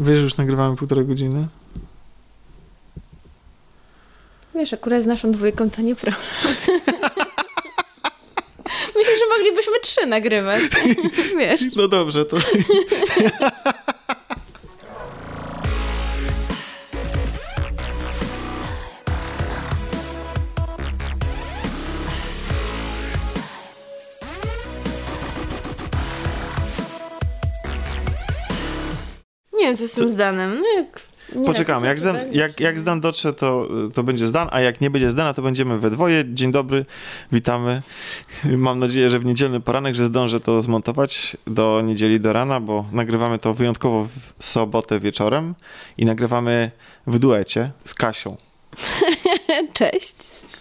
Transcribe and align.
Wiesz, 0.00 0.16
że 0.16 0.22
już 0.24 0.36
nagrywamy 0.36 0.76
półtorej 0.76 1.06
godziny? 1.06 1.48
Wiesz, 4.54 4.72
akurat 4.72 5.02
z 5.02 5.06
naszą 5.06 5.32
dwójką 5.32 5.70
to 5.70 5.82
nie 5.82 5.94
problem. 5.94 6.20
Myślę, 8.96 9.12
że 9.18 9.38
moglibyśmy 9.38 9.80
trzy 9.82 10.06
nagrywać. 10.06 10.62
Wiesz. 11.38 11.60
No 11.76 11.88
dobrze, 11.88 12.24
to... 12.24 12.36
Co 29.94 30.00
tym 30.00 30.10
zdanem. 30.10 30.60
No 30.60 30.66
jak 30.76 31.06
nie 31.34 31.46
Poczekamy. 31.46 31.86
Jak, 31.86 32.00
Zdan, 32.00 32.16
jak, 32.32 32.60
jak 32.60 32.80
Zdan 32.80 33.00
dotrze, 33.00 33.32
to, 33.32 33.68
to 33.94 34.02
będzie 34.02 34.26
Zdan, 34.26 34.48
a 34.50 34.60
jak 34.60 34.80
nie 34.80 34.90
będzie 34.90 35.10
Zdana, 35.10 35.34
to 35.34 35.42
będziemy 35.42 35.78
we 35.78 35.90
dwoje. 35.90 36.24
Dzień 36.26 36.52
dobry, 36.52 36.84
witamy. 37.32 37.82
Mam 38.56 38.78
nadzieję, 38.78 39.10
że 39.10 39.18
w 39.18 39.24
niedzielny 39.24 39.60
poranek, 39.60 39.94
że 39.94 40.04
zdążę 40.04 40.40
to 40.40 40.62
zmontować 40.62 41.36
do 41.46 41.80
niedzieli 41.84 42.20
do 42.20 42.32
rana, 42.32 42.60
bo 42.60 42.84
nagrywamy 42.92 43.38
to 43.38 43.54
wyjątkowo 43.54 44.04
w 44.04 44.44
sobotę 44.44 45.00
wieczorem 45.00 45.54
i 45.98 46.04
nagrywamy 46.04 46.70
w 47.06 47.18
duecie 47.18 47.70
z 47.84 47.94
Kasią. 47.94 48.36
Cześć. 49.72 50.16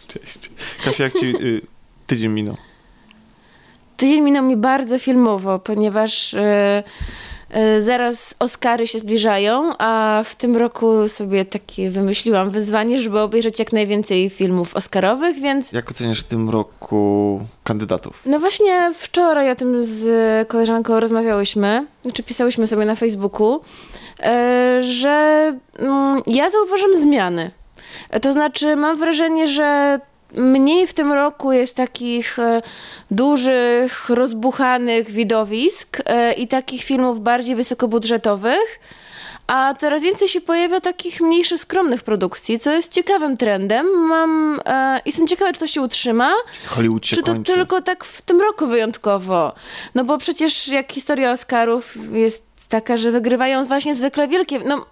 Cześć. 0.07 0.51
Kasia, 0.85 1.03
jak 1.03 1.13
ci 1.13 1.25
y, 1.25 1.61
tydzień 2.07 2.31
minął? 2.31 2.57
Tydzień 3.97 4.21
minął 4.21 4.43
mi 4.43 4.57
bardzo 4.57 4.99
filmowo, 4.99 5.59
ponieważ 5.59 6.33
e, 6.33 6.83
zaraz 7.79 8.35
Oscary 8.39 8.87
się 8.87 8.99
zbliżają, 8.99 9.73
a 9.77 10.21
w 10.25 10.35
tym 10.35 10.57
roku 10.57 11.09
sobie 11.09 11.45
takie 11.45 11.89
wymyśliłam 11.89 12.49
wyzwanie, 12.49 12.99
żeby 12.99 13.19
obejrzeć 13.19 13.59
jak 13.59 13.73
najwięcej 13.73 14.29
filmów 14.29 14.75
Oscarowych, 14.75 15.35
więc 15.39 15.71
Jak 15.71 15.89
oceniasz 15.91 16.19
w 16.19 16.23
tym 16.23 16.49
roku 16.49 17.39
kandydatów? 17.63 18.21
no 18.25 18.39
właśnie 18.39 18.91
wczoraj 18.97 19.51
o 19.51 19.55
tym 19.55 19.83
z 19.83 20.07
koleżanką 20.47 20.99
rozmawiałyśmy, 20.99 21.85
znaczy 22.01 22.23
pisałyśmy 22.23 22.67
sobie 22.67 22.85
na 22.85 22.95
Facebooku, 22.95 23.59
e, 24.23 24.77
że 24.81 25.53
mm, 25.79 26.21
ja 26.27 26.49
zauważam 26.49 26.95
zmiany. 26.95 27.51
E, 28.09 28.19
To 28.19 28.33
znaczy 28.33 28.75
mam 28.75 28.97
wrażenie, 28.97 29.47
że 29.47 29.99
mniej 30.33 30.87
w 30.87 30.93
tym 30.93 31.11
roku 31.13 31.51
jest 31.51 31.75
takich 31.75 32.39
e, 32.39 32.61
dużych, 33.11 34.09
rozbuchanych 34.09 35.11
widowisk 35.11 35.97
e, 36.05 36.33
i 36.33 36.47
takich 36.47 36.83
filmów 36.83 37.21
bardziej 37.21 37.55
wysokobudżetowych, 37.55 38.79
a 39.47 39.73
coraz 39.73 40.03
więcej 40.03 40.27
się 40.27 40.41
pojawia 40.41 40.81
takich 40.81 41.21
mniejszych, 41.21 41.59
skromnych 41.59 42.03
produkcji, 42.03 42.59
co 42.59 42.71
jest 42.71 42.91
ciekawym 42.91 43.37
trendem. 43.37 43.87
Mam, 44.07 44.61
e, 44.65 45.01
jestem 45.05 45.27
ciekawa, 45.27 45.53
czy 45.53 45.59
to 45.59 45.67
się 45.67 45.81
utrzyma, 45.81 46.33
Hollywood 46.65 47.07
się 47.07 47.15
czy 47.15 47.23
to 47.23 47.31
kończy. 47.31 47.53
tylko 47.53 47.81
tak 47.81 48.05
w 48.05 48.21
tym 48.21 48.41
roku 48.41 48.67
wyjątkowo? 48.67 49.53
No 49.95 50.05
bo 50.05 50.17
przecież 50.17 50.67
jak 50.67 50.91
historia 50.91 51.31
Oscarów 51.31 51.97
jest 52.11 52.48
taka, 52.69 52.97
że 52.97 53.11
wygrywają 53.11 53.65
właśnie 53.65 53.95
zwykle 53.95 54.27
wielkie... 54.27 54.59
No, 54.59 54.85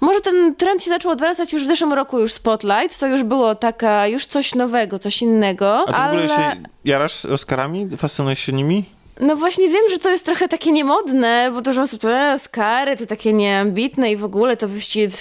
może 0.00 0.20
ten 0.20 0.54
trend 0.54 0.82
się 0.82 0.90
zaczął 0.90 1.12
odwracać 1.12 1.52
już 1.52 1.64
w 1.64 1.66
zeszłym 1.66 1.92
roku, 1.92 2.20
już 2.20 2.32
Spotlight, 2.32 2.98
to 2.98 3.06
już 3.06 3.22
było 3.22 3.54
taka, 3.54 4.06
już 4.06 4.26
coś 4.26 4.54
nowego, 4.54 4.98
coś 4.98 5.22
innego, 5.22 5.74
A 5.74 5.86
ty 5.86 5.92
w 5.92 5.94
ale... 5.94 6.12
ogóle 6.12 6.28
się 6.28 6.62
jarasz 6.84 7.26
Oscarami? 7.26 7.88
Fascynujesz 7.96 8.38
się 8.38 8.52
nimi? 8.52 8.84
No 9.20 9.36
właśnie 9.36 9.68
wiem, 9.68 9.82
że 9.90 9.98
to 9.98 10.10
jest 10.10 10.24
trochę 10.24 10.48
takie 10.48 10.72
niemodne, 10.72 11.50
bo 11.54 11.60
dużo 11.60 11.82
osób, 11.82 12.04
e, 12.04 12.32
Oscary 12.34 12.96
to 12.96 13.06
takie 13.06 13.32
nieambitne 13.32 14.12
i 14.12 14.16
w 14.16 14.24
ogóle 14.24 14.56
to 14.56 14.68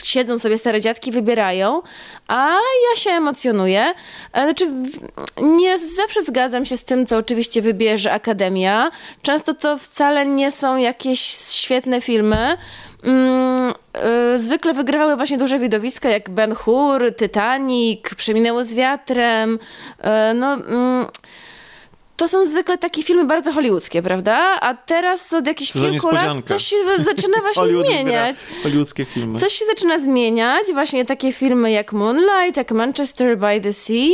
siedzą 0.03 0.39
sobie 0.39 0.57
stare 0.57 0.81
dziadki, 0.81 1.11
wybierają, 1.11 1.81
a 2.27 2.49
ja 2.91 3.01
się 3.01 3.09
emocjonuję. 3.09 3.93
E, 4.33 4.43
Znaczy, 4.43 4.67
nie 5.41 5.79
zawsze 5.79 6.21
zgadzam 6.21 6.65
się 6.65 6.77
z 6.77 6.83
tym, 6.83 7.05
co 7.05 7.17
oczywiście 7.17 7.61
wybierze 7.61 8.11
Akademia. 8.11 8.91
Często 9.21 9.53
to 9.53 9.77
wcale 9.77 10.25
nie 10.25 10.51
są 10.51 10.77
jakieś 10.77 11.19
świetne 11.51 12.01
filmy. 12.01 12.57
Mm, 13.03 13.73
y, 14.35 14.39
zwykle 14.39 14.73
wygrywały 14.73 15.15
właśnie 15.15 15.37
duże 15.37 15.59
widowiska 15.59 16.09
jak 16.09 16.29
Ben 16.29 16.55
Hur, 16.55 17.15
Titanic, 17.15 18.01
Przeminęło 18.17 18.63
z 18.63 18.73
wiatrem. 18.73 19.59
Y, 19.99 20.33
no... 20.33 20.53
Mm, 20.53 21.05
to 22.19 22.27
są 22.27 22.45
zwykle 22.45 22.77
takie 22.77 23.03
filmy 23.03 23.25
bardzo 23.25 23.51
hollywoodzkie, 23.51 24.01
prawda? 24.01 24.37
A 24.61 24.73
teraz 24.73 25.33
od 25.33 25.47
jakichś 25.47 25.71
To 25.71 25.79
kilku 25.79 26.09
lat 26.11 26.45
coś 26.45 26.65
się 26.65 26.75
zaczyna 26.97 27.37
właśnie 27.53 27.69
zmieniać. 27.71 28.35
Hollywoodzkie 28.63 29.05
filmy. 29.05 29.39
Coś 29.39 29.53
się 29.53 29.65
zaczyna 29.65 29.99
zmieniać, 29.99 30.63
właśnie 30.73 31.05
takie 31.05 31.33
filmy 31.33 31.71
jak 31.71 31.93
Moonlight, 31.93 32.57
jak 32.57 32.71
Manchester 32.71 33.37
by 33.37 33.61
the 33.61 33.73
Sea. 33.73 34.09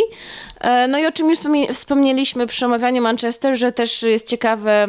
E, 0.61 0.87
No 0.87 0.99
i 0.99 1.05
o 1.05 1.11
czym 1.11 1.29
już 1.29 1.37
wspomnie- 1.37 1.73
wspomnieliśmy 1.73 2.47
przy 2.47 2.65
omawianiu 2.65 3.01
Manchester, 3.01 3.55
że 3.57 3.71
też 3.71 4.03
jest 4.03 4.27
ciekawe, 4.29 4.87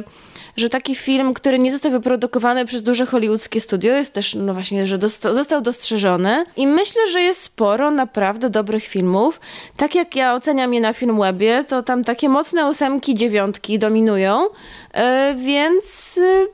że 0.57 0.69
taki 0.69 0.95
film, 0.95 1.35
który 1.35 1.59
nie 1.59 1.73
został 1.73 1.91
wyprodukowany 1.93 2.65
przez 2.65 2.83
duże 2.83 3.07
hollywoodzkie 3.07 3.61
studio, 3.61 3.95
jest 3.95 4.13
też, 4.13 4.35
no 4.35 4.55
właśnie, 4.55 4.87
że 4.87 4.99
dosta- 4.99 5.35
został 5.35 5.61
dostrzeżony. 5.61 6.45
I 6.57 6.67
myślę, 6.67 7.03
że 7.13 7.21
jest 7.23 7.43
sporo 7.43 7.91
naprawdę 7.91 8.51
dobrych 8.51 8.85
filmów. 8.85 9.41
Tak 9.77 9.95
jak 9.95 10.17
ja 10.17 10.35
oceniam 10.35 10.75
je 10.75 10.81
na 10.81 10.93
Filmwebie, 10.93 11.65
to 11.69 11.83
tam 11.83 12.05
takie 12.05 12.29
mocne 12.29 12.69
ósemki, 12.71 13.15
dziewiątki 13.15 13.79
dominują, 13.79 14.47
E, 14.95 15.35
więc... 15.39 16.19
e, 16.19 16.47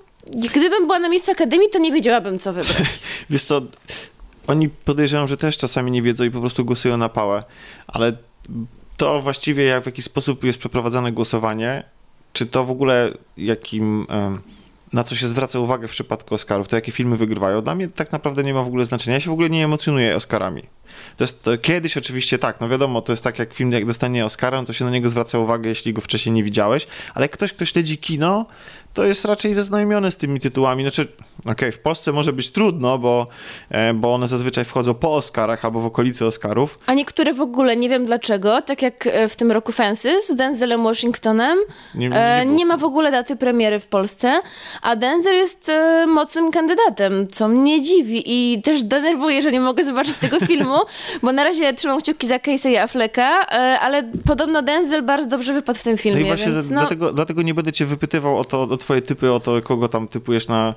Gdybym 0.50 0.86
była 0.86 0.98
na 0.98 1.08
miejscu 1.08 1.30
Akademii, 1.32 1.68
to 1.70 1.78
nie 1.78 1.92
wiedziałabym, 1.92 2.38
co 2.38 2.52
wybrać. 2.52 2.86
Wiesz 3.30 3.44
co, 3.44 3.60
oni 4.46 4.68
podejrzewam, 4.68 5.28
że 5.28 5.36
też 5.36 5.56
czasami 5.58 5.90
nie 5.90 6.02
wiedzą 6.02 6.24
i 6.24 6.30
po 6.30 6.40
prostu 6.40 6.64
głosują 6.64 6.96
na 6.96 7.08
pałę, 7.08 7.42
ale 7.86 8.12
to 8.96 9.22
właściwie 9.22 9.64
jak 9.64 9.82
w 9.82 9.86
jaki 9.86 10.02
sposób 10.02 10.44
jest 10.44 10.58
przeprowadzane 10.58 11.12
głosowanie, 11.12 11.82
czy 12.32 12.46
to 12.46 12.64
w 12.64 12.70
ogóle 12.70 13.12
jakim, 13.36 14.06
na 14.92 15.04
co 15.04 15.16
się 15.16 15.28
zwraca 15.28 15.58
uwagę 15.58 15.88
w 15.88 15.90
przypadku 15.90 16.34
Oscarów, 16.34 16.68
to 16.68 16.76
jakie 16.76 16.92
filmy 16.92 17.16
wygrywają, 17.16 17.62
dla 17.62 17.74
mnie 17.74 17.88
tak 17.88 18.12
naprawdę 18.12 18.42
nie 18.42 18.54
ma 18.54 18.62
w 18.62 18.66
ogóle 18.66 18.84
znaczenia. 18.84 19.14
Ja 19.14 19.20
się 19.20 19.30
w 19.30 19.32
ogóle 19.32 19.50
nie 19.50 19.64
emocjonuję 19.64 20.16
Oscarami. 20.16 20.62
To 21.16 21.24
jest, 21.24 21.42
to 21.42 21.58
kiedyś 21.58 21.96
oczywiście 21.96 22.38
tak, 22.38 22.60
no 22.60 22.68
wiadomo, 22.68 23.00
to 23.02 23.12
jest 23.12 23.24
tak 23.24 23.38
jak 23.38 23.54
film, 23.54 23.72
jak 23.72 23.86
dostanie 23.86 24.24
Oscara, 24.24 24.60
no 24.60 24.66
to 24.66 24.72
się 24.72 24.84
na 24.84 24.90
niego 24.90 25.10
zwraca 25.10 25.38
uwagę, 25.38 25.68
jeśli 25.68 25.92
go 25.92 26.00
wcześniej 26.00 26.32
nie 26.32 26.44
widziałeś, 26.44 26.86
ale 27.14 27.24
jak 27.24 27.30
ktoś, 27.32 27.52
kto 27.52 27.64
śledzi 27.64 27.98
kino, 27.98 28.46
to 28.94 29.04
jest 29.04 29.24
raczej 29.24 29.54
zaznajomiony 29.54 30.10
z 30.10 30.16
tymi 30.16 30.40
tytułami. 30.40 30.82
Znaczy, 30.82 31.08
okej, 31.46 31.72
w 31.72 31.78
Polsce 31.78 32.12
może 32.12 32.32
być 32.32 32.50
trudno, 32.50 32.98
bo, 32.98 33.26
e, 33.70 33.94
bo 33.94 34.14
one 34.14 34.28
zazwyczaj 34.28 34.64
wchodzą 34.64 34.94
po 34.94 35.14
Oscarach 35.14 35.64
albo 35.64 35.80
w 35.80 35.86
okolicy 35.86 36.26
Oscarów. 36.26 36.78
A 36.86 36.94
niektóre 36.94 37.32
w 37.34 37.40
ogóle, 37.40 37.76
nie 37.76 37.88
wiem 37.88 38.06
dlaczego, 38.06 38.62
tak 38.62 38.82
jak 38.82 39.06
e, 39.06 39.28
w 39.28 39.36
tym 39.36 39.52
roku 39.52 39.72
Fences 39.72 40.28
z 40.28 40.34
Denzelem 40.36 40.84
Washingtonem, 40.84 41.58
Nie- 41.94 42.08
nie, 42.08 42.44
nie 42.46 42.62
nie, 42.62 42.66
ma 42.66 42.76
w 42.76 42.84
ogóle 42.84 43.10
daty 43.10 43.36
premiery 43.36 43.80
w 43.80 43.86
Polsce, 43.86 44.40
a 44.82 44.96
Denzel 44.96 45.34
jest 45.34 45.68
e, 45.68 46.06
mocnym 46.06 46.50
kandydatem, 46.50 47.28
co 47.28 47.48
mnie 47.48 47.80
dziwi 47.80 48.22
i 48.26 48.62
też 48.62 48.82
denerwuje, 48.82 49.42
że 49.42 49.52
nie 49.52 49.60
mogę 49.60 49.84
zobaczyć 49.84 50.14
tego 50.14 50.40
filmu, 50.40 50.76
bo 51.22 51.32
na 51.32 51.44
razie 51.44 51.74
trzymam 51.74 52.00
kciuki 52.00 52.26
za 52.26 52.38
Casey 52.38 52.76
Afflecka, 52.76 53.42
e, 53.42 53.80
ale 53.80 54.02
podobno 54.24 54.62
Denzel 54.62 55.02
bardzo 55.02 55.26
dobrze 55.26 55.52
wypadł 55.52 55.78
w 55.78 55.82
tym 55.82 55.92
No 55.92 55.98
filmie, 55.98 56.20
i 56.20 56.24
właśnie 56.24 56.52
więc 56.52 56.70
no, 56.70 56.80
dlatego, 56.80 57.12
dlatego 57.12 57.42
nie 57.42 57.54
będę 57.54 57.72
cię 57.72 57.86
wypytywał 57.86 58.38
o, 58.38 58.44
to, 58.44 58.62
o 58.62 58.76
twoje 58.76 59.02
typy, 59.02 59.32
o 59.32 59.40
to, 59.40 59.62
kogo 59.62 59.88
tam 59.88 60.08
typujesz 60.08 60.48
na, 60.48 60.74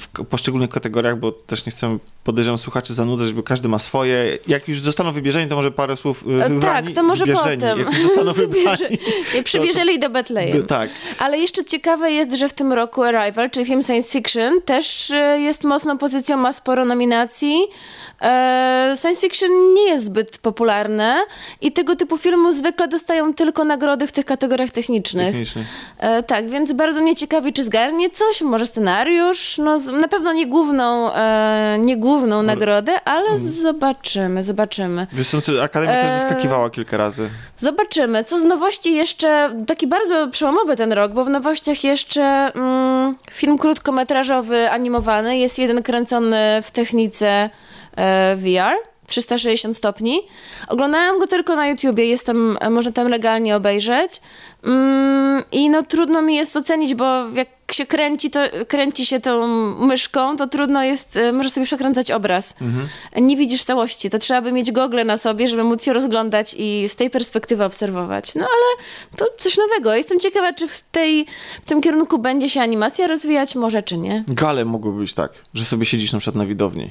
w 0.00 0.24
poszczególnych 0.24 0.70
kategoriach, 0.70 1.18
bo 1.18 1.32
też 1.32 1.66
nie 1.66 1.72
chcę, 1.72 1.98
podejrzewam, 2.24 2.58
słuchaczy 2.58 2.94
zanudzać, 2.94 3.32
bo 3.32 3.42
każdy 3.42 3.68
ma 3.68 3.78
swoje. 3.78 4.38
Jak 4.46 4.68
już 4.68 4.80
zostaną 4.80 5.12
wybierzeni, 5.12 5.50
to 5.50 5.56
może 5.56 5.70
parę 5.70 5.96
słów 5.96 6.24
y, 6.26 6.44
e, 6.44 6.48
wybrani, 6.48 6.86
tak, 6.86 6.94
to 6.94 7.02
może 7.02 7.26
wybierzeni. 7.26 7.62
potem. 7.62 7.78
Jak 7.78 7.88
już 7.88 8.02
zostaną 8.02 8.32
wybrani, 8.42 8.98
przybierzeli 9.44 9.98
do 9.98 10.10
Betlejem. 10.10 10.62
to, 10.62 10.66
tak. 10.66 10.90
Ale 11.18 11.38
jeszcze 11.38 11.64
ciekawe 11.64 12.12
jest, 12.12 12.32
że 12.32 12.48
w 12.48 12.52
tym 12.52 12.72
roku 12.72 13.02
Arrival, 13.02 13.50
czyli 13.50 13.66
film 13.66 13.82
science 13.82 14.12
fiction, 14.12 14.62
też 14.62 15.10
e, 15.10 15.40
jest 15.40 15.64
mocną 15.64 15.98
pozycją, 15.98 16.36
ma 16.36 16.52
sporo 16.52 16.84
nominacji. 16.84 17.66
E, 18.22 18.94
Science 18.96 19.20
fiction 19.20 19.74
nie 19.74 19.82
jest 19.82 20.04
zbyt 20.04 20.38
popularne 20.38 21.20
i 21.60 21.72
tego 21.72 21.96
typu 21.96 22.18
filmy 22.18 22.54
zwykle 22.54 22.88
dostają 22.88 23.34
tylko 23.34 23.64
nagrody 23.64 24.06
w 24.06 24.12
tych 24.12 24.24
kategoriach 24.24 24.70
technicznych. 24.70 25.26
Techniczny. 25.26 25.64
E, 25.98 26.22
tak, 26.22 26.48
więc 26.48 26.72
bardzo 26.72 27.00
mnie 27.00 27.16
ciekawi, 27.16 27.52
czy 27.52 27.64
zgarnie 27.64 28.10
coś, 28.10 28.42
może 28.42 28.66
scenariusz. 28.66 29.58
No, 29.58 29.78
na 29.78 30.08
pewno 30.08 30.32
nie 30.32 30.46
główną, 30.46 31.14
e, 31.14 31.76
nie 31.78 31.96
główną 31.96 32.42
nagrodę, 32.42 33.00
ale 33.04 33.38
zobaczymy, 33.38 34.42
zobaczymy. 34.42 35.06
Wiesz 35.12 35.28
co, 35.28 35.42
czy 35.42 35.62
Akademia 35.62 35.92
też 35.92 36.20
zaskakiwała 36.20 36.70
kilka 36.70 36.96
razy. 36.96 37.30
Zobaczymy. 37.56 38.24
Co 38.24 38.40
z 38.40 38.44
nowości 38.44 38.94
jeszcze, 38.94 39.50
taki 39.66 39.86
bardzo 39.86 40.28
przełomowy 40.28 40.76
ten 40.76 40.92
rok, 40.92 41.12
bo 41.12 41.24
w 41.24 41.30
nowościach 41.30 41.84
jeszcze 41.84 42.22
mm, 42.54 43.16
film 43.30 43.58
krótkometrażowy, 43.58 44.70
animowany, 44.70 45.38
jest 45.38 45.58
jeden 45.58 45.82
kręcony 45.82 46.62
w 46.62 46.70
technice 46.70 47.50
VR. 48.36 48.90
360 49.10 49.76
stopni. 49.76 50.20
Oglądałam 50.68 51.18
go 51.18 51.26
tylko 51.26 51.56
na 51.56 51.66
YouTubie, 51.66 52.06
jestem, 52.06 52.58
można 52.70 52.92
tam 52.92 53.08
legalnie 53.08 53.56
obejrzeć. 53.56 54.20
Mm, 54.64 55.42
I 55.52 55.70
no 55.70 55.82
trudno 55.82 56.22
mi 56.22 56.36
jest 56.36 56.56
ocenić, 56.56 56.94
bo 56.94 57.28
jak 57.28 57.48
się 57.72 57.86
kręci, 57.86 58.30
to 58.30 58.40
kręci 58.68 59.06
się 59.06 59.20
tą 59.20 59.46
myszką, 59.86 60.36
to 60.36 60.46
trudno 60.46 60.84
jest, 60.84 61.16
e, 61.16 61.32
może 61.32 61.50
sobie 61.50 61.66
przekręcać 61.66 62.10
obraz. 62.10 62.54
Mhm. 62.60 62.88
Nie 63.26 63.36
widzisz 63.36 63.64
całości, 63.64 64.10
to 64.10 64.18
trzeba 64.18 64.42
by 64.42 64.52
mieć 64.52 64.72
gogle 64.72 65.04
na 65.04 65.16
sobie, 65.16 65.48
żeby 65.48 65.64
móc 65.64 65.84
się 65.84 65.92
rozglądać 65.92 66.54
i 66.58 66.88
z 66.88 66.96
tej 66.96 67.10
perspektywy 67.10 67.64
obserwować. 67.64 68.34
No 68.34 68.40
ale 68.40 68.86
to 69.16 69.26
coś 69.38 69.56
nowego. 69.56 69.94
Jestem 69.94 70.20
ciekawa, 70.20 70.52
czy 70.52 70.68
w, 70.68 70.82
tej, 70.92 71.26
w 71.62 71.64
tym 71.64 71.80
kierunku 71.80 72.18
będzie 72.18 72.48
się 72.48 72.60
animacja 72.60 73.06
rozwijać, 73.06 73.54
może 73.54 73.82
czy 73.82 73.98
nie. 73.98 74.24
Gale 74.28 74.64
mogły 74.64 74.92
być 74.92 75.14
tak, 75.14 75.32
że 75.54 75.64
sobie 75.64 75.86
siedzisz 75.86 76.12
na 76.12 76.18
przykład 76.18 76.36
na 76.36 76.46
widowni. 76.46 76.90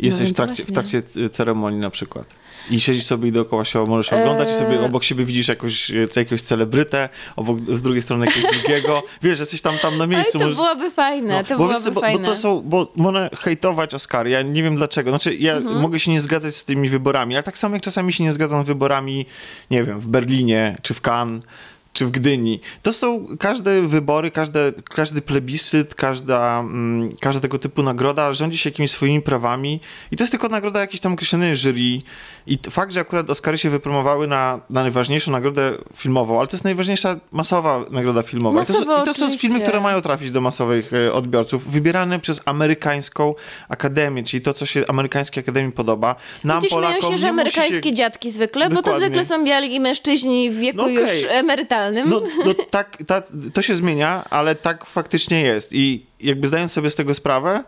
I 0.00 0.06
Jesteś 0.06 0.20
więc 0.24 0.32
w 0.32 0.36
trakcie, 0.36 0.64
w 0.64 0.68
No 0.68 0.74
trakcie 0.74 1.02
ceremonii 1.30 1.80
na 1.80 1.90
przykład. 1.90 2.34
I 2.70 2.80
siedzisz 2.80 3.04
sobie 3.04 3.28
i 3.28 3.32
dookoła 3.32 3.64
się 3.64 3.86
możesz 3.86 4.12
oglądać 4.12 4.48
i 4.50 4.54
sobie 4.54 4.80
obok 4.80 5.04
siebie 5.04 5.24
widzisz 5.24 5.48
jakoś, 5.48 5.90
e, 5.90 5.94
jakiegoś 6.16 6.42
celebrytę, 6.42 7.08
obok, 7.36 7.58
z 7.72 7.82
drugiej 7.82 8.02
strony 8.02 8.26
jakiegoś 8.26 8.52
drugiego. 8.58 9.02
Wiesz, 9.22 9.38
jesteś 9.40 9.60
tam, 9.60 9.78
tam 9.78 9.98
na 9.98 10.04
Oj, 10.04 10.10
miejscu. 10.10 10.32
to 10.38 10.44
możesz- 10.44 10.56
byłoby 10.56 10.90
fajne, 10.90 11.28
No, 11.36 11.44
to 11.44 11.58
bo, 11.58 11.66
byłoby 11.68 11.90
bo, 11.90 12.00
fajne. 12.00 12.18
bo 12.18 12.26
to 12.26 12.36
są, 12.36 12.60
bo 12.60 12.92
można 12.96 13.28
hejtować 13.38 13.94
Oscary, 13.94 14.30
ja 14.30 14.42
nie 14.42 14.62
wiem 14.62 14.76
dlaczego. 14.76 15.10
Znaczy, 15.10 15.34
ja 15.34 15.56
Mhm. 15.56 15.80
mogę 15.80 16.00
się 16.00 16.10
nie 16.10 16.20
zgadzać 16.20 16.54
z 16.56 16.64
tymi 16.64 16.88
wyborami, 16.88 17.34
ale 17.34 17.42
tak 17.42 17.58
samo 17.58 17.74
jak 17.74 17.82
czasami 17.82 18.12
się 18.12 18.24
nie 18.24 18.32
zgadzam 18.32 18.64
z 18.64 18.66
wyborami, 18.66 19.26
nie 19.70 19.84
wiem, 19.84 20.00
w 20.00 20.08
Berlinie, 20.08 20.76
czy 20.82 20.94
w 20.94 21.00
Cannes, 21.08 21.42
czy 21.92 22.06
w 22.06 22.10
Gdyni. 22.10 22.60
To 22.82 22.92
są 22.92 23.26
każde 23.38 23.82
wybory, 23.82 24.30
każde, 24.30 24.72
każdy 24.84 25.22
plebiscyt, 25.22 25.94
każda, 25.94 26.60
mm, 26.60 27.08
każda 27.20 27.40
tego 27.40 27.58
typu 27.58 27.82
nagroda 27.82 28.32
rządzi 28.32 28.58
się 28.58 28.70
jakimiś 28.70 28.90
swoimi 28.90 29.22
prawami 29.22 29.80
i 30.10 30.16
to 30.16 30.22
jest 30.22 30.30
tylko 30.30 30.48
nagroda 30.48 30.80
jakiejś 30.80 31.00
tam 31.00 31.12
określonej 31.12 31.56
jury. 31.56 32.02
I 32.50 32.58
fakt, 32.70 32.92
że 32.92 33.00
akurat 33.00 33.30
Oscary 33.30 33.58
się 33.58 33.70
wypromowały 33.70 34.26
na, 34.26 34.60
na 34.70 34.82
najważniejszą 34.82 35.32
nagrodę 35.32 35.72
filmową, 35.96 36.38
ale 36.38 36.48
to 36.48 36.56
jest 36.56 36.64
najważniejsza 36.64 37.20
masowa 37.32 37.84
nagroda 37.90 38.22
filmowa. 38.22 38.62
I 38.62 38.66
to, 38.66 38.72
są, 38.72 39.02
I 39.02 39.04
to 39.04 39.14
są 39.14 39.38
filmy, 39.38 39.60
które 39.60 39.80
mają 39.80 40.00
trafić 40.00 40.30
do 40.30 40.40
masowych 40.40 40.92
e, 40.92 41.12
odbiorców, 41.12 41.70
wybierane 41.70 42.20
przez 42.20 42.40
amerykańską 42.44 43.34
akademię, 43.68 44.24
czyli 44.24 44.42
to, 44.42 44.54
co 44.54 44.66
się 44.66 44.84
amerykańskiej 44.88 45.42
akademii 45.42 45.72
podoba. 45.72 46.14
Nam, 46.44 46.62
Polakom, 46.70 47.10
się, 47.10 47.18
że 47.18 47.28
amerykańskie 47.28 47.88
się... 47.88 47.94
dziadki 47.94 48.30
zwykle, 48.30 48.68
bo 48.68 48.76
to 48.76 48.82
Dokładnie. 48.82 49.06
zwykle 49.06 49.24
są 49.24 49.44
biali 49.44 49.80
mężczyźni 49.80 50.50
w 50.50 50.56
wieku 50.56 50.76
No 50.76 50.82
okej. 50.82 50.96
już 50.96 51.10
emerytalnym. 51.28 52.08
No, 52.08 52.22
no 52.46 52.54
tak, 52.70 52.98
ta, 53.06 53.22
to 53.54 53.62
się 53.62 53.76
zmienia, 53.76 54.24
ale 54.30 54.54
tak 54.54 54.84
faktycznie 54.84 55.42
jest. 55.42 55.72
I 55.72 56.06
jakby 56.20 56.48
zdając 56.48 56.72
sobie 56.72 56.90
z 56.90 56.94
tego 56.94 57.14
sprawę, 57.14 57.64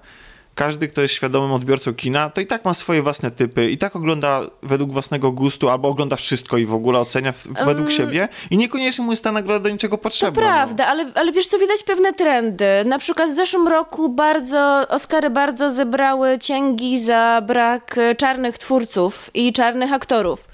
każdy, 0.54 0.88
kto 0.88 1.02
jest 1.02 1.14
świadomym 1.14 1.52
odbiorcą 1.52 1.94
kina, 1.94 2.30
to 2.30 2.40
i 2.40 2.46
tak 2.46 2.64
ma 2.64 2.74
swoje 2.74 3.02
własne 3.02 3.30
typy, 3.30 3.70
i 3.70 3.78
tak 3.78 3.96
ogląda 3.96 4.40
według 4.62 4.92
własnego 4.92 5.32
gustu, 5.32 5.68
albo 5.68 5.88
ogląda 5.88 6.16
wszystko 6.16 6.58
i 6.58 6.66
w 6.66 6.74
ogóle 6.74 6.98
ocenia 6.98 7.32
w, 7.32 7.46
według 7.66 7.90
siebie 7.90 8.28
i 8.50 8.56
niekoniecznie 8.56 9.04
mu 9.04 9.10
jest 9.10 9.24
ta 9.24 9.32
nagroda 9.32 9.60
do 9.60 9.68
niczego 9.70 9.96
To 9.96 10.02
potrzebna. 10.02 10.42
no. 10.42 10.48
prawda, 10.48 10.86
ale, 10.86 11.06
ale 11.14 11.32
wiesz 11.32 11.46
co, 11.46 11.58
widać 11.58 11.82
pewne 11.82 12.12
trendy. 12.12 12.66
Na 12.84 12.98
przykład 12.98 13.30
w 13.30 13.34
zeszłym 13.34 13.68
roku 13.68 14.08
bardzo, 14.08 14.88
Oscary 14.88 15.30
bardzo 15.30 15.72
zebrały 15.72 16.38
cięgi 16.38 17.00
za 17.00 17.42
brak 17.46 17.98
e, 17.98 18.14
czarnych 18.14 18.58
twórców 18.58 19.30
i 19.34 19.52
czarnych 19.52 19.92
aktorów. 19.92 20.48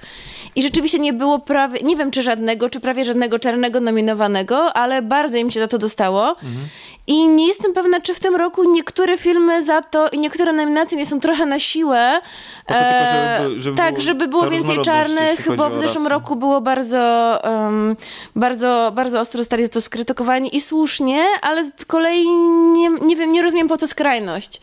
I 0.59 0.63
rzeczywiście 0.63 0.99
nie 0.99 1.13
było 1.13 1.39
prawie, 1.39 1.81
nie 1.83 1.97
wiem 1.97 2.11
czy 2.11 2.23
żadnego, 2.23 2.69
czy 2.71 2.81
prawie 2.81 3.05
żadnego 3.05 3.39
czarnego 3.39 3.81
nominowanego, 3.81 4.73
ale 4.77 5.03
bardzo 5.03 5.37
im 5.37 5.51
się 5.51 5.61
za 5.61 5.69
to 5.69 5.79
dostało. 5.79 6.37
I 7.07 7.29
nie 7.29 7.47
jestem 7.47 7.73
pewna, 7.73 8.01
czy 8.01 8.15
w 8.15 8.21
tym 8.21 8.37
roku 8.37 8.73
niektóre 8.73 9.19
filmy 9.19 9.63
za 9.63 9.83
to 9.83 10.09
i 10.09 10.19
niektóre 10.19 10.53
nominacje 10.53 10.99
nie 10.99 11.07
są 11.07 11.21
trochę 11.21 11.47
na 11.47 11.59
siłę. 11.59 12.21
To 12.67 12.75
tylko, 12.75 13.07
żeby 13.07 13.19
E, 13.19 13.49
by- 13.49 13.61
żeby 13.61 13.77
tak, 13.77 13.91
było 13.95 14.01
żeby 14.05 14.29
było 14.29 14.51
więcej 14.51 14.79
czarnych, 14.83 15.57
bo 15.57 15.71
w 15.71 15.79
zeszłym 15.79 16.07
roku 16.07 16.37
było 16.37 16.61
bardzo, 16.61 16.99
em, 17.45 17.97
bardzo, 18.37 18.93
bardzo 18.95 19.21
ostro 19.21 19.39
zostali 19.39 19.63
za 19.63 19.69
to 19.69 19.81
skrytykowani 19.81 20.57
i 20.57 20.61
słusznie, 20.61 21.25
ale 21.43 21.65
z 21.65 21.85
kolei 21.85 22.29
nie, 22.73 22.89
nie 22.89 23.17
wiem, 23.17 23.33
nie 23.33 23.43
rozumiem 23.43 23.69
po 23.69 23.77
to 23.77 23.87
skrajność. 23.87 24.61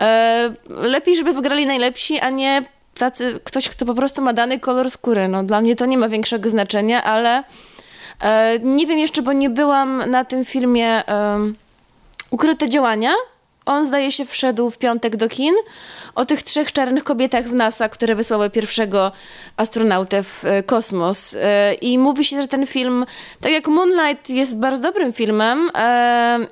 E, 0.00 0.52
lepiej, 0.68 1.16
żeby 1.16 1.32
wygrali 1.32 1.66
najlepsi, 1.66 2.18
a 2.20 2.30
nie 2.30 2.62
tacy, 2.94 3.40
ktoś, 3.44 3.68
kto 3.68 3.86
po 3.86 3.94
prostu 3.94 4.22
ma 4.22 4.32
dany 4.32 4.60
kolor 4.60 4.90
skóry. 4.90 5.28
No, 5.28 5.44
dla 5.44 5.60
mnie 5.60 5.76
to 5.76 5.86
nie 5.86 5.98
ma 5.98 6.08
większego 6.08 6.48
znaczenia, 6.48 7.04
ale 7.04 7.44
e, 8.20 8.58
nie 8.58 8.86
wiem 8.86 8.98
jeszcze, 8.98 9.22
bo 9.22 9.32
nie 9.32 9.50
byłam 9.50 10.10
na 10.10 10.24
tym 10.24 10.44
filmie 10.44 11.06
em, 11.06 11.54
Ukryte 12.32 12.68
działania. 12.68 13.14
On 13.66 13.86
zdaje 13.86 14.12
się 14.12 14.24
wszedł 14.24 14.70
w 14.70 14.78
piątek 14.78 15.16
do 15.16 15.28
kin 15.28 15.54
o 16.14 16.24
tych 16.24 16.42
trzech 16.42 16.72
czarnych 16.72 17.04
kobietach 17.04 17.48
w 17.48 17.52
NASA, 17.52 17.88
które 17.88 18.14
wysłały 18.14 18.50
pierwszego 18.50 19.12
astronautę 19.56 20.22
w 20.22 20.44
e, 20.44 20.62
kosmos. 20.62 21.36
E, 21.40 21.74
I 21.74 21.98
mówi 21.98 22.24
się, 22.24 22.42
że 22.42 22.48
ten 22.48 22.66
film, 22.66 23.06
tak 23.40 23.52
jak 23.52 23.68
Moonlight 23.68 24.30
jest 24.30 24.58
bardzo 24.58 24.82
dobrym 24.82 25.12
filmem, 25.12 25.70
e, 25.74 26.46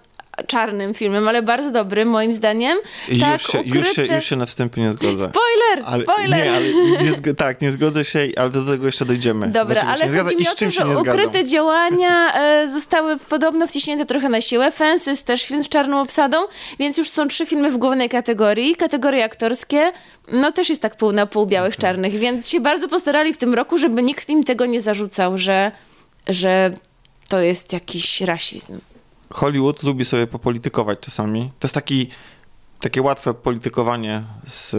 czarnym 0.47 0.95
filmem, 0.95 1.29
ale 1.29 1.43
bardzo 1.43 1.71
dobrym 1.71 2.09
moim 2.09 2.33
zdaniem. 2.33 2.79
I 3.09 3.21
tak, 3.21 3.33
już, 3.43 3.53
się, 3.53 3.59
już, 3.59 3.87
się, 3.87 4.03
ukryte- 4.03 4.15
już 4.15 4.25
się 4.25 4.37
na 4.37 4.47
wstępie 4.47 4.81
nie 4.81 4.93
zgodzę. 4.93 5.25
Spoiler! 5.25 5.85
Ale, 5.87 6.03
spoiler! 6.03 6.45
Nie, 6.45 6.53
ale 6.53 6.67
nie 7.27 7.35
tak, 7.35 7.61
nie 7.61 7.73
zgodzę 7.73 8.05
się, 8.05 8.27
ale 8.37 8.51
do 8.51 8.65
tego 8.65 8.87
jeszcze 8.87 9.05
dojdziemy. 9.05 9.49
Dobra, 9.49 9.83
ale 9.83 10.09
nie 10.09 10.19
chodzi 10.19 10.37
mi 10.37 10.49
o 10.49 10.55
to, 10.55 10.71
że 10.71 10.89
ukryte 10.89 11.45
działania 11.45 12.35
e, 12.35 12.71
zostały 12.71 13.17
podobno 13.17 13.67
wciśnięte 13.67 14.07
trochę 14.07 14.29
na 14.29 14.41
siłę. 14.41 14.73
Fences 14.73 15.25
też 15.25 15.45
film 15.45 15.63
z 15.63 15.69
czarną 15.69 16.01
obsadą, 16.01 16.37
więc 16.79 16.97
już 16.99 17.11
są 17.11 17.29
trzy 17.29 17.47
filmy 17.47 17.71
w 17.71 17.77
głównej 17.77 18.09
kategorii. 18.09 18.77
Kategorie 18.77 19.25
aktorskie, 19.25 19.93
no 20.33 20.53
też 20.53 20.69
jest 20.69 20.83
tak 20.83 20.97
pół 20.97 21.13
na 21.13 21.27
pół 21.27 21.47
białych, 21.47 21.77
czarnych, 21.77 22.13
więc 22.13 22.49
się 22.49 22.61
bardzo 22.61 22.89
postarali 22.89 23.35
w 23.35 23.39
tym 23.39 23.55
roku, 23.55 23.79
żeby 23.79 24.03
nikt 24.03 24.29
im 24.29 24.45
tego 24.45 24.67
nie 24.67 24.81
zarzucał, 24.81 25.39
że, 25.39 25.73
że 26.29 26.71
to 27.29 27.41
jest 27.41 27.73
jakiś 27.73 28.21
rasizm. 28.21 28.79
Hollywood 29.33 29.83
lubi 29.83 30.05
sobie 30.05 30.27
popolitykować 30.27 30.99
czasami. 31.01 31.51
To 31.59 31.67
jest 31.67 31.75
taki, 31.75 32.09
takie 32.81 33.03
łatwe 33.03 33.35
politykowanie 33.35 34.23
z 34.45 34.77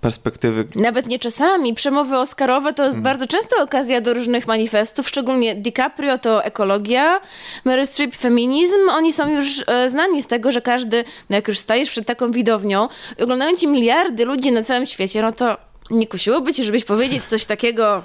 perspektywy. 0.00 0.66
Nawet 0.76 1.06
nie 1.06 1.18
czasami. 1.18 1.74
Przemowy 1.74 2.18
oscarowe 2.18 2.72
to 2.72 2.82
Hmm. 2.82 3.02
bardzo 3.02 3.26
często 3.26 3.62
okazja 3.62 4.00
do 4.00 4.14
różnych 4.14 4.46
manifestów, 4.46 5.08
szczególnie 5.08 5.54
DiCaprio 5.54 6.18
to 6.18 6.44
ekologia, 6.44 7.20
Meryl 7.64 7.86
Streep 7.86 8.14
feminizm. 8.16 8.88
Oni 8.90 9.12
są 9.12 9.28
już 9.28 9.64
e, 9.66 9.90
znani 9.90 10.22
z 10.22 10.26
tego, 10.26 10.52
że 10.52 10.60
każdy, 10.60 11.04
no 11.30 11.36
jak 11.36 11.48
już 11.48 11.58
stajesz 11.58 11.90
przed 11.90 12.06
taką 12.06 12.30
widownią 12.30 12.88
oglądają 13.22 13.56
ci 13.56 13.68
miliardy 13.68 14.24
ludzi 14.24 14.52
na 14.52 14.62
całym 14.62 14.86
świecie, 14.86 15.22
no 15.22 15.32
to 15.32 15.56
nie 15.90 16.06
kusiłoby 16.06 16.54
cię, 16.54 16.64
żebyś 16.64 16.84
powiedzieć 16.84 17.24
coś 17.24 17.44
takiego, 17.44 18.02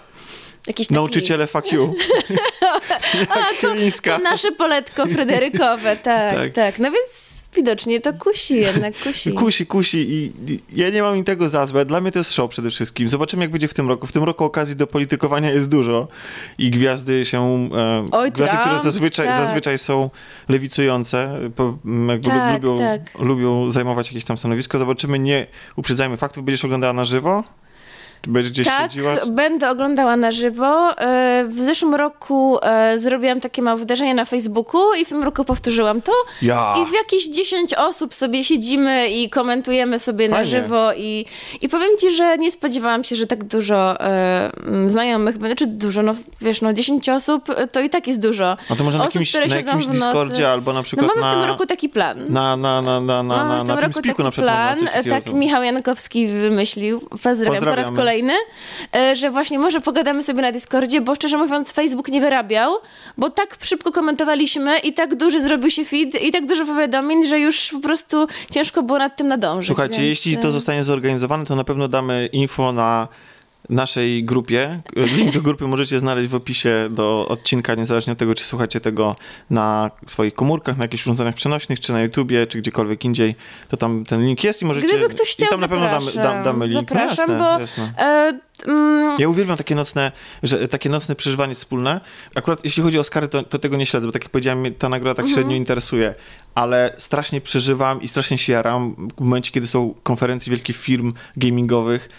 jakiś 0.68 0.88
taki... 0.88 0.96
Nauczyciele 0.96 1.48
fuck 1.48 1.72
you. 1.72 1.94
Jak 3.36 3.56
Chylińska. 3.62 4.18
To 4.18 4.24
nasze 4.24 4.52
poletko 4.52 5.06
fryderykowe, 5.06 5.98
tak, 6.04 6.36
Tak. 6.36 6.54
tak, 6.54 6.80
No 6.80 6.92
więc 6.92 7.40
widocznie 7.56 8.02
to 8.02 8.14
kusi 8.14 8.56
jednak, 8.56 8.94
kusi. 9.04 9.34
Kusi, 9.34 9.66
kusi 9.66 9.98
i 10.14 10.32
ja 10.74 10.90
nie 10.90 11.02
mam 11.02 11.18
im 11.18 11.24
tego 11.24 11.50
za 11.50 11.66
złe. 11.66 11.86
Dla 11.86 12.02
mnie 12.02 12.12
to 12.12 12.20
jest 12.20 12.34
show 12.34 12.50
przede 12.50 12.72
wszystkim. 12.72 13.08
Zobaczymy, 13.10 13.44
jak 13.44 13.52
będzie 13.52 13.68
w 13.68 13.74
tym 13.74 13.90
roku. 13.90 14.08
W 14.08 14.12
tym 14.12 14.24
roku 14.24 14.44
okazji 14.46 14.76
do 14.76 14.88
politykowania 14.88 15.52
jest 15.52 15.70
dużo 15.70 16.08
i 16.58 16.70
gwiazdy 16.70 17.26
się... 17.26 17.70
E, 17.78 18.08
Oj, 18.12 18.32
gwiazdy, 18.32 18.58
które 18.58 18.70
Trump, 18.72 18.84
zazwyczaj, 18.84 19.28
tak. 19.28 19.36
zazwyczaj 19.36 19.78
są 19.78 20.10
lewicujące, 20.50 21.40
po, 21.56 21.78
jakby 22.10 22.30
Tak, 22.30 22.54
lubią, 22.64 22.78
tak. 22.80 23.20
lubią 23.20 23.72
zajmować 23.72 24.08
jakieś 24.08 24.26
tam 24.26 24.38
stanowisko. 24.38 24.78
Zobaczymy, 24.78 25.20
nie 25.20 25.48
uprzedzajmy 25.76 26.18
faktów. 26.18 26.44
Będziesz 26.44 26.66
oglądała 26.66 26.94
na 26.94 27.06
żywo? 27.06 27.44
Gdzieś 28.28 28.68
Tak, 28.68 28.78
śledziła? 28.80 29.16
będę 29.32 29.70
oglądała 29.70 30.16
na 30.18 30.32
żywo. 30.32 30.98
E, 31.02 31.46
W 31.50 31.60
zeszłym 31.64 31.96
roku 31.96 32.58
e, 32.62 33.00
zrobiłam 33.00 33.40
takie 33.40 33.62
małe 33.62 33.80
wydarzenie 33.80 34.14
na 34.14 34.26
Facebooku 34.26 34.82
i 35.02 35.06
w 35.06 35.10
tym 35.10 35.24
roku 35.24 35.44
powtórzyłam 35.46 36.02
to. 36.02 36.12
Ja. 36.42 36.76
I 36.84 36.92
w 36.92 36.94
jakieś 36.94 37.30
10 37.30 37.74
osób 37.74 38.14
sobie 38.14 38.44
siedzimy 38.44 39.08
i 39.10 39.30
komentujemy 39.30 40.00
sobie 40.00 40.30
na 40.30 40.36
Fajnie. 40.36 40.52
żywo 40.52 40.94
i, 40.98 41.26
i 41.62 41.70
powiem 41.70 41.90
ci, 42.00 42.12
że 42.12 42.38
nie 42.38 42.52
spodziewałam 42.52 43.04
się, 43.04 43.16
że 43.16 43.28
tak 43.28 43.44
dużo 43.44 44.02
e, 44.02 44.52
znajomych 44.88 45.38
będzie, 45.38 45.56
czy 45.56 45.68
dużo, 45.68 46.04
no 46.04 46.14
wiesz, 46.42 46.62
no 46.62 46.74
10 46.74 47.10
osób 47.10 47.50
e, 47.50 47.68
to 47.68 47.80
i 47.82 47.90
tak 47.90 48.08
jest 48.08 48.22
dużo. 48.22 48.58
No 48.70 48.76
to 48.76 48.84
może 48.84 48.98
na 48.98 49.04
osób, 49.04 49.16
jakimś, 49.16 49.30
które 49.30 49.48
na 49.48 49.56
jakimś. 49.56 49.86
Discordzie 49.88 50.50
albo 50.52 50.74
na 50.74 50.80
No 50.80 50.84
przykład 50.84 51.08
mamy 51.08 51.22
w 51.28 51.32
tym 51.32 51.40
na, 51.42 51.48
roku 51.48 51.66
taki 51.66 51.90
plan. 51.90 52.18
na, 52.30 52.58
na, 52.58 52.82
na, 52.82 53.02
na, 53.02 53.24
na, 53.24 53.38
Mamy 53.38 53.50
na, 53.56 53.64
w 53.64 53.68
na 53.68 53.76
tym 53.78 54.04
taki 54.04 54.24
na 54.24 54.32
przykład. 54.32 54.34
plan, 54.34 55.04
tak. 55.10 55.34
Michał 55.34 55.64
Jankowski 55.64 56.28
wymyślił, 56.28 57.02
pozdrawiam, 57.24 57.64
po 57.64 57.76
raz 57.76 57.88
Pozdrawiamy. 57.88 58.09
Kolejny, 58.10 58.34
e, 58.96 59.16
że 59.16 59.32
właśnie 59.32 59.60
może 59.60 59.82
pogadamy 59.82 60.24
sobie 60.24 60.42
na 60.42 60.52
Discordzie, 60.52 61.02
bo 61.02 61.16
szczerze 61.16 61.38
mówiąc 61.38 61.72
Facebook 61.72 62.08
nie 62.08 62.22
wyrabiał, 62.22 62.74
bo 63.18 63.30
tak 63.30 63.58
szybko 63.62 63.92
komentowaliśmy 63.92 64.80
i 64.80 64.94
tak 64.94 65.16
duży 65.16 65.42
zrobił 65.42 65.70
się 65.70 65.86
feed 65.86 66.24
i 66.24 66.32
tak 66.32 66.46
dużo 66.46 66.66
powiadomień, 66.66 67.28
że 67.28 67.40
już 67.40 67.70
po 67.72 67.80
prostu 67.80 68.28
ciężko 68.52 68.84
było 68.84 69.00
nad 69.00 69.16
tym 69.16 69.28
nadążyć. 69.28 69.68
Słuchajcie, 69.68 69.96
więc, 69.96 70.08
jeśli 70.08 70.38
to 70.38 70.48
e, 70.48 70.52
zostanie 70.52 70.84
zorganizowane, 70.84 71.46
to 71.46 71.56
na 71.56 71.64
pewno 71.64 71.88
damy 71.88 72.30
info 72.32 72.72
na 72.72 73.08
naszej 73.70 74.24
grupie. 74.24 74.82
Link 74.96 75.34
do 75.34 75.42
grupy 75.42 75.68
możecie 75.68 76.00
znaleźć 76.00 76.30
w 76.30 76.36
opisie 76.36 76.88
do 76.92 77.26
odcinka, 77.30 77.76
niezależnie 77.76 78.14
od 78.14 78.20
tego, 78.20 78.36
czy 78.36 78.44
słuchacie 78.44 78.80
tego 78.80 79.16
na 79.50 79.92
swoich 80.08 80.34
komórkach, 80.34 80.78
na 80.78 80.84
jakichś 80.84 81.04
urządzeniach 81.04 81.36
przenośnych, 81.36 81.80
czy 81.80 81.94
na 81.94 82.02
YouTubie, 82.02 82.48
czy 82.48 82.58
gdziekolwiek 82.58 83.06
indziej, 83.06 83.36
to 83.68 83.78
tam 83.78 84.06
ten 84.06 84.22
link 84.26 84.44
jest 84.44 84.62
i 84.62 84.66
możecie... 84.66 84.88
Gdyby 84.88 85.10
ktoś 85.10 85.30
chciał, 85.32 85.48
I 85.48 85.50
tam 85.50 85.60
na 85.60 85.68
pewno 85.68 85.88
damy, 85.88 86.12
dam, 86.14 86.44
damy 86.44 86.68
link. 86.68 86.90
Zapraszam, 86.90 87.26
no 87.28 87.34
jasne, 87.34 87.38
bo... 87.38 87.60
Jasne. 87.60 87.94
E, 87.98 88.40
mm, 88.68 89.20
Ja 89.20 89.30
uwielbiam 89.30 89.58
takie 89.58 89.76
nocne, 89.76 90.12
że 90.44 90.68
takie 90.68 90.90
nocne 90.90 91.16
przeżywanie 91.16 91.56
wspólne. 91.56 92.02
Akurat 92.36 92.64
jeśli 92.64 92.84
chodzi 92.84 92.98
o 92.98 93.02
Oscary, 93.02 93.28
to, 93.28 93.44
to 93.44 93.60
tego 93.60 93.78
nie 93.78 93.86
śledzę, 93.86 94.06
bo 94.06 94.12
tak 94.12 94.24
jak 94.24 94.32
powiedziałem, 94.32 94.74
ta 94.76 94.90
nagroda 94.90 95.16
tak 95.16 95.26
Mhm. 95.26 95.36
średnio 95.36 95.56
interesuje, 95.56 96.16
ale 96.56 96.94
strasznie 96.98 97.42
przeżywam 97.42 98.02
i 98.02 98.08
strasznie 98.08 98.38
się 98.38 98.54
jaram 98.54 98.96
w 99.18 99.22
momencie, 99.22 99.52
kiedy 99.52 99.68
są 99.68 99.94
konferencje 100.04 100.52
wielkich 100.52 100.78
firm 100.78 101.14
gamingowych 101.38 102.10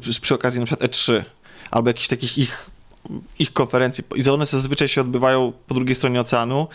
przy, 0.00 0.20
przy 0.20 0.34
okazji 0.34 0.60
na 0.60 0.66
przykład 0.66 0.90
E3 0.90 1.22
albo 1.70 1.90
jakichś 1.90 2.08
takich 2.08 2.38
ich 2.38 2.70
ich 3.38 3.52
konferencji. 3.52 4.04
I 4.14 4.30
one 4.30 4.46
zazwyczaj 4.46 4.88
się 4.88 5.00
odbywają 5.00 5.52
po 5.66 5.74
drugiej 5.74 5.94
stronie 5.94 6.20
oceanu, 6.20 6.66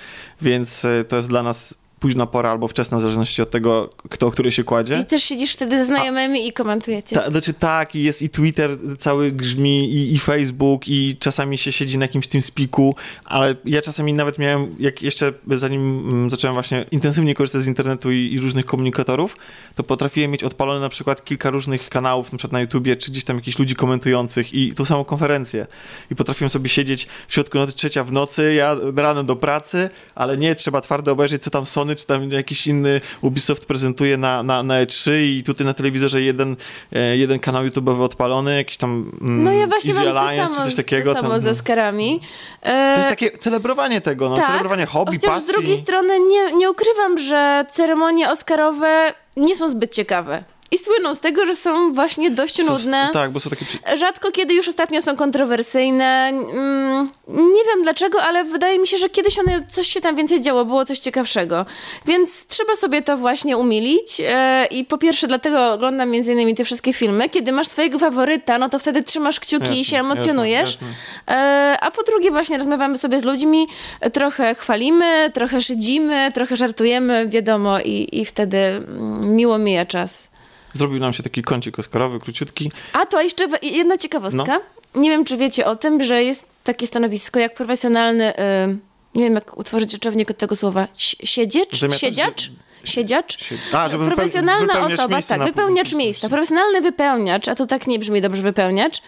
więc 0.41 0.85
e, 0.85 1.03
to 1.03 1.15
jest 1.15 1.29
dla 1.29 1.43
nas 1.43 1.75
późna 1.99 2.25
pora 2.25 2.51
albo 2.51 2.67
wczesna, 2.67 2.97
w 2.97 3.01
zależności 3.01 3.41
od 3.41 3.51
tego, 3.51 3.89
kto 4.09 4.27
o 4.27 4.31
której 4.31 4.51
się 4.51 4.63
kładzie. 4.63 4.99
I 5.01 5.05
też 5.05 5.23
siedzisz 5.23 5.53
wtedy 5.53 5.77
ze 5.77 5.85
znajomymi 5.85 6.47
i 6.47 6.53
komentujecie. 6.53 7.15
Ta, 7.15 7.29
znaczy 7.29 7.53
tak, 7.53 7.95
i 7.95 8.03
jest 8.03 8.21
i 8.21 8.29
Twitter 8.29 8.77
cały 8.99 9.31
grzmi, 9.31 9.93
i, 9.93 10.13
i 10.13 10.19
Facebook, 10.19 10.87
i 10.87 11.17
czasami 11.19 11.57
się 11.57 11.71
siedzi 11.71 11.97
na 11.97 12.05
jakimś 12.05 12.27
tym 12.27 12.41
spiku, 12.41 12.95
ale 13.25 13.55
ja 13.65 13.81
czasami 13.81 14.13
nawet 14.13 14.39
miałem, 14.39 14.75
jak 14.79 15.01
jeszcze 15.01 15.33
zanim 15.47 15.99
mm, 15.99 16.29
zacząłem 16.29 16.53
właśnie 16.53 16.85
intensywnie 16.91 17.33
korzystać 17.35 17.63
z 17.63 17.67
internetu 17.67 18.11
i, 18.11 18.33
i 18.33 18.39
różnych 18.39 18.65
komunikatorów, 18.65 19.37
to 19.75 19.83
potrafiłem 19.83 20.31
mieć 20.31 20.43
odpalone 20.43 20.79
na 20.79 20.89
przykład 20.89 21.25
kilka 21.25 21.49
różnych 21.49 21.89
kanałów, 21.89 22.31
na 22.31 22.37
przykład 22.37 22.53
na 22.53 22.61
YouTubie, 22.61 22.95
czy 22.95 23.11
gdzieś 23.11 23.23
tam 23.23 23.35
jakichś 23.35 23.59
ludzi 23.59 23.75
komentujących 23.75 24.53
i 24.53 24.73
tą 24.73 24.85
samą 24.85 25.03
konferencję. 25.03 25.67
I 26.11 26.15
potrafiłem 26.15 26.49
sobie 26.49 26.69
siedzieć 26.69 27.07
w 27.27 27.33
środku 27.33 27.57
nocy, 27.57 27.73
trzecia 27.73 28.03
w 28.03 28.11
nocy, 28.11 28.53
ja 28.53 28.75
rano 28.95 29.23
do 29.23 29.35
pracy, 29.35 29.89
ale 30.15 30.37
nie, 30.37 30.55
trzeba 30.55 30.81
twardo 30.81 31.11
obejrzeć, 31.11 31.43
co 31.43 31.49
tam 31.49 31.65
Sony, 31.65 31.86
czy 31.95 32.05
tam 32.05 32.31
jakiś 32.31 32.67
inny 32.67 33.01
Ubisoft 33.21 33.65
prezentuje 33.65 34.17
na, 34.17 34.43
na, 34.43 34.63
na 34.63 34.85
E3 34.85 35.11
i 35.21 35.43
tutaj 35.43 35.65
na 35.67 35.73
telewizorze 35.73 36.21
jeden, 36.21 36.55
e, 36.93 37.17
jeden 37.17 37.39
kanał 37.39 37.63
YouTube'owy 37.63 38.01
odpalony, 38.01 38.55
jakiś 38.55 38.77
tam 38.77 39.11
mm, 39.21 39.43
No 39.43 39.51
ja 39.51 39.67
właśnie 39.67 39.93
Easy 39.93 40.09
Alliance, 40.09 40.53
samo, 40.53 40.59
czy 40.59 40.65
coś 40.65 40.75
takiego. 40.75 41.13
to 41.15 41.21
samo 41.21 41.33
tam, 41.33 41.41
ze 41.41 41.49
no. 41.49 41.55
Skarami. 41.55 42.19
E, 42.61 42.93
To 42.93 42.97
jest 42.97 43.09
takie 43.09 43.31
celebrowanie 43.37 44.01
tego, 44.01 44.29
no, 44.29 44.35
tak, 44.35 44.45
celebrowanie 44.45 44.85
hobby, 44.85 45.11
chociaż 45.11 45.29
pasji. 45.31 45.49
z 45.49 45.53
drugiej 45.53 45.77
strony 45.77 46.19
nie, 46.19 46.53
nie 46.55 46.71
ukrywam, 46.71 47.17
że 47.17 47.65
ceremonie 47.69 48.31
Oscarowe 48.31 49.13
nie 49.37 49.55
są 49.55 49.67
zbyt 49.67 49.95
ciekawe. 49.95 50.43
I 50.71 50.77
słyną 50.77 51.15
z 51.15 51.19
tego, 51.19 51.45
że 51.45 51.55
są 51.55 51.93
właśnie 51.93 52.31
dość 52.31 52.65
nudne. 52.65 53.09
Tak, 53.13 53.31
bo 53.31 53.39
są 53.39 53.49
takie... 53.49 53.65
Rzadko 53.97 54.31
kiedy 54.31 54.53
już 54.53 54.67
ostatnio 54.67 55.01
są 55.01 55.15
kontrowersyjne. 55.15 56.27
Mm, 56.29 57.09
nie 57.27 57.63
wiem 57.65 57.83
dlaczego, 57.83 58.21
ale 58.21 58.43
wydaje 58.43 58.79
mi 58.79 58.87
się, 58.87 58.97
że 58.97 59.09
kiedyś 59.09 59.39
one, 59.39 59.65
coś 59.67 59.87
się 59.87 60.01
tam 60.01 60.15
więcej 60.15 60.41
działo, 60.41 60.65
było 60.65 60.85
coś 60.85 60.99
ciekawszego. 60.99 61.65
Więc 62.05 62.47
trzeba 62.47 62.75
sobie 62.75 63.01
to 63.01 63.17
właśnie 63.17 63.57
umilić. 63.57 64.21
E, 64.25 64.65
I 64.71 64.85
po 64.85 64.97
pierwsze, 64.97 65.27
dlatego 65.27 65.73
oglądam 65.73 66.09
między 66.09 66.33
innymi 66.33 66.55
te 66.55 66.65
wszystkie 66.65 66.93
filmy. 66.93 67.29
Kiedy 67.29 67.51
masz 67.51 67.67
swojego 67.67 67.99
faworyta, 67.99 68.57
no 68.57 68.69
to 68.69 68.79
wtedy 68.79 69.03
trzymasz 69.03 69.39
kciuki 69.39 69.65
i 69.65 69.77
Jasne, 69.77 69.83
się 69.83 69.97
emocjonujesz. 69.99 70.71
jasne, 70.71 70.87
E, 71.27 71.77
a 71.81 71.91
po 71.91 72.03
drugie, 72.03 72.31
właśnie 72.31 72.57
rozmawiamy 72.57 72.97
sobie 72.97 73.19
z 73.19 73.23
ludźmi, 73.23 73.67
trochę 74.13 74.55
chwalimy, 74.55 75.31
trochę 75.33 75.61
szydzimy, 75.61 76.31
trochę 76.33 76.55
żartujemy, 76.55 77.27
wiadomo, 77.27 77.79
i, 77.79 78.09
i 78.11 78.25
wtedy 78.25 78.57
mm, 78.57 79.35
miło 79.35 79.57
mija 79.57 79.85
czas. 79.85 80.29
Zrobił 80.77 80.99
nam 80.99 81.13
się 81.13 81.23
taki 81.23 81.41
kącik 81.41 81.79
oscarowy, 81.79 82.19
króciutki. 82.19 82.71
A 82.93 83.05
to 83.05 83.21
jeszcze 83.21 83.47
jedna 83.61 83.97
ciekawostka. 83.97 84.59
Nie 84.95 85.09
wiem, 85.09 85.25
czy 85.25 85.37
wiecie 85.37 85.65
o 85.65 85.75
tym, 85.75 86.03
że 86.03 86.23
jest 86.23 86.45
takie 86.63 86.87
stanowisko 86.87 87.39
jak 87.39 87.55
profesjonalny. 87.55 88.33
y, 88.33 88.77
nie 89.15 89.23
wiem, 89.23 89.35
jak 89.35 89.57
utworzyć 89.57 89.91
rzeczownik 89.91 90.31
od 90.31 90.37
tego 90.37 90.55
słowa. 90.55 90.87
Si- 90.97 91.27
Siedziecz? 91.27 91.79
Siedziacz? 91.97 92.51
Siedziacz? 92.89 93.37
Sie- 93.43 93.55
A, 93.73 93.89
żeby 93.89 94.03
wypeł- 94.05 94.15
Profesjonalna 94.15 94.67
wypełniać 94.73 94.93
osoba, 94.99 95.15
miejsce 95.15 95.37
tak, 95.37 95.47
wypełniacz 95.47 95.93
miejsca. 95.93 96.29
Profesjonalny 96.29 96.81
wypełniacz, 96.81 97.47
a 97.47 97.55
to 97.55 97.65
tak 97.65 97.87
nie 97.87 97.99
brzmi 97.99 98.21
dobrze 98.21 98.41
wypełniacz. 98.41 99.01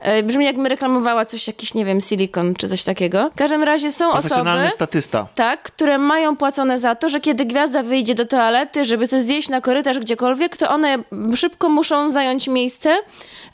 E, 0.00 0.22
Brzmi 0.22 0.44
jakbym 0.44 0.66
reklamowała 0.66 1.24
coś 1.24 1.46
jakiś, 1.46 1.74
nie 1.74 1.84
wiem, 1.84 2.00
silikon 2.00 2.54
czy 2.54 2.68
coś 2.68 2.84
takiego. 2.84 3.30
W 3.30 3.34
każdym 3.38 3.62
razie 3.62 3.92
są 3.92 4.10
Profesjonalny 4.12 4.62
osoby, 4.62 4.74
statysta. 4.74 5.26
tak, 5.34 5.62
które 5.62 5.98
mają 5.98 6.36
płacone 6.36 6.78
za 6.78 6.94
to, 6.94 7.08
że 7.08 7.20
kiedy 7.20 7.44
gwiazda 7.44 7.82
wyjdzie 7.82 8.14
do 8.14 8.26
toalety, 8.26 8.84
żeby 8.84 9.08
coś 9.08 9.22
zjeść 9.22 9.48
na 9.48 9.60
korytarz 9.60 9.98
gdziekolwiek, 9.98 10.56
to 10.56 10.68
one 10.70 10.98
szybko 11.34 11.68
muszą 11.68 12.10
zająć 12.10 12.48
miejsce, 12.48 12.96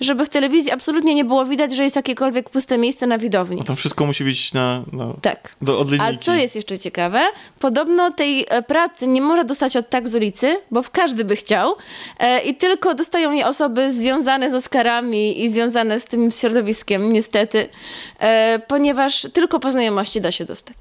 żeby 0.01 0.27
w 0.27 0.29
telewizji 0.29 0.73
absolutnie 0.73 1.15
nie 1.15 1.25
było 1.25 1.45
widać, 1.45 1.75
że 1.75 1.85
jest 1.85 1.97
jakiekolwiek 1.97 2.51
puste 2.51 2.79
miejsce 2.79 3.07
na 3.07 3.19
widowni. 3.19 3.57
No 3.57 3.65
tam 3.65 3.77
wszystko 3.77 4.07
musi 4.07 4.25
być 4.25 4.53
na, 4.53 4.83
na, 4.93 5.07
Tak. 5.23 5.55
do, 5.63 5.79
od 5.79 5.89
A 6.01 6.19
co 6.21 6.35
jest 6.35 6.57
jeszcze 6.57 6.79
ciekawe, 6.79 7.21
podobno 7.59 8.11
tej 8.11 8.47
e, 8.49 8.63
pracy 8.63 9.07
nie 9.07 9.21
można 9.21 9.45
dostać 9.45 9.64
od 9.77 9.91
tak 9.91 10.09
z 10.09 10.15
ulicy, 10.15 10.57
bo 10.71 10.83
w 10.83 10.91
każdy 10.91 11.25
by 11.25 11.37
chciał 11.37 11.77
e, 12.19 12.41
i 12.41 12.55
tylko 12.55 12.95
dostają 12.95 13.33
je 13.33 13.47
osoby 13.47 13.93
związane 13.93 14.51
z 14.51 14.55
Oscarami 14.55 15.45
i 15.45 15.49
związane 15.49 16.01
z 16.01 16.05
tym 16.05 16.31
środowiskiem, 16.31 17.13
niestety, 17.13 17.69
e, 18.19 18.61
ponieważ 18.69 19.27
tylko 19.33 19.61
po 19.61 19.73
znajomości 19.73 20.21
da 20.21 20.31
się 20.31 20.45
dostać. 20.45 20.77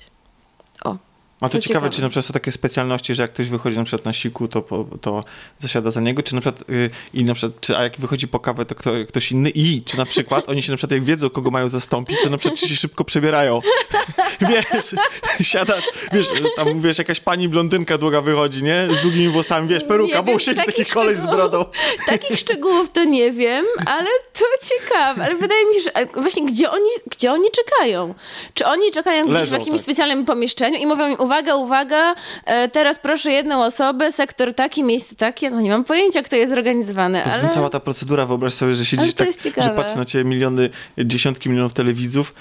O. 0.83 1.12
A 1.43 1.49
to 1.49 1.51
Co 1.51 1.61
ciekawe, 1.61 1.67
ciekawe. 1.67 1.89
czy 1.89 2.01
na 2.01 2.09
przykład 2.09 2.25
są 2.25 2.33
takie 2.33 2.51
specjalności, 2.51 3.15
że 3.15 3.23
jak 3.23 3.33
ktoś 3.33 3.49
wychodzi 3.49 3.77
na 3.77 3.83
przykład 3.83 4.05
na 4.05 4.13
siku, 4.13 4.47
to, 4.47 4.61
to 5.01 5.23
zasiada 5.59 5.91
za 5.91 6.01
niego, 6.01 6.23
czy 6.23 6.35
na 6.35 6.41
przykład, 6.41 6.69
y, 6.69 6.89
i 7.13 7.23
na 7.23 7.33
przykład, 7.33 7.61
czy, 7.61 7.77
a 7.77 7.83
jak 7.83 7.99
wychodzi 7.99 8.27
po 8.27 8.39
kawę, 8.39 8.65
to 8.65 8.75
kto, 8.75 8.91
ktoś 9.07 9.31
inny 9.31 9.49
i 9.49 9.81
czy 9.81 9.97
na 9.97 10.05
przykład 10.05 10.49
oni 10.49 10.63
się 10.63 10.71
na 10.71 10.77
przykład 10.77 10.91
jak 10.91 11.03
wiedzą, 11.03 11.29
kogo 11.29 11.51
mają 11.51 11.67
zastąpić, 11.67 12.17
to 12.23 12.29
na 12.29 12.37
przykład 12.37 12.59
się 12.59 12.75
szybko 12.75 13.03
przebierają. 13.03 13.61
wiesz, 14.49 14.95
siadasz, 15.41 15.85
wiesz, 16.13 16.27
tam 16.55 16.81
wiesz, 16.81 16.97
jakaś 16.97 17.19
pani 17.19 17.49
blondynka 17.49 17.97
długa 17.97 18.21
wychodzi, 18.21 18.63
nie? 18.63 18.87
Z 18.91 19.01
długimi 19.01 19.29
włosami, 19.29 19.67
wiesz, 19.67 19.83
peruka, 19.83 20.17
Nie 20.17 20.23
bo 20.23 20.31
wiem, 20.31 20.39
siedzi 20.39 20.65
taki 20.65 20.85
koleś 20.85 21.17
z 21.17 21.25
brodą. 21.25 21.65
Takich 22.07 22.39
szczegółów 22.39 22.91
to 22.91 23.03
nie 23.03 23.31
wiem, 23.31 23.65
ale 23.85 24.09
to 24.33 24.45
ciekawe. 24.69 25.23
Ale 25.23 25.35
wydaje 25.35 25.65
mi 25.65 25.73
się, 25.73 25.79
że 25.79 25.95
e, 25.95 26.05
właśnie 26.05 26.45
gdzie 26.45 26.71
oni, 26.71 26.89
gdzie 27.11 27.31
oni 27.31 27.47
czekają? 27.51 28.13
Czy 28.53 28.65
oni 28.65 28.91
czekają 28.91 29.23
gdzieś 29.25 29.35
w 29.35 29.39
Leżą, 29.39 29.53
jakimś 29.53 29.77
tak. 29.77 29.83
specjalnym 29.83 30.25
pomieszczeniu 30.25 30.79
i 30.79 30.85
mówią 30.85 31.07
im, 31.07 31.19
uwaga, 31.19 31.32
uwaga, 31.55 32.15
e, 32.45 32.69
teraz 32.69 32.99
proszę 32.99 33.31
jedną 33.31 33.63
osobę, 33.63 34.11
sektor 34.11 34.53
taki, 34.53 34.83
miejsce 34.83 35.15
takie? 35.15 35.49
No 35.49 35.61
nie 35.61 35.69
mam 35.69 35.83
pojęcia, 35.83 36.23
kto 36.23 36.35
jest 36.35 36.53
zorganizowany, 36.53 37.23
ale... 37.23 37.49
cała 37.49 37.69
ta 37.69 37.79
procedura, 37.79 38.25
wyobraź 38.25 38.53
sobie, 38.53 38.75
że 38.75 38.85
siedzisz 38.85 39.13
tak, 39.13 39.27
że 39.57 39.69
patrzy 39.69 39.97
na 39.97 40.05
ciebie 40.05 40.25
miliony, 40.25 40.69
dziesiątki 40.97 41.49
milionów 41.49 41.73
telewidzów, 41.73 42.33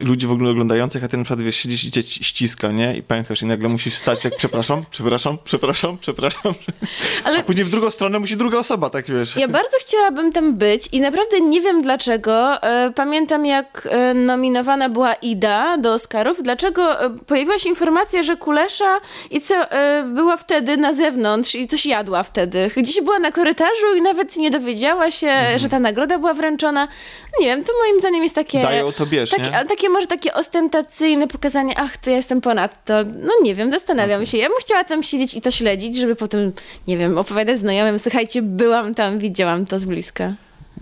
ludzi 0.00 0.26
w 0.26 0.32
ogóle 0.32 0.50
oglądających, 0.50 1.04
a 1.04 1.08
ty 1.08 1.16
na 1.16 1.24
przykład 1.24 1.40
wiesz, 1.46 1.56
siedzisz 1.56 1.84
i 1.84 1.90
cię 1.90 2.04
ci- 2.04 2.24
ściska, 2.24 2.72
nie? 2.72 2.96
I 2.96 3.02
pęchasz 3.02 3.42
i 3.42 3.46
nagle 3.46 3.68
musisz 3.68 3.94
wstać 3.94 4.20
tak, 4.22 4.36
przepraszam, 4.36 4.84
przepraszam, 4.90 5.38
przepraszam, 5.44 5.98
przepraszam. 5.98 6.54
Ale- 7.24 7.38
A 7.38 7.42
później 7.42 7.64
w 7.64 7.70
drugą 7.70 7.90
stronę 7.90 8.18
musi 8.18 8.36
druga 8.36 8.58
osoba, 8.58 8.90
tak 8.90 9.04
wiesz. 9.10 9.36
Ja 9.36 9.48
bardzo 9.48 9.76
chciałabym 9.80 10.32
tam 10.32 10.54
być 10.54 10.88
i 10.92 11.00
naprawdę 11.00 11.40
nie 11.40 11.60
wiem 11.60 11.82
dlaczego. 11.82 12.62
E, 12.62 12.92
Pamiętam, 12.94 13.46
jak 13.46 13.88
e, 13.90 14.14
nominowana 14.14 14.88
była 14.88 15.14
Ida 15.14 15.78
do 15.78 15.92
Oscarów. 15.92 16.42
Dlaczego 16.42 17.04
e, 17.04 17.10
pojawiła 17.26 17.58
się 17.58 17.68
informacja, 17.68 18.22
że 18.22 18.36
Kulesza 18.36 19.00
i 19.30 19.40
co, 19.40 19.54
była 20.14 20.36
wtedy 20.36 20.76
na 20.76 20.94
zewnątrz 20.94 21.54
i 21.54 21.66
coś 21.66 21.86
jadła 21.86 22.22
wtedy. 22.22 22.70
Gdzieś 22.76 23.00
była 23.00 23.18
na 23.18 23.32
korytarzu 23.32 23.96
i 23.98 24.02
nawet 24.02 24.36
nie 24.36 24.50
dowiedziała 24.50 25.10
się, 25.10 25.26
Mhm. 25.28 25.58
że 25.58 25.68
ta 25.68 25.78
nagroda 25.80 26.18
była 26.18 26.34
wręczona. 26.34 26.88
Nie 27.40 27.46
wiem, 27.46 27.64
to 27.64 27.72
moim 27.86 28.00
zdaniem 28.00 28.22
jest 28.22 28.34
takie... 28.34 28.62
Dają 28.62 28.92
to 28.92 29.06
bierz, 29.06 29.32
nie? 29.38 29.44
Takie 29.76 29.88
może 29.88 30.06
takie 30.06 30.34
ostentacyjne 30.34 31.28
pokazanie, 31.28 31.78
ach, 31.78 31.96
to 31.96 32.10
ja 32.10 32.16
jestem 32.16 32.40
ponad 32.40 32.84
to. 32.84 32.94
No 33.04 33.32
nie 33.42 33.54
wiem, 33.54 33.70
zastanawiam 33.70 34.26
się. 34.26 34.38
Ja 34.38 34.48
bym 34.48 34.58
chciała 34.60 34.84
tam 34.84 35.02
siedzieć 35.02 35.34
i 35.34 35.40
to 35.40 35.50
śledzić, 35.50 35.96
żeby 35.96 36.16
potem, 36.16 36.52
nie 36.88 36.98
wiem, 36.98 37.18
opowiadać 37.18 37.58
znajomym, 37.58 37.98
słuchajcie, 37.98 38.42
byłam 38.42 38.94
tam, 38.94 39.18
widziałam 39.18 39.66
to 39.66 39.78
z 39.78 39.84
bliska. 39.84 40.34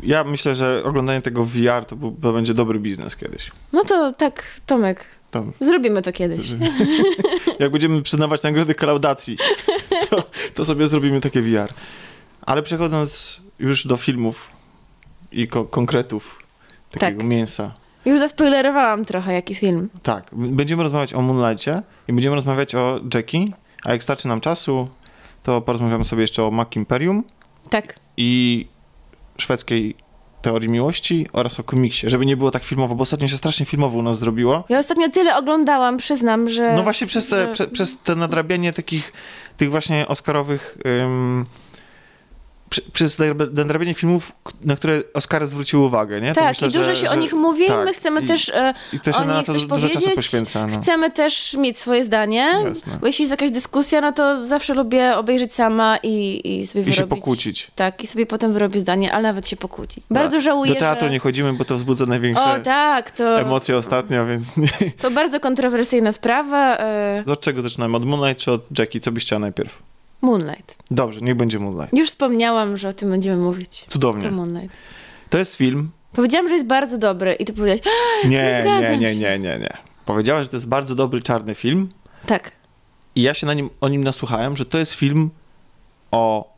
Ja 0.03 0.25
myślę, 0.25 0.55
że 0.55 0.83
oglądanie 0.85 1.23
tego 1.23 1.45
VR 1.45 1.85
to, 1.87 1.97
to 2.23 2.33
będzie 2.33 2.55
dobry 2.55 2.79
biznes 2.79 3.17
kiedyś. 3.17 3.51
No 3.73 3.85
to 3.85 4.13
tak, 4.13 4.43
Tomek, 4.67 5.05
To, 5.31 5.45
zrobimy 5.61 6.03
to 6.03 6.13
kiedyś. 6.13 6.47
jak 7.59 7.71
będziemy 7.73 8.03
przyznawać 8.03 8.43
nagrody 8.43 8.75
klaudacji, 8.75 9.37
to, 10.11 10.23
to 10.55 10.65
sobie 10.65 10.87
zrobimy 10.87 11.21
takie 11.21 11.43
VR. 11.43 11.73
Ale 12.43 12.63
przechodząc 12.63 13.41
już 13.59 13.87
do 13.87 13.97
filmów 13.97 14.49
i 15.33 15.49
ko- 15.49 15.65
konkretów 15.65 16.43
takiego 16.91 17.19
Tak. 17.21 17.27
mięsa. 17.29 17.73
Już 18.05 18.19
zaspoilerowałam 18.21 19.05
trochę, 19.05 19.33
jaki 19.33 19.55
film. 19.55 19.89
Tak, 20.03 20.25
będziemy 20.33 20.83
rozmawiać 20.83 21.15
o 21.15 21.23
Moonlightie 21.23 21.83
i 22.09 22.13
będziemy 22.13 22.37
rozmawiać 22.37 22.75
o 22.75 23.01
Jackie, 23.15 23.53
a 23.85 23.93
jak 23.93 24.03
starczy 24.03 24.29
nam 24.29 24.41
czasu, 24.41 24.89
to 25.43 25.61
porozmawiamy 25.61 26.05
sobie 26.05 26.23
jeszcze 26.23 26.45
o 26.45 26.51
Mac 26.51 26.69
Imperium 26.77 27.25
Tak. 27.71 27.95
i 28.17 28.67
szwedzkiej 29.39 29.95
teorii 30.43 30.69
miłości 30.69 31.27
oraz 31.33 31.61
o 31.61 31.63
komiksie, 31.65 32.11
żeby 32.11 32.27
nie 32.27 32.37
było 32.37 32.51
tak 32.51 32.65
filmowo, 32.65 32.95
bo 32.95 33.03
ostatnio 33.03 33.29
się 33.29 33.37
strasznie 33.37 33.67
filmowo 33.67 33.99
u 33.99 34.03
nas 34.03 34.19
zrobiło. 34.19 34.65
Ja 34.69 34.79
ostatnio 34.79 35.09
tyle 35.11 35.37
oglądałam, 35.37 35.97
przyznam, 35.97 36.49
że... 36.49 36.73
No 36.77 36.83
właśnie 36.83 37.07
przez 37.07 37.27
te, 37.27 37.37
że- 37.47 37.53
prze, 37.53 37.69
przez 37.69 37.99
te 37.99 38.15
nadrabianie 38.17 38.73
takich, 38.73 39.13
tych 39.57 39.71
właśnie 39.71 40.09
oscarowych 40.09 40.79
ym, 41.03 41.47
przy, 42.71 42.83
przez 42.83 43.19
nadrabianie 43.53 43.95
filmów, 43.95 44.33
na 44.65 44.77
które 44.77 45.03
Oscary 45.15 45.47
zwróciły 45.47 45.83
uwagę, 45.85 46.21
nie? 46.21 46.35
Tak, 46.35 46.49
myślę, 46.49 46.69
i 46.69 46.71
dużo 46.71 46.95
że- 46.95 46.97
się 46.97 47.07
o 47.09 47.15
że- 47.15 47.17
nich 47.21 47.33
mówi, 47.33 47.67
tak. 47.67 47.85
my 47.85 47.93
chcemy 47.93 48.21
I- 48.21 48.27
też 48.27 48.49
e, 48.49 48.75
I 48.93 48.97
się 49.13 49.17
o 49.19 49.37
nich 49.39 49.47
coś 49.47 49.65
powiedzieć. 49.65 50.15
poświęca. 50.15 50.67
No. 50.67 50.81
Chcemy 50.81 51.11
też 51.11 51.55
mieć 51.55 51.79
swoje 51.79 52.05
zdanie, 52.05 52.53
Jasne. 52.65 52.99
bo 53.01 53.07
jeśli 53.07 53.23
jest 53.23 53.31
jakaś 53.31 53.51
dyskusja, 53.51 54.01
no 54.01 54.13
to 54.13 54.47
zawsze 54.47 54.75
lubię 54.75 55.17
obejrzeć 55.17 55.55
sama 55.55 55.99
i, 56.03 56.41
i 56.61 56.67
sobie 56.67 56.83
I 56.83 56.85
się 56.85 56.91
wyrobić... 56.93 57.11
pokłócić. 57.19 57.71
Tak, 57.75 58.03
i 58.03 58.07
sobie 58.07 58.27
potem 58.27 58.53
wyrobić 58.53 58.81
zdanie, 58.83 59.13
ale 59.13 59.23
nawet 59.23 59.49
się 59.49 59.57
pokłócić. 59.57 60.05
Bardzo 60.11 60.37
Tak. 60.37 60.41
żałuję, 60.41 60.73
Do 60.75 60.81
teatru 60.81 61.07
że... 61.07 61.13
nie 61.13 61.19
chodzimy, 61.19 61.53
bo 61.53 61.65
to 61.65 61.75
wzbudza 61.77 62.07
największe 62.07 62.45
O 62.45 62.59
tak, 62.59 63.11
to, 63.11 63.41
emocje 63.41 63.77
ostatnio, 63.77 64.27
więc 64.27 64.57
nie. 64.57 64.69
to 64.99 65.11
bardzo 65.11 65.41
kontrowersyjna 65.41 66.13
sprawa. 66.13 66.77
E, 66.79 67.25
Od 67.27 67.41
czego 67.41 67.63
zaczynamy? 67.63 67.97
Od 67.97 68.07
Moonlight 68.07 68.45
czy 68.45 68.53
od 68.53 68.79
Jackie? 68.79 69.01
Co 69.01 69.13
byś 69.13 69.25
chciała 69.25 69.41
najpierw? 69.41 69.83
Moonlight. 70.21 70.77
Dobrze, 70.91 71.21
niech 71.21 71.35
będzie 71.37 71.59
Moonlight. 71.59 71.93
Już 71.99 72.09
wspomniałam, 72.09 72.77
że 72.77 72.89
o 72.89 72.93
tym 72.93 73.11
będziemy 73.11 73.37
mówić. 73.37 73.85
Cudownie. 73.89 74.23
To 74.23 74.31
Moonlight. 74.31 74.77
To 75.31 75.39
jest 75.39 75.55
film. 75.57 75.91
Powiedziałam, 76.13 76.49
że 76.49 76.55
jest 76.55 76.67
bardzo 76.67 76.99
dobry 76.99 77.33
i 77.35 77.45
ty 77.45 77.53
powiedziałeś, 77.53 77.81
Nie, 78.25 78.65
Nie 78.81 78.99
nie, 78.99 79.15
nie, 79.17 79.39
nie, 79.39 79.59
nie. 79.59 79.77
Powiedziałaś, 80.05 80.43
że 80.45 80.49
to 80.49 80.57
jest 80.57 80.69
bardzo 80.69 80.95
dobry 80.95 81.23
czarny 81.23 81.55
film 81.55 81.89
tak, 82.27 82.53
i 83.15 83.23
ja 83.23 83.35
się 83.35 83.47
na 83.47 83.55
nim, 83.55 83.71
o 83.81 83.89
nim 83.89 84.05
nasłuchałem, 84.05 84.57
że 84.57 84.65
to 84.65 84.79
jest 84.79 84.95
film 84.95 85.31
o 86.11 86.53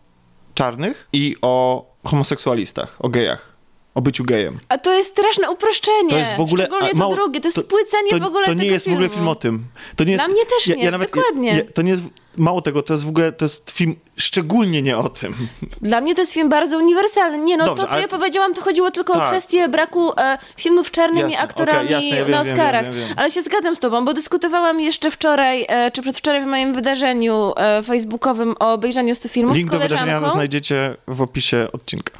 czarnych 0.54 1.08
i 1.12 1.36
o 1.42 1.84
homoseksualistach, 2.04 2.96
o 2.98 3.08
gejach, 3.08 3.56
o 3.94 4.02
byciu 4.02 4.24
gejem. 4.24 4.58
a 4.68 4.78
to 4.78 4.92
jest 4.94 5.10
straszne 5.10 5.50
uproszczenie. 5.50 6.10
To 6.10 6.16
jest 6.16 6.36
w 6.36 6.40
ogóle... 6.40 6.64
Szczególnie 6.64 6.90
to 6.90 6.96
mało- 6.96 7.14
drugie, 7.14 7.40
to 7.40 7.46
jest 7.46 7.56
to- 7.56 7.62
spłycenie 7.62 8.10
to, 8.10 8.18
w 8.18 8.22
ogóle 8.22 8.46
To 8.46 8.54
nie 8.54 8.66
jest 8.66 8.88
w 8.88 8.92
ogóle 8.92 9.08
filmu. 9.08 9.14
film 9.22 9.28
o 9.28 9.34
tym. 9.34 9.64
To 9.96 10.04
nie 10.04 10.12
jest, 10.12 10.24
Dla 10.24 10.34
mnie 10.34 10.42
też 10.46 10.76
nie, 10.76 10.90
dokładnie. 10.90 11.48
Ja, 11.56 11.72
to 11.74 11.82
nie 11.82 11.90
jest... 11.90 12.02
Mało 12.36 12.62
tego, 12.62 12.82
to 12.82 12.94
jest 12.94 13.04
w 13.04 13.08
ogóle, 13.08 13.32
to 13.32 13.44
jest 13.44 13.70
film 13.70 13.96
szczególnie 14.16 14.82
nie 14.82 14.98
o 14.98 15.08
tym. 15.08 15.34
Dla 15.82 16.00
mnie 16.00 16.14
to 16.14 16.20
jest 16.22 16.32
film 16.32 16.48
bardzo 16.48 16.78
uniwersalny. 16.78 17.38
Nie, 17.38 17.56
no 17.56 17.64
Dobrze, 17.64 17.82
to, 17.82 17.86
co 17.88 17.92
ale- 17.92 18.02
ja 18.02 18.08
powiedziałam, 18.08 18.54
to 18.54 18.60
chodziło 18.62 18.90
tylko 18.90 19.12
o 19.12 19.16
Tak. 19.16 19.28
kwestię 19.28 19.68
braku 19.68 20.12
e, 20.20 20.38
filmów 20.56 20.90
czarnymi 20.90 21.36
aktorami 21.36 21.78
okej, 21.78 21.90
jasne, 21.92 22.08
ja 22.18 22.24
wiem, 22.24 22.30
na 22.30 22.40
Oscarach. 22.40 22.84
wiem, 22.84 22.94
wiem. 22.94 23.08
Ale 23.16 23.30
się 23.30 23.42
zgadzam 23.42 23.76
z 23.76 23.78
tobą, 23.78 24.04
bo 24.04 24.14
dyskutowałam 24.14 24.80
jeszcze 24.80 25.10
wczoraj, 25.10 25.66
e, 25.68 25.90
czy 25.90 26.02
przedwczoraj 26.02 26.42
w 26.42 26.46
moim 26.46 26.74
wydarzeniu 26.74 27.52
e, 27.56 27.82
facebookowym 27.82 28.54
o 28.60 28.72
obejrzeniu 28.72 29.14
100 29.14 29.28
filmów 29.28 29.56
Link 29.56 29.70
do 29.70 29.78
wydarzenia 29.78 30.28
znajdziecie 30.28 30.96
w 31.08 31.22
opisie 31.22 31.66
odcinka. 31.72 32.12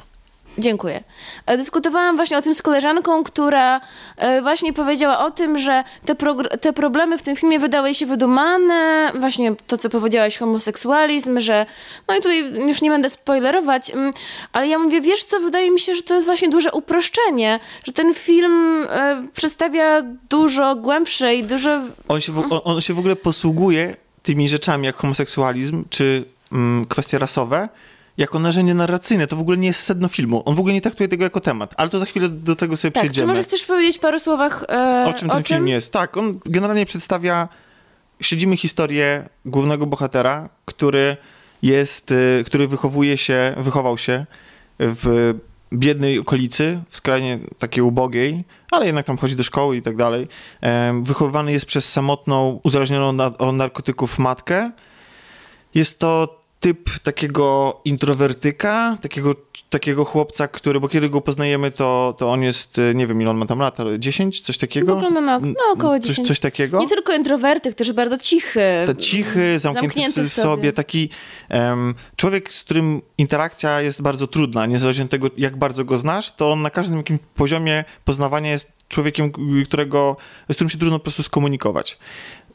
Dziękuję. 0.57 1.03
E, 1.45 1.57
Dyskutowałam 1.57 2.15
właśnie 2.15 2.37
o 2.37 2.41
tym 2.41 2.55
z 2.55 2.61
koleżanką, 2.61 3.23
która 3.23 3.81
e, 4.17 4.41
właśnie 4.41 4.73
powiedziała 4.73 5.25
o 5.25 5.31
tym, 5.31 5.57
że 5.57 5.83
te, 6.05 6.15
te 6.61 6.73
problemy 6.73 7.17
w 7.17 7.21
tym 7.21 7.35
filmie 7.35 7.59
wydały 7.59 7.93
się 7.93 8.05
wydumane, 8.05 9.11
właśnie 9.15 9.55
to, 9.67 9.77
co 9.77 9.89
powiedziałaś, 9.89 10.37
homoseksualizm, 10.37 11.39
że 11.39 11.65
no 12.07 12.15
i 12.15 12.17
tutaj 12.17 12.67
już 12.67 12.81
nie 12.81 12.89
będę 12.89 13.09
spoilerować, 13.09 13.91
mm, 13.91 14.13
ale 14.53 14.67
ja 14.67 14.79
mówię, 14.79 15.01
wiesz 15.01 15.23
co, 15.23 15.39
wydaje 15.39 15.71
mi 15.71 15.79
się, 15.79 15.95
że 15.95 16.01
to 16.01 16.15
jest 16.15 16.27
właśnie 16.27 16.49
duże 16.49 16.71
uproszczenie, 16.71 17.59
że 17.83 17.91
ten 17.91 18.13
film 18.13 18.87
e, 18.89 19.27
przedstawia 19.33 20.01
dużo 20.29 20.75
głębsze 20.75 21.35
i 21.35 21.43
dużo... 21.43 21.79
On 22.07 22.21
się, 22.21 22.31
w, 22.31 22.39
on, 22.39 22.59
on 22.63 22.81
się 22.81 22.93
w 22.93 22.99
ogóle 22.99 23.15
posługuje 23.15 23.95
tymi 24.23 24.49
rzeczami 24.49 24.85
jak 24.85 24.95
homoseksualizm 24.95 25.85
czy 25.89 26.25
mm, 26.51 26.85
kwestie 26.85 27.17
rasowe 27.17 27.69
jako 28.17 28.39
narzędzie 28.39 28.73
narracyjne. 28.73 29.27
To 29.27 29.35
w 29.35 29.39
ogóle 29.39 29.57
nie 29.57 29.67
jest 29.67 29.79
sedno 29.79 30.07
filmu. 30.07 30.43
On 30.45 30.55
w 30.55 30.59
ogóle 30.59 30.73
nie 30.73 30.81
traktuje 30.81 31.09
tego 31.09 31.23
jako 31.23 31.39
temat. 31.39 31.73
Ale 31.77 31.89
to 31.89 31.99
za 31.99 32.05
chwilę 32.05 32.29
do 32.29 32.55
tego 32.55 32.77
sobie 32.77 32.91
Tak, 32.91 33.03
czy 33.03 33.09
przejdziemy. 33.09 33.27
może 33.27 33.43
chcesz 33.43 33.65
powiedzieć 33.65 33.97
paru 33.97 34.19
słowach 34.19 34.63
e, 34.69 35.05
o 35.09 35.13
czym 35.13 35.29
ten 35.29 35.43
film 35.43 35.67
jest? 35.67 35.93
Tak, 35.93 36.17
on 36.17 36.39
generalnie 36.45 36.85
przedstawia... 36.85 37.47
Śledzimy 38.21 38.57
historię 38.57 39.29
głównego 39.45 39.85
bohatera, 39.85 40.49
który 40.65 41.17
jest, 41.61 42.11
y, 42.11 42.43
który 42.45 42.67
wychowuje 42.67 43.17
się, 43.17 43.55
wychował 43.57 43.97
się 43.97 44.25
w 44.79 45.33
biednej 45.73 46.19
okolicy, 46.19 46.79
w 46.89 46.97
skrajnie 46.97 47.39
takiej 47.59 47.83
ubogiej, 47.83 48.43
ale 48.71 48.85
jednak 48.85 49.05
tam 49.05 49.17
chodzi 49.17 49.35
do 49.35 49.43
szkoły 49.43 49.77
i 49.77 49.81
tak 49.81 49.95
dalej. 49.95 50.27
Em, 50.61 51.03
Wychowywany 51.03 51.51
jest 51.51 51.65
przez 51.65 51.91
samotną, 51.91 52.59
uzależnioną 52.63 53.23
od 53.37 53.55
narkotyków 53.55 54.19
matkę. 54.19 54.71
Jest 55.73 55.99
to 55.99 56.42
typ 56.63 56.99
takiego 56.99 57.81
introwertyka, 57.85 58.97
takiego, 59.01 59.35
takiego 59.69 60.05
chłopca, 60.05 60.47
który, 60.47 60.79
bo 60.79 60.87
kiedy 60.87 61.09
go 61.09 61.21
poznajemy, 61.21 61.71
to, 61.71 62.15
to 62.17 62.31
on 62.31 62.41
jest, 62.43 62.77
y, 62.77 62.93
nie 62.95 63.07
wiem 63.07 63.21
ile 63.21 63.29
on 63.29 63.37
ma 63.37 63.45
tam 63.45 63.59
lat, 63.59 63.79
ale 63.79 63.99
10, 63.99 64.39
coś 64.39 64.57
takiego? 64.57 64.95
Wygląda 64.95 65.21
na, 65.21 65.39
no, 65.39 65.53
około 65.73 65.99
coś, 65.99 66.09
10. 66.09 66.27
coś 66.27 66.39
takiego? 66.39 66.79
Nie 66.79 66.87
tylko 66.87 67.13
introwertyk, 67.13 67.75
też 67.75 67.91
bardzo 67.91 68.17
cichy. 68.17 68.61
Cichy, 68.99 69.59
zamknięty, 69.59 69.95
Zamknięty 69.95 70.23
w 70.23 70.33
sobie, 70.33 70.43
sobie. 70.43 70.73
taki 70.73 71.09
em, 71.49 71.95
człowiek, 72.15 72.53
z 72.53 72.63
którym 72.63 73.01
interakcja 73.17 73.81
jest 73.81 74.01
bardzo 74.01 74.27
trudna, 74.27 74.65
niezależnie 74.65 75.05
od 75.05 75.11
tego, 75.11 75.27
jak 75.37 75.57
bardzo 75.57 75.85
go 75.85 75.97
znasz, 75.97 76.31
to 76.31 76.51
on 76.51 76.61
na 76.61 76.69
każdym 76.69 76.97
jakimś 76.97 77.19
poziomie 77.35 77.83
poznawania 78.05 78.51
jest 78.51 78.71
człowiekiem, 78.89 79.31
którego, 79.65 80.17
z 80.49 80.53
którym 80.53 80.69
się 80.69 80.77
trudno 80.77 80.99
po 80.99 81.03
prostu 81.03 81.23
skomunikować. 81.23 81.97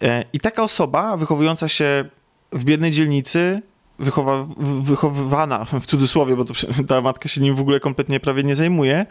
E, 0.02 0.24
I 0.32 0.40
taka 0.40 0.62
osoba 0.62 1.16
wychowująca 1.16 1.68
się 1.68 2.04
w 2.52 2.64
biednej 2.64 2.90
dzielnicy, 2.90 3.62
wychowa, 3.98 4.46
wychowywana 4.80 5.64
w 5.64 5.86
cudzysłowie, 5.86 6.36
bo 6.36 6.44
to, 6.44 6.54
ta 6.88 7.00
matka 7.00 7.28
się 7.28 7.40
nim 7.40 7.54
w 7.54 7.60
ogóle 7.60 7.80
kompletnie 7.80 8.20
prawie 8.20 8.42
nie 8.42 8.54
zajmuje. 8.54 9.06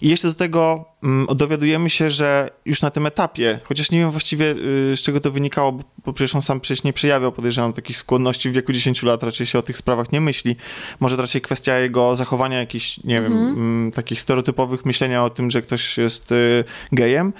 I 0.00 0.08
jeszcze 0.08 0.28
do 0.28 0.34
tego 0.34 0.84
mm, 1.02 1.26
dowiadujemy 1.36 1.90
się, 1.90 2.10
że 2.10 2.50
już 2.64 2.82
na 2.82 2.90
tym 2.90 3.06
etapie, 3.06 3.60
chociaż 3.64 3.90
nie 3.90 3.98
wiem 3.98 4.10
właściwie 4.10 4.50
y, 4.92 4.96
z 4.96 5.02
czego 5.02 5.20
to 5.20 5.30
wynikało, 5.30 5.72
bo, 5.72 5.84
bo 6.06 6.12
przecież 6.12 6.34
on 6.34 6.42
sam 6.42 6.60
przecież 6.60 6.84
nie 6.84 6.92
przejawiał, 6.92 7.32
podejrzewam, 7.32 7.72
takich 7.72 7.96
skłonności 7.96 8.50
w 8.50 8.52
wieku 8.52 8.72
10 8.72 9.02
lat, 9.02 9.22
raczej 9.22 9.46
się 9.46 9.58
o 9.58 9.62
tych 9.62 9.76
sprawach 9.76 10.12
nie 10.12 10.20
myśli. 10.20 10.56
Może 11.00 11.16
to 11.16 11.22
raczej 11.22 11.40
kwestia 11.40 11.78
jego 11.78 12.16
zachowania 12.16 12.58
jakichś, 12.58 13.04
nie 13.04 13.22
wiem, 13.22 13.32
mm, 13.32 13.90
takich 13.90 14.20
stereotypowych 14.20 14.84
myślenia 14.84 15.24
o 15.24 15.30
tym, 15.30 15.50
że 15.50 15.62
ktoś 15.62 15.98
jest 15.98 16.32
y, 16.32 16.64
gejem, 16.92 17.32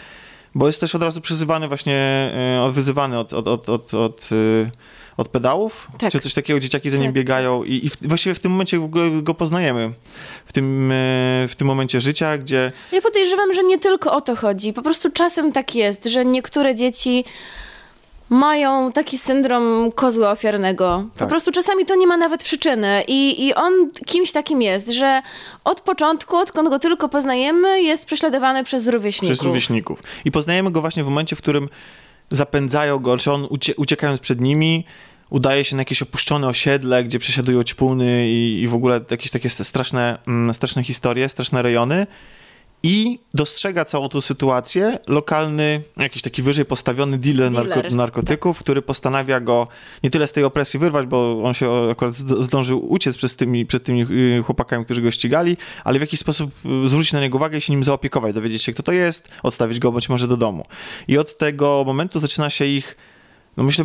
bo 0.54 0.66
jest 0.66 0.80
też 0.80 0.94
od 0.94 1.02
razu 1.02 1.20
przyzywany 1.20 1.68
właśnie, 1.68 2.30
y, 2.68 2.72
wyzywany 2.72 3.18
od, 3.18 3.32
od, 3.32 3.48
od, 3.48 3.68
od, 3.68 3.94
od 3.94 4.28
od 5.16 5.28
pedałów, 5.28 5.88
Tak. 5.98 6.12
czy 6.12 6.20
coś 6.20 6.34
takiego, 6.34 6.60
dzieciaki 6.60 6.90
za 6.90 6.96
nim 6.96 7.06
Tak. 7.06 7.14
biegają 7.14 7.64
i, 7.64 7.86
i 7.86 7.88
w, 7.90 7.96
właściwie 8.02 8.34
w 8.34 8.40
tym 8.40 8.50
momencie 8.52 8.80
ogóle 8.80 9.10
go 9.22 9.34
poznajemy, 9.34 9.90
w 10.46 10.52
tym, 10.52 10.92
e, 10.92 10.94
w 11.48 11.54
tym 11.56 11.66
momencie 11.66 12.00
życia, 12.00 12.38
gdzie 12.38 12.72
Ja 12.92 13.02
podejrzewam, 13.02 13.52
że 13.54 13.64
nie 13.64 13.78
tylko 13.78 14.12
o 14.12 14.20
to 14.20 14.36
chodzi. 14.36 14.72
Po 14.72 14.82
prostu 14.82 15.10
czasem 15.10 15.52
tak 15.52 15.74
jest, 15.74 16.04
że 16.04 16.24
niektóre 16.24 16.74
dzieci 16.74 17.24
mają 18.28 18.92
taki 18.92 19.18
syndrom 19.18 19.92
kozła 19.94 20.30
ofiarnego. 20.30 21.04
Po 21.14 21.18
Tak. 21.18 21.28
prostu 21.28 21.52
czasami 21.52 21.84
to 21.86 21.94
nie 21.94 22.06
ma 22.06 22.16
nawet 22.16 22.42
przyczyny. 22.42 23.02
I, 23.08 23.46
I 23.46 23.54
on 23.54 23.72
kimś 24.06 24.32
takim 24.32 24.62
jest, 24.62 24.88
że 24.90 25.22
od 25.64 25.80
początku, 25.80 26.36
odkąd 26.36 26.68
go 26.68 26.78
tylko 26.78 27.08
poznajemy, 27.08 27.82
jest 27.82 28.06
prześladowany 28.06 28.64
przez 28.64 28.86
rówieśników. 28.88 29.36
przez 29.36 29.46
rówieśników. 29.46 30.02
I 30.24 30.30
poznajemy 30.30 30.70
go 30.70 30.80
właśnie 30.80 31.04
w 31.04 31.06
momencie, 31.06 31.36
w 31.36 31.38
którym 31.38 31.68
zapędzają 32.30 32.98
go, 32.98 33.18
czy 33.18 33.32
on 33.32 33.46
ucie, 33.50 33.74
uciekając 33.76 34.20
przed 34.20 34.40
nimi, 34.40 34.84
udaje 35.30 35.64
się 35.64 35.76
na 35.76 35.80
jakieś 35.80 36.02
opuszczone 36.02 36.46
osiedle, 36.46 37.04
gdzie 37.04 37.18
przesiadują 37.18 37.62
ćpuny 37.62 38.28
i, 38.28 38.60
i 38.62 38.68
w 38.68 38.74
ogóle 38.74 39.00
jakieś 39.10 39.30
takie 39.30 39.50
straszne, 39.50 40.18
mm, 40.26 40.54
straszne 40.54 40.84
historie, 40.84 41.28
straszne 41.28 41.62
rejony. 41.62 42.06
I 42.82 43.18
dostrzega 43.34 43.84
całą 43.84 44.08
tą 44.08 44.20
sytuację 44.20 44.98
lokalny, 45.06 45.82
jakiś 45.96 46.22
taki 46.22 46.42
wyżej 46.42 46.64
postawiony 46.64 47.18
dealer, 47.18 47.52
narko, 47.52 47.80
narkotyków, 47.90 48.58
który 48.58 48.82
postanawia 48.82 49.40
go 49.40 49.68
nie 50.02 50.10
tyle 50.10 50.26
z 50.26 50.32
tej 50.32 50.44
opresji 50.44 50.80
wyrwać, 50.80 51.06
bo 51.06 51.42
on 51.44 51.54
się 51.54 51.90
akurat 51.90 52.14
zd- 52.14 52.42
zdążył 52.42 52.92
uciec 52.92 53.16
przez 53.16 53.36
tymi, 53.36 53.66
przed 53.66 53.84
tymi 53.84 54.02
y, 54.02 54.42
chłopakami, 54.42 54.84
którzy 54.84 55.02
go 55.02 55.10
ścigali, 55.10 55.56
ale 55.84 55.98
w 55.98 56.00
jakiś 56.00 56.20
sposób 56.20 56.50
y, 56.84 56.88
zwrócić 56.88 57.12
na 57.12 57.20
niego 57.20 57.36
uwagę 57.38 57.58
i 57.58 57.60
się 57.60 57.72
nim 57.72 57.84
zaopiekować, 57.84 58.34
dowiedzieć 58.34 58.62
się, 58.62 58.72
kto 58.72 58.82
to 58.82 58.92
jest, 58.92 59.28
odstawić 59.42 59.78
go 59.78 59.92
być 59.92 60.08
może 60.08 60.28
do 60.28 60.36
domu. 60.36 60.66
I 61.08 61.18
od 61.18 61.38
tego 61.38 61.82
momentu 61.86 62.20
zaczyna 62.20 62.50
się 62.50 62.64
ich 62.64 62.96
no 63.56 63.64
myślę, 63.64 63.84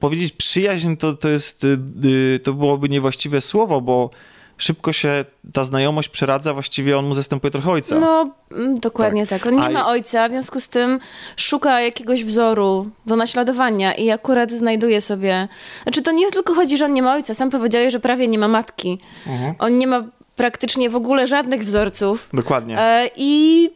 powiedzieć 0.00 0.32
przyjaźń 0.32 0.96
to, 0.96 1.12
to 1.12 1.28
jest, 1.28 1.64
y, 1.64 2.40
to 2.42 2.52
byłoby 2.52 2.88
niewłaściwe 2.88 3.40
słowo, 3.40 3.80
bo 3.80 4.10
szybko 4.58 4.92
się 4.92 5.24
ta 5.52 5.64
znajomość 5.64 6.08
przeradza, 6.08 6.54
właściwie 6.54 6.98
on 6.98 7.06
mu 7.06 7.14
zastępuje 7.14 7.50
trochę 7.50 7.70
ojca. 7.70 7.98
No, 7.98 8.30
mm, 8.52 8.78
dokładnie 8.78 9.26
tak. 9.26 9.46
On 9.46 9.56
nie 9.56 9.62
A 9.62 9.70
ma 9.70 9.86
ojca, 9.86 10.28
w 10.28 10.30
związku 10.30 10.60
z 10.60 10.68
tym 10.68 11.00
szuka 11.36 11.80
jakiegoś 11.80 12.24
wzoru 12.24 12.90
do 13.06 13.16
naśladowania 13.16 13.94
i 13.94 14.10
akurat 14.10 14.52
znajduje 14.52 15.00
sobie... 15.00 15.48
Znaczy, 15.82 16.02
to 16.02 16.12
nie 16.12 16.30
tylko 16.30 16.54
chodzi, 16.54 16.76
że 16.76 16.84
on 16.84 16.94
nie 16.94 17.02
ma 17.02 17.14
ojca. 17.14 17.34
Sam 17.34 17.50
powiedziałeś, 17.50 17.92
że 17.92 18.00
prawie 18.00 18.28
nie 18.28 18.38
ma 18.38 18.48
matki. 18.48 18.98
Mhm. 19.26 19.54
On 19.58 19.78
nie 19.78 19.86
ma 19.86 20.04
praktycznie 20.36 20.90
w 20.90 20.96
ogóle 20.96 21.26
żadnych 21.26 21.64
wzorców. 21.64 22.28
Dokładnie. 22.32 22.80
E, 22.80 23.10
I 23.16 23.70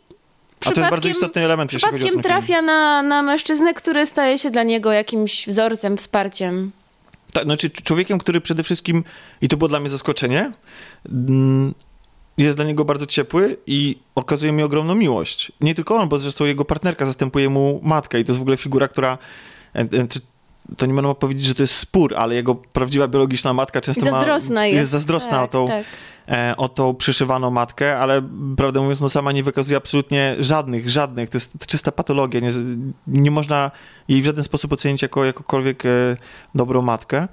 A 0.66 0.70
to 0.70 0.80
jest 0.80 0.90
bardzo 0.90 1.08
istotny 1.08 1.44
element, 1.44 1.72
jeśli 1.72 1.90
chodzi 1.90 2.02
o 2.02 2.06
przypadkiem 2.06 2.22
ten 2.22 2.32
film. 2.32 2.42
trafia 2.42 2.62
na, 2.62 3.02
na 3.02 3.22
mężczyznę, 3.22 3.74
który 3.74 4.06
staje 4.06 4.38
się 4.38 4.50
dla 4.50 4.62
niego 4.62 4.92
jakimś 4.92 5.46
wzorcem, 5.46 5.96
wsparciem. 5.96 6.72
Tak, 7.32 7.44
znaczy 7.44 7.70
człowiekiem, 7.70 8.18
który 8.18 8.40
przede 8.40 8.62
wszystkim, 8.62 9.04
i 9.40 9.48
to 9.48 9.56
było 9.56 9.68
dla 9.68 9.80
mnie 9.80 9.88
zaskoczenie, 9.88 10.52
mm, 11.08 11.74
jest 12.38 12.56
dla 12.56 12.64
niego 12.64 12.84
bardzo 12.84 13.06
ciepły 13.06 13.56
i 13.66 13.98
okazuje 14.14 14.52
mi 14.52 14.62
ogromną 14.62 14.94
miłość. 14.94 15.52
Nie 15.60 15.74
tylko 15.74 15.96
on, 15.96 16.08
bo 16.08 16.18
zresztą 16.18 16.44
jego 16.44 16.64
partnerka 16.64 17.06
zastępuje 17.06 17.48
mu 17.48 17.80
matkę 17.82 18.20
i 18.20 18.24
to 18.24 18.32
jest 18.32 18.38
w 18.38 18.42
ogóle 18.42 18.56
figura, 18.56 18.88
która 18.88 19.18
e, 19.74 19.80
e, 19.80 19.86
to 20.76 20.86
nie 20.86 20.94
można 20.94 21.14
powiedzieć, 21.14 21.44
że 21.44 21.54
to 21.54 21.62
jest 21.62 21.74
spór, 21.74 22.14
ale 22.16 22.34
jego 22.34 22.54
prawdziwa 22.54 23.08
biologiczna 23.08 23.52
matka 23.52 23.80
często 23.80 24.04
zazdrosna 24.04 24.54
ma, 24.54 24.66
jest. 24.66 24.78
jest 24.78 24.90
zazdrosna 24.90 25.30
tak, 25.30 25.42
o 25.42 25.48
tą, 25.48 25.66
tak. 25.66 25.84
e, 26.28 26.54
o 26.56 26.68
tą 26.68 26.94
przyszywaną 26.94 27.50
matkę, 27.50 27.98
ale 27.98 28.22
prawdę 28.56 28.80
mówiąc, 28.80 29.00
no 29.00 29.08
sama 29.08 29.32
nie 29.32 29.42
wykazuje 29.42 29.76
absolutnie 29.76 30.36
żadnych, 30.40 30.90
żadnych, 30.90 31.30
to 31.30 31.36
jest 31.36 31.66
czysta 31.66 31.92
patologia, 31.92 32.40
nie, 32.40 32.50
nie 33.06 33.30
można 33.30 33.70
jej 34.08 34.22
w 34.22 34.24
żaden 34.24 34.44
sposób 34.44 34.72
ocenić 34.72 35.02
jako 35.02 35.24
jakokolwiek 35.24 35.86
e, 35.86 36.16
dobrą 36.54 36.82
matkę. 36.82 37.28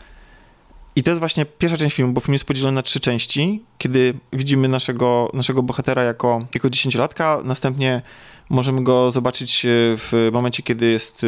I 0.95 1.03
to 1.03 1.11
jest 1.11 1.19
właśnie 1.19 1.45
pierwsza 1.45 1.77
część 1.77 1.95
filmu, 1.95 2.13
bo 2.13 2.21
film 2.21 2.33
jest 2.33 2.45
podzielony 2.45 2.75
na 2.75 2.81
trzy 2.81 2.99
części, 2.99 3.63
kiedy 3.77 4.13
widzimy 4.33 4.67
naszego, 4.67 5.29
naszego 5.33 5.63
bohatera 5.63 6.03
jako, 6.03 6.45
jako 6.53 6.69
dziesięciolatka, 6.69 7.39
następnie 7.43 8.01
możemy 8.49 8.83
go 8.83 9.11
zobaczyć 9.11 9.65
e, 9.65 9.69
w 9.97 10.29
momencie, 10.33 10.63
kiedy 10.63 10.85
jest 10.85 11.23
e, 11.23 11.27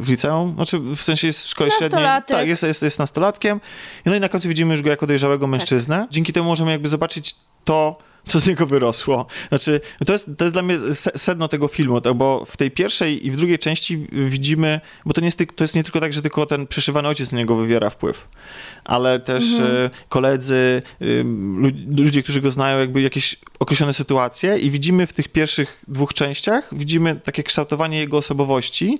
w 0.00 0.08
liceum, 0.08 0.54
znaczy 0.54 0.78
w 0.78 1.00
sensie 1.00 1.26
jest 1.26 1.44
w 1.44 1.48
szkole 1.48 1.70
średniej. 1.70 2.04
Tak, 2.26 2.48
jest, 2.48 2.62
jest, 2.62 2.82
jest 2.82 2.98
nastolatkiem. 2.98 3.60
No 4.04 4.14
i 4.14 4.20
na 4.20 4.28
końcu 4.28 4.48
widzimy 4.48 4.74
już 4.74 4.82
go 4.82 4.90
jako 4.90 5.06
dojrzałego 5.06 5.46
mężczyznę. 5.46 6.06
Dzięki 6.10 6.32
temu 6.32 6.48
możemy 6.48 6.70
jakby 6.70 6.88
zobaczyć 6.88 7.34
to, 7.64 7.98
co 8.26 8.40
z 8.40 8.46
niego 8.46 8.66
wyrosło. 8.66 9.26
Znaczy, 9.48 9.80
to 10.06 10.12
jest, 10.12 10.30
to 10.38 10.44
jest 10.44 10.54
dla 10.54 10.62
mnie 10.62 10.78
se- 10.94 11.18
sedno 11.18 11.48
tego 11.48 11.68
filmu, 11.68 12.00
tak, 12.00 12.14
bo 12.14 12.44
w 12.44 12.56
tej 12.56 12.70
pierwszej 12.70 13.26
i 13.26 13.30
w 13.30 13.36
drugiej 13.36 13.58
części 13.58 14.06
widzimy, 14.12 14.80
bo 15.06 15.12
to 15.12 15.20
nie 15.20 15.26
jest, 15.26 15.38
to 15.56 15.64
jest 15.64 15.74
nie 15.74 15.84
tylko 15.84 16.00
tak, 16.00 16.12
że 16.12 16.22
tylko 16.22 16.46
ten 16.46 16.66
przyszywany 16.66 17.08
ojciec 17.08 17.32
na 17.32 17.38
niego 17.38 17.56
wywiera 17.56 17.90
wpływ, 17.90 18.28
ale 18.84 19.20
też 19.20 19.44
e, 19.60 19.90
koledzy, 20.08 20.82
y, 21.02 21.24
lu- 21.56 21.70
ludzie, 22.04 22.22
którzy 22.22 22.40
go 22.40 22.50
znają, 22.50 22.78
jakby 22.78 23.02
jakieś 23.02 23.36
określone 23.58 23.92
sytuacje 23.92 24.58
i 24.58 24.70
widzimy 24.70 25.06
w 25.06 25.12
tych 25.12 25.28
pierwszych 25.28 25.84
dwóch 25.88 26.14
częściach, 26.14 26.68
widzimy 26.72 27.20
takie 27.24 27.42
kształtowanie 27.42 27.98
jego 27.98 28.18
osobowości, 28.18 28.98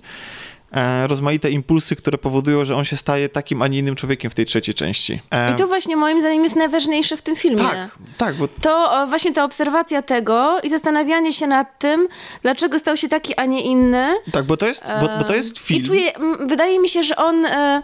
rozmaite 1.06 1.50
impulsy, 1.50 1.96
które 1.96 2.18
powodują, 2.18 2.64
że 2.64 2.76
on 2.76 2.84
się 2.84 2.96
staje 2.96 3.28
takim, 3.28 3.62
a 3.62 3.68
nie 3.68 3.78
innym 3.78 3.96
człowiekiem 3.96 4.30
w 4.30 4.34
tej 4.34 4.44
trzeciej 4.44 4.74
części. 4.74 5.20
E, 5.30 5.52
I 5.52 5.56
to 5.56 5.66
właśnie 5.66 5.96
moim 5.96 6.20
zdaniem 6.20 6.42
jest 6.44 6.56
najważniejsze 6.56 7.16
w 7.16 7.22
tym 7.22 7.36
filmie. 7.36 7.62
tak, 7.62 7.98
tak, 8.16 8.34
bo 8.34 8.48
To 8.48 9.06
właśnie 9.08 9.32
ta 9.32 9.44
obserwacja 9.44 10.02
tego 10.02 10.60
i 10.62 10.70
zastanawianie 10.70 11.32
się 11.32 11.46
nad 11.46 11.78
tym, 11.78 12.08
dlaczego 12.42 12.78
stał 12.78 12.96
się 12.96 13.08
taki, 13.08 13.34
a 13.34 13.44
nie 13.44 13.62
inny. 13.62 14.14
Tak, 14.32 14.44
bo 14.44 14.56
to 14.56 14.66
jest, 14.66 14.84
bo, 15.00 15.08
bo 15.18 15.24
to 15.24 15.34
jest 15.34 15.58
film. 15.58 15.80
I 15.80 15.86
czuję, 15.86 16.12
wydaje 16.46 16.78
mi 16.78 16.88
się, 16.88 17.02
że 17.02 17.16
on 17.16 17.44
e, 17.44 17.82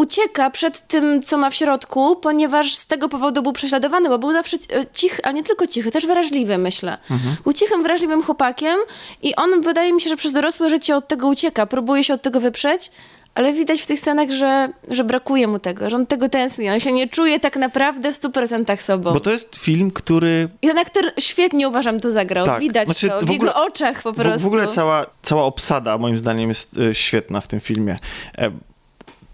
ucieka 0.00 0.50
przed 0.50 0.86
tym, 0.86 1.22
co 1.22 1.38
ma 1.38 1.50
w 1.50 1.54
środku, 1.54 2.16
ponieważ 2.16 2.74
z 2.74 2.86
tego 2.86 3.08
powodu 3.08 3.42
był 3.42 3.52
prześladowany, 3.52 4.08
bo 4.08 4.18
był 4.18 4.32
zawsze 4.32 4.56
e, 4.56 4.86
cichy, 4.92 5.24
ale 5.24 5.34
nie 5.34 5.44
tylko 5.44 5.66
cichy, 5.66 5.90
też 5.90 6.06
wrażliwy, 6.06 6.58
myślę. 6.58 6.98
Mhm. 7.10 7.36
Był 7.44 7.52
cichym, 7.52 7.82
wrażliwym 7.82 8.22
chłopakiem 8.22 8.78
i 9.22 9.36
on, 9.36 9.60
wydaje 9.60 9.92
mi 9.92 10.00
się, 10.00 10.10
że 10.10 10.16
przez 10.16 10.32
dorosłe 10.32 10.70
życie 10.70 10.96
od 10.96 11.08
tego 11.08 11.28
ucieka, 11.28 11.66
próbuje 11.66 12.04
się 12.04 12.14
od 12.14 12.22
tego 12.22 12.40
wyprzeć, 12.40 12.90
ale 13.34 13.52
widać 13.52 13.80
w 13.80 13.86
tych 13.86 14.00
scenach, 14.00 14.30
że, 14.30 14.68
że 14.90 15.04
brakuje 15.04 15.46
mu 15.46 15.58
tego, 15.58 15.90
że 15.90 15.96
on 15.96 16.06
tego 16.06 16.28
tęskni. 16.28 16.70
On 16.70 16.80
się 16.80 16.92
nie 16.92 17.08
czuje 17.08 17.40
tak 17.40 17.56
naprawdę 17.56 18.12
w 18.12 18.20
100% 18.20 18.80
sobą. 18.80 19.12
Bo 19.12 19.20
to 19.20 19.30
jest 19.30 19.56
film, 19.56 19.90
który. 19.90 20.48
I 20.62 20.66
ten 20.68 20.78
aktor 20.78 21.04
świetnie 21.18 21.68
uważam 21.68 22.00
to 22.00 22.10
zagrał. 22.10 22.46
Tak. 22.46 22.60
Widać 22.60 22.86
Znaczy, 22.88 23.08
to 23.08 23.16
w, 23.16 23.20
w 23.20 23.22
ogóle- 23.30 23.32
jego 23.32 23.54
oczach 23.54 24.02
po 24.02 24.12
W, 24.12 24.16
prostu. 24.16 24.40
w 24.40 24.46
ogóle 24.46 24.66
cała, 24.66 25.06
cała 25.22 25.42
obsada, 25.42 25.98
moim 25.98 26.18
zdaniem, 26.18 26.48
jest 26.48 26.78
e, 26.78 26.94
świetna 26.94 27.40
w 27.40 27.48
tym 27.48 27.60
filmie. 27.60 27.96
E, 28.38 28.50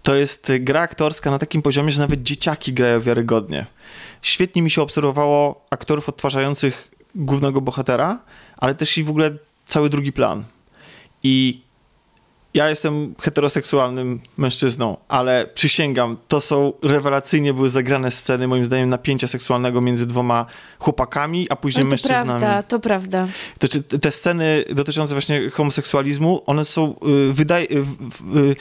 To 0.07 0.15
jest 0.15 0.49
e, 0.49 0.59
gra 0.59 0.81
aktorska 0.81 1.31
na 1.31 1.39
takim 1.39 1.61
poziomie, 1.61 1.91
że 1.91 2.01
nawet 2.01 2.23
dzieciaki 2.23 2.73
grają 2.73 3.01
wiarygodnie. 3.01 3.65
Świetnie 4.21 4.61
mi 4.61 4.71
się 4.71 4.81
obserwowało 4.81 5.65
aktorów 5.69 6.09
odtwarzających 6.09 6.91
głównego 7.15 7.61
bohatera, 7.61 8.19
ale 8.57 8.75
też 8.75 8.97
i 8.97 9.03
w 9.03 9.09
ogóle 9.09 9.31
cały 9.65 9.89
drugi 9.89 10.11
plan. 10.11 10.43
I 11.23 11.61
ja 12.53 12.69
jestem 12.69 13.15
heteroseksualnym 13.21 14.19
mężczyzną, 14.37 14.97
ale 15.07 15.47
przysięgam, 15.53 16.17
to 16.27 16.41
są 16.41 16.73
rewelacyjnie 16.83 17.53
były 17.53 17.69
zagrane 17.69 18.11
sceny, 18.11 18.47
moim 18.47 18.65
zdaniem, 18.65 18.89
napięcia 18.89 19.27
seksualnego 19.27 19.81
między 19.81 20.07
dwoma 20.07 20.45
chłopakami, 20.79 21.47
a 21.49 21.55
później 21.55 21.85
No 21.85 21.89
to 21.89 21.91
mężczyznami. 21.91 22.25
prawda, 22.25 22.63
to 22.63 22.79
prawda. 22.79 23.27
To 23.59 23.67
czy 23.67 23.83
te 23.83 24.11
sceny 24.11 24.63
dotyczące 24.75 25.13
właśnie 25.15 25.49
homoseksualizmu, 25.49 26.41
one 26.45 26.65
są, 26.65 26.95
y, 27.29 27.33
wydaje, 27.33 27.67
y, 27.71 27.75
y, 28.37 28.55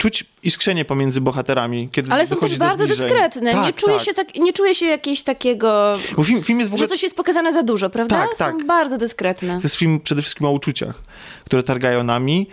czuć 0.00 0.24
iskrzenie 0.42 0.84
pomiędzy 0.84 1.20
bohaterami, 1.20 1.88
kiedy 1.92 2.12
Ale 2.12 2.26
są 2.26 2.36
też 2.36 2.58
bardzo 2.58 2.84
zbliżeń. 2.84 3.08
dyskretne. 3.08 3.54
nie, 3.54 3.60
Tak, 3.60 3.74
czuję 3.76 3.96
tak. 3.96 4.04
się 4.04 4.14
tak, 4.14 4.34
nie 4.34 4.52
czuję 4.52 4.74
się 4.74 4.86
jakiegoś 4.86 5.22
takiego, 5.22 5.92
Bo 6.16 6.24
film, 6.24 6.42
film 6.42 6.58
jest 6.58 6.70
w 6.70 6.74
ogóle... 6.74 6.88
że 6.88 6.94
coś 6.94 7.02
jest 7.02 7.16
pokazane 7.16 7.52
za 7.52 7.62
dużo, 7.62 7.90
prawda? 7.90 8.16
Tak, 8.16 8.28
Są 8.36 8.44
tak. 8.44 8.66
bardzo 8.66 8.98
dyskretne. 8.98 9.56
To 9.56 9.62
jest 9.62 9.76
film 9.76 10.00
przede 10.00 10.22
wszystkim 10.22 10.46
o 10.46 10.50
uczuciach, 10.50 11.02
które 11.44 11.62
targają 11.62 12.04
nami, 12.04 12.46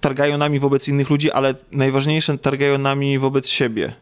targają 0.00 0.38
nami 0.38 0.58
wobec 0.58 0.88
innych 0.88 1.10
ludzi, 1.10 1.30
ale 1.30 1.54
najważniejsze 1.72 2.38
targają 2.38 2.78
nami 2.78 3.18
wobec 3.18 3.48
siebie. 3.48 3.92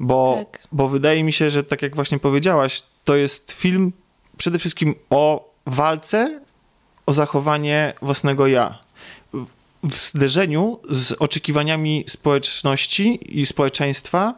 Bo, 0.00 0.44
tak. 0.52 0.66
bo 0.72 0.88
wydaje 0.88 1.24
mi 1.24 1.32
się, 1.32 1.50
że 1.50 1.64
tak 1.64 1.82
jak 1.82 1.94
właśnie 1.94 2.18
powiedziałaś, 2.18 2.82
to 3.04 3.16
jest 3.16 3.52
film 3.52 3.92
przede 4.36 4.58
wszystkim 4.58 4.94
o 5.10 5.50
walce, 5.66 6.40
o 7.06 7.12
zachowanie 7.12 7.92
własnego 8.02 8.46
ja. 8.46 8.78
W- 9.82 9.94
zderzeniu 9.94 10.80
z 10.90 11.12
oczekiwaniami 11.12 12.04
społeczności 12.08 13.40
i 13.40 13.46
społeczeństwa 13.46 14.34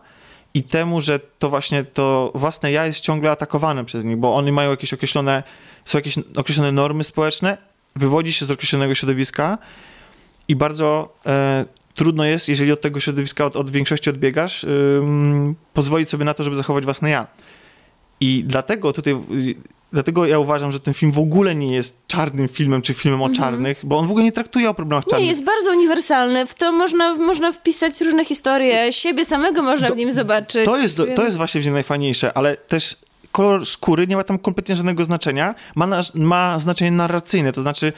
i 0.54 0.62
temu, 0.62 1.00
że 1.00 1.20
to 1.38 1.50
właśnie 1.50 1.84
to 1.84 2.32
własne 2.34 2.72
ja 2.72 2.86
jest 2.86 3.00
ciągle 3.00 3.30
atakowane 3.30 3.84
przez 3.84 4.04
nich, 4.04 4.16
bo 4.16 4.34
one 4.34 4.52
mają 4.52 4.70
jakieś 4.70 4.94
określone, 4.94 5.42
są 5.84 5.98
jakieś 5.98 6.18
określone 6.36 6.72
normy 6.72 7.04
społeczne, 7.04 7.58
wywodzi 7.96 8.32
się 8.32 8.46
z 8.46 8.50
określonego 8.50 8.94
środowiska 8.94 9.58
i 10.48 10.56
bardzo 10.56 11.16
e, 11.26 11.64
trudno 11.94 12.24
jest, 12.24 12.48
jeżeli 12.48 12.72
od 12.72 12.80
tego 12.80 13.00
środowiska, 13.00 13.44
od, 13.46 13.56
od 13.56 13.70
większości 13.70 14.10
odbiegasz, 14.10 14.64
ym, 14.64 15.54
pozwolić 15.74 16.10
sobie 16.10 16.24
na 16.24 16.34
to, 16.34 16.42
żeby 16.42 16.56
zachować 16.56 16.84
własne 16.84 17.10
ja. 17.10 17.26
I 18.20 18.44
dlatego 18.46 18.92
tutaj, 18.92 19.12
y, 19.12 19.54
dlatego 19.92 20.26
ja 20.26 20.38
uważam, 20.38 20.72
że 20.72 20.80
ten 20.80 20.94
film 20.94 21.12
w 21.12 21.18
ogóle 21.18 21.54
nie 21.54 21.74
jest 21.74 22.06
czarnym 22.06 22.48
filmem, 22.48 22.82
czy 22.82 22.94
filmem 22.94 23.22
o 23.22 23.30
czarnych, 23.30 23.80
bo 23.84 23.98
on 23.98 24.06
w 24.06 24.10
ogóle 24.10 24.24
nie 24.24 24.32
traktuje 24.32 24.70
o 24.70 24.74
problemach 24.74 25.06
Nie, 25.06 25.10
czarnych. 25.10 25.28
jest 25.28 25.44
bardzo 25.44 25.70
uniwersalny. 25.70 26.46
W 26.46 26.54
to 26.54 26.72
można, 26.72 27.14
można 27.14 27.52
wpisać 27.52 28.00
różne 28.00 28.24
historie. 28.24 28.92
Siebie 28.92 29.24
samego 29.24 29.62
można 29.62 29.88
w 29.88 29.96
nim 29.96 30.12
zobaczyć. 30.12 30.64
To 30.64 30.76
jest, 30.76 30.96
to 31.16 31.24
jest 31.24 31.36
właśnie 31.36 31.60
w 31.60 31.64
nim 31.64 31.74
najfajniejsze, 31.74 32.36
ale 32.36 32.56
też 32.56 32.96
kolor 33.32 33.66
skóry 33.66 34.06
nie 34.06 34.16
ma 34.16 34.24
tam 34.24 34.38
kompletnie 34.38 34.76
żadnego 34.76 35.04
znaczenia. 35.04 35.54
Ma, 35.74 35.86
na, 35.86 36.02
ma 36.14 36.58
znaczenie 36.58 36.90
narracyjne, 36.90 37.52
to 37.52 37.60
znaczy 37.60 37.92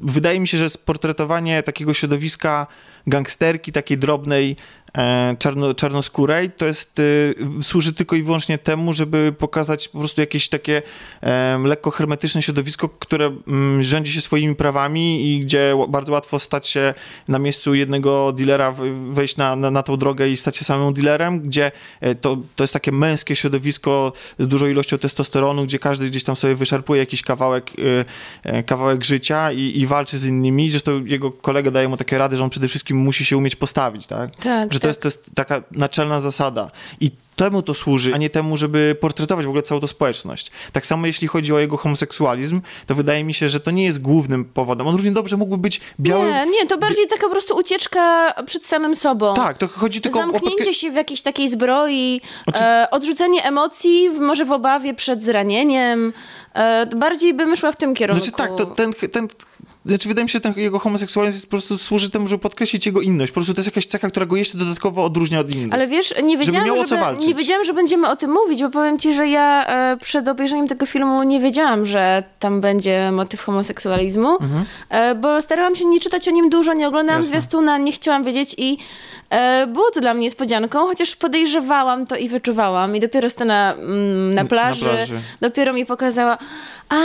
wydaje 0.00 0.40
mi 0.40 0.48
się, 0.48 0.58
że 0.58 0.70
sportretowanie 0.70 1.62
takiego 1.62 1.94
środowiska 1.94 2.66
gangsterki, 3.06 3.72
takiej 3.72 3.98
drobnej, 3.98 4.56
czarno, 5.38 5.74
czarnoskórej, 5.74 6.50
to 6.50 6.66
jest, 6.66 6.98
y, 6.98 7.34
służy 7.62 7.94
tylko 7.94 8.16
i 8.16 8.22
wyłącznie 8.22 8.58
temu, 8.58 8.92
żeby 8.92 9.34
pokazać 9.38 9.88
po 9.88 9.98
prostu 9.98 10.20
jakieś 10.20 10.48
takie 10.48 10.82
em, 11.20 11.64
lekko 11.64 11.90
hermetyczne 11.90 12.42
środowisko, 12.42 12.88
które 12.88 13.36
mm, 13.48 13.82
rządzi 13.82 14.12
się 14.12 14.20
swoimi 14.20 14.54
prawami 14.54 15.32
i 15.34 15.40
gdzie 15.40 15.74
bardzo 15.88 16.12
łatwo 16.12 16.38
stać 16.38 16.68
się 16.68 16.94
na 17.28 17.38
miejscu 17.38 17.74
jednego 17.74 18.32
dealera, 18.32 18.74
wejść 19.10 19.36
na, 19.36 19.56
na, 19.56 19.70
na 19.70 19.82
tą 19.82 19.96
drogę 19.96 20.28
i 20.28 20.36
stać 20.36 20.56
się 20.56 20.64
samym 20.64 20.94
dealerem, 20.94 21.40
gdzie 21.40 21.72
e, 22.00 22.14
to, 22.14 22.36
to 22.56 22.64
jest 22.64 22.72
takie 22.72 22.92
męskie 22.92 23.36
środowisko 23.36 24.12
z 24.38 24.48
dużą 24.48 24.66
ilością 24.66 24.98
testosteronu, 24.98 25.64
gdzie 25.64 25.78
każdy 25.78 26.10
gdzieś 26.10 26.24
tam 26.24 26.36
sobie 26.36 26.54
wyszarpuje 26.54 27.00
jakiś 27.00 27.22
kawałek, 27.22 27.70
e, 28.44 28.62
kawałek 28.62 29.04
życia 29.04 29.52
i, 29.52 29.80
i 29.80 29.86
walczy 29.86 30.18
z 30.18 30.26
innymi. 30.26 30.70
Zresztą 30.70 31.04
jego 31.04 31.32
kolega 31.32 31.70
daje 31.70 31.88
mu 31.88 31.96
takie 31.96 32.18
rady, 32.18 32.36
że 32.36 32.44
on 32.44 32.50
przede 32.50 32.68
wszystkim 32.68 32.96
musi 32.96 33.24
się 33.24 33.36
umieć 33.36 33.56
postawić, 33.56 34.06
tak? 34.06 34.36
Tak, 34.36 34.72
że 34.72 34.80
to, 34.80 34.87
tak. 34.88 35.04
jest, 35.04 35.18
to 35.18 35.24
jest 35.24 35.34
taka 35.34 35.62
naczelna 35.72 36.20
zasada. 36.20 36.70
I 37.00 37.10
temu 37.36 37.62
to 37.62 37.74
służy, 37.74 38.14
a 38.14 38.16
nie 38.16 38.30
temu, 38.30 38.56
żeby 38.56 38.96
portretować 39.00 39.46
w 39.46 39.48
ogóle 39.48 39.62
całą 39.62 39.80
tą 39.80 39.86
społeczność. 39.86 40.50
Tak 40.72 40.86
samo 40.86 41.06
jeśli 41.06 41.28
chodzi 41.28 41.52
o 41.52 41.58
jego 41.58 41.76
homoseksualizm, 41.76 42.60
to 42.86 42.94
wydaje 42.94 43.24
mi 43.24 43.34
się, 43.34 43.48
że 43.48 43.60
to 43.60 43.70
nie 43.70 43.84
jest 43.84 44.02
głównym 44.02 44.44
powodem. 44.44 44.86
On 44.86 44.94
równie 44.96 45.12
dobrze 45.12 45.36
mógłby 45.36 45.58
być 45.58 45.80
białym... 46.00 46.28
Nie, 46.28 46.46
nie, 46.46 46.66
to 46.66 46.78
bardziej 46.78 47.06
taka 47.06 47.22
po 47.22 47.30
prostu 47.30 47.56
ucieczka 47.56 48.34
przed 48.46 48.66
samym 48.66 48.96
sobą. 48.96 49.34
Tak, 49.34 49.58
to 49.58 49.68
chodzi 49.68 50.00
tylko 50.00 50.18
o... 50.18 50.22
Zamknięcie 50.22 50.74
się 50.74 50.90
w 50.90 50.94
jakiejś 50.94 51.22
takiej 51.22 51.48
zbroi, 51.48 52.20
Znaczy- 52.44 52.64
e, 52.64 52.88
odrzucenie 52.90 53.44
emocji, 53.44 54.10
w- 54.10 54.20
może 54.20 54.44
w 54.44 54.52
obawie 54.52 54.94
przed 54.94 55.24
zranieniem. 55.24 56.12
E, 56.54 56.86
to 56.86 56.96
bardziej 56.96 57.34
bym 57.34 57.56
szła 57.56 57.72
w 57.72 57.76
tym 57.76 57.94
kierunku. 57.94 58.24
Znaczy 58.24 58.36
tak, 58.36 58.56
to 58.56 58.66
ten, 58.66 58.92
ten, 58.92 59.28
znaczy 59.88 60.08
wydaje 60.08 60.24
mi 60.24 60.28
się, 60.30 60.32
że 60.32 60.40
ten 60.40 60.54
jego 60.56 60.78
homoseksualizm 60.78 61.36
jest 61.36 61.46
po 61.46 61.50
prostu 61.50 61.78
służy 61.78 62.10
temu, 62.10 62.28
żeby 62.28 62.42
podkreślić 62.42 62.86
jego 62.86 63.00
inność. 63.00 63.30
Po 63.32 63.34
prostu 63.34 63.54
to 63.54 63.58
jest 63.58 63.66
jakaś 63.68 63.86
cecha, 63.86 64.08
która 64.10 64.26
go 64.26 64.36
jeszcze 64.36 64.58
dodatkowo 64.58 65.04
odróżnia 65.04 65.38
od 65.40 65.50
innych. 65.54 65.72
Ale 65.74 65.86
wiesz, 65.86 66.14
nie 66.22 66.38
wiedziałam, 66.38 66.86
żeby- 66.88 67.00
walczyć. 67.00 67.26
nie 67.28 67.34
wiedziałam, 67.34 67.64
że 67.64 67.74
będziemy 67.74 68.08
o 68.08 68.16
tym 68.16 68.30
mówić, 68.32 68.62
bo 68.62 68.70
powiem 68.70 68.98
ci, 68.98 69.14
że 69.14 69.28
ja 69.28 69.66
e, 69.66 69.96
przed 69.96 70.28
obejrzeniem 70.28 70.68
tego 70.68 70.86
filmu 70.86 71.22
nie 71.22 71.40
wiedziałam, 71.40 71.86
że 71.86 72.22
tam 72.38 72.60
będzie 72.60 73.10
motyw 73.12 73.42
homoseksualizmu, 73.42 74.38
e, 74.90 75.14
bo 75.14 75.42
starałam 75.42 75.76
się 75.76 75.84
nie 75.84 76.00
czytać 76.00 76.28
o 76.28 76.30
nim 76.30 76.50
dużo, 76.50 76.74
nie 76.74 76.88
oglądałam 76.88 77.20
Mhm. 77.20 77.34
Jasne. 77.34 77.40
zwiastuna, 77.40 77.78
nie 77.78 77.92
chciałam 77.92 78.24
wiedzieć 78.24 78.54
i 78.58 78.78
było 79.68 79.90
to 79.90 80.00
dla 80.00 80.14
mnie 80.14 80.22
niespodzianką, 80.24 80.78
chociaż 80.86 81.16
podejrzewałam 81.16 82.06
to 82.06 82.16
i 82.16 82.28
wyczuwałam 82.28 82.96
i 82.96 83.00
dopiero 83.00 83.30
scena 83.30 83.74
mm, 83.78 84.34
na, 84.34 84.44
plaży, 84.44 84.84
plaży. 84.84 85.20
dopiero 85.40 85.72
mi 85.72 85.86
pokazała, 85.86 86.38
a, 86.88 86.96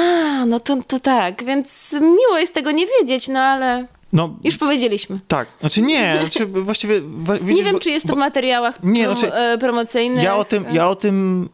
no 0.45 0.59
to, 0.59 0.77
to 0.87 0.99
tak, 0.99 1.43
więc 1.43 1.95
miło 2.01 2.37
jest 2.39 2.53
tego 2.53 2.71
nie 2.71 2.87
wiedzieć, 2.87 3.27
no 3.27 3.39
ale... 3.39 3.87
No, 4.13 4.35
Już 4.43 4.57
powiedzieliśmy. 4.57 5.19
tak. 5.27 5.47
Znaczy 5.59 5.81
nie, 5.81 6.15
znaczy 6.21 6.45
właściwie... 6.45 7.01
wa- 7.03 7.33
Nie 7.33 7.39
widzisz, 7.39 7.63
wiem, 7.65 7.73
bo- 7.73 7.79
czy 7.79 7.91
jest 7.91 8.07
to 8.07 8.13
w 8.13 8.17
materiałach 8.17 8.83
Nie, 8.83 9.07
prom- 9.07 9.17
znaczy, 9.17 9.33
e, 9.33 9.57
promocyjnych. 9.57 10.23
Ja 10.23 10.35
o 10.35 10.45
tym, 10.45 10.65
ja 10.73 10.89
o 10.89 10.95
tym 10.95 11.49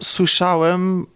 słyszałem, 0.00 1.06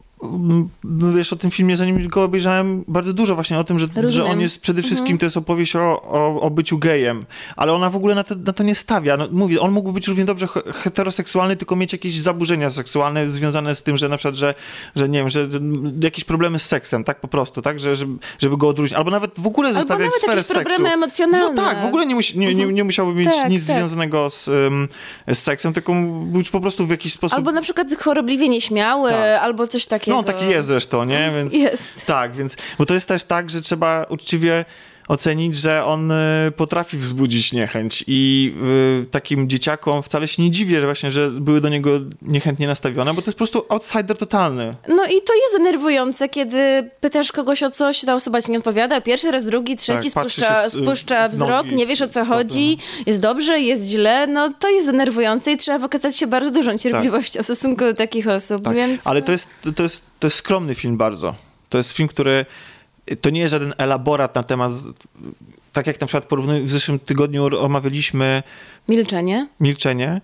wiesz, 1.17 1.33
o 1.33 1.37
tym 1.37 1.51
filmie, 1.51 1.77
zanim 1.77 2.09
go 2.09 2.25
obejrzałem, 2.25 2.85
bardzo 2.89 3.13
dużo 3.13 3.35
właśnie 3.35 3.59
o 3.59 3.65
tym, 3.65 3.79
że, 3.79 3.87
że 4.07 4.25
on 4.25 4.41
jest 4.41 4.61
przede 4.61 4.83
wszystkim, 4.83 5.19
to 5.19 5.27
jest 5.27 5.37
opowieść 5.37 5.77
o, 5.77 6.03
o, 6.03 6.41
o 6.41 6.51
byciu 6.51 6.79
gejem, 6.79 7.27
ale 7.57 7.73
ona 7.73 7.91
w 7.91 7.97
ogóle 7.97 8.15
na 8.15 8.25
to, 8.25 8.35
na 8.47 8.53
to 8.53 8.63
nie 8.63 8.75
stawia. 8.75 9.17
No, 9.17 9.29
mówię, 9.33 9.61
on 9.61 9.73
mógłby 9.73 9.93
być 9.93 10.09
równie 10.09 10.25
dobrze 10.25 10.47
he- 10.47 10.73
heteroseksualny, 10.73 11.57
tylko 11.57 11.77
mieć 11.77 11.93
jakieś 11.93 12.21
zaburzenia 12.21 12.71
seksualne 12.71 13.31
związane 13.31 13.75
z 13.75 13.83
tym, 13.83 13.97
że 13.97 14.09
na 14.09 14.17
przykład, 14.17 14.35
że, 14.35 14.55
że 14.97 15.09
nie 15.09 15.19
wiem, 15.19 15.29
że, 15.29 15.53
że 15.53 15.61
jakieś 16.03 16.25
problemy 16.25 16.59
z 16.59 16.67
seksem, 16.67 17.05
tak 17.05 17.21
po 17.21 17.29
prostu, 17.29 17.63
tak, 17.63 17.81
że, 17.81 17.97
żeby, 18.39 18.57
go 18.57 18.69
odróżnić, 18.69 18.99
albo 18.99 19.11
nawet 19.11 19.41
w 19.41 19.47
ogóle 19.47 19.73
zostawiać 19.75 20.11
sferę 20.15 20.45
seksu. 20.45 20.65
problemy 20.65 20.95
emocjonalne. 20.95 21.63
No 21.63 21.69
tak, 21.69 21.83
w 21.83 21.87
ogóle 21.87 22.07
nie, 22.07 22.15
musi, 22.15 22.39
nie, 22.39 22.55
nie, 22.55 22.67
nie 22.67 22.85
musiałoby 22.85 23.21
mieć 23.21 23.35
Tak, 23.35 23.51
nic 23.51 23.67
tak. 23.67 23.77
związanego 23.77 24.31
z, 24.31 24.49
ym, 24.49 24.89
z 25.33 25.39
seksem, 25.39 25.73
tylko 25.73 25.93
być 26.27 26.51
po 26.51 26.61
prostu 26.61 26.87
w 26.87 26.91
jakiś 26.91 27.13
sposób... 27.13 27.39
Albo 27.39 27.53
na 27.53 27.63
przykład 27.63 27.95
chorobliwie 27.99 28.49
nieśmiały, 28.49 29.11
Tak. 29.11 29.43
albo 29.43 29.67
coś 29.67 29.87
takiego. 29.87 30.08
No, 30.09 30.19
on 30.19 30.25
taki 30.25 30.49
jest 30.49 30.69
zresztą, 30.69 31.05
nie? 31.05 31.33
Więc, 31.37 31.53
Jest. 31.69 32.07
Tak, 32.07 32.37
więc, 32.37 32.57
bo 32.79 32.87
to 32.87 32.95
jest 32.95 33.09
też 33.09 33.25
tak, 33.25 33.51
że 33.51 33.61
trzeba 33.61 34.07
uczciwie 34.09 34.65
ocenić, 35.09 35.57
że 35.57 35.85
on 35.85 36.11
y, 36.13 36.53
potrafi 36.57 36.99
wzbudzić 36.99 37.53
niechęć 37.53 38.05
i 38.07 38.55
y, 39.03 39.07
takim 39.11 39.49
dzieciakom 39.49 40.03
wcale 40.03 40.29
się 40.29 40.43
nie 40.43 40.51
dziwię, 40.51 40.81
że 40.81 40.87
właśnie, 40.87 41.11
że 41.11 41.31
były 41.31 41.61
do 41.61 41.69
niego 41.69 41.91
niechętnie 42.23 42.67
nastawione, 42.67 43.15
bo 43.15 43.23
to 43.23 43.27
jest 43.31 43.39
po 43.39 43.45
prostu 43.45 43.65
outsider 43.69 44.17
totalny. 44.17 44.75
No 44.89 45.05
i 45.05 45.23
to 45.23 45.35
jest 45.35 45.57
denerwujące, 45.59 46.29
kiedy 46.29 46.91
pytasz 47.01 47.33
kogoś 47.33 47.63
o 47.63 47.71
coś, 47.71 48.01
ta 48.01 48.15
osoba 48.15 48.43
ci 48.43 48.51
nie 48.53 48.59
odpowiada, 48.59 49.01
pierwszy 49.01 49.31
raz, 49.31 49.45
drugi, 49.45 49.77
trzeci, 49.77 50.11
Tak, 50.11 50.23
spuszcza, 50.31 50.69
w- 50.69 50.73
spuszcza 50.73 51.29
wzrok, 51.29 51.67
nie 51.71 51.87
wiesz 51.87 52.03
o 52.03 52.09
co 52.09 52.25
chodzi, 52.25 52.79
jest 53.07 53.21
dobrze, 53.21 53.61
jest 53.61 53.89
źle, 53.89 54.27
no 54.27 54.53
to 54.61 54.69
jest 54.71 54.87
denerwujące 54.87 55.53
i 55.53 55.57
trzeba 55.57 55.79
wykazać 55.79 56.17
się 56.17 56.27
bardzo 56.27 56.51
dużą 56.51 56.79
cierpliwością 56.79 57.41
w 57.43 57.45
stosunku 57.45 57.85
do 57.85 57.95
takich 57.95 58.29
osób, 58.29 58.63
Tak. 58.65 58.75
więc... 58.77 59.07
Ale 59.07 59.23
to 59.23 59.33
jest, 59.33 59.49
to, 59.77 59.83
jest, 59.83 60.05
to 60.21 60.27
jest 60.27 60.37
skromny 60.37 60.75
film 60.75 60.97
bardzo. 60.97 61.35
To 61.69 61.79
jest 61.79 61.93
film, 61.93 62.09
który 62.09 62.47
to 63.21 63.31
nie 63.31 63.41
jest 63.41 63.51
żaden 63.51 63.75
elaborat 63.79 64.35
na 64.35 64.43
temat, 64.43 64.73
tak 65.73 65.87
jak 65.87 66.01
na 66.01 66.07
przykład 66.07 66.25
porównuj, 66.25 66.63
w 66.63 66.71
zeszłym 66.71 66.99
tygodniu 66.99 67.59
omawialiśmy 67.61 68.43
Milczenie? 68.89 69.49
Milczenie. 69.61 70.21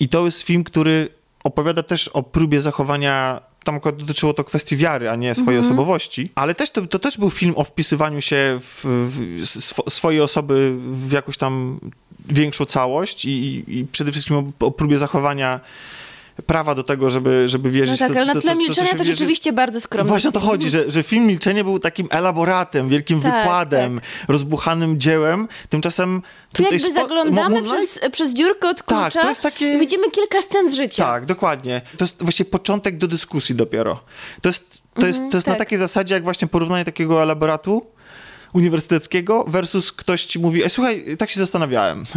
I 0.00 0.08
to 0.08 0.24
jest 0.24 0.42
film, 0.42 0.64
który 0.64 1.08
opowiada 1.44 1.82
też 1.82 2.08
o 2.08 2.22
próbie 2.22 2.60
zachowania. 2.60 3.40
Tam 3.64 3.74
akurat 3.74 3.96
dotyczyło 3.96 4.34
to 4.34 4.44
kwestii 4.44 4.76
wiary, 4.76 5.10
a 5.10 5.16
nie 5.16 5.34
swojej 5.34 5.58
Mhm. 5.58 5.64
osobowości. 5.64 6.30
Ale 6.34 6.54
też 6.54 6.70
to, 6.70 6.86
to 6.86 6.98
też 6.98 7.18
był 7.18 7.30
film 7.30 7.52
o 7.56 7.64
wpisywaniu 7.64 8.20
się 8.20 8.58
w, 8.60 8.84
w 8.84 9.46
swo, 9.46 9.90
swojej 9.90 10.20
osoby 10.20 10.72
w 10.92 11.12
jakąś 11.12 11.36
tam 11.36 11.80
większą 12.28 12.64
całość 12.64 13.24
i, 13.24 13.64
i 13.68 13.84
przede 13.92 14.12
wszystkim 14.12 14.36
o, 14.36 14.66
o 14.66 14.70
próbie 14.70 14.98
zachowania 14.98 15.60
prawa 16.46 16.74
do 16.74 16.82
tego, 16.82 17.10
żeby, 17.10 17.48
żeby 17.48 17.68
No 17.68 17.72
wierzyć 17.74 17.98
tak, 17.98 18.12
to, 18.12 18.16
ale 18.16 18.26
na 18.26 18.34
to, 18.34 18.40
tle 18.40 18.50
to, 18.50 18.56
to, 18.56 18.62
milczenia 18.62 18.90
to 18.90 18.96
wierzy. 18.98 19.10
rzeczywiście 19.10 19.52
bardzo 19.52 19.80
skromne. 19.80 20.08
Właśnie 20.08 20.28
o 20.30 20.32
to 20.32 20.40
chodzi, 20.40 20.70
że, 20.70 20.90
że 20.90 21.02
film 21.02 21.26
Milczenie 21.26 21.64
był 21.64 21.78
takim 21.78 22.06
elaboratem, 22.10 22.88
wielkim 22.88 23.22
Tak, 23.22 23.34
wykładem, 23.34 24.00
rozbuchanym 24.28 25.00
dziełem. 25.00 25.48
Tymczasem 25.68 26.22
Tu 26.52 26.62
jakby 26.62 26.78
spo- 26.78 26.92
zaglądamy 26.92 27.62
przez, 27.62 28.00
przez 28.12 28.32
dziurkę 28.34 28.68
od 28.68 28.82
klucza 28.82 29.10
Tak, 29.10 29.22
to 29.22 29.28
jest 29.28 29.42
takie- 29.42 29.74
i 29.74 29.78
widzimy 29.80 30.10
kilka 30.10 30.42
scen 30.42 30.70
z 30.70 30.74
życia. 30.74 31.04
Tak, 31.04 31.26
dokładnie. 31.26 31.80
To 31.98 32.04
jest 32.04 32.22
właśnie 32.22 32.44
początek 32.44 32.98
do 32.98 33.08
dyskusji 33.08 33.54
dopiero. 33.54 34.00
To 34.42 34.48
jest, 34.48 34.82
to 34.94 35.06
jest, 35.06 35.18
to 35.30 35.36
jest 35.36 35.46
na 35.46 35.52
tak. 35.52 35.58
takiej 35.58 35.78
zasadzie, 35.78 36.14
jak 36.14 36.24
właśnie 36.24 36.48
porównanie 36.48 36.84
takiego 36.84 37.22
elaboratu 37.22 37.86
uniwersyteckiego 38.54 39.44
versus 39.48 39.92
ktoś 39.92 40.24
ci 40.24 40.38
mówi, 40.38 40.62
Ej, 40.64 40.70
słuchaj, 40.70 41.16
tak 41.18 41.30
się 41.30 41.40
zastanawiałem. 41.40 42.04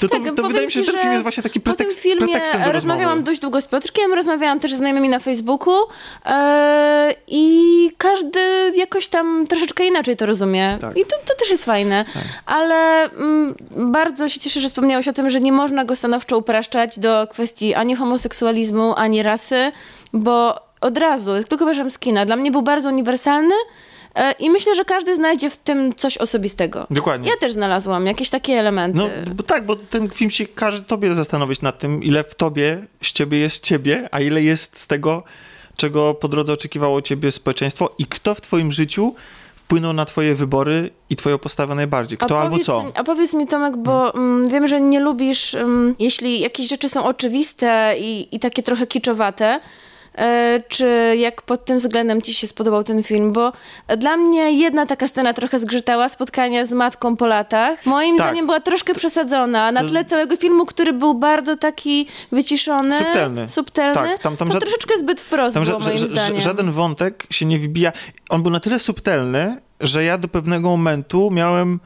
To, 0.00 0.08
to, 0.08 0.18
Tak, 0.18 0.24
to 0.24 0.34
powiem 0.34 0.48
wydaje 0.48 0.66
mi 0.66 0.72
się, 0.72 0.80
że 0.84 0.92
ten 0.92 1.00
film 1.00 1.12
jest 1.12 1.22
właśnie 1.22 1.42
taki 1.42 1.60
po 1.60 1.70
tym 1.70 1.76
pretekst, 1.76 2.00
filmie 2.00 2.26
pretekstem 2.26 2.64
do 2.64 2.72
rozmawiałam 2.72 3.08
rozmowy. 3.08 3.22
dość 3.22 3.40
długo 3.40 3.60
z 3.60 3.66
Piotrkiem, 3.66 4.14
rozmawiałam 4.14 4.60
też 4.60 4.70
ze 4.70 4.76
znajomymi 4.76 5.08
na 5.08 5.18
Facebooku 5.18 5.74
e, 6.26 7.14
i 7.28 7.90
każdy 7.98 8.40
jakoś 8.74 9.08
tam 9.08 9.46
troszeczkę 9.46 9.86
inaczej 9.86 10.16
to 10.16 10.26
rozumie. 10.26 10.78
Tak. 10.80 10.96
I 10.96 11.00
to, 11.00 11.16
to 11.24 11.34
też 11.34 11.50
jest 11.50 11.64
fajne. 11.64 12.04
Ale 12.46 13.10
mm, 13.10 13.54
bardzo 13.76 14.28
się 14.28 14.40
cieszę, 14.40 14.60
że 14.60 14.68
wspomniałeś 14.68 15.08
o 15.08 15.12
tym, 15.12 15.30
że 15.30 15.40
nie 15.40 15.52
można 15.52 15.84
go 15.84 15.96
stanowczo 15.96 16.38
upraszczać 16.38 16.98
do 16.98 17.26
kwestii 17.30 17.74
ani 17.74 17.96
homoseksualizmu, 17.96 18.94
ani 18.96 19.22
rasy, 19.22 19.72
bo 20.12 20.60
od 20.80 20.98
razu, 20.98 21.34
jak 21.34 21.48
tylko 21.48 21.64
wyszłam 21.64 21.90
z 21.90 21.98
kina, 21.98 22.26
dla 22.26 22.36
mnie 22.36 22.50
był 22.50 22.62
bardzo 22.62 22.88
uniwersalny 22.88 23.54
i 24.38 24.50
myślę, 24.50 24.74
że 24.74 24.84
każdy 24.84 25.16
znajdzie 25.16 25.50
w 25.50 25.56
tym 25.56 25.94
coś 25.94 26.18
osobistego. 26.18 26.86
Dokładnie. 26.90 27.28
Ja 27.28 27.36
też 27.36 27.52
znalazłam 27.52 28.06
jakieś 28.06 28.30
takie 28.30 28.52
elementy. 28.52 28.98
No 28.98 29.34
bo 29.34 29.42
tak, 29.42 29.66
bo 29.66 29.76
ten 29.76 30.10
film 30.10 30.30
się 30.30 30.46
każe 30.46 30.82
tobie 30.82 31.14
zastanowić 31.14 31.62
nad 31.62 31.78
tym, 31.78 32.02
ile 32.02 32.24
w 32.24 32.34
tobie, 32.34 32.86
z 33.02 33.12
ciebie 33.12 33.38
jest 33.38 33.64
ciebie, 33.64 34.08
a 34.10 34.20
ile 34.20 34.42
jest 34.42 34.78
z 34.78 34.86
tego, 34.86 35.22
czego 35.76 36.14
po 36.14 36.28
drodze 36.28 36.52
oczekiwało 36.52 37.02
ciebie 37.02 37.32
społeczeństwo 37.32 37.94
i 37.98 38.06
kto 38.06 38.34
w 38.34 38.40
twoim 38.40 38.72
życiu 38.72 39.14
wpłynął 39.56 39.92
na 39.92 40.04
twoje 40.04 40.34
wybory 40.34 40.90
i 41.10 41.16
twoją 41.16 41.38
postawę 41.38 41.74
najbardziej. 41.74 42.18
Kto 42.18 42.40
albo 42.40 42.58
co. 42.58 42.84
A 42.94 43.04
powiedz 43.04 43.34
mi, 43.34 43.46
Tomek, 43.46 43.76
bo 43.76 44.14
mm, 44.14 44.48
wiem, 44.48 44.66
że 44.66 44.80
nie 44.80 45.00
lubisz, 45.00 45.54
mm, 45.54 45.94
jeśli 45.98 46.40
jakieś 46.40 46.68
rzeczy 46.68 46.88
są 46.88 47.04
oczywiste 47.04 47.94
i, 47.98 48.36
i 48.36 48.40
takie 48.40 48.62
trochę 48.62 48.86
kiczowate, 48.86 49.46
e, 49.46 49.60
czy 50.68 51.14
jak 51.18 51.42
pod 51.42 51.64
tym 51.64 51.78
względem 51.78 52.22
ci 52.22 52.34
się 52.34 52.46
spodobał 52.46 52.84
ten 52.84 53.02
film? 53.02 53.32
Bo 53.32 53.52
dla 53.96 54.16
mnie 54.16 54.52
jedna 54.52 54.86
taka 54.86 55.08
scena 55.08 55.32
trochę 55.32 55.58
zgrzytała, 55.58 56.08
spotkanie 56.08 56.66
z 56.66 56.72
matką 56.72 57.16
po 57.16 57.26
latach. 57.26 57.86
Moim 57.86 58.16
Tak. 58.16 58.26
zdaniem 58.26 58.46
była 58.46 58.60
troszkę 58.60 58.94
przesadzona 58.94 59.72
na 59.72 59.84
tle 59.84 60.04
całego 60.04 60.36
filmu, 60.36 60.66
który 60.66 60.92
był 60.92 61.14
bardzo 61.14 61.56
taki 61.56 62.06
wyciszony. 62.32 62.98
Subtelny. 62.98 63.48
Subtelny. 63.48 63.94
Tak, 63.94 64.22
tam- 64.22 64.36
tam 64.36 64.48
to 64.48 64.54
żad- 64.54 64.62
troszeczkę 64.62 64.98
zbyt 64.98 65.20
wprost 65.20 65.54
Tam 65.54 65.64
było, 65.64 65.78
moim 65.78 65.98
zdaniem. 65.98 66.40
żaden 66.40 66.72
wątek 66.72 67.26
się 67.30 67.46
nie 67.46 67.58
wybija. 67.58 67.92
On 68.30 68.42
był 68.42 68.50
na 68.52 68.60
tyle 68.60 68.78
subtelny, 68.78 69.56
że 69.80 70.04
ja 70.04 70.18
do 70.18 70.28
pewnego 70.28 70.68
momentu 70.68 71.30
miałem 71.30 71.80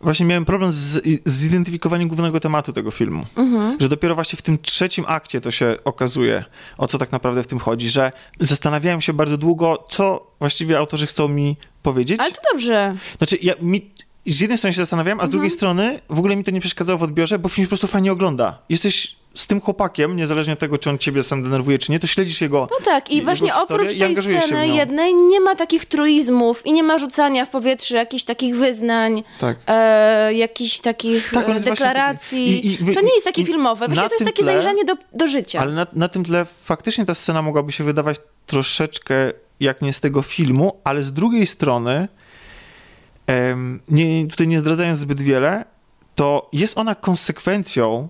właśnie 0.00 0.26
miałem 0.26 0.44
problem 0.44 0.72
z, 0.72 1.02
zidentyfikowaniem 1.26 2.08
głównego 2.08 2.40
tematu 2.40 2.72
tego 2.72 2.90
filmu. 2.90 3.24
Mhm. 3.36 3.76
Że 3.80 3.88
dopiero 3.88 4.14
właśnie 4.14 4.36
w 4.36 4.42
tym 4.42 4.58
trzecim 4.58 5.04
akcie 5.08 5.40
to 5.40 5.50
się 5.50 5.76
okazuje, 5.84 6.44
o 6.78 6.86
co 6.86 6.98
tak 6.98 7.12
naprawdę 7.12 7.42
w 7.42 7.46
tym 7.46 7.58
chodzi, 7.58 7.90
że 7.90 8.12
zastanawiałem 8.40 9.00
się 9.00 9.12
bardzo 9.12 9.38
długo, 9.38 9.86
co 9.90 10.26
właściwie 10.38 10.78
autorzy 10.78 11.06
chcą 11.06 11.28
mi 11.28 11.56
powiedzieć. 11.82 12.20
Ale 12.20 12.32
to 12.32 12.40
dobrze. 12.52 12.96
Znaczy, 13.18 13.38
ja 13.42 13.54
mi, 13.60 13.90
z 14.26 14.40
jednej 14.40 14.58
strony 14.58 14.74
się 14.74 14.82
zastanawiałem, 14.82 15.18
a 15.20 15.22
z 15.22 15.24
Mhm. 15.24 15.30
drugiej 15.32 15.50
strony 15.50 16.00
w 16.10 16.18
ogóle 16.18 16.36
mi 16.36 16.44
to 16.44 16.50
nie 16.50 16.60
przeszkadzało 16.60 16.98
w 16.98 17.02
odbiorze, 17.02 17.38
bo 17.38 17.48
film 17.48 17.64
się 17.64 17.66
po 17.66 17.70
prostu 17.70 17.86
fajnie 17.86 18.12
ogląda. 18.12 18.58
Jesteś 18.68 19.16
z 19.34 19.46
tym 19.46 19.60
chłopakiem, 19.60 20.16
niezależnie 20.16 20.52
od 20.52 20.58
tego, 20.58 20.78
czy 20.78 20.90
on 20.90 20.98
ciebie 20.98 21.22
sam 21.22 21.42
denerwuje, 21.42 21.78
czy 21.78 21.92
nie, 21.92 21.98
to 21.98 22.06
śledzisz 22.06 22.40
jego 22.40 22.66
No 22.70 22.76
tak, 22.84 23.10
i 23.10 23.14
jego 23.14 23.24
właśnie 23.24 23.54
oprócz 23.54 23.98
tej 23.98 24.16
sceny 24.22 24.68
jednej 24.68 25.14
nie 25.14 25.40
ma 25.40 25.54
takich 25.54 25.84
truizmów 25.84 26.66
i 26.66 26.72
nie 26.72 26.82
ma 26.82 26.98
rzucania 26.98 27.46
w 27.46 27.50
powietrze 27.50 27.96
jakichś 27.96 28.24
takich 28.24 28.56
wyznań, 28.56 29.22
Tak. 29.38 29.58
e, 29.66 30.34
jakichś 30.34 30.80
takich 30.80 31.30
Tak, 31.30 31.48
e, 31.48 31.60
deklaracji. 31.60 32.66
i- 32.66 32.72
i 32.72 32.76
wy- 32.76 32.94
to 32.94 33.00
nie 33.00 33.14
jest 33.14 33.26
takie 33.26 33.44
filmowe, 33.46 33.86
właśnie 33.86 34.08
to 34.08 34.14
jest 34.14 34.24
takie 34.24 34.42
tle- 34.42 34.46
zajrzenie 34.46 34.84
do, 34.84 34.94
do 35.12 35.26
życia. 35.26 35.60
Ale 35.60 35.72
na, 35.72 35.86
na 35.92 36.08
tym 36.08 36.24
tle 36.24 36.44
faktycznie 36.44 37.04
ta 37.06 37.14
scena 37.14 37.42
mogłaby 37.42 37.72
się 37.72 37.84
wydawać 37.84 38.16
troszeczkę 38.46 39.14
jak 39.60 39.82
nie 39.82 39.92
z 39.92 40.00
tego 40.00 40.22
filmu, 40.22 40.80
ale 40.84 41.04
z 41.04 41.12
drugiej 41.12 41.46
strony, 41.46 42.08
em, 43.26 43.80
nie, 43.88 44.26
tutaj 44.26 44.46
nie 44.48 44.58
zdradzając 44.58 44.98
zbyt 44.98 45.20
wiele, 45.22 45.64
to 46.14 46.48
jest 46.52 46.78
ona 46.78 46.94
konsekwencją 46.94 48.08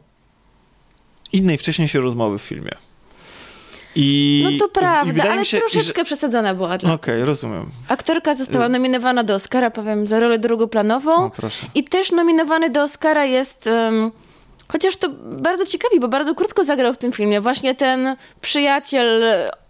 innej 1.32 1.58
wcześniejszej 1.58 2.00
rozmowy 2.00 2.38
w 2.38 2.42
filmie. 2.42 2.72
I 3.96 4.46
no 4.52 4.66
to 4.66 4.72
prawda, 4.72 5.24
ale 5.30 5.44
się, 5.44 5.58
troszeczkę 5.58 6.04
przesadzona 6.04 6.54
była. 6.54 6.72
Że... 6.72 6.78
Dla... 6.78 6.92
Okej, 6.92 7.24
rozumiem. 7.24 7.66
Aktorka 7.88 8.34
została 8.34 8.68
nominowana 8.68 9.24
do 9.24 9.34
Oscara, 9.34 9.70
powiem, 9.70 10.06
za 10.06 10.20
rolę 10.20 10.38
drugoplanową. 10.38 11.14
O, 11.14 11.30
proszę. 11.30 11.66
I 11.74 11.84
też 11.84 12.12
nominowany 12.12 12.70
do 12.70 12.82
Oscara 12.82 13.24
jest. 13.24 13.66
em, 13.66 14.10
chociaż 14.68 14.96
to 14.96 15.08
bardzo 15.32 15.66
ciekawi, 15.66 16.00
bo 16.00 16.08
bardzo 16.08 16.34
krótko 16.34 16.64
zagrał 16.64 16.92
w 16.92 16.98
tym 16.98 17.12
filmie. 17.12 17.40
Właśnie 17.40 17.74
ten 17.74 18.16
przyjaciel, 18.40 19.22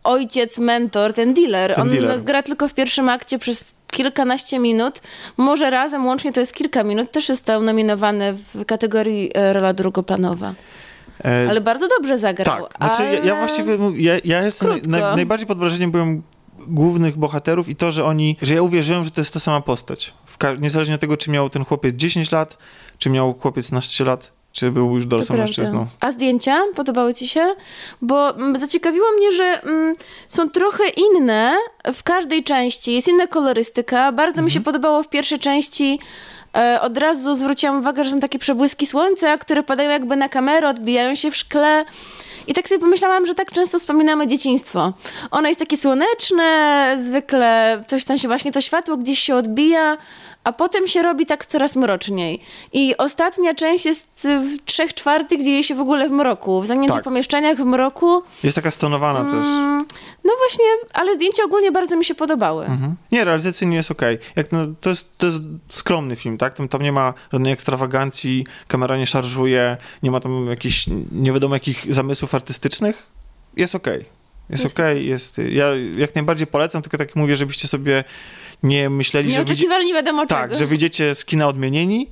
ojciec, 0.04 0.58
mentor, 0.58 1.12
ten 1.12 1.34
dealer. 1.34 1.74
Ten 1.74 1.82
On 1.82 1.90
dealer. 1.90 2.22
gra 2.22 2.42
tylko 2.42 2.68
w 2.68 2.74
pierwszym 2.74 3.08
akcie 3.08 3.38
przez 3.38 3.72
kilkanaście 3.90 4.58
minut. 4.58 5.00
Może 5.36 5.70
razem, 5.70 6.06
łącznie 6.06 6.32
to 6.32 6.40
jest 6.40 6.54
kilka 6.54 6.84
minut. 6.84 7.10
Też 7.10 7.26
został 7.26 7.62
nominowany 7.62 8.32
w 8.54 8.64
kategorii 8.64 9.30
e, 9.34 9.52
rola 9.52 9.72
drugoplanowa. 9.72 10.54
E, 11.24 11.46
Ale 11.50 11.60
bardzo 11.60 11.88
dobrze 11.88 12.18
zagrał. 12.18 12.66
Tak, 12.66 12.76
znaczy 12.76 13.02
ja, 13.02 13.12
ja 13.12 13.20
ale- 13.20 13.36
właściwie, 13.36 13.78
ja, 13.96 14.12
ja 14.24 14.42
jestem 14.42 14.70
naj, 14.86 15.02
najbardziej 15.16 15.46
pod 15.46 15.58
wrażeniem 15.58 15.90
byłem 15.90 16.22
głównych 16.68 17.16
bohaterów 17.16 17.68
i 17.68 17.76
to, 17.76 17.92
że 17.92 18.04
oni, 18.04 18.36
że 18.42 18.54
ja 18.54 18.62
uwierzyłem, 18.62 19.04
że 19.04 19.10
to 19.10 19.20
jest 19.20 19.34
ta 19.34 19.40
sama 19.40 19.60
postać. 19.60 20.14
Niezależnie 20.60 20.94
od 20.94 21.00
tego, 21.00 21.16
czy 21.16 21.30
miał 21.30 21.50
ten 21.50 21.64
chłopiec 21.64 21.94
10 21.96 22.32
lat, 22.32 22.58
czy 22.98 23.10
miał 23.10 23.34
chłopiec 23.34 23.68
12 23.68 24.04
lat, 24.04 24.32
czy 24.52 24.70
był 24.70 24.94
już 24.94 25.06
dorosłym 25.06 25.38
mężczyzną. 25.38 25.86
A 26.00 26.12
zdjęcia 26.12 26.62
podobały 26.74 27.14
ci 27.14 27.28
się? 27.28 27.54
Bo 28.02 28.36
mm, 28.36 28.58
zaciekawiło 28.58 29.06
mnie, 29.18 29.32
że 29.32 29.62
mm, 29.62 29.94
są 30.28 30.50
trochę 30.50 30.84
inne 30.88 31.56
w 31.94 32.02
każdej 32.02 32.44
części. 32.44 32.94
Jest 32.94 33.08
inna 33.08 33.26
kolorystyka. 33.26 34.12
Bardzo 34.12 34.42
mi 34.42 34.50
się 34.50 34.60
podobało 34.60 35.02
w 35.02 35.08
pierwszej 35.08 35.38
części. 35.38 35.98
E, 36.56 36.80
od 36.80 36.98
razu 36.98 37.34
zwróciłam 37.34 37.78
uwagę, 37.78 38.04
że 38.04 38.10
są 38.10 38.20
takie 38.20 38.38
przebłyski 38.38 38.86
słońca, 38.86 39.38
które 39.38 39.62
padają 39.62 39.90
jakby 39.90 40.16
na 40.16 40.28
kamerę, 40.28 40.68
odbijają 40.68 41.14
się 41.14 41.30
w 41.30 41.36
szkle. 41.36 41.84
I 42.46 42.54
tak 42.54 42.68
sobie 42.68 42.80
pomyślałam, 42.80 43.26
że 43.26 43.34
tak 43.34 43.52
często 43.52 43.78
wspominamy 43.78 44.26
dzieciństwo. 44.26 44.92
Ono 45.30 45.48
jest 45.48 45.60
takie 45.60 45.76
słoneczne, 45.76 46.92
zwykle 46.98 47.82
coś 47.86 48.04
tam 48.04 48.18
się 48.18 48.28
właśnie, 48.28 48.52
to 48.52 48.60
światło 48.60 48.96
gdzieś 48.96 49.18
się 49.18 49.34
odbija, 49.34 49.96
a 50.44 50.52
potem 50.52 50.86
się 50.86 51.02
robi 51.02 51.26
tak 51.26 51.46
coraz 51.46 51.76
mroczniej. 51.76 52.40
I 52.72 52.96
ostatnia 52.96 53.54
część 53.54 53.86
jest 53.86 54.28
w 54.44 54.64
trzech 54.64 54.94
czwartych, 54.94 55.44
dzieje 55.44 55.64
się 55.64 55.74
w 55.74 55.80
ogóle 55.80 56.08
w 56.08 56.12
mroku, 56.12 56.60
w 56.60 56.66
zamkniętych 56.66 56.96
Tak. 56.96 57.04
pomieszczeniach 57.04 57.58
w 57.58 57.64
mroku. 57.64 58.22
Jest 58.42 58.56
taka 58.56 58.70
stonowana 58.70 59.24
też. 59.24 59.46
Mm, 59.46 59.86
no 60.24 60.32
właśnie, 60.38 60.64
ale 60.92 61.14
zdjęcia 61.14 61.44
ogólnie 61.44 61.72
bardzo 61.72 61.96
mi 61.96 62.04
się 62.04 62.14
podobały. 62.14 62.64
Mhm. 62.66 62.96
Nie, 63.12 63.24
realizacyjnie 63.24 63.76
jest 63.76 63.90
okej. 63.90 64.18
Jak 64.36 64.52
no, 64.52 64.58
to, 64.80 64.90
jest, 64.90 65.18
to 65.18 65.26
jest 65.26 65.38
skromny 65.68 66.16
film, 66.16 66.38
tak? 66.38 66.54
Tam, 66.54 66.68
tam 66.68 66.82
nie 66.82 66.92
ma 66.92 67.14
żadnej 67.32 67.52
ekstrawagancji, 67.52 68.46
kamera 68.68 68.96
nie 68.96 69.06
szarżuje, 69.06 69.76
nie 70.02 70.10
ma 70.10 70.20
tam 70.20 70.46
jakichś 70.46 70.86
nie 71.12 71.32
wiadomo 71.32 71.54
jakich 71.54 71.94
zamysłów 71.94 72.34
artystycznych. 72.34 73.06
Jest 73.56 73.74
okej. 73.74 74.04
Jest, 74.50 74.64
Jest 74.64 74.76
okej, 74.76 75.06
jest. 75.06 75.40
Ja 75.50 75.66
jak 75.96 76.14
najbardziej 76.14 76.46
polecam, 76.46 76.82
tylko 76.82 76.98
tak 76.98 77.16
mówię, 77.16 77.36
żebyście 77.36 77.68
sobie 77.68 78.04
nie 78.62 78.90
myśleli, 78.90 79.28
Nie 79.28 79.34
że, 79.34 79.40
oczekiwali 79.40 79.86
nie 79.86 79.94
wiadomo 79.94 80.26
tak, 80.26 80.42
czego. 80.50 80.58
że 80.58 80.66
wyjdziecie 80.66 81.14
z 81.14 81.24
kina 81.24 81.46
odmienieni, 81.46 82.10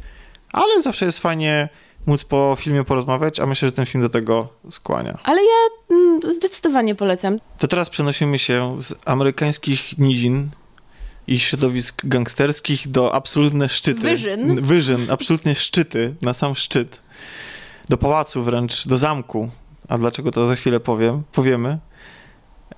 ale 0.52 0.82
zawsze 0.82 1.06
jest 1.06 1.18
fajnie 1.18 1.68
móc 2.06 2.24
po 2.24 2.56
filmie 2.58 2.84
porozmawiać, 2.84 3.40
a 3.40 3.46
myślę, 3.46 3.68
że 3.68 3.72
ten 3.72 3.86
film 3.86 4.02
do 4.02 4.08
tego 4.08 4.48
skłania. 4.70 5.18
Ale 5.24 5.40
ja 5.42 5.96
mm, 5.96 6.20
zdecydowanie 6.32 6.94
polecam. 6.94 7.36
To 7.58 7.68
teraz 7.68 7.88
przenosimy 7.88 8.38
się 8.38 8.76
z 8.82 8.94
amerykańskich 9.04 9.98
nizin 9.98 10.48
i 11.26 11.38
środowisk 11.40 12.02
gangsterskich 12.06 12.88
do 12.88 13.14
absolutne 13.14 13.68
szczyty. 13.68 14.00
Wyżyn. 14.00 14.62
Wyżyn, 14.62 15.10
absolutnie 15.10 15.54
szczyty, 15.54 16.14
na 16.22 16.34
sam 16.34 16.54
szczyt. 16.54 17.02
Do 17.88 17.96
pałacu 17.96 18.42
wręcz, 18.42 18.86
do 18.88 18.98
zamku. 18.98 19.50
A 19.88 19.98
dlaczego 19.98 20.30
to 20.30 20.46
za 20.46 20.54
chwilę 20.56 20.80
powiem, 20.80 21.22
powiemy. 21.32 21.78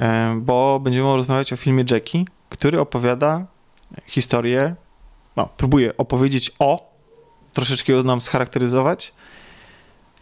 E, 0.00 0.35
Bo 0.42 0.80
będziemy 0.83 1.16
rozmawiać 1.16 1.52
o 1.52 1.56
filmie 1.56 1.85
Jackie, 1.90 2.24
który 2.48 2.80
opowiada 2.80 3.46
historię, 4.07 4.74
no, 5.37 5.48
próbuje 5.57 5.96
opowiedzieć 5.96 6.50
o, 6.59 6.90
troszeczkę 7.53 7.92
ją 7.92 8.03
nam 8.03 8.20
scharakteryzować, 8.20 9.12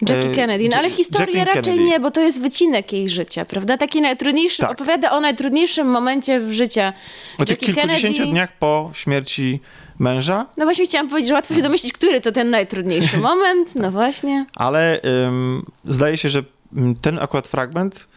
Jackie 0.09 0.31
E, 0.33 0.35
Kennedy, 0.35 0.69
no 0.69 0.77
ale 0.77 0.91
historię 0.91 1.45
raczej 1.45 1.63
Kennedy. 1.63 1.85
nie, 1.85 2.01
bo 2.01 2.11
to 2.11 2.21
jest 2.21 2.41
wycinek 2.41 2.93
jej 2.93 3.09
życia, 3.09 3.45
prawda? 3.45 3.77
Taki 3.79 4.01
najtrudniejszy, 4.01 4.63
Tak. 4.63 4.71
opowiada 4.71 5.11
o 5.11 5.21
najtrudniejszym 5.21 5.87
momencie 5.91 6.41
w 6.41 6.53
życiu 6.53 6.81
o 7.39 7.45
tych 7.45 7.59
kilkudziesięciu 7.59 8.13
Kennedy. 8.19 8.31
dniach 8.33 8.53
po 8.59 8.91
śmierci 8.95 9.61
męża, 9.99 10.47
No 10.57 10.65
właśnie 10.65 10.85
chciałam 10.85 11.09
powiedzieć, 11.09 11.29
że 11.29 11.35
łatwo 11.35 11.55
się 11.55 11.63
domyślić, 11.63 11.93
który 11.93 12.21
to 12.21 12.33
ten 12.33 12.51
najtrudniejszy 12.51 13.17
moment, 13.29 13.75
no 13.75 13.91
właśnie. 13.91 14.47
ale 14.55 15.01
ym, 15.27 15.63
zdaje 15.85 16.19
się, 16.19 16.29
że 16.29 16.43
ym, 16.77 16.97
ten 16.97 17.19
akurat 17.19 17.49
fragment 17.49 18.09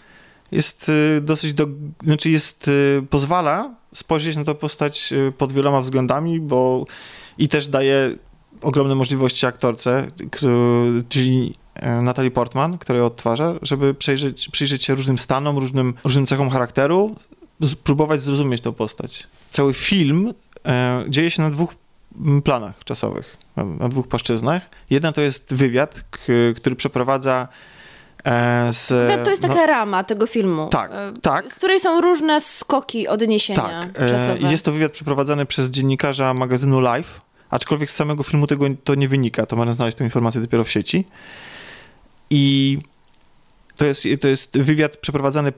jest 0.51 0.89
y, 0.89 1.21
dosyć, 1.21 1.53
do, 1.53 1.67
znaczy 2.03 2.29
jest, 2.29 2.67
y, 2.67 3.03
pozwala 3.09 3.75
spojrzeć 3.95 4.37
na 4.37 4.43
tę 4.43 4.55
postać 4.55 5.13
y, 5.13 5.33
pod 5.37 5.53
wieloma 5.53 5.81
względami, 5.81 6.39
bo 6.39 6.85
i 7.37 7.47
też 7.47 7.67
daje 7.67 8.15
ogromne 8.61 8.95
możliwości 8.95 9.45
aktorce, 9.45 10.07
czyli 11.09 11.55
e, 11.75 12.01
Natalie 12.01 12.31
Portman, 12.31 12.77
która 12.77 12.99
ją 12.99 13.05
odtwarza, 13.05 13.53
żeby 13.61 13.93
przejrzeć, 13.93 14.49
przyjrzeć 14.49 14.83
się 14.83 14.95
różnym 14.95 15.17
stanom, 15.17 15.57
różnym, 15.57 15.93
różnym 16.03 16.27
cechom 16.27 16.49
charakteru, 16.49 17.15
próbować 17.83 18.21
zrozumieć 18.21 18.61
tę 18.61 18.73
postać. 18.73 19.27
Cały 19.49 19.73
film 19.73 20.33
e, 20.65 21.05
dzieje 21.09 21.31
się 21.31 21.41
na 21.41 21.49
dwóch 21.49 21.75
planach 22.43 22.83
czasowych, 22.83 23.37
na, 23.55 23.65
na 23.65 23.89
dwóch 23.89 24.07
płaszczyznach. 24.07 24.69
Jedna 24.89 25.11
to 25.11 25.21
jest 25.21 25.53
wywiad, 25.53 26.03
który 26.55 26.75
przeprowadza 26.75 27.47
z... 28.71 28.87
To 29.23 29.29
jest 29.29 29.41
taka 29.41 29.55
no, 29.55 29.65
rama 29.65 30.03
tego 30.03 30.27
filmu. 30.27 30.67
tak, 30.69 30.91
e, 30.91 31.13
tak. 31.21 31.51
Z 31.51 31.55
której 31.55 31.79
są 31.79 32.01
różne 32.01 32.41
skoki 32.41 33.07
odniesienia 33.07 33.61
Tak, 33.61 34.01
e, 34.01 34.09
czasowe. 34.09 34.51
jest 34.51 34.65
to 34.65 34.71
wywiad 34.71 34.91
przeprowadzany 34.91 35.45
przez 35.45 35.69
dziennikarza 35.69 36.33
magazynu 36.33 36.79
Live, 36.79 37.21
aczkolwiek 37.49 37.91
z 37.91 37.95
samego 37.95 38.23
filmu 38.23 38.47
tego 38.47 38.65
to 38.83 38.95
nie 38.95 39.07
wynika, 39.07 39.45
to 39.45 39.55
można 39.55 39.73
znaleźć 39.73 39.97
tę 39.97 40.03
informację 40.03 40.41
dopiero 40.41 40.63
w 40.63 40.69
sieci. 40.71 41.05
I 42.29 42.77
to 43.75 43.85
jest, 43.85 44.07
to 44.21 44.27
jest 44.27 44.57
wywiad 44.57 44.97
przeprowadzany 44.97 45.53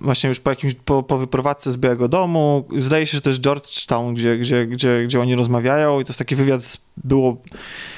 właśnie 0.00 0.28
już 0.28 0.40
po, 0.40 0.50
jakimś, 0.50 0.74
po, 0.74 1.02
po 1.02 1.18
wyprowadzce 1.18 1.72
z 1.72 1.76
Białego 1.76 2.08
Domu. 2.08 2.64
Zdaje 2.78 3.06
się, 3.06 3.16
że 3.16 3.20
to 3.20 3.30
jest 3.30 3.40
Georgetown, 3.40 4.14
gdzie, 4.14 4.38
gdzie, 4.38 4.66
gdzie, 4.66 5.02
gdzie 5.04 5.20
oni 5.20 5.34
rozmawiają 5.34 6.00
i 6.00 6.04
to 6.04 6.08
jest 6.08 6.18
taki 6.18 6.34
wywiad 6.36 6.64
z, 6.64 6.78
było 7.04 7.36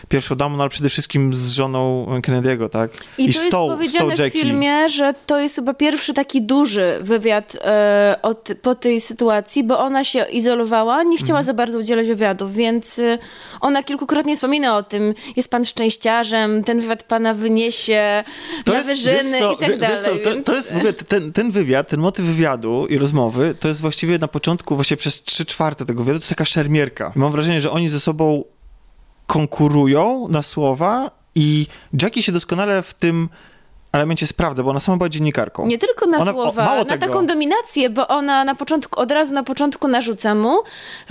pierwszą 0.09 0.35
damą, 0.35 0.57
no 0.57 0.63
ale 0.63 0.71
przede 0.71 0.89
wszystkim 0.89 1.35
z 1.35 1.53
żoną 1.53 2.07
Kennedy'ego, 2.23 2.69
tak? 2.69 2.91
I, 3.19 3.27
to 3.27 3.33
z 3.33 3.37
jest 3.37 3.51
tą- 3.51 3.69
powiedziane 3.69 4.31
w 4.31 4.33
filmie, 4.33 4.89
że 4.89 5.15
to 5.27 5.39
jest 5.41 5.55
chyba 5.55 5.75
pierwszy 5.75 6.15
taki 6.15 6.43
duży 6.43 6.99
wywiad 7.03 7.57
e, 7.65 8.19
od, 8.23 8.49
po 8.63 8.75
tej 8.75 9.01
sytuacji, 9.01 9.65
bo 9.65 9.79
ona 9.79 10.05
się 10.05 10.25
izolowała, 10.33 10.97
nie 10.97 11.03
Mhm. 11.03 11.25
chciała 11.25 11.43
za 11.43 11.55
bardzo 11.55 11.79
udzielać 11.79 12.07
wywiadów, 12.07 12.55
więc 12.55 12.99
e, 12.99 13.19
ona 13.61 13.83
kilkukrotnie 13.83 14.35
wspomina 14.35 14.77
o 14.77 14.83
tym, 14.83 15.15
jest 15.37 15.51
pan 15.51 15.65
szczęściarzem, 15.65 16.65
ten 16.65 16.81
wywiad 16.81 17.03
pana 17.03 17.35
wyniesie 17.35 18.25
na 18.67 18.83
wyżyny 18.83 19.13
wiesz 19.15 19.41
co, 19.41 19.53
i 19.53 19.57
tak 19.57 19.79
dalej. 19.79 19.99
co, 20.05 20.17
to, 20.17 20.31
więc... 20.35 20.47
to 20.47 20.55
jest 20.55 20.73
w 20.73 20.77
ogóle 20.77 20.93
ten, 20.93 21.33
ten 21.33 21.51
wywiad, 21.51 21.88
ten 21.89 22.01
motyw 22.01 22.25
wywiadu 22.25 22.87
i 22.87 22.99
rozmowy, 22.99 23.55
to 23.61 23.69
jest 23.69 23.81
właściwie 23.81 24.19
na 24.19 24.29
początku, 24.29 24.75
właśnie 24.75 24.97
przez 24.97 25.23
trzy 25.23 25.45
czwarte 25.47 25.85
tego 25.85 26.03
wywiadu, 26.03 26.19
to 26.19 26.23
jest 26.23 26.29
taka 26.31 26.45
szermierka. 26.45 27.13
Mam 27.17 27.33
wrażenie, 27.33 27.61
że 27.61 27.71
oni 27.71 27.89
ze 27.89 28.01
sobą 28.01 28.45
konkurują 29.27 30.29
na 30.29 30.43
słowa 30.43 31.11
i 31.35 31.67
Jackie 32.03 32.23
się 32.23 32.33
doskonale 32.33 32.83
w 32.83 32.95
tym 32.95 33.29
elemencie 33.93 34.27
sprawdza, 34.27 34.63
bo 34.63 34.71
ona 34.71 34.81
sama 34.81 34.97
była 34.99 35.09
dziennikarką. 35.09 35.67
Nie 35.67 35.79
tylko 35.79 36.07
na 36.07 36.19
Ona- 36.19 36.31
o, 36.31 36.35
słowa, 36.35 36.65
mało 36.65 36.79
na 36.79 36.85
tego. 36.85 37.07
taką 37.07 37.27
dominację, 37.27 37.91
bo 37.91 38.09
ona 38.09 38.45
na 38.45 38.55
początku, 38.55 39.01
od 39.01 39.11
razu 39.13 39.35
na 39.35 39.43
początku 39.43 39.89
narzuca 39.89 40.35
mu, 40.35 40.59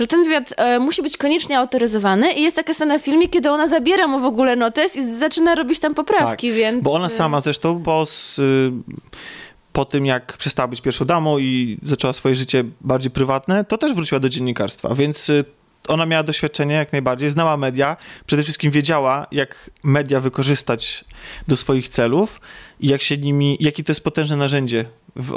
że 0.00 0.06
ten 0.06 0.24
wywiad 0.24 0.54
e, 0.56 0.78
musi 0.78 1.02
być 1.02 1.16
koniecznie 1.16 1.58
autoryzowany 1.58 2.32
i 2.32 2.42
jest 2.42 2.56
taka 2.56 2.74
scena 2.74 2.98
w 2.98 3.02
filmie, 3.02 3.28
kiedy 3.28 3.50
ona 3.50 3.68
zabiera 3.68 4.06
mu 4.06 4.20
w 4.20 4.24
ogóle 4.24 4.56
notes 4.56 4.96
i 4.96 5.16
zaczyna 5.18 5.54
robić 5.54 5.80
tam 5.80 5.94
poprawki, 5.94 6.52
więc... 6.52 6.76
Tak, 6.76 6.84
Bo 6.84 6.92
ona 6.92 7.06
e, 7.06 7.10
sama 7.10 7.40
zresztą, 7.40 7.78
bo 7.78 8.06
z, 8.06 8.38
y, 8.38 8.72
po 9.72 9.84
tym 9.84 10.06
jak 10.06 10.36
przestała 10.36 10.68
być 10.68 10.80
pierwszą 10.80 11.04
damą 11.04 11.38
i 11.38 11.78
zaczęła 11.82 12.12
swoje 12.12 12.34
życie 12.34 12.64
bardziej 12.80 13.10
prywatne, 13.10 13.64
to 13.64 13.78
też 13.78 13.94
wróciła 13.94 14.20
do 14.20 14.28
dziennikarstwa, 14.28 14.94
więc 14.94 15.28
y, 15.28 15.44
ona 15.88 16.06
miała 16.06 16.22
doświadczenie 16.22 16.74
jak 16.74 16.92
najbardziej, 16.92 17.30
znała 17.30 17.56
media, 17.56 17.96
przede 18.26 18.42
wszystkim 18.42 18.70
wiedziała, 18.70 19.26
jak 19.32 19.70
media 19.82 20.20
wykorzystać 20.20 21.04
do 21.48 21.56
swoich 21.56 21.88
celów 21.88 22.40
i 22.80 22.88
jak 22.88 23.02
się 23.02 23.18
nimi, 23.18 23.56
jakie 23.60 23.84
to 23.84 23.92
jest 23.92 24.04
potężne 24.04 24.36
narzędzie 24.36 24.84
w, 25.16 25.32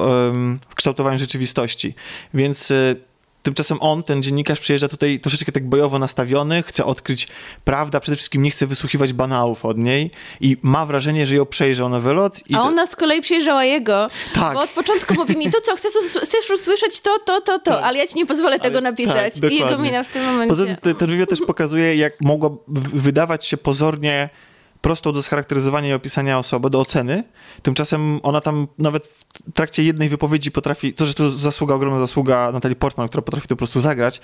w 0.69 0.75
kształtowaniu 0.75 1.17
rzeczywistości. 1.17 1.95
Więc 2.33 2.71
y, 2.71 3.10
Tymczasem 3.43 3.77
on, 3.81 4.03
ten 4.03 4.23
dziennikarz, 4.23 4.59
przyjeżdża 4.59 4.87
tutaj 4.87 5.19
troszeczkę 5.19 5.51
tak 5.51 5.67
bojowo 5.69 5.99
nastawiony, 5.99 6.63
chce 6.63 6.85
odkryć 6.85 7.27
prawdę, 7.65 7.99
przede 7.99 8.15
wszystkim 8.15 8.41
nie 8.41 8.49
chce 8.51 8.67
wysłuchiwać 8.67 9.13
banałów 9.13 9.65
od 9.65 9.77
niej 9.77 10.11
i 10.41 10.57
ma 10.61 10.85
wrażenie, 10.85 11.25
że 11.25 11.35
ją 11.35 11.45
przejrzał 11.45 11.89
na 11.89 11.99
wylot. 11.99 12.49
I 12.49 12.55
A 12.55 12.61
ona 12.61 12.87
z 12.87 12.95
kolei 12.95 13.21
przyjeżdżała 13.21 13.63
jego, 13.65 14.07
Tak. 14.33 14.53
bo 14.53 14.61
od 14.61 14.69
początku 14.69 15.13
mówi 15.13 15.37
mi, 15.37 15.51
to 15.51 15.61
co, 15.61 15.75
chcesz, 15.75 15.91
chcesz 16.23 16.49
usłyszeć 16.53 17.01
to, 17.01 17.19
to, 17.19 17.41
to, 17.41 17.59
to, 17.59 17.71
Tak. 17.71 17.83
ale 17.83 17.97
ja 17.97 18.07
ci 18.07 18.15
nie 18.15 18.25
pozwolę 18.25 18.59
tego 18.59 18.77
Ale- 18.77 18.89
napisać. 18.91 19.39
tak, 19.39 19.51
I 19.51 19.57
jego 19.57 19.77
mina 19.77 20.03
w 20.03 20.07
tym 20.07 20.25
momencie. 20.25 20.47
Poza 20.49 20.65
tym 20.65 20.75
te- 20.75 20.95
ten 20.95 21.09
wywiad 21.09 21.29
też 21.29 21.39
pokazuje, 21.47 21.95
jak 21.95 22.13
mogła 22.21 22.49
wydawać 22.93 23.45
się 23.45 23.57
pozornie 23.57 24.29
prostą 24.81 25.11
do 25.11 25.23
scharakteryzowania 25.23 25.89
i 25.89 25.93
opisania 25.93 26.39
osoby, 26.39 26.69
do 26.69 26.79
oceny. 26.79 27.23
Tymczasem 27.61 28.19
ona 28.23 28.41
tam 28.41 28.67
nawet 28.77 29.07
w 29.07 29.25
trakcie 29.53 29.83
jednej 29.83 30.09
wypowiedzi 30.09 30.51
potrafi, 30.51 30.93
to 30.93 31.05
że 31.05 31.13
to 31.13 31.29
zasługa, 31.29 31.75
ogromna 31.75 31.99
zasługa 31.99 32.51
Natalii 32.51 32.75
Portman, 32.75 33.07
która 33.07 33.21
potrafi 33.21 33.47
to 33.47 33.55
po 33.55 33.57
prostu 33.57 33.79
zagrać 33.79 34.21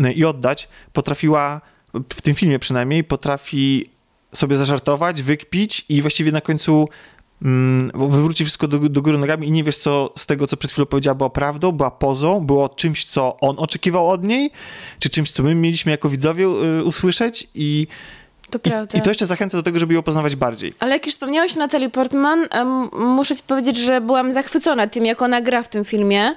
y, 0.00 0.12
i 0.12 0.24
oddać, 0.24 0.68
potrafiła, 0.92 1.60
w 1.94 2.22
tym 2.22 2.34
filmie 2.34 2.58
przynajmniej, 2.58 3.04
potrafi 3.04 3.90
sobie 4.34 4.56
zażartować, 4.56 5.22
wykpić 5.22 5.84
i 5.88 6.02
właściwie 6.02 6.32
na 6.32 6.40
końcu 6.40 6.88
mm, 7.42 7.90
wywróci 7.94 8.44
wszystko 8.44 8.68
do, 8.68 8.78
do 8.78 9.02
góry 9.02 9.18
nogami 9.18 9.48
i 9.48 9.50
nie 9.50 9.64
wiesz, 9.64 9.76
co 9.76 10.12
z 10.16 10.26
tego, 10.26 10.46
co 10.46 10.56
przed 10.56 10.72
chwilą 10.72 10.86
powiedziała, 10.86 11.14
była 11.14 11.30
prawdą, 11.30 11.72
była 11.72 11.90
pozą, 11.90 12.40
było 12.40 12.68
czymś, 12.68 13.04
co 13.04 13.40
on 13.40 13.56
oczekiwał 13.58 14.10
od 14.10 14.24
niej, 14.24 14.50
czy 14.98 15.10
czymś, 15.10 15.30
co 15.30 15.42
my 15.42 15.54
mieliśmy 15.54 15.92
jako 15.92 16.08
widzowie 16.08 16.44
y, 16.44 16.84
usłyszeć 16.84 17.48
i, 17.54 17.86
To 18.52 18.58
prawda. 18.58 18.98
i, 18.98 19.00
i 19.00 19.02
to 19.02 19.10
jeszcze 19.10 19.26
zachęca 19.26 19.56
do 19.56 19.62
tego, 19.62 19.78
żeby 19.78 19.94
ją 19.94 20.02
poznawać 20.02 20.36
bardziej. 20.36 20.74
Ale 20.78 20.92
jak 20.92 21.06
już 21.06 21.14
wspomniałeś 21.14 21.56
o 21.56 21.58
Natalii 21.58 21.90
Portman, 21.90 22.46
muszę 22.92 23.36
ci 23.36 23.42
powiedzieć, 23.42 23.76
że 23.76 24.00
byłam 24.00 24.32
zachwycona 24.32 24.86
tym, 24.86 25.06
jak 25.06 25.22
ona 25.22 25.40
gra 25.40 25.62
w 25.62 25.68
tym 25.68 25.84
filmie. 25.84 26.34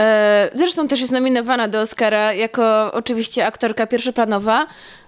E, 0.00 0.50
Zresztą 0.54 0.88
też 0.88 1.00
jest 1.00 1.12
nominowana 1.12 1.68
do 1.68 1.80
Oscara 1.80 2.32
jako 2.32 2.92
oczywiście 2.92 3.46
aktorka 3.46 3.86
pierwszoplanowa. 3.86 4.66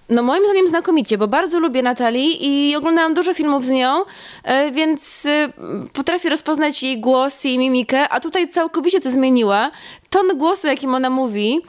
No 0.09 0.22
moim 0.22 0.44
zdaniem 0.44 0.68
znakomicie, 0.68 1.18
bo 1.18 1.28
bardzo 1.28 1.59
lubię 1.59 1.82
Natalii 1.82 2.38
i 2.40 2.77
oglądałam 2.77 3.14
dużo 3.14 3.35
filmów 3.35 3.64
z 3.64 3.71
nią, 3.71 4.04
e, 4.44 4.71
więc 4.73 5.27
e, 5.27 5.48
potrafię 5.92 6.31
rozpoznać 6.31 6.83
jej 6.83 7.00
głos 7.00 7.44
i 7.44 7.58
mimikę, 7.58 8.08
a 8.08 8.21
tutaj 8.21 8.48
całkowicie 8.48 9.00
to 9.00 9.10
zmieniła. 9.10 9.71
Ton 10.17 10.38
głosu, 10.38 10.67
jakim 10.67 10.94
ona 10.94 11.10
mówi, 11.10 11.60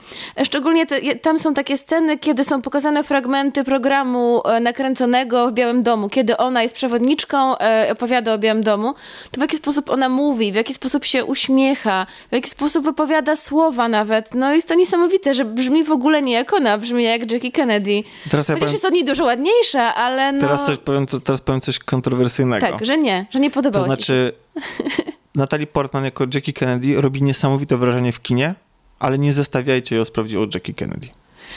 szczególnie 0.44 0.86
te, 0.86 1.00
tam 1.14 1.38
są 1.38 1.54
takie 1.54 1.78
sceny, 1.78 2.18
kiedy 2.18 2.44
są 2.44 2.62
pokazane 2.62 3.04
fragmenty 3.04 3.64
programu 3.64 4.42
e, 4.44 4.60
nakręconego 4.60 5.48
w 5.48 5.52
Białym 5.52 5.82
Domu, 5.82 6.08
kiedy 6.08 6.36
ona 6.36 6.62
jest 6.62 6.74
przewodniczką, 6.74 7.58
e, 7.58 7.88
opowiada 7.92 8.34
o 8.34 8.38
Białym 8.38 8.62
Domu, 8.62 8.94
to 9.30 9.40
w 9.40 9.42
jaki 9.42 9.56
sposób 9.56 9.90
ona 9.90 10.08
mówi, 10.08 10.52
w 10.52 10.54
jaki 10.54 10.74
sposób 10.74 11.04
się 11.04 11.24
uśmiecha, 11.24 12.06
w 12.30 12.34
jaki 12.34 12.50
sposób 12.50 12.84
wypowiada 12.84 13.36
słowa 13.36 13.88
nawet. 13.88 14.34
No 14.34 14.54
jest 14.54 14.68
to 14.68 14.74
niesamowite, 14.74 15.34
że 15.34 15.44
brzmi 15.44 15.84
w 15.84 15.92
ogóle 15.92 16.22
nie 16.22 16.32
jak 16.32 16.52
ona, 16.52 16.78
brzmi 16.78 17.04
jak 17.04 17.32
Jackie 17.32 17.52
Kennedy. 17.52 18.02
Teraz 18.30 18.48
ja 18.48 18.54
Chociaż 18.54 18.60
powiem, 18.60 18.72
jest 18.72 18.84
od 18.84 18.92
niej 18.92 19.04
dużo 19.04 19.24
ładniejsza, 19.24 19.94
ale 19.94 20.32
no... 20.32 20.40
teraz, 20.40 20.66
coś 20.66 20.78
powiem, 20.78 21.06
to- 21.06 21.20
teraz 21.20 21.40
powiem 21.40 21.60
coś 21.60 21.78
kontrowersyjnego. 21.78 22.66
Tak, 22.66 22.84
że 22.84 22.98
nie, 22.98 23.26
że 23.30 23.40
nie 23.40 23.50
To 23.50 23.54
podobało 23.54 23.96
ci 23.96 24.02
się. 24.02 24.04
znaczy, 24.04 24.32
Natalie 25.38 25.66
Portman 25.66 26.04
jako 26.04 26.24
Jackie 26.34 26.52
Kennedy 26.52 27.00
robi 27.00 27.22
niesamowite 27.22 27.76
wrażenie 27.76 28.12
w 28.12 28.22
kinie, 28.22 28.54
ale 28.98 29.18
nie 29.18 29.32
zestawiajcie 29.32 29.96
ją 29.96 30.04
z 30.04 30.10
prawdziwą 30.10 30.46
Jackie 30.54 30.74
Kennedy. 30.74 31.08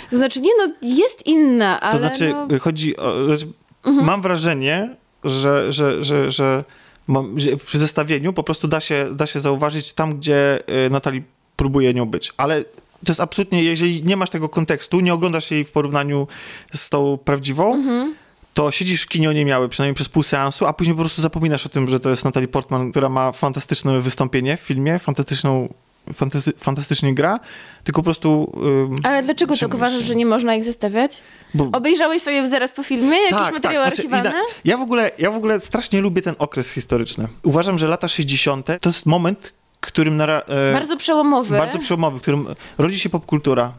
To 0.10 0.18
znaczy, 0.18 0.42
nie 0.42 0.52
no, 0.58 0.74
jest 0.82 1.28
inna, 1.28 1.82
ale 1.82 1.92
To 1.92 2.00
znaczy, 2.00 2.30
no... 2.30 2.42
Mhm. 2.42 2.60
chodzi 2.60 2.98
o. 2.98 3.26
Znaczy, 3.26 3.48
Mam 3.84 4.22
wrażenie, 4.22 4.96
że, 5.24 5.74
że, 5.74 6.04
że, 6.04 6.32
że, 6.32 6.64
mam, 7.08 7.40
że 7.40 7.58
przy 7.58 7.78
zestawieniu 7.78 8.34
po 8.34 8.44
prostu 8.44 8.68
da 8.68 8.80
się, 8.80 9.08
da 9.16 9.28
się 9.28 9.40
zauważyć 9.40 9.94
tam, 9.94 10.18
gdzie 10.18 10.60
y, 10.86 10.90
Natalie 10.90 11.22
próbuje 11.56 11.94
nią 11.94 12.06
być. 12.06 12.34
Ale 12.38 12.64
to 13.06 13.12
jest 13.12 13.22
absolutnie, 13.22 13.64
jeżeli 13.64 14.04
nie 14.04 14.18
masz 14.18 14.30
tego 14.30 14.50
kontekstu, 14.50 15.00
nie 15.00 15.14
oglądasz 15.14 15.52
jej 15.52 15.64
w 15.64 15.72
porównaniu 15.72 16.28
z 16.74 16.90
tą 16.90 17.18
prawdziwą, 17.18 17.74
Mhm. 17.74 18.16
To 18.54 18.72
siedzisz 18.72 19.02
w 19.04 19.08
kinie 19.08 19.30
o 19.30 19.34
nie 19.34 19.46
miały, 19.46 19.70
przynajmniej 19.70 19.96
przez 19.96 20.10
pół 20.10 20.24
seansu, 20.24 20.66
a 20.66 20.74
później 20.74 20.96
po 20.96 21.02
prostu 21.02 21.22
zapominasz 21.22 21.66
o 21.66 21.70
tym, 21.70 21.88
że 21.90 22.00
to 22.00 22.10
jest 22.10 22.26
Natalie 22.26 22.48
Portman, 22.48 22.92
która 22.92 23.10
ma 23.10 23.32
fantastyczne 23.32 24.02
wystąpienie 24.02 24.58
w 24.58 24.60
filmie, 24.60 25.00
fantastyczną, 25.00 25.74
fantasty, 26.14 26.52
fantastycznie 26.58 27.14
gra, 27.14 27.40
tylko 27.84 28.02
po 28.02 28.04
prostu... 28.04 28.52
ym, 28.90 28.96
Ale 29.04 29.24
dlaczego 29.24 29.58
tak 29.58 29.74
uważasz, 29.74 30.04
że 30.04 30.16
nie 30.16 30.26
można 30.26 30.56
ich 30.56 30.64
zestawiać? 30.64 31.22
Bo- 31.54 31.70
Obejrzałeś 31.74 32.22
sobie 32.22 32.48
zaraz 32.48 32.74
po 32.74 32.84
filmie 32.84 33.18
jakieś 33.32 33.52
materiały 33.52 33.86
Znaczy, 33.88 34.02
archiwalne? 34.02 34.34
ja, 34.66 34.78
w 34.78 34.82
ogóle, 34.82 35.12
ja 35.18 35.32
w 35.32 35.36
ogóle 35.36 35.60
strasznie 35.60 36.02
lubię 36.02 36.22
ten 36.22 36.36
okres 36.40 36.72
historyczny. 36.74 37.28
Uważam, 37.44 37.78
że 37.78 37.88
lata 37.88 38.08
60. 38.08 38.68
to 38.82 38.90
jest 38.90 39.06
moment, 39.06 39.54
którym 39.80 40.18
nara, 40.18 40.40
e, 40.48 40.74
Bardzo 40.74 40.98
przełomowy. 40.98 41.58
bardzo 41.58 41.80
przełomowy, 41.80 42.18
w 42.18 42.22
którym 42.22 42.46
rodzi 42.78 43.00
się 43.00 43.10
popkultura, 43.10 43.74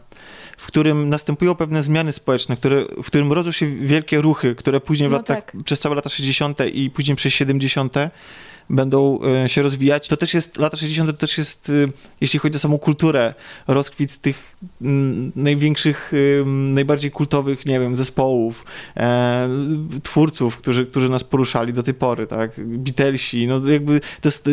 w 0.57 0.67
którym 0.67 1.09
następują 1.09 1.55
pewne 1.55 1.83
zmiany 1.83 2.11
społeczne, 2.11 2.57
które, 2.57 2.85
w 3.03 3.05
którym 3.05 3.33
rodzą 3.33 3.51
się 3.51 3.67
wielkie 3.67 4.21
ruchy, 4.21 4.55
które 4.55 4.79
później 4.79 5.09
w 5.09 5.11
No 5.11 5.17
latach, 5.17 5.51
tak. 5.51 5.63
przez 5.63 5.79
całe 5.79 5.95
lata 5.95 6.09
60. 6.09 6.59
i 6.73 6.89
później 6.89 7.15
przez 7.15 7.33
70. 7.33 7.93
będą 8.69 9.19
e, 9.43 9.49
się 9.49 9.61
rozwijać. 9.61 10.07
To 10.07 10.17
też 10.17 10.33
jest, 10.33 10.57
lata 10.57 10.77
60. 10.77 11.11
to 11.11 11.17
też 11.17 11.37
jest, 11.37 11.69
e, 11.69 11.73
jeśli 12.21 12.39
chodzi 12.39 12.55
o 12.55 12.59
samą 12.59 12.77
kulturę, 12.77 13.33
rozkwit 13.67 14.17
tych 14.17 14.57
największych, 15.35 16.11
ym, 16.39 16.71
najbardziej 16.71 17.11
kultowych, 17.11 17.65
nie 17.65 17.79
wiem, 17.79 17.95
zespołów, 17.95 18.65
e, 18.97 19.49
twórców, 20.03 20.57
którzy, 20.57 20.87
którzy 20.87 21.09
nas 21.09 21.23
poruszali 21.23 21.73
do 21.73 21.83
tej 21.83 21.93
pory, 21.93 22.27
tak? 22.27 22.51
Beatlesi, 22.57 23.47
no 23.47 23.67
jakby 23.67 24.01
to 24.21 24.27
jest 24.27 24.49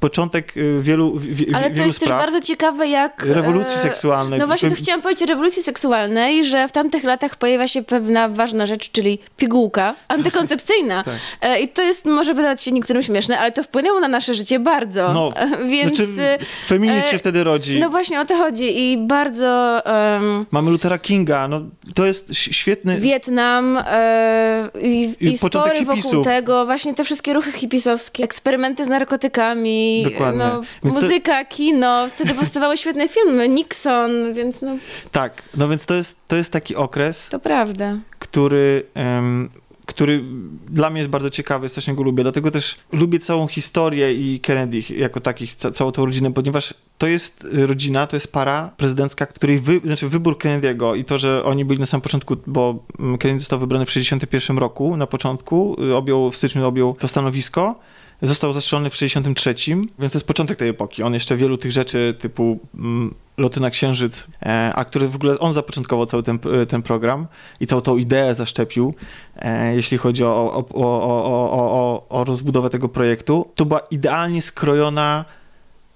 początek 0.00 0.54
e, 0.56 0.82
wielu, 0.82 1.18
wie, 1.18 1.56
Ale 1.56 1.70
to 1.70 1.76
wielu 1.76 1.86
jest 1.86 2.00
też 2.00 2.08
spraw. 2.08 2.20
bardzo 2.24 2.40
ciekawe, 2.40 2.88
jak... 2.88 3.22
Rewolucji 3.22 3.78
e, 3.78 3.82
seksualnej. 3.82 4.38
No 4.38 4.46
właśnie, 4.46 4.70
to 4.70 4.76
chciałam 4.76 5.02
powiedzieć 5.02 5.22
o 5.22 5.26
rewolucji 5.26 5.62
seksualnej, 5.62 6.44
że 6.44 6.68
w 6.68 6.72
tamtych 6.72 7.04
latach 7.04 7.36
pojawia 7.36 7.68
się 7.68 7.82
pewna 7.82 8.28
ważna 8.28 8.66
rzecz, 8.66 8.90
czyli 8.90 9.18
pigułka 9.36 9.94
antykoncepcyjna. 10.08 10.96
Tak. 11.06 11.14
E, 11.40 11.60
I 11.60 11.68
to 11.68 11.82
jest, 11.82 12.06
może 12.06 12.34
wydać 12.34 12.62
się 12.62 12.72
niektórym 12.72 13.02
śmieszne, 13.02 13.38
ale 13.38 13.45
to 13.52 13.62
wpłynęło 13.62 14.00
na 14.00 14.08
nasze 14.08 14.34
życie 14.34 14.58
bardzo. 14.58 15.12
No, 15.12 15.32
Więc... 15.70 15.96
Znaczy, 15.96 16.22
e, 16.22 16.38
feminizm 16.66 17.10
się 17.10 17.18
wtedy 17.18 17.44
rodzi. 17.44 17.80
No 17.80 17.90
właśnie 17.90 18.20
o 18.20 18.24
to 18.24 18.36
chodzi 18.36 18.92
i 18.92 18.98
bardzo 18.98 19.80
em, 19.86 20.46
Mamy 20.50 20.70
Luthera 20.70 20.98
Kinga, 20.98 21.48
no 21.48 21.60
to 21.94 22.06
jest 22.06 22.34
świetny... 22.34 23.00
Wietnam 23.00 23.78
e, 23.86 24.68
i, 24.82 25.14
I 25.20 25.32
i 25.32 25.38
spory 25.38 25.84
wokół 25.84 26.24
tego, 26.24 26.66
właśnie 26.66 26.94
te 26.94 27.04
wszystkie 27.04 27.34
ruchy 27.34 27.52
hipisowskie, 27.52 28.24
eksperymenty 28.24 28.84
z 28.84 28.88
narkotykami, 28.88 30.06
Dokładnie. 30.12 30.38
no, 30.38 30.60
Więc 30.84 30.94
to- 30.96 31.00
muzyka, 31.02 31.44
kino, 31.44 32.08
wtedy 32.08 32.34
powstawały 32.34 32.76
świetne 32.76 33.08
filmy, 33.08 33.48
Nixon, 33.48 34.32
więc 34.34 34.62
no 34.62 34.76
Tak, 35.12 35.42
no 35.56 35.68
więc 35.68 35.86
to 35.86 35.94
jest, 35.94 36.18
to 36.28 36.36
jest 36.36 36.52
taki 36.52 36.76
okres, 36.76 37.28
to 37.28 37.38
prawda. 37.38 37.96
który, 38.18 38.82
em, 38.94 39.50
który 39.86 40.24
dla 40.68 40.90
mnie 40.90 40.98
jest 40.98 41.10
bardzo 41.10 41.30
ciekawy, 41.30 41.68
strasznie 41.68 41.94
go 41.94 42.02
lubię. 42.02 42.22
Dlatego 42.22 42.50
też 42.50 42.76
lubię 42.92 43.18
całą 43.18 43.46
historię 43.46 44.14
i 44.14 44.40
Kennedy 44.40 44.80
jako 44.96 45.20
takich, 45.20 45.54
ca, 45.54 45.70
całą 45.70 45.92
tą 45.92 46.06
rodzinę, 46.06 46.32
ponieważ 46.32 46.74
to 46.98 47.06
jest 47.06 47.44
y, 47.44 47.66
rodzina, 47.66 48.06
to 48.06 48.16
jest 48.16 48.32
para 48.32 48.70
prezydencka, 48.76 49.26
której 49.26 49.58
wy, 49.58 49.80
znaczy 49.84 50.08
wybór 50.08 50.38
Kennedy'ego 50.38 50.96
i 50.98 51.04
to, 51.04 51.18
że 51.18 51.44
oni 51.44 51.64
byli 51.64 51.80
na 51.80 51.86
samym 51.86 52.02
początku, 52.02 52.36
bo 52.46 52.84
mm, 53.00 53.18
Kennedy 53.18 53.40
został 53.40 53.58
wybrany 53.58 53.86
w 53.86 53.88
1961 53.88 54.58
roku, 54.58 54.96
na 54.96 55.06
początku, 55.06 55.76
y, 55.90 55.96
objął, 55.96 56.30
w 56.30 56.36
styczniu 56.36 56.66
objął 56.66 56.96
to 56.96 57.08
stanowisko, 57.08 57.78
został 58.22 58.52
zastrzelony 58.52 58.90
w 58.90 58.96
63, 58.96 59.54
więc 59.98 60.12
to 60.12 60.18
jest 60.18 60.26
początek 60.26 60.58
tej 60.58 60.68
epoki. 60.68 61.02
On 61.02 61.14
jeszcze 61.14 61.36
wielu 61.36 61.56
tych 61.56 61.72
rzeczy 61.72 62.14
typu 62.18 62.60
mm, 62.74 63.14
loty 63.36 63.60
na 63.60 63.70
księżyc, 63.70 64.26
e, 64.42 64.72
a 64.74 64.84
który 64.84 65.08
w 65.08 65.14
ogóle 65.14 65.38
on 65.38 65.52
zapoczątkował 65.52 66.06
cały 66.06 66.22
ten, 66.22 66.38
e, 66.62 66.66
ten 66.66 66.82
program 66.82 67.26
i 67.60 67.66
całą 67.66 67.82
tą 67.82 67.96
ideę 67.96 68.34
zaszczepił, 68.34 68.94
e, 69.36 69.74
jeśli 69.74 69.98
chodzi 69.98 70.24
o, 70.24 70.64
o, 70.64 70.64
o, 70.74 72.06
o, 72.08 72.24
rozbudowę 72.24 72.70
tego 72.70 72.88
projektu. 72.88 73.50
To 73.54 73.66
była 73.66 73.80
idealnie 73.80 74.42
skrojona, 74.42 75.24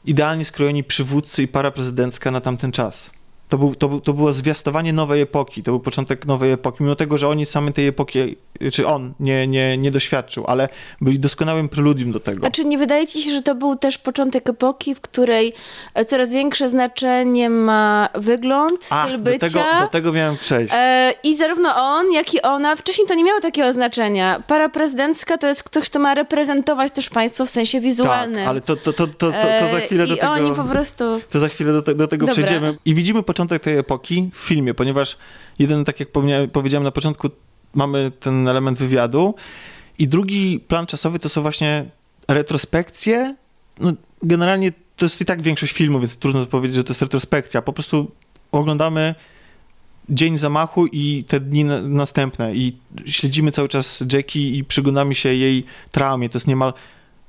idealnie 0.05 0.45
skrojeni 0.45 0.84
przywódcy 0.84 1.43
i 1.43 1.49
para 1.49 1.70
prezydencka 1.70 2.30
na 2.30 2.41
tamten 2.41 2.72
czas. 2.72 3.11
To, 3.51 3.59
był, 3.59 3.74
to, 3.74 3.88
był, 3.88 4.01
to 4.01 4.12
było 4.12 4.32
zwiastowanie 4.32 4.92
nowej 4.92 5.20
epoki, 5.20 5.62
to 5.62 5.70
był 5.70 5.80
początek 5.80 6.26
nowej 6.26 6.53
epoki, 6.53 6.82
mimo 6.82 6.94
tego, 6.94 7.18
że 7.18 7.28
oni 7.28 7.46
same 7.46 7.72
tej 7.72 7.86
epoki, 7.86 8.36
czy 8.72 8.86
on 8.86 9.12
nie, 9.20 9.46
nie, 9.46 9.78
nie 9.78 9.90
doświadczył, 9.90 10.44
ale 10.46 10.68
byli 11.01 11.18
doskonałym 11.18 11.68
preludium 11.68 12.12
do 12.12 12.20
tego. 12.20 12.46
A 12.46 12.51
czy 12.51 12.64
nie 12.64 12.78
wydaje 12.78 13.07
ci 13.07 13.22
się, 13.22 13.30
że 13.30 13.42
to 13.42 13.55
był 13.55 13.76
też 13.76 13.98
początek 13.98 14.48
epoki, 14.48 14.94
w 14.94 15.01
której 15.01 15.53
coraz 16.07 16.30
większe 16.30 16.70
znaczenie 16.70 17.51
ma 17.51 18.09
wygląd, 18.14 18.84
styl 18.84 18.98
Ach, 18.98 19.12
do 19.12 19.18
bycia? 19.18 19.38
tego, 19.38 19.64
do 19.80 19.86
tego 19.86 20.12
miałem 20.12 20.36
przejść. 20.36 20.74
E, 20.76 21.12
I 21.22 21.36
zarówno 21.36 21.76
on, 21.76 22.12
jak 22.12 22.34
i 22.34 22.42
ona, 22.42 22.76
wcześniej 22.76 23.09
to 23.09 23.14
nie 23.14 23.24
miało 23.24 23.40
takiego 23.40 23.72
znaczenia. 23.72 24.42
Para 24.46 24.68
prezydencka 24.68 25.38
to 25.38 25.46
jest 25.46 25.62
ktoś, 25.62 25.90
kto 25.90 25.98
ma 25.98 26.14
reprezentować 26.14 26.92
też 26.92 27.11
państwo 27.11 27.46
w 27.46 27.51
sensie 27.51 27.80
wizualnym. 27.80 28.38
Tak, 28.40 28.48
ale 28.48 28.61
to, 28.61 28.76
to, 28.76 28.92
to, 28.92 29.07
to, 29.07 29.12
to, 29.12 29.32
to 29.32 29.70
za 29.72 29.78
E, 29.78 29.80
chwilę 29.80 30.07
do 30.07 30.14
I 30.14 30.18
tego... 30.18 30.32
oni 30.32 30.55
po 30.55 30.64
prostu... 30.64 31.05
To 31.30 31.38
za 31.38 31.48
chwilę 31.48 31.72
do, 31.72 31.82
te, 31.82 31.94
do 31.94 32.09
tego 32.09 32.26
Dobra. 32.26 32.44
przejdziemy. 32.44 32.76
I 32.84 32.94
widzimy 32.94 33.22
początek 33.22 33.39
tej 33.49 33.78
epoki 33.78 34.30
w 34.34 34.38
filmie, 34.38 34.74
ponieważ 34.74 35.16
jeden, 35.59 35.84
tak 35.84 36.01
jak 36.01 36.09
powiedziałem 36.53 36.84
na 36.84 36.91
początku, 36.91 37.28
mamy 37.74 38.12
ten 38.20 38.49
element 38.49 38.78
wywiadu 38.78 39.34
i 39.99 40.09
drugi 40.09 40.61
plan 40.68 40.86
czasowy 40.86 41.18
to 41.18 41.28
są 41.28 41.43
właśnie 41.43 41.84
retrospekcje. 42.28 43.36
No, 43.80 43.93
generalnie 44.22 44.72
to 44.97 45.05
jest 45.05 45.20
i 45.20 45.24
tak 45.24 45.43
większość 45.43 45.72
filmu, 45.72 46.01
więc 46.01 46.16
trudno 46.16 46.47
powiedzieć, 46.47 46.76
że 46.76 46.84
to 46.84 46.91
jest 46.91 47.03
retrospekcja. 47.03 47.62
Po 47.62 47.72
prostu 47.72 48.11
oglądamy 48.53 49.14
dzień 50.09 50.38
zamachu 50.38 50.86
i 50.86 51.24
te 51.28 51.41
dni 51.41 51.64
na, 51.64 51.82
następne 51.82 52.55
i 52.55 52.76
śledzimy 53.07 53.53
cały 53.53 53.68
czas 53.68 54.05
Jackie 54.12 54.57
i 54.57 54.64
przyglądamy 54.64 55.14
się 55.14 55.34
jej 55.34 55.64
traumie. 55.91 56.28
To 56.28 56.36
jest 56.36 56.47
niemal 56.47 56.72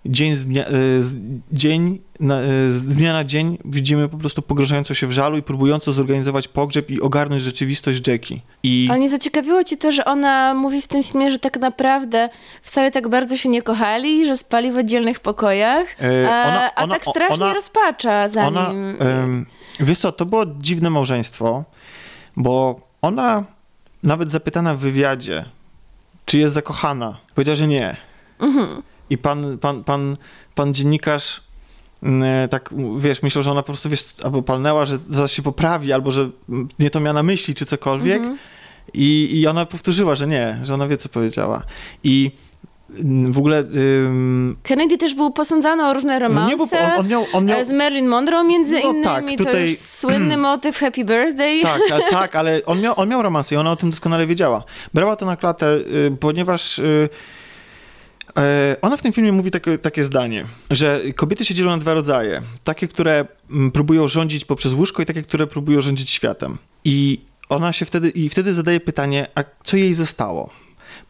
dzień 0.05 0.35
z 0.35 0.45
dnia, 0.47 0.65
e, 0.65 0.71
z, 1.01 1.15
dzień 1.51 2.01
na, 2.19 2.35
e, 2.39 2.71
z 2.71 2.83
dnia 2.83 3.13
na 3.13 3.23
dzień 3.23 3.57
widzimy 3.65 4.09
po 4.09 4.17
prostu 4.17 4.41
pogrążającą 4.41 4.93
się 4.93 5.07
w 5.07 5.11
żalu 5.11 5.37
i 5.37 5.41
próbującą 5.43 5.91
zorganizować 5.91 6.47
pogrzeb 6.47 6.91
i 6.91 7.01
ogarnąć 7.01 7.41
rzeczywistość 7.41 8.07
Jackie. 8.07 8.39
I 8.63 8.87
Ale 8.91 8.99
nie 8.99 9.09
zaciekawiło 9.09 9.63
cię 9.63 9.77
to, 9.77 9.91
że 9.91 10.05
ona 10.05 10.53
mówi 10.53 10.81
w 10.81 10.87
tym 10.87 11.03
filmie, 11.03 11.31
że 11.31 11.39
tak 11.39 11.59
naprawdę 11.59 12.29
wcale 12.61 12.91
tak 12.91 13.07
bardzo 13.07 13.37
się 13.37 13.49
nie 13.49 13.61
kochali, 13.61 14.25
że 14.25 14.35
spali 14.37 14.71
w 14.71 14.77
oddzielnych 14.77 15.19
pokojach, 15.19 15.87
E, 16.01 16.29
a, 16.29 16.47
ona- 16.47 16.75
a 16.75 16.83
ona- 16.83 16.93
tak 16.93 17.05
strasznie 17.05 17.35
ona- 17.45 17.53
rozpacza 17.53 18.29
za 18.29 18.47
ona, 18.47 18.67
nim. 18.73 18.95
em, 18.99 19.45
wiesz 19.79 19.97
co, 19.99 20.11
to 20.11 20.25
było 20.25 20.43
dziwne 20.59 20.89
małżeństwo, 20.89 21.63
bo 22.37 22.79
ona 23.01 23.43
nawet 24.03 24.31
zapytana 24.31 24.75
w 24.75 24.79
wywiadzie, 24.79 25.45
czy 26.25 26.37
jest 26.37 26.53
zakochana, 26.53 27.17
powiedziała, 27.35 27.55
że 27.55 27.67
nie. 27.67 27.95
Mhm. 28.39 28.81
I 29.12 29.18
pan, 29.18 29.57
pan, 29.57 29.84
pan, 29.84 30.18
pan 30.55 30.74
dziennikarz 30.74 31.41
mm, 32.03 32.49
tak, 32.49 32.74
wiesz, 32.97 33.24
myślał, 33.24 33.43
że 33.43 33.51
ona 33.51 33.62
po 33.62 33.66
prostu, 33.66 33.89
wiesz, 33.89 34.16
albo 34.24 34.41
palnęła, 34.41 34.86
że 34.86 34.97
zaraz 35.09 35.32
się 35.32 35.41
poprawi, 35.41 35.93
albo 35.93 36.12
że 36.12 36.30
mm, 36.49 36.68
nie 36.80 36.89
to 36.89 36.99
miała 36.99 37.14
na 37.14 37.24
myśli, 37.24 37.55
czy 37.55 37.66
cokolwiek. 37.66 38.18
Mhm. 38.18 38.38
I, 38.93 39.39
I 39.39 39.47
ona 39.47 39.66
powtórzyła, 39.66 40.16
że 40.16 40.28
nie, 40.28 40.59
że 40.64 40.74
ona 40.74 40.88
wie, 40.88 40.97
co 40.97 41.09
powiedziała. 41.09 41.64
I 42.03 42.32
w 43.30 43.38
ogóle... 43.38 43.59
Ym... 43.59 44.57
Kennedy 44.64 44.97
też 44.97 45.16
był 45.16 45.32
posądzany 45.32 45.86
o 45.86 45.93
różne 45.93 46.20
romanse. 46.20 46.51
Nie, 46.51 46.57
bo 46.57 46.64
on, 46.64 46.99
on, 46.99 47.07
miał, 47.07 47.26
on 47.34 47.45
miał... 47.45 47.59
E, 47.59 47.66
z 47.66 47.72
Marilyn 47.72 48.07
Monroe 48.07 48.43
między 48.43 48.76
No 48.84 48.89
innymi. 48.89 49.03
tak, 49.03 49.26
To 49.38 49.45
tutaj- 49.45 49.70
już 49.70 49.78
słynny 49.78 50.38
motyw 50.47 50.78
Happy 50.78 51.05
Birthday. 51.05 51.62
Tak, 51.62 51.82
a, 51.91 52.12
tak, 52.20 52.36
ale 52.36 52.62
on 52.66 52.82
miał, 52.82 52.93
on 52.99 53.09
miał 53.09 53.22
romansy 53.22 53.55
i 53.55 53.57
ona 53.57 53.72
o 53.72 53.76
tym 53.76 53.89
doskonale 53.89 54.28
wiedziała. 54.28 54.64
Brała 54.93 55.16
to 55.16 55.26
na 55.26 55.36
klatę, 55.36 55.76
y, 55.76 56.18
ponieważ 56.20 56.80
y, 56.80 56.84
e, 56.84 57.40
ona 58.82 58.97
w 58.97 59.01
tym 59.01 59.13
filmie 59.13 59.32
mówi 59.32 59.51
takie, 59.51 59.77
takie 59.77 60.03
zdanie, 60.03 60.45
że 60.69 61.01
kobiety 61.15 61.45
się 61.45 61.53
dzielą 61.53 61.71
na 61.71 61.77
dwa 61.77 61.93
rodzaje. 61.93 62.41
Takie, 62.63 62.88
które 62.88 63.25
mm, 63.51 63.71
próbują 63.71 64.07
rządzić 64.07 64.45
poprzez 64.45 64.73
łóżko 64.73 65.01
i 65.01 65.05
takie, 65.05 65.21
które 65.21 65.47
próbują 65.47 65.82
rządzić 65.82 66.09
światem. 66.09 66.57
I 66.84 67.21
ona 67.49 67.73
się 67.73 67.86
wtedy, 67.86 68.09
i 68.09 68.29
wtedy 68.29 68.53
zadaje 68.53 68.79
pytanie, 68.79 69.27
a 69.36 69.43
co 69.63 69.77
jej 69.77 69.93
zostało? 69.93 70.49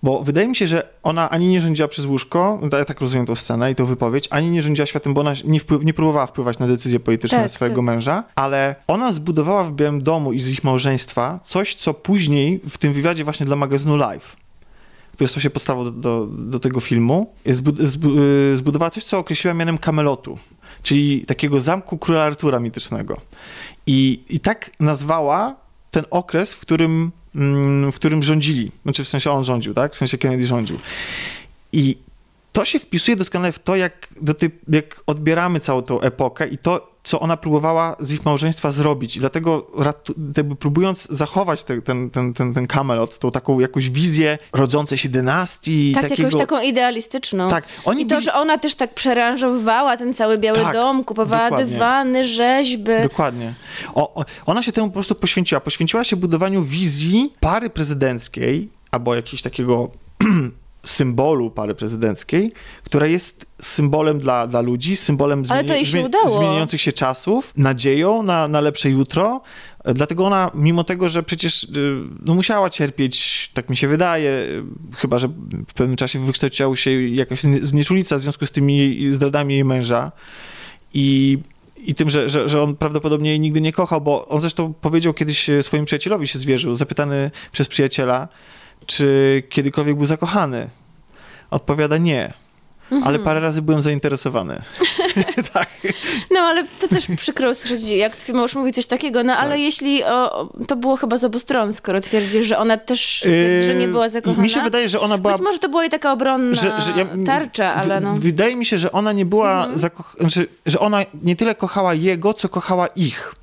Bo 0.04 0.24
wydaje 0.24 0.48
mi 0.48 0.56
się, 0.56 0.68
że 0.68 0.88
ona 1.04 1.30
ani 1.30 1.48
nie 1.48 1.62
rządziła 1.62 1.88
przez 1.88 2.06
łóżko, 2.06 2.60
ja 2.72 2.86
tak 2.86 3.02
rozumiem 3.02 3.26
tą 3.26 3.36
scenę 3.36 3.72
i 3.72 3.76
tą 3.76 3.86
wypowiedź, 3.86 4.28
ani 4.30 4.50
nie 4.52 4.62
rządziła 4.62 4.86
światem, 4.86 5.14
bo 5.14 5.22
ona 5.22 5.34
nie, 5.46 5.60
wpływ, 5.60 5.84
nie 5.84 5.94
próbowała 5.94 6.28
wpływać 6.28 6.60
na 6.60 6.68
decyzje 6.68 7.00
polityczne 7.00 7.42
Tak, 7.42 7.52
swojego 7.52 7.76
tak. 7.76 7.86
męża, 7.86 8.24
ale 8.36 8.76
ona 8.88 9.12
zbudowała 9.12 9.64
w 9.64 9.72
Białym 9.72 10.04
Domu 10.04 10.34
i 10.34 10.40
z 10.40 10.50
ich 10.50 10.64
małżeństwa 10.64 11.40
coś, 11.44 11.76
co 11.76 11.94
później 11.94 12.62
w 12.70 12.78
tym 12.78 12.94
wywiadzie 12.94 13.24
właśnie 13.24 13.46
dla 13.46 13.56
magazynu 13.56 13.98
Live, 13.98 14.36
który 15.22 15.30
stał 15.30 15.42
się 15.42 15.50
podstawą 15.50 15.84
do, 15.84 15.92
do, 15.92 16.28
do 16.28 16.60
tego 16.60 16.80
filmu, 16.80 17.34
zbu, 17.46 17.88
zbu, 17.88 18.10
y, 18.54 18.58
zbudowała 18.58 18.90
coś, 18.90 19.04
co 19.04 19.20
określiła 19.20 19.54
mianem 19.54 19.78
kamelotu, 19.78 20.38
czyli 20.84 21.26
takiego 21.26 21.62
zamku 21.62 21.98
króla 21.98 22.24
Artura 22.24 22.60
mitycznego. 22.60 23.22
I, 23.88 24.24
I 24.30 24.40
tak 24.40 24.72
nazwała 24.80 25.56
ten 25.92 26.06
okres, 26.12 26.54
w 26.54 26.60
którym, 26.60 27.12
mm, 27.36 27.92
w 27.92 27.96
którym 27.96 28.24
rządzili. 28.24 28.72
Znaczy 28.84 29.04
w 29.04 29.08
sensie 29.08 29.32
on 29.32 29.44
rządził, 29.44 29.74
tak? 29.74 29.94
W 29.94 29.98
sensie 29.98 30.18
Kennedy 30.18 30.48
rządził. 30.48 30.78
I 31.74 31.98
to 32.54 32.66
się 32.66 32.80
wpisuje 32.80 33.18
doskonale 33.18 33.52
w 33.52 33.60
to, 33.60 33.76
jak, 33.76 34.08
do 34.22 34.34
tej, 34.34 34.50
jak 34.70 35.04
odbieramy 35.08 35.60
całą 35.60 35.82
tą 35.82 36.02
epokę 36.02 36.48
i 36.48 36.58
to, 36.58 36.91
co 37.04 37.20
ona 37.20 37.38
próbowała 37.38 37.96
z 38.00 38.12
ich 38.12 38.26
małżeństwa 38.26 38.72
zrobić. 38.72 39.18
I 39.18 39.20
dlatego 39.20 39.68
próbując 40.60 41.08
zachować 41.10 41.64
te, 41.64 41.82
ten, 41.82 42.10
ten, 42.10 42.34
ten, 42.34 42.54
ten 42.54 42.68
Camelot, 42.68 43.20
tą 43.20 43.32
taką 43.32 43.60
jakąś 43.60 43.90
wizję 43.90 44.38
rodzącej 44.54 44.98
się 44.98 45.10
dynastii. 45.10 45.94
Tak, 45.94 46.04
takiego... 46.04 46.24
jakąś 46.24 46.42
taką 46.42 46.62
idealistyczną. 46.62 47.50
Tak, 47.50 47.64
oni 47.86 48.02
I 48.02 48.06
to, 48.06 48.16
byli- 48.16 48.26
że 48.26 48.34
ona 48.34 48.58
też 48.58 48.76
tak 48.76 48.94
przeranżowała 48.94 49.98
ten 49.98 50.14
cały 50.14 50.38
Biały 50.38 50.60
Tak, 50.60 50.74
Dom, 50.74 51.04
kupowała 51.04 51.44
dokładnie. 51.50 51.72
dywany, 51.74 52.26
rzeźby. 52.26 52.92
Dokładnie. 53.04 53.54
O, 53.94 54.26
ona 54.46 54.64
się 54.64 54.72
temu 54.72 54.88
po 54.88 54.94
prostu 54.94 55.16
poświęciła. 55.16 55.62
Poświęciła 55.62 56.04
się 56.04 56.16
budowaniu 56.16 56.64
wizji 56.64 57.34
pary 57.40 57.70
prezydenckiej 57.70 58.70
albo 58.92 59.16
jakiegoś 59.16 59.42
takiego 59.42 59.90
symbolu 60.86 61.52
pary 61.52 61.76
prezydenckiej, 61.76 62.52
która 62.84 63.08
jest 63.08 63.46
symbolem 63.62 64.20
dla, 64.20 64.48
dla 64.48 64.62
ludzi, 64.62 64.96
symbolem 64.96 65.46
jej 65.76 65.86
się 65.86 65.92
zmieniających 66.34 66.82
się 66.82 66.92
czasów, 66.92 67.54
nadzieją 67.58 68.24
na, 68.24 68.48
na 68.48 68.62
lepsze 68.62 68.90
jutro. 68.90 69.42
Dlatego 69.86 70.26
ona, 70.26 70.52
mimo 70.54 70.84
tego, 70.84 71.10
że 71.10 71.24
przecież 71.24 71.64
y, 71.64 71.68
no, 72.26 72.36
musiała 72.36 72.70
cierpieć, 72.70 73.50
tak 73.54 73.70
mi 73.70 73.78
się 73.78 73.88
wydaje, 73.88 74.30
y, 74.30 74.64
chyba 74.98 75.20
że 75.20 75.28
w 75.68 75.74
pewnym 75.74 75.98
czasie 75.98 76.20
wykształciła 76.20 76.76
się 76.76 77.02
jakaś 77.08 77.44
nie- 77.44 77.66
znieczulica 77.66 78.18
w 78.18 78.22
związku 78.22 78.46
z 78.46 78.52
tymi 78.52 79.08
zdradami 79.12 79.54
jej 79.54 79.66
męża 79.66 80.12
i 80.94 81.38
i 81.86 81.96
tym, 81.96 82.10
że, 82.10 82.30
że, 82.30 82.50
że 82.50 82.62
on 82.62 82.76
prawdopodobnie 82.76 83.30
jej 83.30 83.40
nigdy 83.40 83.62
nie 83.62 83.72
kochał, 83.74 84.02
bo 84.02 84.28
on 84.28 84.42
zresztą 84.42 84.74
powiedział 84.74 85.14
kiedyś 85.14 85.50
e, 85.50 85.64
swoim 85.64 85.86
przyjacielowi 85.86 86.28
się 86.28 86.40
zwierzył, 86.40 86.76
zapytany 86.76 87.32
przez 87.52 87.68
przyjaciela, 87.68 88.28
czy 88.86 89.44
kiedykolwiek 89.50 89.96
był 89.98 90.06
zakochany. 90.06 90.70
Odpowiada 91.52 91.98
nie, 91.98 92.34
Mhm. 92.92 93.08
ale 93.08 93.20
parę 93.20 93.40
razy 93.40 93.62
byłem 93.62 93.82
zainteresowany. 93.82 94.62
tak. 95.54 95.70
No, 96.32 96.40
ale 96.40 96.64
to 96.80 96.88
też 96.88 97.08
przykro 97.18 97.50
usłyszeć, 97.52 97.90
jak 97.90 98.16
twój 98.16 98.36
mąż 98.36 98.56
mówi 98.56 98.72
coś 98.72 98.88
takiego, 98.88 99.24
no 99.24 99.34
ale 99.38 99.52
Tak. 99.52 99.60
jeśli 99.60 100.04
o, 100.04 100.50
to 100.68 100.76
było 100.76 100.96
chyba 100.98 101.18
z 101.18 101.24
obu 101.24 101.40
stron, 101.40 101.74
skoro 101.74 102.02
twierdzisz, 102.02 102.46
że 102.46 102.58
ona 102.58 102.78
też 102.78 103.20
twierdzi, 103.22 103.68
że 103.68 103.76
nie 103.76 103.88
była 103.88 104.10
zakochana. 104.10 104.44
Mi 104.44 104.50
się 104.50 104.62
wydaje, 104.62 104.90
że 104.90 105.00
ona 105.00 105.18
była 105.18 105.34
Być 105.34 105.42
może 105.42 105.60
to 105.60 105.70
była 105.70 105.84
jej 105.84 105.92
taka 105.92 106.12
obronna 106.12 106.54
że, 106.56 106.82
że 106.82 106.92
ja, 106.98 107.06
tarcza, 107.26 107.74
ale 107.76 108.00
w- 108.00 108.04
no. 108.04 108.16
Wydaje 108.16 108.56
mi 108.56 108.66
się, 108.66 108.78
że 108.78 108.92
ona 108.92 109.12
nie 109.14 109.26
była, 109.26 109.68
zakoch- 109.76 110.16
znaczy, 110.20 110.48
że 110.66 110.80
ona 110.80 111.02
nie 111.24 111.36
tyle 111.36 111.56
kochała 111.56 111.94
jego, 111.94 112.34
co 112.34 112.50
kochała 112.50 112.88
ich. 112.88 113.36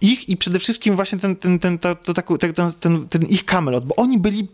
Ich 0.00 0.28
i 0.28 0.36
przede 0.36 0.58
wszystkim 0.58 0.96
właśnie 0.96 1.18
ten, 1.18 1.36
ten, 1.36 1.58
ten, 1.58 1.78
to, 1.78 1.94
ten, 2.38 2.72
ten, 2.80 3.08
ten, 3.08 3.22
ich 3.22 3.44
kamelot, 3.44 3.84
bo 3.84 3.96
oni 3.96 4.18
byli 4.18 4.48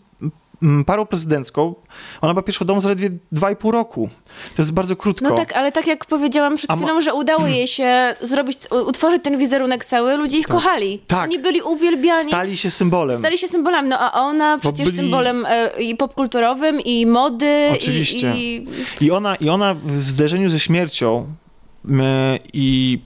parą 0.86 1.06
prezydencką. 1.06 1.74
Ona 2.20 2.34
była 2.34 2.42
pierwszą 2.42 2.64
domu 2.64 2.80
zaledwie 2.80 3.10
dwa 3.32 3.50
i 3.50 3.56
pół 3.56 3.70
roku. 3.70 4.08
To 4.56 4.62
jest 4.62 4.72
bardzo 4.72 4.96
krótko. 4.96 5.24
No 5.28 5.34
tak, 5.34 5.52
ale 5.52 5.72
tak 5.72 5.86
jak 5.86 6.04
powiedziałam 6.04 6.56
przed 6.56 6.72
chwilą, 6.72 7.00
że 7.00 7.14
udało 7.14 7.46
jej 7.46 7.68
się 7.68 8.14
zrobić, 8.20 8.58
utworzyć 8.86 9.22
ten 9.24 9.38
wizerunek 9.38 9.84
cały, 9.84 10.16
ludzie 10.16 10.38
ich 10.38 10.46
kochali. 10.46 10.98
Tak. 11.06 11.24
Oni 11.24 11.38
byli 11.38 11.62
uwielbiani. 11.62 12.28
Stali 12.28 12.56
się 12.56 12.70
symbolem. 12.70 13.18
Stali 13.18 13.38
się 13.38 13.48
symbolami, 13.48 13.88
no 13.88 13.98
a 13.98 14.12
ona 14.22 14.58
przecież 14.58 14.84
byli- 14.86 14.96
symbolem 14.96 15.46
e, 15.48 15.82
i 15.82 15.96
popkulturowym, 15.96 16.80
i 16.80 17.06
mody, 17.06 17.68
Oczywiście. 17.74 18.32
i, 18.36 18.66
i 19.00 19.04
I 19.04 19.10
ona, 19.10 19.34
I 19.36 19.48
ona 19.48 19.74
w 19.74 19.92
zderzeniu 19.92 20.50
ze 20.50 20.60
śmiercią 20.60 21.26
i 22.52 22.98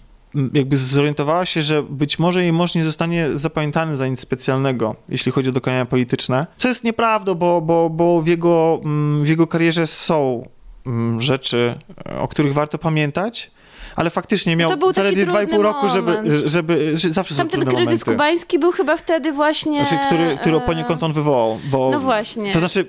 jakby 0.53 0.77
zorientowała 0.77 1.47
się, 1.47 1.63
że 1.63 1.83
być 1.83 2.19
może 2.19 2.43
jej 2.43 2.53
mąż 2.53 2.75
nie 2.75 2.85
zostanie 2.85 3.29
zapamiętany 3.35 3.97
za 3.97 4.09
nic 4.09 4.21
specjalnego, 4.21 4.97
jeśli 5.09 5.33
chodzi 5.33 5.49
o 5.49 5.53
dokonania 5.53 5.87
polityczne. 5.87 6.47
Co 6.57 6.69
jest 6.69 6.85
nieprawdą, 6.85 7.35
bo, 7.35 7.61
bo, 7.61 7.91
bo 7.91 8.23
w, 8.23 8.27
jego, 8.27 8.81
mm, 8.85 9.25
w 9.25 9.29
jego 9.29 9.47
karierze 9.47 9.87
są 9.87 10.49
mm, 10.87 11.21
rzeczy, 11.21 11.79
e, 12.09 12.19
o 12.19 12.29
których 12.29 12.55
warto 12.55 12.79
pamiętać, 12.79 13.51
ale 13.97 14.11
faktycznie 14.11 14.57
miał 14.57 14.71
to 14.71 14.77
był 14.77 14.89
taki 14.89 14.97
zaledwie 14.97 15.27
dwa 15.27 15.43
i 15.43 15.47
pół 15.47 15.59
trudny 15.59 15.73
roku, 15.73 15.89
żeby, 15.89 16.49
żeby, 16.49 16.99
że 16.99 17.13
zawsze 17.13 17.35
Tamten 17.35 17.61
trudne 17.61 17.77
kryzys 17.77 18.07
momenty. 18.07 18.13
kubański 18.13 18.59
był 18.59 18.73
chyba 18.73 18.97
wtedy 18.97 19.33
właśnie... 19.33 19.87
Znaczy, 19.87 20.07
który, 20.07 20.37
który 20.37 20.57
e, 20.57 20.61
poniekąd 20.61 21.03
on 21.03 21.13
wywołał, 21.13 21.59
bo... 21.71 21.91
No 21.91 22.01
właśnie. 22.01 22.53
To 22.53 22.59
znaczy, 22.61 22.87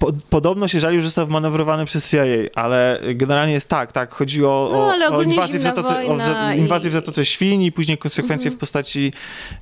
po, 0.00 0.12
podobno 0.30 0.68
się 0.68 0.80
żalił, 0.80 1.00
że 1.00 1.06
został 1.06 1.26
wmanewrowany 1.26 1.84
przez 1.84 2.10
CIA, 2.10 2.22
ale 2.54 3.00
generalnie 3.14 3.52
jest 3.52 3.68
tak, 3.68 3.92
tak, 3.92 4.14
chodzi 4.14 4.44
o, 4.44 4.68
No, 4.72 4.78
o, 4.78 5.04
o 5.04 5.06
ogólnie 5.12 5.34
inwazję, 5.34 5.58
w 5.58 5.62
Zatoce, 5.62 6.06
o 6.06 6.16
za- 6.16 6.54
i- 6.54 6.58
inwazję 6.58 6.90
w 6.90 6.92
Zatoce 6.92 7.24
Świń 7.24 7.62
i 7.62 7.72
później 7.72 7.98
konsekwencje 7.98 8.48
Mhm. 8.48 8.56
w 8.58 8.60
postaci 8.60 9.12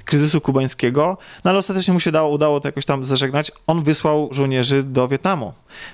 kryzysu 0.05 0.41
kubańskiego, 0.41 1.19
no 1.45 1.51
ale 1.51 1.59
ostatecznie 1.59 1.95
mu 1.95 2.01
się 2.01 2.13
dało, 2.13 2.29
udało 2.31 2.61
to 2.61 2.69
jakoś 2.69 2.85
tam 2.85 3.05
zażegnać. 3.05 3.53
On 3.67 3.83
wysłał 3.83 4.29
żołnierzy 4.33 4.83
do 4.83 5.09
Wietnamu, 5.09 5.53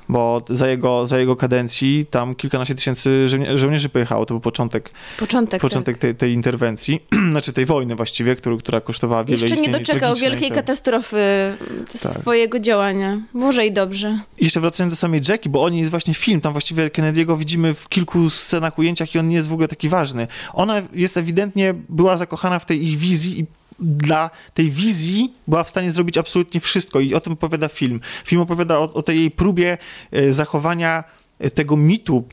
bo 0.09 0.43
za 0.51 0.69
jego, 0.69 1.07
za 1.07 1.19
jego 1.19 1.37
kadencji 1.37 2.07
tam 2.11 2.35
kilkanaście 2.35 2.75
tysięcy 2.75 3.29
żołnie- 3.29 3.59
żołnierzy 3.59 3.89
pojechało, 3.89 4.27
to 4.27 4.35
był 4.35 4.41
początek, 4.41 4.91
Początek, 5.19 5.61
początek 5.61 5.99
tej, 5.99 6.15
tej 6.15 6.33
interwencji, 6.33 7.01
znaczy 7.31 7.53
tej 7.53 7.65
wojny 7.67 7.95
właściwie, 7.95 8.37
którą, 8.37 8.59
która 8.59 8.81
kosztowała 8.81 9.21
tak. 9.23 9.31
wiele 9.31 9.43
Jeszcze 9.43 9.57
nie 9.63 9.69
doczekał 9.69 10.15
wielkiej 10.15 10.49
tak. 10.49 10.57
katastrofy 10.59 11.19
swojego 11.87 12.61
działania. 12.61 13.21
Może 13.33 13.67
i 13.67 13.73
dobrze. 13.73 14.19
Jeszcze 14.41 14.61
wracając 14.61 14.93
do 14.93 14.97
samej 14.97 15.20
Jackie, 15.28 15.51
bo 15.51 15.62
oni 15.62 15.78
jest 15.78 15.91
właśnie 15.91 16.14
film, 16.14 16.41
tam 16.41 16.53
właściwie 16.53 16.89
Kennedy'ego 16.89 17.39
widzimy 17.39 17.74
w 17.74 17.89
kilku 17.89 18.30
scenach, 18.30 18.78
ujęciach 18.78 19.14
i 19.14 19.18
on 19.18 19.28
nie 19.28 19.37
jest 19.37 19.49
w 19.49 19.53
ogóle 19.53 19.68
taki 19.68 19.89
ważny. 19.89 20.28
Ona 20.53 20.82
jest 20.93 21.16
ewidentnie, 21.16 21.74
była 21.89 22.18
zakochana 22.18 22.59
w 22.59 22.66
tej 22.66 22.87
ich 22.87 22.99
wizji 22.99 23.41
i 23.41 23.47
dla 23.80 24.30
tej 24.55 24.70
wizji 24.70 25.32
była 25.47 25.64
w 25.64 25.68
stanie 25.68 25.91
zrobić 25.91 26.18
absolutnie 26.18 26.61
wszystko 26.61 27.01
i 27.01 27.14
o 27.14 27.20
tym 27.20 27.32
opowiada 27.32 27.68
film. 27.68 28.01
Film 28.24 28.43
opowiada 28.43 28.78
o, 28.78 28.82
o 28.93 29.03
tej 29.03 29.18
jej 29.18 29.30
próbie 29.30 29.78
e, 30.12 30.32
zachowania 30.32 31.05
e, 31.39 31.51
tego 31.51 31.76
mitu 31.76 32.24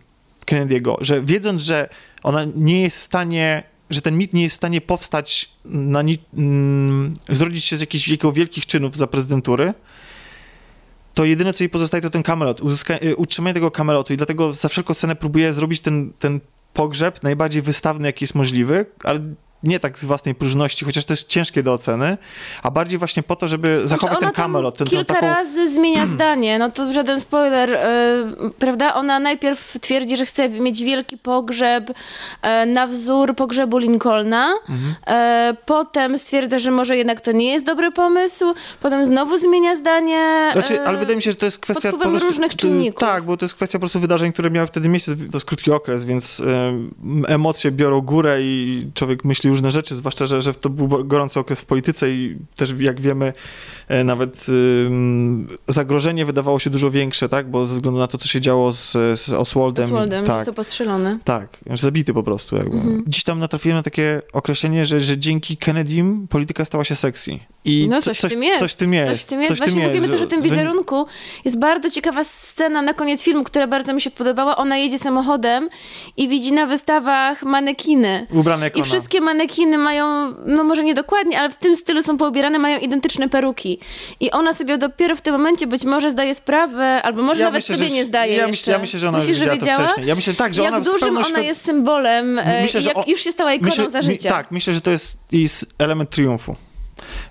Kennedy'ego, 0.46 0.96
że 1.02 1.22
wiedząc, 1.22 1.62
że 1.62 1.90
ona 2.24 2.46
nie 2.56 2.82
jest 2.82 2.98
w 2.98 3.02
stanie, 3.02 3.64
że 3.90 4.02
ten 4.02 4.18
mit 4.18 4.34
nie 4.34 4.44
jest 4.44 4.54
w 4.54 4.58
stanie 4.58 4.82
powstać, 4.82 5.50
na 5.66 6.02
ni- 6.02 6.20
mm, 6.38 7.14
zrodzić 7.30 7.66
się 7.66 7.78
z 7.78 7.82
jakichś 7.82 8.08
jego 8.08 8.32
wielkich 8.32 8.66
czynów 8.66 8.96
za 8.98 9.08
prezydentury, 9.08 9.74
to 11.14 11.26
jedyne, 11.26 11.54
co 11.54 11.64
jej 11.64 11.70
pozostaje, 11.70 12.02
to 12.02 12.10
ten 12.10 12.24
kamelot, 12.24 12.62
uzyska- 12.62 13.06
y, 13.06 13.16
utrzymanie 13.16 13.54
tego 13.54 13.72
kamelotu 13.72 14.14
i 14.14 14.18
dlatego 14.18 14.54
za 14.54 14.70
wszelką 14.70 14.94
cenę 14.94 15.16
próbuje 15.16 15.54
zrobić 15.54 15.80
ten, 15.82 16.14
ten 16.20 16.40
pogrzeb 16.74 17.24
najbardziej 17.24 17.62
wystawny, 17.62 18.08
jaki 18.08 18.24
jest 18.24 18.36
możliwy, 18.36 18.86
ale 19.04 19.20
nie 19.64 19.80
tak 19.80 20.00
z 20.00 20.06
własnej 20.06 20.36
próżności, 20.36 20.86
chociaż 20.86 21.06
to 21.06 21.14
jest 21.14 21.28
ciężkie 21.28 21.64
do 21.64 21.74
oceny, 21.74 22.18
a 22.64 22.72
bardziej 22.72 23.00
właśnie 23.00 23.24
po 23.24 23.36
to, 23.36 23.48
żeby 23.48 23.82
zachować 23.86 23.90
Znaczy, 23.90 24.16
ten 24.20 24.28
ona 24.28 24.36
tam 24.36 24.44
kamelot, 24.46 24.78
ten, 24.78 24.88
kilka 24.88 25.14
taką... 25.14 25.28
razy 25.28 25.70
zmienia 25.70 26.08
zdanie, 26.08 26.60
no 26.60 26.72
to 26.72 26.94
żaden 26.94 27.20
spoiler, 27.20 27.74
e, 27.74 28.24
prawda? 28.60 28.94
Ona 28.94 29.20
najpierw 29.20 29.78
twierdzi, 29.82 30.18
że 30.18 30.26
chce 30.26 30.50
mieć 30.50 30.84
wielki 30.84 31.18
pogrzeb 31.18 31.92
e, 32.42 32.66
na 32.66 32.88
wzór 32.88 33.36
pogrzebu 33.36 33.78
Lincolna, 33.78 34.54
Mhm. 34.70 34.96
e, 35.08 35.58
potem 35.66 36.18
stwierdza, 36.18 36.60
że 36.60 36.72
może 36.72 36.98
jednak 36.98 37.22
to 37.22 37.32
nie 37.32 37.54
jest 37.54 37.66
dobry 37.66 37.92
pomysł, 37.92 38.46
potem 38.82 39.06
znowu 39.06 39.38
zmienia 39.38 39.76
zdanie. 39.76 40.50
Znaczy, 40.54 40.82
ale 40.82 40.98
wydaje 40.98 41.16
mi 41.16 41.22
się, 41.22 41.32
że 41.32 41.38
to 41.38 41.46
jest 41.46 41.60
kwestia 41.60 41.92
pod 41.92 42.00
prostu, 42.02 42.28
różnych 42.28 42.52
y, 42.52 42.56
czynników. 42.56 43.00
Tak, 43.00 43.24
bo 43.24 43.38
to 43.38 43.46
jest 43.46 43.56
kwestia 43.56 43.78
po 43.78 43.80
prostu 43.80 44.00
wydarzeń, 44.00 44.34
które 44.34 44.50
miały 44.52 44.68
wtedy 44.68 44.90
miejsce. 44.90 45.16
To 45.16 45.24
jest 45.38 45.46
krótki 45.46 45.72
okres, 45.72 46.04
więc 46.04 46.42
emocje 47.28 47.72
biorą 47.72 48.02
górę 48.02 48.42
i 48.42 48.88
człowiek 48.94 49.26
myśli 49.26 49.51
różne 49.52 49.72
rzeczy, 49.72 49.96
zwłaszcza, 49.96 50.28
że, 50.28 50.42
że 50.42 50.54
to 50.54 50.70
był 50.70 51.06
gorący 51.06 51.40
okres 51.40 51.62
w 51.62 51.66
polityce 51.66 52.12
i 52.12 52.38
też 52.56 52.74
jak 52.80 53.02
wiemy, 53.02 53.34
e, 53.88 54.04
nawet 54.04 54.46
zagrożenie 55.68 56.26
wydawało 56.26 56.60
się 56.60 56.70
dużo 56.70 56.92
większe, 56.92 57.30
tak, 57.30 57.50
bo 57.50 57.68
ze 57.68 57.76
względu 57.76 58.00
na 58.00 58.08
to, 58.08 58.18
co 58.18 58.28
się 58.28 58.42
działo 58.42 58.72
z, 58.72 58.92
z 59.20 59.30
Oswaldem. 59.30 59.86
Oswaldem, 59.86 60.26
tak, 60.26 60.36
został 60.36 60.54
postrzelony. 60.54 61.20
Tak, 61.24 61.58
zabity 61.74 62.14
po 62.14 62.24
prostu 62.24 62.56
jakby. 62.56 62.78
Mhm. 62.78 63.04
Dziś 63.08 63.24
tam 63.24 63.40
natrafiłem 63.40 63.78
na 63.78 63.84
takie 63.84 64.22
określenie, 64.34 64.86
że, 64.86 65.02
że 65.02 65.18
dzięki 65.18 65.58
Kennedym 65.58 66.28
polityka 66.28 66.66
stała 66.66 66.84
się 66.84 66.96
sexy. 66.96 67.40
I 67.66 67.88
no 67.90 68.02
coś, 68.02 68.20
coś, 68.20 68.32
w 68.32 68.34
tym 68.34 68.44
jest. 68.44 68.60
Coś 68.60 68.72
w 68.72 68.76
tym 68.76 68.94
jest. 68.94 69.12
Coś 69.12 69.22
w 69.22 69.26
tym 69.26 69.42
jest. 69.42 69.52
Coś 69.52 69.60
Właśnie 69.60 69.88
mówimy 69.88 70.10
też 70.10 70.22
o 70.22 70.28
tym 70.28 70.42
wizerunku. 70.42 71.06
Jest 71.46 71.60
bardzo 71.60 71.90
ciekawa 71.90 72.24
scena 72.24 72.82
na 72.82 72.94
koniec 72.94 73.24
filmu, 73.24 73.44
która 73.44 73.68
bardzo 73.68 73.94
mi 73.94 74.02
się 74.02 74.12
podobała. 74.12 74.58
Ona 74.58 74.78
jedzie 74.78 75.00
samochodem 75.00 75.70
i 76.18 76.28
widzi 76.28 76.54
na 76.54 76.66
wystawach 76.66 77.44
manekiny. 77.44 78.28
Ubrane 78.32 78.66
jak 78.66 78.78
I 78.78 78.80
ona. 78.80 78.86
wszystkie 78.86 79.22
manekiny 79.22 79.78
mają, 79.78 80.34
no 80.46 80.64
może 80.64 80.84
nie 80.84 80.94
dokładnie, 80.94 81.40
ale 81.40 81.50
w 81.50 81.56
tym 81.56 81.76
stylu 81.76 82.04
są 82.04 82.18
poubierane, 82.18 82.60
mają 82.60 82.80
identyczne 82.80 83.30
peruki. 83.30 83.80
I 84.20 84.32
ona 84.32 84.54
sobie 84.54 84.78
dopiero 84.78 85.16
w 85.16 85.22
tym 85.22 85.34
momencie 85.34 85.68
być 85.68 85.86
może 85.86 86.12
zdaje 86.12 86.36
sprawę, 86.36 87.02
albo 87.04 87.22
może 87.22 87.40
ja 87.40 87.48
nawet 87.48 87.64
myślę, 87.64 87.76
sobie 87.76 87.90
że, 87.90 87.96
nie 87.96 88.06
zdaje 88.06 88.36
ja, 88.36 88.48
myślę, 88.48 88.74
ja 88.74 88.80
myślę, 88.80 89.00
że 89.00 89.10
ona 89.10 89.18
Myślisz, 89.18 89.38
że 89.38 89.50
wiedziała 89.50 89.78
to 89.78 89.84
wcześniej. 89.84 90.08
Ja 90.08 90.16
myślę 90.16 90.34
tak, 90.34 90.54
że 90.54 90.64
jak 90.64 90.74
ona 90.74 90.84
dużym 90.84 91.18
ona 91.18 91.40
jest 91.40 91.66
symbolem 91.66 92.40
myślę, 92.62 92.82
jak 92.82 92.98
o... 92.98 93.04
już 93.08 93.24
się 93.24 93.32
stała 93.32 93.54
ikoną 93.54 93.70
myślę, 93.70 93.90
za 93.90 94.02
życia. 94.02 94.30
tak, 94.30 94.52
myślę, 94.52 94.74
że 94.74 94.82
to 94.82 94.92
jest, 94.92 95.18
jest 95.32 95.74
element 95.80 96.10
triumfu 96.10 96.56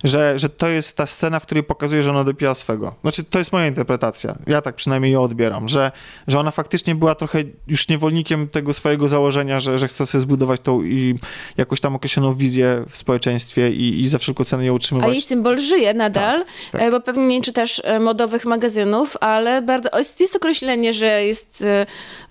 że, 0.05 0.39
że 0.39 0.49
to 0.49 0.69
jest 0.69 0.97
ta 0.97 1.07
scena, 1.07 1.41
w 1.41 1.47
której 1.47 1.65
pokazuje, 1.65 2.03
że 2.03 2.11
ona 2.11 2.25
dopiła 2.25 2.55
swego. 2.55 2.95
Znaczy, 3.03 3.25
to 3.25 3.39
jest 3.39 3.53
moja 3.53 3.67
interpretacja. 3.67 4.39
Ja 4.47 4.63
tak 4.63 4.75
przynajmniej 4.75 5.13
ją 5.13 5.23
odbieram, 5.23 5.69
że, 5.69 5.93
że 6.29 6.39
ona 6.39 6.51
faktycznie 6.51 6.95
była 6.95 7.15
trochę 7.15 7.39
już 7.67 7.89
niewolnikiem 7.89 8.49
tego 8.49 8.75
swojego 8.75 9.09
założenia, 9.09 9.61
że, 9.61 9.79
że 9.79 9.89
chce 9.89 10.07
sobie 10.07 10.23
zbudować 10.23 10.61
tą 10.61 10.83
i 10.83 11.19
jakąś 11.57 11.81
tam 11.81 11.97
określoną 11.97 12.35
wizję 12.35 12.85
w 12.89 12.97
społeczeństwie 12.97 13.71
i, 13.71 14.01
i 14.01 14.09
za 14.09 14.19
wszelką 14.19 14.45
cenę 14.45 14.65
ją 14.65 14.75
utrzymywać. 14.75 15.11
A 15.11 15.13
jej 15.13 15.23
symbol 15.23 15.59
żyje 15.59 15.95
nadal, 15.95 16.39
tak, 16.39 16.49
tak. 16.73 16.83
E, 16.83 16.91
bo 16.91 17.01
pewnie 17.01 17.27
nie 17.27 17.43
czytasz 17.43 17.83
e, 17.85 18.01
modowych 18.01 18.45
magazynów, 18.45 19.17
ale 19.21 19.63
bardzo, 19.63 19.99
jest, 19.99 20.21
jest 20.21 20.37
określenie, 20.37 20.93
że 20.93 21.25
jest 21.25 21.65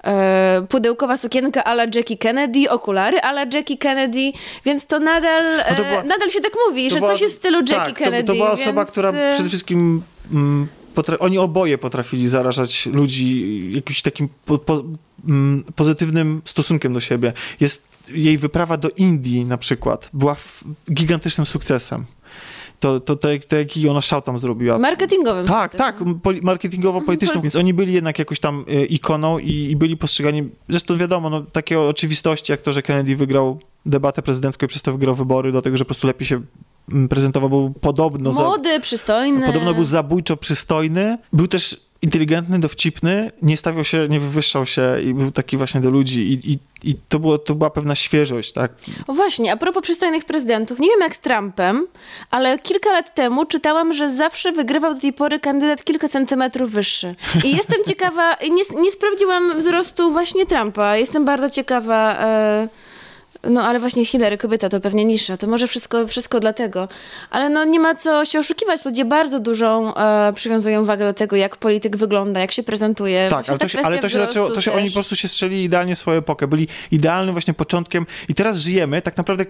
e, 0.04 0.58
e 0.58 0.62
pudełkowa 0.70 1.18
sukienka 1.18 1.64
ala 1.64 1.84
Jackie 1.96 2.18
Kennedy, 2.18 2.70
okulary 2.70 3.20
ala 3.20 3.46
Jackie 3.54 3.78
Kennedy, 3.78 4.32
więc 4.66 4.86
to 4.86 5.00
nadal, 5.00 5.58
no 5.70 5.76
to 5.76 5.84
była, 5.84 6.04
nadal 6.04 6.30
się 6.30 6.42
tak 6.42 6.54
mówi, 6.68 6.90
że 6.90 6.96
była, 6.96 7.10
coś 7.10 7.22
jest 7.22 7.36
w 7.36 7.40
stylu 7.40 7.60
Jackie 7.60 7.76
tak, 7.76 7.94
Kennedy. 7.94 8.24
To, 8.24 8.34
to 8.34 8.38
była 8.38 8.52
osoba, 8.52 8.82
więc... 8.82 8.92
która 8.92 9.10
y, 9.10 9.34
przede 9.34 9.50
wszystkim... 9.50 10.02
Mm, 10.32 10.68
oni 11.20 11.38
oboje 11.38 11.78
potrafili 11.78 12.30
zarażać 12.30 12.86
ludzi 12.86 13.62
jakimś 13.72 14.02
takim 14.02 14.30
po, 14.46 14.58
po, 14.58 14.84
mm, 15.28 15.64
pozytywnym 15.76 16.42
stosunkiem 16.46 16.94
do 16.94 17.00
siebie. 17.00 17.34
Jest 17.60 17.88
jej 18.10 18.38
wyprawa 18.38 18.78
do 18.78 18.90
Indii 18.90 19.46
na 19.46 19.58
przykład 19.58 20.10
była 20.14 20.36
gigantycznym 20.92 21.46
sukcesem 21.46 22.06
to, 22.80 23.00
to, 23.00 23.16
to, 23.16 23.28
to 23.48 23.58
jaki 23.58 23.90
ona 23.90 24.02
szał 24.02 24.22
tam 24.22 24.40
zrobiła. 24.40 24.80
Marketingowym. 24.80 25.48
Tak, 25.48 25.76
tak, 25.76 26.04
poli, 26.24 26.42
marketingowo-polityczną, 26.42 27.36
mhm. 27.36 27.42
więc 27.44 27.56
oni 27.56 27.74
byli 27.74 27.94
jednak 27.94 28.20
jakoś 28.20 28.40
tam 28.40 28.66
y, 28.70 28.86
ikoną 28.86 29.40
i, 29.40 29.52
i, 29.52 29.76
byli 29.76 29.98
postrzegani, 29.98 30.50
zresztą 30.70 30.98
wiadomo, 30.98 31.30
no, 31.30 31.42
takie 31.42 31.82
oczywistości, 31.82 32.52
jak 32.52 32.62
to, 32.62 32.74
że 32.74 32.82
Kennedy 32.82 33.16
wygrał 33.16 33.60
debatę 33.86 34.22
prezydencką 34.22 34.66
i 34.66 34.70
przez 34.70 34.82
to 34.82 34.92
wygrał 34.92 35.16
wybory, 35.16 35.52
dlatego, 35.52 35.78
że 35.78 35.86
po 35.86 35.88
prostu 35.88 36.08
lepiej 36.08 36.28
się 36.28 36.42
mm, 36.92 37.08
prezentował, 37.08 37.50
był 37.50 37.74
podobno... 37.82 38.32
Młody, 38.32 38.74
za, 38.74 38.80
przystojny. 38.80 39.46
Podobno 39.46 39.74
był 39.74 39.84
zabójczo 39.84 40.38
przystojny. 40.38 41.18
Był 41.34 41.48
też 41.48 41.89
inteligentny, 42.02 42.60
dowcipny, 42.60 43.32
nie 43.42 43.58
stawiał 43.58 43.84
się, 43.84 44.08
nie 44.10 44.20
wywyższał 44.20 44.66
się 44.66 44.98
i 45.06 45.14
był 45.14 45.32
taki 45.32 45.58
właśnie 45.58 45.82
do 45.82 45.90
ludzi 45.90 46.34
i, 46.34 46.52
i, 46.52 46.60
i 46.84 46.96
to, 47.10 47.20
było, 47.20 47.38
to 47.38 47.56
była 47.56 47.70
pewna 47.70 47.96
świeżość, 47.96 48.52
tak? 48.52 48.72
O 49.08 49.14
właśnie, 49.14 49.54
a 49.54 49.58
propos 49.58 49.84
przystojnych 49.84 50.26
prezydentów, 50.26 50.80
nie 50.80 50.90
wiem 50.90 51.00
jak 51.00 51.16
z 51.16 51.20
Trumpem, 51.20 51.88
ale 52.32 52.60
kilka 52.60 52.92
lat 52.92 53.16
temu 53.16 53.46
czytałam, 53.46 53.94
że 53.94 54.12
zawsze 54.12 54.52
wygrywał 54.52 54.94
do 54.94 55.02
tej 55.02 55.14
pory 55.14 55.40
kandydat 55.40 55.84
kilka 55.84 56.08
centymetrów 56.08 56.72
wyższy. 56.72 57.16
I 57.44 57.58
jestem 57.58 57.84
ciekawa, 57.88 58.36
nie, 58.42 58.82
nie 58.82 58.92
sprawdziłam 58.92 59.58
wzrostu 59.58 60.12
właśnie 60.12 60.46
Trumpa, 60.46 60.98
jestem 60.98 61.26
bardzo 61.26 61.50
ciekawa... 61.50 62.18
E 62.20 62.89
no 63.44 63.62
ale 63.62 63.80
właśnie 63.80 64.06
Hillary, 64.06 64.38
kobieta, 64.38 64.70
to 64.70 64.80
pewnie 64.80 65.06
niższa, 65.06 65.38
to 65.38 65.48
może 65.48 65.68
wszystko, 65.68 66.08
wszystko 66.08 66.40
dlatego. 66.40 66.88
Ale 67.30 67.50
no 67.50 67.66
nie 67.66 67.80
ma 67.80 67.96
co 67.96 68.26
się 68.26 68.40
oszukiwać, 68.40 68.86
ludzie 68.86 69.06
bardzo 69.06 69.40
dużą 69.40 69.96
e, 69.96 70.34
przywiązują 70.34 70.86
wagę 70.86 71.06
do 71.06 71.14
tego, 71.14 71.36
jak 71.36 71.58
polityk 71.58 71.98
wygląda, 71.98 72.40
jak 72.40 72.52
się 72.52 72.64
prezentuje. 72.64 73.28
Tak, 73.30 73.50
ale, 73.50 73.60
to 73.60 73.68
się, 73.68 73.80
ale 73.80 74.00
to 74.00 74.10
się 74.10 74.18
zaczęło, 74.18 74.50
to 74.50 74.62
się 74.62 74.72
oni 74.72 74.88
po 74.88 74.94
prostu 74.94 75.16
się 75.16 75.28
strzelili 75.28 75.64
idealnie 75.64 75.96
w 75.96 76.00
swoją 76.00 76.20
epokę, 76.20 76.48
byli 76.48 76.68
idealnym 76.92 77.36
właśnie 77.36 77.54
początkiem 77.54 78.06
i 78.30 78.36
teraz 78.36 78.58
żyjemy 78.58 79.02
tak 79.02 79.18
naprawdę 79.18 79.46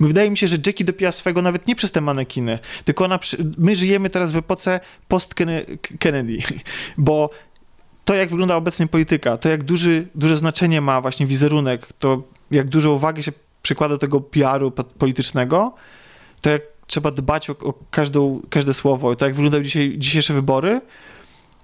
Wydaje 0.00 0.30
mi 0.30 0.36
się, 0.36 0.48
że 0.48 0.56
Jackie 0.66 0.84
dopiła 0.84 1.12
swego 1.12 1.42
nawet 1.42 1.66
nie 1.66 1.76
przez 1.76 1.92
te 1.92 2.00
manekiny, 2.00 2.58
tylko 2.84 3.04
ona, 3.04 3.18
my 3.58 3.76
żyjemy 3.76 4.10
teraz 4.10 4.32
w 4.32 4.36
epoce 4.36 4.80
post-Kennedy, 5.08 6.38
bo 6.98 7.30
to, 8.04 8.14
jak 8.14 8.28
wygląda 8.28 8.56
obecnie 8.56 8.86
polityka, 8.86 9.36
to 9.36 9.48
jak 9.48 9.64
duży, 9.64 10.08
duże 10.14 10.36
znaczenie 10.36 10.80
ma 10.80 11.00
właśnie 11.00 11.26
wizerunek, 11.26 11.88
to 11.98 12.22
jak 12.50 12.68
dużo 12.68 12.92
uwagi 12.92 13.22
się 13.22 13.32
przykłada 13.62 13.94
do 13.94 13.98
tego 13.98 14.20
PR-u 14.20 14.70
politycznego, 14.70 15.74
to 16.40 16.50
jak 16.50 16.62
trzeba 16.86 17.10
dbać 17.10 17.50
o, 17.50 17.52
o 17.52 17.74
każdą, 17.90 18.40
każde 18.50 18.74
słowo, 18.74 19.16
to 19.16 19.24
jak 19.24 19.34
wyglądają 19.34 19.64
dzisiaj, 19.64 19.94
dzisiejsze 19.98 20.34
wybory, 20.34 20.80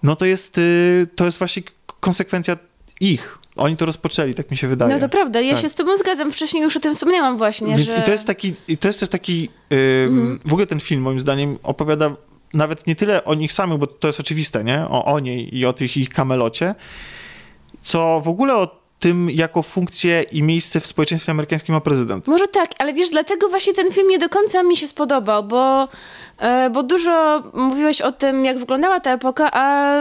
no 0.02 0.16
to 0.16 0.24
jest, 0.24 0.58
y, 0.58 1.06
to 1.16 1.24
jest 1.24 1.38
właśnie 1.38 1.62
konsekwencja 2.00 2.56
ich. 3.00 3.38
Oni 3.56 3.76
to 3.76 3.86
rozpoczęli, 3.86 4.34
tak 4.34 4.50
mi 4.50 4.56
się 4.56 4.68
wydaje. 4.68 4.94
No 4.94 5.00
to 5.00 5.08
prawda, 5.08 5.40
ja 5.40 5.52
tak. 5.52 5.62
się 5.62 5.68
z 5.68 5.74
tobą 5.74 5.96
zgadzam. 5.96 6.32
Wcześniej 6.32 6.62
już 6.62 6.76
o 6.76 6.80
tym 6.80 6.94
wspomniałam 6.94 7.36
właśnie, 7.36 7.76
Więc 7.76 7.90
że... 7.90 7.98
I 7.98 8.02
to 8.02 8.10
jest 8.10 8.26
taki, 8.26 8.54
i 8.68 8.78
to 8.78 8.88
jest 8.88 9.00
też 9.00 9.08
taki, 9.08 9.48
yy, 9.70 9.78
mhm. 10.08 10.40
w 10.44 10.52
ogóle 10.52 10.66
ten 10.66 10.80
film 10.80 11.02
moim 11.02 11.20
zdaniem 11.20 11.58
opowiada 11.62 12.16
nawet 12.54 12.86
nie 12.86 12.96
tyle 12.96 13.24
o 13.24 13.34
nich 13.34 13.52
samych, 13.52 13.78
bo 13.78 13.86
to 13.86 14.08
jest 14.08 14.20
oczywiste, 14.20 14.64
nie? 14.64 14.84
O, 14.88 15.04
o 15.04 15.20
niej 15.20 15.58
i 15.58 15.66
o 15.66 15.72
tych 15.72 15.96
ich 15.96 16.10
kamelocie, 16.10 16.74
co 17.82 18.20
w 18.20 18.28
ogóle 18.28 18.56
o 18.56 18.81
tym, 19.02 19.30
jaką 19.30 19.62
funkcję 19.62 20.22
i 20.22 20.42
miejsce 20.42 20.80
w 20.80 20.86
społeczeństwie 20.86 21.32
amerykańskim 21.32 21.74
ma 21.74 21.80
prezydent. 21.80 22.26
Może 22.26 22.48
tak, 22.48 22.70
ale 22.78 22.92
wiesz, 22.92 23.10
dlatego 23.10 23.48
właśnie 23.48 23.74
ten 23.74 23.92
film 23.92 24.08
nie 24.08 24.18
do 24.18 24.28
końca 24.28 24.62
mi 24.62 24.76
się 24.76 24.88
spodobał, 24.88 25.44
bo, 25.44 25.88
e, 26.38 26.70
bo 26.70 26.82
dużo 26.82 27.42
mówiłeś 27.54 28.00
o 28.00 28.12
tym, 28.12 28.44
jak 28.44 28.58
wyglądała 28.58 29.00
ta 29.00 29.12
epoka, 29.12 29.50
a 29.52 29.94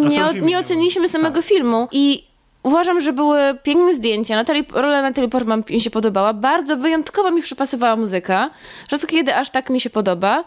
nie, 0.00 0.40
nie 0.40 0.58
oceniliśmy 0.58 1.08
samego 1.08 1.36
tak. 1.36 1.44
filmu. 1.44 1.88
I 1.92 2.32
Uważam, 2.62 3.00
że 3.00 3.12
były 3.12 3.38
piękne 3.62 3.94
zdjęcia. 3.94 4.36
Natalie, 4.36 4.64
rola 4.72 5.02
Natalie 5.02 5.28
Portman 5.28 5.62
mi 5.70 5.80
się 5.80 5.90
podobała. 5.90 6.32
Bardzo 6.32 6.76
wyjątkowo 6.76 7.30
mi 7.30 7.42
przypasowała 7.42 7.96
muzyka. 7.96 8.50
Rzadko 8.90 9.06
kiedy 9.06 9.36
aż 9.36 9.50
tak 9.50 9.70
mi 9.70 9.80
się 9.80 9.90
podoba 9.90 10.44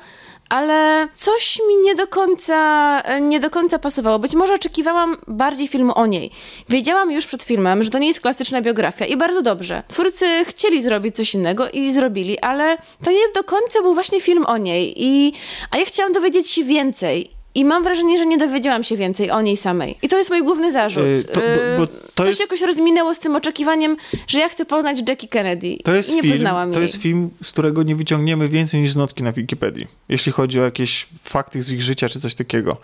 ale 0.49 1.07
coś 1.13 1.59
mi 1.67 1.75
nie 1.75 1.95
do 1.95 2.07
końca, 2.07 3.01
nie 3.21 3.39
do 3.39 3.49
końca 3.49 3.79
pasowało. 3.79 4.19
Być 4.19 4.33
może 4.33 4.53
oczekiwałam 4.53 5.17
bardziej 5.27 5.67
filmu 5.67 5.93
o 5.95 6.05
niej. 6.05 6.31
Wiedziałam 6.69 7.11
już 7.11 7.25
przed 7.25 7.43
filmem, 7.43 7.83
że 7.83 7.89
to 7.89 7.99
nie 7.99 8.07
jest 8.07 8.21
klasyczna 8.21 8.61
biografia 8.61 9.05
i 9.05 9.17
bardzo 9.17 9.41
dobrze. 9.41 9.83
Twórcy 9.87 10.25
chcieli 10.45 10.81
zrobić 10.81 11.15
coś 11.15 11.33
innego 11.33 11.69
i 11.69 11.91
zrobili, 11.91 12.39
ale 12.39 12.77
to 13.03 13.11
nie 13.11 13.29
do 13.35 13.43
końca 13.43 13.81
był 13.81 13.93
właśnie 13.93 14.21
film 14.21 14.45
o 14.45 14.57
niej. 14.57 14.93
I, 14.97 15.33
a 15.71 15.77
ja 15.77 15.85
chciałam 15.85 16.13
dowiedzieć 16.13 16.49
się 16.49 16.63
więcej. 16.63 17.34
I 17.55 17.65
mam 17.65 17.83
wrażenie, 17.83 18.17
że 18.17 18.25
nie 18.25 18.37
dowiedziałam 18.37 18.83
się 18.83 18.97
więcej 18.97 19.31
o 19.31 19.41
niej 19.41 19.57
samej. 19.57 19.97
I 20.01 20.07
to 20.07 20.17
jest 20.17 20.29
mój 20.29 20.43
główny 20.43 20.71
zarzut. 20.71 21.03
Yy, 21.03 21.23
to, 21.23 21.39
bo, 21.39 21.77
bo 21.77 21.87
to, 21.87 21.93
to 22.15 22.25
jest... 22.25 22.37
się 22.37 22.43
jakoś 22.43 22.61
rozminęło 22.61 23.15
z 23.15 23.19
tym 23.19 23.35
oczekiwaniem, 23.35 23.97
że 24.27 24.39
ja 24.39 24.49
chcę 24.49 24.65
poznać 24.65 25.09
Jackie 25.09 25.27
Kennedy. 25.27 25.77
To 25.83 25.93
jest 25.93 26.09
I 26.09 26.15
nie 26.15 26.21
film, 26.21 26.33
poznałam 26.33 26.71
To 26.71 26.79
jej. 26.79 26.87
jest 26.87 27.01
film, 27.01 27.29
z 27.43 27.51
którego 27.51 27.83
nie 27.83 27.95
wyciągniemy 27.95 28.47
więcej 28.49 28.81
niż 28.81 28.91
z 28.91 28.95
notki 28.95 29.23
na 29.23 29.31
Wikipedii. 29.31 29.87
Jeśli 30.09 30.31
chodzi 30.31 30.59
o 30.59 30.63
jakieś 30.63 31.07
fakty 31.21 31.61
z 31.61 31.71
ich 31.71 31.81
życia, 31.81 32.09
czy 32.09 32.19
coś 32.19 32.35
takiego. 32.35 32.77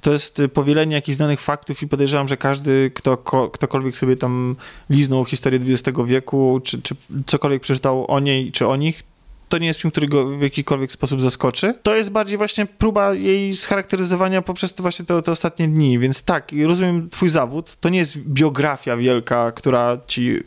To 0.00 0.12
jest 0.12 0.40
y, 0.40 0.48
powielenie 0.48 0.94
jakichś 0.94 1.16
znanych 1.16 1.40
faktów 1.40 1.82
i 1.82 1.88
podejrzewam, 1.88 2.28
że 2.28 2.36
każdy, 2.36 2.90
kto, 2.94 3.16
ktokolwiek 3.52 3.96
sobie 3.96 4.16
tam 4.16 4.56
liznął 4.90 5.24
historię 5.24 5.60
XX 5.68 5.98
wieku, 6.06 6.60
czy, 6.64 6.82
czy 6.82 6.94
cokolwiek 7.26 7.62
przeczytał 7.62 8.10
o 8.10 8.20
niej, 8.20 8.52
czy 8.52 8.66
o 8.66 8.76
nich, 8.76 9.02
to 9.48 9.58
nie 9.58 9.66
jest 9.66 9.80
film, 9.80 9.90
który 9.90 10.08
go 10.08 10.38
w 10.38 10.42
jakikolwiek 10.42 10.92
sposób 10.92 11.22
zaskoczy. 11.22 11.74
To 11.82 11.96
jest 11.96 12.10
bardziej 12.10 12.38
właśnie 12.38 12.66
próba 12.66 13.14
jej 13.14 13.56
scharakteryzowania 13.56 14.42
poprzez 14.42 14.72
te 14.72 14.82
właśnie 14.82 15.04
te, 15.04 15.22
te 15.22 15.32
ostatnie 15.32 15.68
dni, 15.68 15.98
więc 15.98 16.22
tak, 16.22 16.50
rozumiem 16.66 17.10
twój 17.10 17.28
zawód. 17.28 17.76
To 17.80 17.88
nie 17.88 17.98
jest 17.98 18.18
biografia 18.18 18.96
wielka, 18.96 19.52
która 19.52 19.98
ci 20.06 20.42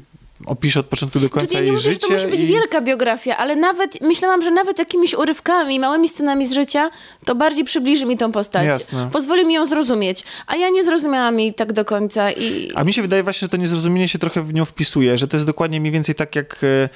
opisze 0.45 0.79
od 0.79 0.85
początku 0.85 1.19
do 1.19 1.29
końca 1.29 1.59
jej 1.59 1.71
nie 1.71 1.79
życie. 1.79 2.07
to 2.07 2.13
musi 2.13 2.27
być 2.27 2.39
i... 2.39 2.45
wielka 2.45 2.81
biografia, 2.81 3.37
ale 3.37 3.55
nawet 3.55 4.01
myślałam, 4.01 4.41
że 4.41 4.51
nawet 4.51 4.79
jakimiś 4.79 5.13
urywkami, 5.13 5.79
małymi 5.79 6.09
scenami 6.09 6.47
z 6.47 6.51
życia, 6.51 6.89
to 7.25 7.35
bardziej 7.35 7.65
przybliży 7.65 8.05
mi 8.05 8.17
tą 8.17 8.31
postać. 8.31 8.65
Jasne. 8.65 9.09
Pozwoli 9.11 9.45
mi 9.45 9.53
ją 9.53 9.65
zrozumieć. 9.65 10.23
A 10.47 10.55
ja 10.55 10.69
nie 10.69 10.83
zrozumiałam 10.83 11.39
jej 11.39 11.53
tak 11.53 11.73
do 11.73 11.85
końca. 11.85 12.31
I... 12.31 12.71
A 12.75 12.83
mi 12.83 12.93
się 12.93 13.01
wydaje 13.01 13.23
właśnie, 13.23 13.45
że 13.45 13.49
to 13.49 13.57
niezrozumienie 13.57 14.07
się 14.07 14.19
trochę 14.19 14.41
w 14.41 14.53
nią 14.53 14.65
wpisuje, 14.65 15.17
że 15.17 15.27
to 15.27 15.37
jest 15.37 15.47
dokładnie 15.47 15.79
mniej 15.79 15.91
więcej 15.91 16.15
tak 16.15 16.35
jak 16.35 16.63
e, 16.63 16.89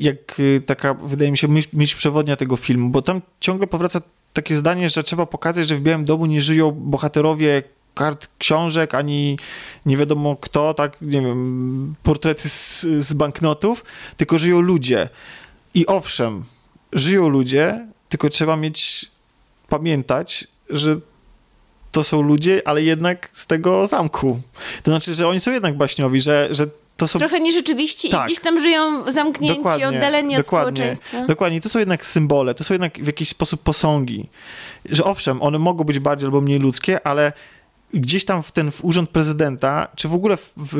jak 0.00 0.40
y, 0.40 0.62
taka, 0.66 0.94
wydaje 0.94 1.30
mi 1.30 1.38
się, 1.38 1.48
myśl, 1.48 1.68
myśl 1.72 1.96
przewodnia 1.96 2.36
tego 2.36 2.56
filmu, 2.56 2.88
bo 2.88 3.02
tam 3.02 3.22
ciągle 3.40 3.66
powraca 3.66 4.00
takie 4.32 4.56
zdanie, 4.56 4.90
że 4.90 5.02
trzeba 5.02 5.26
pokazać, 5.26 5.68
że 5.68 5.76
w 5.76 5.80
Białym 5.80 6.04
Domu 6.04 6.26
nie 6.26 6.42
żyją 6.42 6.70
bohaterowie 6.70 7.62
kart 7.94 8.28
książek, 8.38 8.94
ani 8.94 9.38
nie 9.86 9.96
wiadomo 9.96 10.36
kto, 10.36 10.74
tak, 10.74 10.96
nie 11.02 11.20
wiem, 11.20 11.94
portrety 12.02 12.48
z, 12.48 12.80
z 12.80 13.12
banknotów, 13.12 13.84
tylko 14.16 14.38
żyją 14.38 14.60
ludzie. 14.60 15.08
I 15.74 15.86
owszem, 15.86 16.44
żyją 16.92 17.28
ludzie, 17.28 17.86
tylko 18.08 18.28
trzeba 18.28 18.56
mieć, 18.56 19.10
pamiętać, 19.68 20.46
że 20.70 20.96
to 21.92 22.04
są 22.04 22.22
ludzie, 22.22 22.62
ale 22.64 22.82
jednak 22.82 23.30
z 23.32 23.46
tego 23.46 23.86
zamku. 23.86 24.40
To 24.82 24.90
znaczy, 24.90 25.14
że 25.14 25.28
oni 25.28 25.40
są 25.40 25.50
jednak 25.50 25.76
baśniowi, 25.76 26.20
że, 26.20 26.48
że 26.50 26.66
to 26.98 27.08
są... 27.08 27.18
Trochę 27.18 27.40
nierzeczywiści 27.40 28.10
Tak. 28.10 28.22
i 28.22 28.26
gdzieś 28.26 28.40
tam 28.40 28.60
żyją 28.60 29.12
zamknięci, 29.12 29.56
Dokładnie, 29.56 29.88
oddaleni 29.88 30.36
od 30.36 30.42
dokładnie, 30.42 30.76
społeczeństwa. 30.76 31.26
Dokładnie, 31.26 31.60
to 31.60 31.68
są 31.68 31.78
jednak 31.78 32.06
symbole, 32.06 32.54
to 32.54 32.64
są 32.64 32.74
jednak 32.74 32.98
w 32.98 33.06
jakiś 33.06 33.28
sposób 33.28 33.62
posągi. 33.62 34.28
Że 34.84 35.04
owszem, 35.04 35.42
one 35.42 35.58
mogą 35.58 35.84
być 35.84 35.98
bardziej 35.98 36.26
albo 36.26 36.40
mniej 36.40 36.58
ludzkie, 36.58 37.06
ale 37.06 37.32
gdzieś 37.94 38.24
tam 38.24 38.42
w 38.42 38.52
ten 38.52 38.70
w 38.70 38.84
urząd 38.84 39.10
prezydenta, 39.10 39.88
czy 39.96 40.08
w 40.08 40.14
ogóle 40.14 40.36
w, 40.36 40.52
w, 40.56 40.74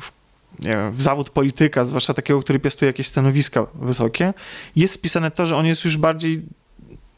w, 0.00 0.12
wiem, 0.60 0.92
w 0.92 1.02
zawód 1.02 1.30
polityka, 1.30 1.84
zwłaszcza 1.84 2.14
takiego, 2.14 2.42
który 2.42 2.58
piastuje 2.58 2.86
jakieś 2.86 3.06
stanowiska 3.06 3.66
wysokie, 3.74 4.34
jest 4.76 4.94
wpisane 4.94 5.30
to, 5.30 5.46
że 5.46 5.56
on 5.56 5.66
jest 5.66 5.84
już 5.84 5.96
bardziej 5.96 6.42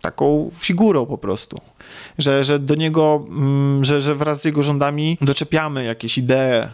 taką 0.00 0.50
figurą 0.58 1.06
po 1.06 1.18
prostu. 1.18 1.60
Że, 2.18 2.44
że 2.44 2.58
do 2.58 2.74
niego, 2.74 3.24
mm, 3.28 3.84
że, 3.84 4.00
że 4.00 4.14
wraz 4.14 4.42
z 4.42 4.44
jego 4.44 4.62
rządami 4.62 5.18
doczepiamy 5.20 5.84
jakieś 5.84 6.18
idee, 6.18 6.68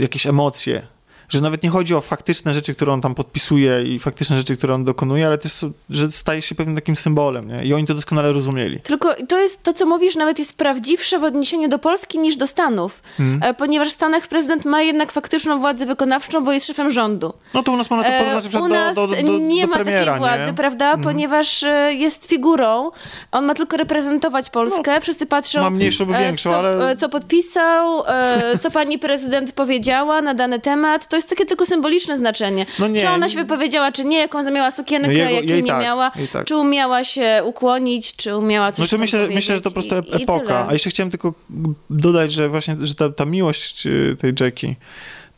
jakieś 0.00 0.26
emocje. 0.26 0.86
Że 1.30 1.40
nawet 1.40 1.62
nie 1.62 1.70
chodzi 1.70 1.94
o 1.94 2.00
faktyczne 2.00 2.54
rzeczy, 2.54 2.74
które 2.74 2.92
on 2.92 3.00
tam 3.00 3.14
podpisuje 3.14 3.82
i 3.82 3.98
faktyczne 3.98 4.36
rzeczy, 4.38 4.56
które 4.56 4.74
on 4.74 4.84
dokonuje, 4.84 5.26
ale 5.26 5.38
też, 5.38 5.64
że 5.90 6.12
staje 6.12 6.42
się 6.42 6.54
pewnym 6.54 6.76
takim 6.76 6.96
symbolem, 6.96 7.48
nie? 7.48 7.64
I 7.64 7.74
oni 7.74 7.86
to 7.86 7.94
doskonale 7.94 8.32
rozumieli. 8.32 8.80
Tylko 8.80 9.14
to 9.28 9.38
jest 9.38 9.62
to, 9.62 9.72
co 9.72 9.86
mówisz, 9.86 10.16
nawet 10.16 10.38
jest 10.38 10.56
prawdziwsze 10.58 11.18
w 11.18 11.24
odniesieniu 11.24 11.68
do 11.68 11.78
Polski 11.78 12.18
niż 12.18 12.36
do 12.36 12.46
Stanów. 12.46 13.02
Mhm. 13.20 13.50
E, 13.50 13.54
Ponieważ 13.54 13.88
w 13.88 13.92
Stanach 13.92 14.26
prezydent 14.28 14.64
ma 14.64 14.82
jednak 14.82 15.12
faktyczną 15.12 15.58
władzę 15.60 15.86
wykonawczą, 15.86 16.44
bo 16.44 16.52
jest 16.52 16.66
szefem 16.66 16.90
rządu. 16.90 17.32
No 17.54 17.62
to 17.62 17.72
u 17.72 17.76
nas 17.76 17.90
można 17.90 18.04
to 18.08 18.10
E, 18.14 18.18
porównać 18.18 18.44
na 18.44 18.50
przykład 18.50 18.70
U 18.70 18.74
nas 18.74 18.94
do, 18.96 19.06
do, 19.06 19.16
do, 19.22 19.38
nie 19.38 19.66
ma 19.66 19.74
premiera, 19.76 20.04
takiej 20.04 20.18
władzy, 20.18 20.34
nie? 20.34 20.38
Mhm. 20.48 20.54
prawda? 20.54 20.96
Ponieważ 20.96 21.62
e, 21.62 21.94
jest 21.94 22.26
figurą. 22.26 22.90
On 23.32 23.44
ma 23.44 23.54
tylko 23.54 23.76
reprezentować 23.76 24.50
Polskę. 24.50 25.00
Wszyscy 25.00 25.26
patrzą. 25.26 25.58
No, 25.58 25.64
Ma 25.64 25.70
mniejszą 25.70 26.04
lub 26.04 26.14
e, 26.16 26.20
większą, 26.20 26.50
co, 26.50 26.58
ale- 26.58 26.90
e, 26.90 26.96
Co 26.96 27.08
podpisał, 27.08 28.02
e, 28.06 28.58
co 28.60 28.70
pani 28.70 28.98
prezydent 28.98 29.52
powiedziała 29.52 30.22
na 30.22 30.34
dany 30.34 30.58
temat. 30.60 31.08
To 31.08 31.16
jest 31.20 31.30
takie 31.30 31.46
tylko 31.46 31.66
symboliczne 31.66 32.16
znaczenie. 32.16 32.66
No 32.78 32.88
nie, 32.88 33.00
czy 33.00 33.08
ona 33.08 33.28
się 33.28 33.38
wypowiedziała, 33.38 33.92
czy 33.92 34.04
nie, 34.04 34.18
jaką 34.18 34.42
zamiała 34.42 34.70
sukienkę, 34.70 35.06
No 35.06 35.12
jego- 35.12 35.30
jakiej 35.30 35.62
nie 35.62 35.68
tak, 35.70 35.82
miała. 35.82 36.10
tak. 36.32 36.44
Czy 36.44 36.56
umiała 36.56 37.04
się 37.04 37.42
ukłonić, 37.44 38.16
czy 38.16 38.36
umiała 38.36 38.72
coś 38.72 38.90
tam 38.90 39.00
myślę, 39.00 39.18
powiedzieć 39.18 39.36
myślę, 39.36 39.54
że 39.56 39.60
to 39.60 39.70
po 39.70 39.74
prostu 39.74 39.94
i 40.18 40.22
epoka. 40.22 40.66
A 40.68 40.72
jeszcze 40.72 40.90
chciałem 40.90 41.10
tylko 41.10 41.34
dodać, 41.90 42.32
że 42.32 42.48
właśnie 42.48 42.76
że 42.80 42.94
ta, 42.94 43.10
ta 43.10 43.24
miłość 43.24 43.86
y, 43.86 44.16
tej 44.18 44.32
Jackie 44.40 44.76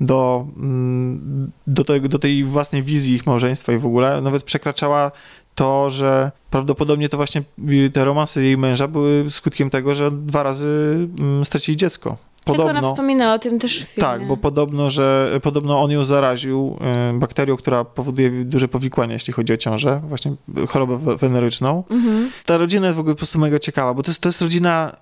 do, 0.00 0.46
mm, 0.56 1.50
do, 1.66 1.84
do 1.84 2.18
tej 2.18 2.44
własnej 2.44 2.82
wizji 2.82 3.14
ich 3.14 3.26
małżeństwa 3.26 3.72
i 3.72 3.78
w 3.78 3.86
ogóle 3.86 4.20
nawet 4.20 4.42
przekraczała 4.42 5.10
to, 5.54 5.90
że 5.90 6.30
prawdopodobnie 6.50 7.08
to 7.08 7.16
właśnie 7.16 7.42
y, 7.70 7.90
te 7.90 8.04
romanse 8.04 8.42
jej 8.42 8.58
męża 8.58 8.88
były 8.88 9.30
skutkiem 9.30 9.70
tego, 9.70 9.94
że 9.94 10.10
dwa 10.10 10.42
razy 10.42 10.98
mm, 11.18 11.44
stracili 11.44 11.76
dziecko. 11.76 12.16
Tak 12.44 12.54
ona 12.54 12.64
Podobno. 12.66 12.90
wspominała 12.90 13.34
o 13.34 13.38
tym 13.38 13.58
też 13.58 13.84
w 13.84 13.88
filmie. 13.88 14.08
Tak, 14.08 14.26
bo 14.26 14.36
podobno, 14.36 14.90
że 14.90 15.38
podobno 15.42 15.82
on 15.82 15.90
ją 15.90 16.04
zaraził 16.04 16.76
y, 17.14 17.18
bakterią, 17.18 17.56
która 17.56 17.84
powoduje 17.84 18.30
duże 18.44 18.68
powikłania, 18.68 19.12
jeśli 19.12 19.32
chodzi 19.32 19.52
o 19.52 19.56
ciążę, 19.56 20.00
właśnie 20.04 20.34
chorobę 20.68 20.98
we- 20.98 21.16
weneryczną. 21.16 21.84
Mhm. 21.90 22.30
Ta 22.46 22.56
rodzina 22.56 22.86
jest 22.86 22.96
w 22.96 23.00
ogóle 23.00 23.14
po 23.14 23.18
prostu 23.18 23.38
mega 23.38 23.58
ciekawa, 23.58 23.94
bo 23.94 24.02
to 24.02 24.10
jest, 24.10 24.20
to 24.20 24.28
jest 24.28 24.42
rodzina 24.42 24.96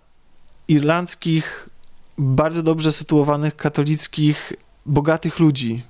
irlandzkich, 0.69 1.69
bardzo 2.19 2.63
dobrze 2.63 2.93
sytuowanych, 2.93 3.57
katolickich, 3.57 4.53
bogatych 4.87 5.39
ludzi. 5.39 5.83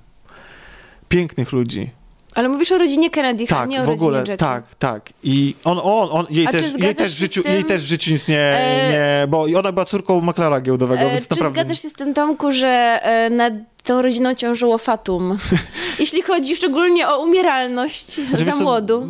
Pięknych 1.09 1.51
ludzi. 1.51 1.89
Ale 2.35 2.49
mówisz 2.49 2.71
o 2.71 2.77
rodzinie 2.77 3.09
Kennedy, 3.09 3.47
Tak, 3.47 3.69
nie 3.69 3.81
o 3.81 3.85
w 3.85 3.89
ogóle, 3.89 4.19
rodzinie 4.19 4.37
Jackie. 4.39 4.45
tak, 4.45 4.75
tak. 4.75 5.09
I 5.23 5.55
on, 5.63 5.79
on, 5.83 6.09
on 6.11 6.25
jej, 6.29 6.47
A 6.47 6.51
czy 6.51 6.61
też, 6.61 6.73
jej, 6.83 6.95
też 6.95 7.11
życiu, 7.11 7.43
tym? 7.43 7.53
jej 7.53 7.63
też 7.63 7.81
życiu 7.81 8.11
nic 8.11 8.27
nie, 8.27 8.39
E, 8.39 8.89
nie 8.91 9.27
bo 9.27 9.45
ona 9.57 9.71
była 9.71 9.85
córką 9.85 10.21
maklara 10.21 10.61
giełdowego, 10.61 11.01
E, 11.01 11.11
więc 11.11 11.27
Czy 11.27 11.31
naprawdę... 11.31 11.59
zgadzasz 11.61 11.81
się 11.81 11.89
z 11.89 11.93
tym, 11.93 12.13
Tomku, 12.13 12.51
że 12.51 12.99
e, 13.03 13.29
nad 13.29 13.53
tą 13.83 14.01
rodziną 14.01 14.35
ciążyło 14.35 14.77
fatum? 14.77 15.37
Jeśli 15.99 16.21
chodzi 16.21 16.55
szczególnie 16.55 17.07
o 17.09 17.19
umieralność 17.23 18.11
Znaczy, 18.29 18.45
za 18.45 18.55
młodu. 18.55 19.07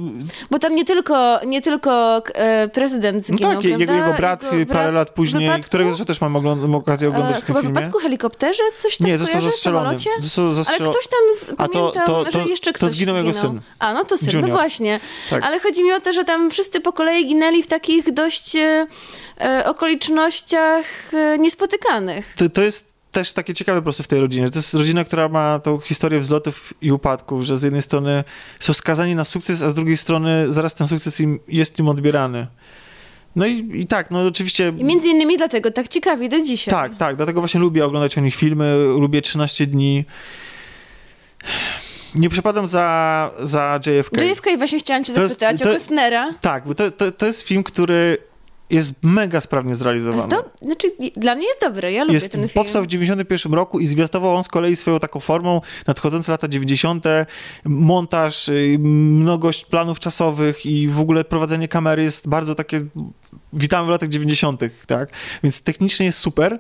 Bo 0.51 0.59
tam 0.59 0.76
nie 0.76 0.86
tylko, 0.86 1.39
nie 1.45 1.61
tylko 1.61 2.22
e, 2.34 2.67
prezydent 2.67 3.30
No 3.30 3.36
zginął, 3.38 3.55
tak, 3.55 3.63
jego, 3.63 3.93
jego 3.93 4.13
brat 4.13 4.53
y, 4.53 4.65
parę 4.65 4.91
lat 4.91 5.09
w 5.09 5.13
później, 5.13 5.43
wypadku, 5.45 5.67
którego 5.67 5.89
zresztą 5.89 6.05
też 6.05 6.22
mam 6.22 6.34
ogląd- 6.36 6.76
okazję 6.76 7.09
oglądać 7.09 7.38
e, 7.38 7.41
w 7.41 7.43
tym 7.43 7.47
Chyba 7.47 7.59
w 7.59 7.61
filmie. 7.63 7.80
wypadku 7.80 7.99
helikopterze? 7.99 8.63
Coś 8.78 8.97
tak 8.97 9.07
Nie, 9.07 9.17
został 9.17 9.41
zastrzelony. 9.41 9.97
Został 10.19 10.45
Ale 10.67 10.89
ktoś 10.89 11.07
tam, 11.07 11.19
z, 11.39 11.49
A 11.57 11.67
to- 11.67 11.74
pamiętam, 11.74 12.05
to- 12.05 12.26
to- 12.26 12.32
że 12.32 12.49
jeszcze 12.49 12.72
to 12.72 12.76
ktoś 12.78 12.91
zginął 12.91 13.15
jego 13.15 13.34
zginął. 13.34 13.51
syn. 13.51 13.61
A, 13.80 13.93
no 13.93 14.05
to 14.05 14.17
syn, 14.17 14.28
Junior. 14.34 14.49
no 14.49 14.55
właśnie. 14.55 14.99
Tak. 15.30 15.43
Ale 15.45 15.59
chodzi 15.59 15.84
mi 15.84 15.91
o 15.93 15.99
to, 16.01 16.13
że 16.13 16.26
tam 16.26 16.49
wszyscy 16.49 16.80
po 16.82 16.93
kolei 16.93 17.26
ginęli 17.28 17.63
w 17.63 17.67
takich 17.67 18.13
dość 18.13 18.55
e, 18.55 18.88
e, 19.41 19.65
okolicznościach 19.65 20.86
e, 21.13 21.38
niespotykanych. 21.38 22.34
to, 22.38 22.49
to 22.49 22.61
jest 22.61 22.91
też 23.12 23.34
takie 23.34 23.53
ciekawe 23.53 23.80
po 23.80 23.84
prostu 23.84 24.03
w 24.03 24.07
tej 24.07 24.20
rodzinie, 24.20 24.45
że 24.45 24.51
to 24.51 24.59
jest 24.59 24.74
rodzina, 24.74 25.03
która 25.03 25.30
ma 25.30 25.59
tą 25.59 25.80
historię 25.80 26.20
wzlotów 26.20 26.74
i 26.82 26.91
upadków, 26.91 27.43
że 27.43 27.57
z 27.57 27.64
jednej 27.64 27.82
strony 27.82 28.24
są 28.59 28.74
skazani 28.74 29.16
na 29.16 29.26
sukces, 29.26 29.62
a 29.62 29.70
z 29.72 29.74
drugiej 29.74 29.97
strony 29.97 30.53
zaraz 30.53 30.74
ten 30.74 30.88
sukces 30.88 31.20
im, 31.20 31.39
jest 31.47 31.80
im 31.80 31.88
odbierany. 31.89 32.47
No 33.36 33.45
i, 33.45 33.70
i 33.74 33.86
tak, 33.88 34.12
no 34.12 34.28
oczywiście... 34.28 34.74
I 34.78 34.84
między 34.84 35.07
innymi 35.07 35.38
dlatego 35.38 35.72
tak 35.72 35.88
ciekawi 35.88 36.30
do 36.30 36.41
dzisiaj. 36.41 36.72
Tak, 36.72 36.95
tak, 36.97 37.16
dlatego 37.16 37.41
właśnie 37.41 37.59
lubię 37.59 37.86
oglądać 37.86 38.18
o 38.18 38.22
nich 38.22 38.36
filmy, 38.36 38.76
lubię 38.99 39.22
13 39.22 39.68
dni. 39.68 40.05
Nie 42.16 42.30
przepadam 42.30 42.68
za, 42.68 43.32
za 43.39 43.80
JFK. 43.88 44.22
JFK 44.24 44.57
właśnie 44.57 44.80
chciałam 44.80 45.03
cię 45.03 45.14
To 45.14 45.22
jest- 45.22 45.39
zapytać 45.39 45.62
to- 45.62 45.70
o 45.70 45.74
Costnera. 45.74 46.34
Tak, 46.41 46.66
bo 46.68 46.76
to, 46.76 46.91
to, 46.91 47.12
to 47.12 47.26
jest 47.26 47.41
film, 47.47 47.64
który 47.64 48.18
jest 48.72 49.03
mega 49.03 49.41
sprawnie 49.41 49.76
zrealizowany. 49.76 50.28
do... 50.28 50.49
Znaczy, 50.61 50.91
dla 51.15 51.36
mnie 51.36 51.47
jest 51.47 51.61
dobry, 51.61 51.91
ja 51.91 52.03
lubię 52.03 52.13
jest, 52.13 52.32
ten 52.32 52.41
film. 52.41 52.53
powstał 52.53 52.84
w 52.84 52.88
91 52.88 53.53
roku 53.53 53.80
i 53.80 53.88
zwiastował 53.88 54.36
on 54.36 54.43
z 54.43 54.47
kolei 54.47 54.76
swoją 54.76 54.99
taką 54.99 55.19
formą 55.19 55.61
nadchodzące 55.88 56.32
lata 56.32 56.47
90. 56.47 57.05
Montaż, 57.65 58.49
y, 58.49 58.78
mnogość 58.80 59.65
planów 59.65 59.99
czasowych 59.99 60.65
i 60.65 60.88
w 60.88 60.99
ogóle 60.99 61.24
prowadzenie 61.24 61.67
kamery 61.67 62.03
jest 62.03 62.30
bardzo 62.30 62.55
takie 62.55 62.82
witamy 63.53 63.88
w 63.88 63.89
latach 63.89 64.09
90., 64.09 64.61
tak? 64.88 65.09
Więc 65.43 65.61
technicznie 65.61 66.05
jest 66.05 66.19
super. 66.19 66.59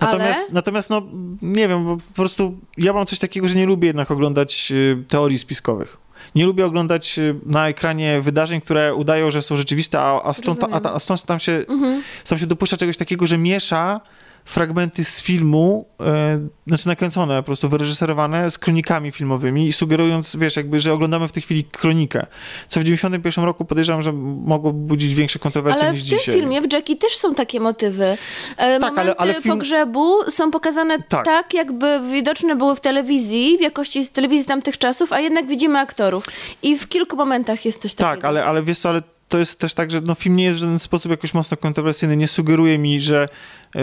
Natomiast, 0.00 0.40
Ale? 0.44 0.54
natomiast 0.54 0.90
no 0.90 1.02
nie 1.42 1.68
wiem, 1.68 1.84
po 1.84 2.14
prostu 2.14 2.58
ja 2.78 2.92
mam 2.92 3.06
coś 3.06 3.18
takiego, 3.18 3.48
że 3.48 3.54
nie 3.54 3.66
lubię 3.66 3.86
jednak 3.86 4.10
oglądać 4.10 4.72
y, 4.72 5.04
teorii 5.08 5.38
spiskowych. 5.38 6.05
Nie 6.36 6.46
lubię 6.46 6.66
oglądać 6.66 7.18
y, 7.18 7.34
na 7.46 7.68
ekranie 7.68 8.20
wydarzeń, 8.20 8.60
które 8.60 8.94
udają, 8.94 9.30
że 9.30 9.42
są 9.42 9.56
rzeczywiste, 9.56 10.00
a, 10.00 10.22
a, 10.24 10.34
stąd, 10.34 10.64
a, 10.64 10.94
a 10.94 10.98
stąd 10.98 11.22
tam 11.22 11.38
się 11.38 11.52
Mhm. 11.52 12.02
sam 12.24 12.38
się 12.38 12.46
dopuszcza 12.46 12.76
czegoś 12.76 12.96
takiego, 12.96 13.26
że 13.26 13.38
miesza 13.38 14.00
fragmenty 14.46 15.04
z 15.04 15.22
filmu, 15.22 15.86
e, 16.00 16.40
znaczy 16.66 16.88
nakręcone, 16.88 17.36
po 17.36 17.42
prostu 17.42 17.68
wyreżyserowane 17.68 18.50
z 18.50 18.58
kronikami 18.58 19.12
filmowymi 19.12 19.66
i 19.66 19.72
sugerując, 19.72 20.36
wiesz, 20.36 20.56
jakby, 20.56 20.80
że 20.80 20.92
oglądamy 20.92 21.28
w 21.28 21.32
tej 21.32 21.42
chwili 21.42 21.64
kronikę. 21.64 22.26
Co 22.68 22.80
w 22.80 22.84
91 22.84 23.44
roku 23.44 23.64
podejrzewam, 23.64 24.02
że 24.02 24.12
mogło 24.46 24.72
budzić 24.72 25.14
większe 25.14 25.38
kontrowersje 25.38 25.82
Ale 25.82 25.92
niż 25.92 26.04
w 26.04 26.08
tym 26.10 26.18
dzisiaj. 26.18 26.34
filmie, 26.34 26.60
w 26.62 26.72
Jackie 26.72 26.96
też 26.96 27.16
są 27.16 27.34
takie 27.34 27.60
motywy. 27.60 28.04
E, 28.04 28.16
Tak, 28.56 28.68
ale- 28.68 28.80
Momenty 28.96 29.18
ale 29.18 29.34
film- 29.34 29.54
pogrzebu 29.54 30.30
są 30.30 30.50
pokazane 30.50 30.98
Tak. 31.08 31.24
tak. 31.24 31.54
jakby 31.54 32.00
widoczne 32.12 32.56
były 32.56 32.76
w 32.76 32.80
telewizji, 32.80 33.58
w 33.58 33.60
jakości 33.60 34.04
z 34.04 34.10
telewizji 34.10 34.46
tamtych 34.46 34.78
czasów, 34.78 35.12
a 35.12 35.20
jednak 35.20 35.46
widzimy 35.46 35.78
aktorów. 35.78 36.24
I 36.62 36.76
w 36.78 36.88
kilku 36.88 37.16
momentach 37.16 37.64
jest 37.64 37.82
coś 37.82 37.94
takiego. 37.94 38.16
Tak, 38.16 38.24
ale, 38.24 38.44
ale 38.44 38.62
wiesz 38.62 38.78
co, 38.78 38.88
ale 38.88 39.02
to 39.28 39.38
jest 39.38 39.58
też 39.58 39.74
tak, 39.74 39.90
że 39.90 40.00
no, 40.00 40.14
film 40.14 40.36
nie 40.36 40.44
jest 40.44 40.56
w 40.56 40.60
żaden 40.60 40.78
sposób 40.78 41.10
jakoś 41.10 41.34
mocno 41.34 41.56
kontrowersyjny, 41.56 42.16
nie 42.16 42.28
sugeruje 42.28 42.78
mi, 42.78 43.00
że, 43.00 43.28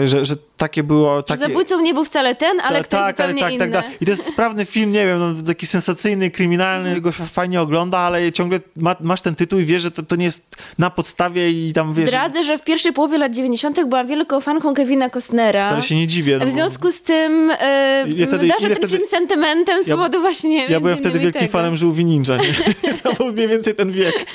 że, 0.04 0.24
że 0.24 0.34
takie 0.56 0.82
było... 0.82 1.16
Że 1.16 1.22
Takie... 1.22 1.40
zabójcą 1.40 1.80
nie 1.80 1.94
był 1.94 2.04
wcale 2.04 2.34
ten, 2.34 2.60
ale 2.60 2.78
Ta- 2.78 2.84
ktoś 2.84 3.00
tak, 3.00 3.16
zupełnie 3.16 3.40
tak, 3.42 3.52
inny. 3.52 3.70
tak, 3.70 3.84
tak. 3.84 4.02
I 4.02 4.04
to 4.04 4.10
jest 4.10 4.26
sprawny 4.26 4.64
film, 4.66 4.92
nie 4.92 5.06
wiem, 5.06 5.18
no, 5.18 5.42
taki 5.46 5.66
sensacyjny, 5.66 6.30
kryminalny, 6.30 7.00
go 7.00 7.12
się 7.12 7.24
fajnie 7.26 7.60
ogląda, 7.60 7.98
ale 7.98 8.32
ciągle 8.32 8.60
ma, 8.76 8.96
masz 9.00 9.20
ten 9.20 9.34
tytuł 9.34 9.58
i 9.58 9.64
wiesz, 9.64 9.82
że 9.82 9.90
to, 9.90 10.02
to 10.02 10.16
nie 10.16 10.24
jest 10.24 10.56
na 10.78 10.90
podstawie 10.90 11.50
i 11.50 11.72
tam 11.72 11.94
wiesz... 11.94 12.08
Zdradzę, 12.08 12.44
że 12.44 12.58
w 12.58 12.64
pierwszej 12.64 12.92
połowie 12.92 13.18
lat 13.18 13.32
90. 13.34 13.84
byłam 13.88 14.06
wielką 14.06 14.40
fanką 14.40 14.74
Kevina 14.74 15.10
Costnera. 15.10 15.66
Wcale 15.66 15.82
się 15.82 15.96
nie 15.96 16.06
dziwię. 16.06 16.38
no 16.38 16.46
W 16.46 16.50
związku 16.50 16.92
z 16.92 17.02
tym 17.02 17.50
e, 17.60 18.04
Ile 18.08 18.26
wtedy- 18.26 18.48
darzę 18.48 18.68
ten 18.68 18.76
wtedy- 18.76 18.96
film 18.96 19.08
sentymentem 19.10 19.84
z 19.84 19.86
Ja- 19.88 19.96
powodu 19.96 20.20
właśnie 20.20 20.66
Ja 20.66 20.80
byłem 20.80 20.98
wtedy 20.98 21.18
wielkim 21.18 21.40
tego. 21.40 21.52
fanem 21.52 21.76
Żółwi 21.76 22.04
Ninja, 22.04 22.36
nie? 22.36 22.54
To 23.02 23.12
był 23.14 23.32
mniej 23.32 23.48
więcej 23.48 23.74
ten 23.74 23.92
wiek. 23.92 24.26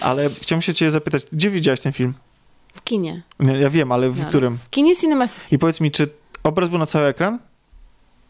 Ale 0.00 0.30
chciałem 0.42 0.62
się 0.62 0.74
cię 0.74 0.90
zapytać, 0.90 1.22
gdzie 1.32 1.50
widziałeś 1.50 1.80
ten 1.80 1.92
film? 1.92 2.14
W 2.74 2.82
kinie. 2.84 3.22
Nie, 3.40 3.52
Ja 3.52 3.70
wiem, 3.70 3.92
ale 3.92 4.10
w 4.10 4.20
No, 4.20 4.28
którym? 4.28 4.58
W 4.58 4.70
kinie 4.70 4.96
Cinema 4.96 5.28
City. 5.28 5.54
I 5.54 5.58
powiedz 5.58 5.80
mi, 5.80 5.90
czy 5.90 6.08
obraz 6.42 6.68
był 6.68 6.78
na 6.78 6.86
cały 6.86 7.06
ekran? 7.06 7.38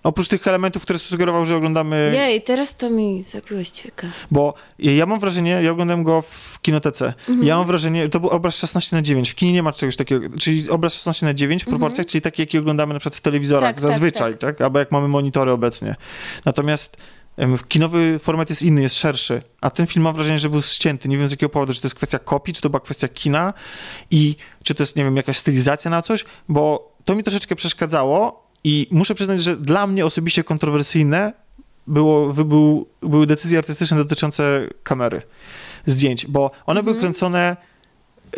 Oprócz 0.03 0.29
tych 0.29 0.47
elementów, 0.49 0.83
które 0.83 0.99
sugerował, 0.99 1.45
że 1.45 1.57
oglądamy... 1.57 2.13
Jej, 2.15 2.43
teraz 2.43 2.77
to 2.77 2.91
mi 2.91 3.23
zabiłeś 3.25 3.69
ćwieka. 3.71 4.07
Bo 4.31 4.55
ja 4.79 5.07
mam 5.07 5.21
wrażenie, 5.21 5.51
ja 5.63 5.71
oglądałem 5.71 6.03
go 6.03 6.23
w 6.23 6.59
kinotece, 6.63 7.15
Mhm. 7.29 7.47
ja 7.47 7.57
mam 7.57 7.67
wrażenie, 7.67 8.09
to 8.09 8.21
był 8.21 8.31
obraz 8.31 8.57
16 8.57 8.97
na 8.97 9.03
9 9.03 9.31
w 9.31 9.35
kinie 9.35 9.53
nie 9.53 9.63
ma 9.63 9.73
czegoś 9.73 9.97
takiego, 9.97 10.37
czyli 10.39 10.71
obraz 10.71 10.95
16 10.95 11.27
na 11.27 11.35
9 11.35 11.63
w 11.65 11.67
proporcjach, 11.67 12.07
czyli 12.07 12.23
taki, 12.23 12.43
jaki 12.43 12.59
oglądamy 12.59 12.95
na 12.95 13.01
przykład 13.01 13.17
w 13.17 13.21
telewizorach 13.21 13.71
Mhm. 13.71 13.75
Tak, 13.75 13.83
tak, 13.83 13.93
zazwyczaj, 13.93 14.39
tak, 14.39 14.61
Albo 14.61 14.79
jak 14.79 14.93
mamy 14.93 15.09
monitory 15.09 15.53
obecnie. 15.53 15.95
Natomiast 16.45 16.97
kinowy 17.69 18.19
format 18.19 18.51
jest 18.51 18.63
inny, 18.63 18.83
jest 18.83 18.97
szerszy, 18.97 19.43
a 19.61 19.71
ten 19.71 19.87
film 19.87 20.05
mam 20.05 20.15
wrażenie, 20.15 20.39
że 20.39 20.51
był 20.51 20.63
ścięty. 20.63 21.09
Nie 21.09 21.19
wiem 21.19 21.29
z 21.29 21.31
jakiego 21.31 21.51
powodu, 21.51 21.75
czy 21.75 21.81
to 21.81 21.87
jest 21.87 21.95
kwestia 21.95 22.19
kopii, 22.19 22.55
czy 22.55 22.61
to 22.61 22.71
była 22.71 22.81
kwestia 22.81 23.09
kina 23.09 23.55
i 24.11 24.37
czy 24.63 24.75
to 24.75 24.83
jest, 24.83 24.97
nie 24.97 25.05
wiem, 25.05 25.17
jakaś 25.17 25.39
stylizacja 25.39 25.91
na 25.91 26.03
coś, 26.03 26.25
bo 26.49 26.93
to 27.05 27.15
mi 27.15 27.23
troszeczkę 27.23 27.57
przeszkadzało 27.57 28.49
i 28.65 28.89
muszę 28.91 29.15
przyznać, 29.15 29.43
że 29.43 29.57
dla 29.57 29.87
mnie 29.87 30.07
osobiście 30.07 30.45
kontrowersyjne 30.45 31.33
było, 31.87 32.33
był, 32.33 32.89
były 33.01 33.27
decyzje 33.27 33.59
artystyczne 33.59 33.97
dotyczące 33.97 34.69
kamery, 34.83 35.23
zdjęć, 35.87 36.27
bo 36.27 36.51
one 36.67 36.83
były 36.83 36.99
kręcone 36.99 37.57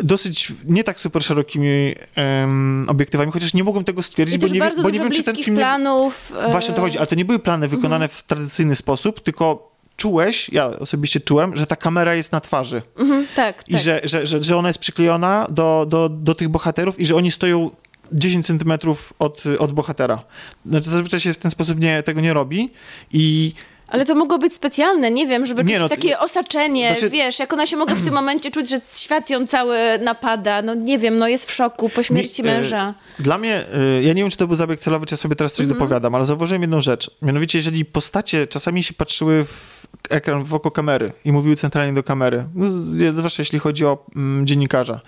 dosyć 0.03 0.53
nie 0.65 0.83
tak 0.83 0.99
super 0.99 1.23
szerokimi 1.23 1.95
em, 2.15 2.85
obiektywami, 2.89 3.31
chociaż 3.31 3.53
nie 3.53 3.63
mogłem 3.63 3.83
tego 3.83 4.03
stwierdzić, 4.03 4.35
I 4.35 4.39
bo 4.39 4.53
nie, 4.53 4.71
bo 4.83 4.89
nie 4.89 4.99
wiem, 4.99 5.11
czy 5.11 5.23
ten 5.23 5.35
film... 5.35 5.55
Nie... 5.55 5.61
planów. 5.61 6.33
e, 6.47 6.51
Właśnie 6.51 6.73
o 6.73 6.75
to 6.75 6.81
chodzi, 6.81 6.97
ale 6.97 7.07
to 7.07 7.15
nie 7.15 7.25
były 7.25 7.39
plany 7.39 7.67
wykonane 7.67 8.07
w 8.07 8.23
tradycyjny 8.23 8.75
sposób, 8.75 9.19
tylko 9.19 9.71
czułeś, 9.97 10.49
ja 10.49 10.65
osobiście 10.65 11.19
czułem, 11.19 11.55
że 11.55 11.67
ta 11.67 11.75
kamera 11.75 12.15
jest 12.15 12.31
na 12.31 12.39
twarzy 12.41 12.81
Mhm, 12.99 13.27
tak, 13.35 13.63
i 13.67 13.71
tak. 13.71 13.81
że, 13.81 14.01
że, 14.03 14.25
że, 14.27 14.43
że 14.43 14.57
ona 14.57 14.67
jest 14.69 14.79
przyklejona 14.79 15.47
do, 15.49 15.85
do, 15.89 16.09
do 16.09 16.35
tych 16.35 16.49
bohaterów 16.49 16.99
i 16.99 17.05
że 17.05 17.15
oni 17.15 17.31
stoją 17.31 17.71
10 18.11 18.45
centymetrów 18.45 19.13
od, 19.19 19.43
od 19.59 19.73
bohatera. 19.73 20.23
Znaczy 20.65 20.89
zazwyczaj 20.89 21.19
się 21.19 21.33
w 21.33 21.37
ten 21.37 21.51
sposób 21.51 21.79
nie, 21.79 22.03
tego 22.03 22.21
nie 22.21 22.33
robi 22.33 22.71
i 23.13 23.53
Ale 23.87 24.05
to 24.05 24.15
mogło 24.15 24.37
być 24.37 24.53
specjalne, 24.53 25.11
nie 25.11 25.27
wiem, 25.27 25.45
żeby 25.45 25.63
Nie, 25.63 25.73
czuć 25.73 25.81
no, 25.81 25.89
takie 25.89 26.19
osaczenie, 26.19 26.91
znaczy- 26.91 27.09
wiesz, 27.09 27.39
jak 27.39 27.53
ona 27.53 27.65
się 27.65 27.77
mogła 27.77 27.95
w 27.95 28.01
tym 28.01 28.13
momencie 28.21 28.51
czuć, 28.51 28.69
że 28.69 28.77
świat 28.95 29.29
ją 29.29 29.47
cały 29.47 29.77
napada, 30.01 30.61
no 30.61 30.73
nie 30.75 30.99
wiem, 30.99 31.17
no 31.17 31.27
jest 31.27 31.45
w 31.51 31.53
szoku 31.53 31.89
po 31.89 32.03
śmierci 32.03 32.43
Mi- 32.43 32.49
e, 32.49 32.51
męża. 32.57 32.93
Dla 33.19 33.37
mnie, 33.37 33.65
y, 33.99 34.03
ja 34.03 34.13
nie 34.13 34.21
wiem, 34.21 34.29
czy 34.31 34.37
to 34.37 34.47
był 34.47 34.55
zabieg 34.55 34.79
celowy, 34.79 35.05
czy 35.05 35.13
ja 35.13 35.17
sobie 35.17 35.35
teraz 35.35 35.53
coś 35.53 35.63
Mhm. 35.63 35.79
dopowiadam, 35.79 36.15
ale 36.15 36.25
zauważyłem 36.25 36.61
jedną 36.61 36.81
rzecz. 36.81 37.11
Mianowicie, 37.21 37.57
jeżeli 37.57 37.85
postacie 37.85 38.47
czasami 38.47 38.83
się 38.83 38.93
patrzyły 38.93 39.43
w 39.45 39.87
ekran, 40.09 40.43
w 40.43 40.53
oko 40.53 40.71
kamery 40.71 41.11
i 41.25 41.31
mówiły 41.31 41.55
centralnie 41.55 41.93
do 41.93 42.03
kamery, 42.03 42.45
no, 42.55 42.65
zwłaszcza 43.17 43.41
jeśli 43.41 43.59
chodzi 43.59 43.85
o 43.85 44.05
mm, 44.15 44.47
dziennikarza, 44.47 44.99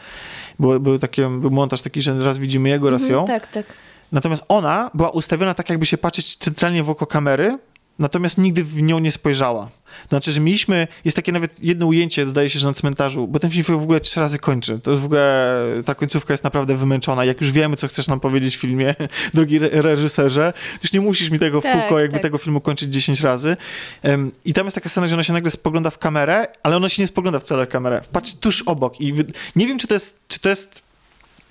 był, 0.60 0.80
był, 0.80 1.00
taki, 1.00 1.22
był 1.22 1.52
montaż 1.52 1.82
taki, 1.82 2.02
że 2.02 2.24
raz 2.26 2.38
widzimy 2.38 2.70
jego, 2.70 2.90
raz 2.90 3.10
ją. 3.10 3.20
Mhm, 3.22 3.40
tak, 3.40 3.52
tak. 3.52 3.66
Natomiast 4.12 4.44
ona 4.48 4.92
była 4.94 5.10
ustawiona 5.10 5.54
tak, 5.54 5.70
jakby 5.70 5.86
się 5.86 5.98
patrzeć 5.98 6.36
centralnie 6.38 6.84
w 6.84 6.90
oko 6.90 7.06
kamery, 7.08 7.58
natomiast 8.00 8.38
nigdy 8.38 8.64
w 8.64 8.82
nią 8.82 9.00
nie 9.00 9.12
spojrzała. 9.12 9.70
Znaczy, 10.10 10.32
że 10.32 10.42
mieliśmy, 10.42 10.88
jest 11.06 11.16
takie 11.16 11.32
nawet 11.32 11.64
jedno 11.64 11.86
ujęcie, 11.86 12.28
zdaje 12.28 12.50
się, 12.50 12.60
że 12.60 12.68
na 12.68 12.74
cmentarzu, 12.74 13.28
bo 13.28 13.40
ten 13.40 13.50
film 13.52 13.64
w 13.64 13.84
ogóle 13.84 14.00
trzy 14.00 14.20
razy 14.20 14.40
kończy. 14.40 14.80
To 14.80 14.92
jest 14.92 15.04
w 15.04 15.06
ogóle, 15.06 15.56
ta 15.86 15.96
końcówka 15.96 16.34
jest 16.34 16.44
naprawdę 16.44 16.76
wymęczona. 16.76 17.26
Jak 17.26 17.42
już 17.42 17.52
wiemy, 17.52 17.76
co 17.76 17.88
chcesz 17.88 18.08
nam 18.08 18.20
powiedzieć 18.20 18.58
w 18.58 18.60
filmie, 18.60 18.96
drogi 19.34 19.56
re- 19.56 19.82
reżyserze, 19.82 20.54
to 20.54 20.80
już 20.84 20.94
nie 20.94 21.02
musisz 21.02 21.30
mi 21.30 21.40
tego 21.40 21.62
w 21.62 21.64
Tak, 21.64 21.82
kółko, 21.82 22.00
jakby 22.00 22.14
tak. 22.14 22.22
tego 22.22 22.38
filmu 22.38 22.62
kończyć 22.62 22.94
10 22.94 23.22
razy. 23.22 23.58
Em, 24.04 24.32
I 24.46 24.54
tam 24.54 24.66
jest 24.66 24.76
taka 24.76 24.90
scena, 24.90 25.08
że 25.08 25.16
ona 25.16 25.24
się 25.24 25.34
nagle 25.34 25.52
spogląda 25.52 25.90
w 25.90 25.98
kamerę, 25.98 26.48
ale 26.64 26.78
ona 26.78 26.90
się 26.90 27.02
nie 27.02 27.08
spogląda 27.08 27.40
wcale 27.40 27.66
w 27.66 27.70
kamerę. 27.70 28.02
Patrz 28.12 28.34
tuż 28.34 28.62
obok 28.62 29.02
i 29.02 29.14
nie 29.56 29.68
wiem, 29.68 29.80
czy 29.80 29.88
to 29.88 29.94
jest, 29.94 30.20
czy 30.28 30.40
to 30.40 30.50
jest 30.50 30.89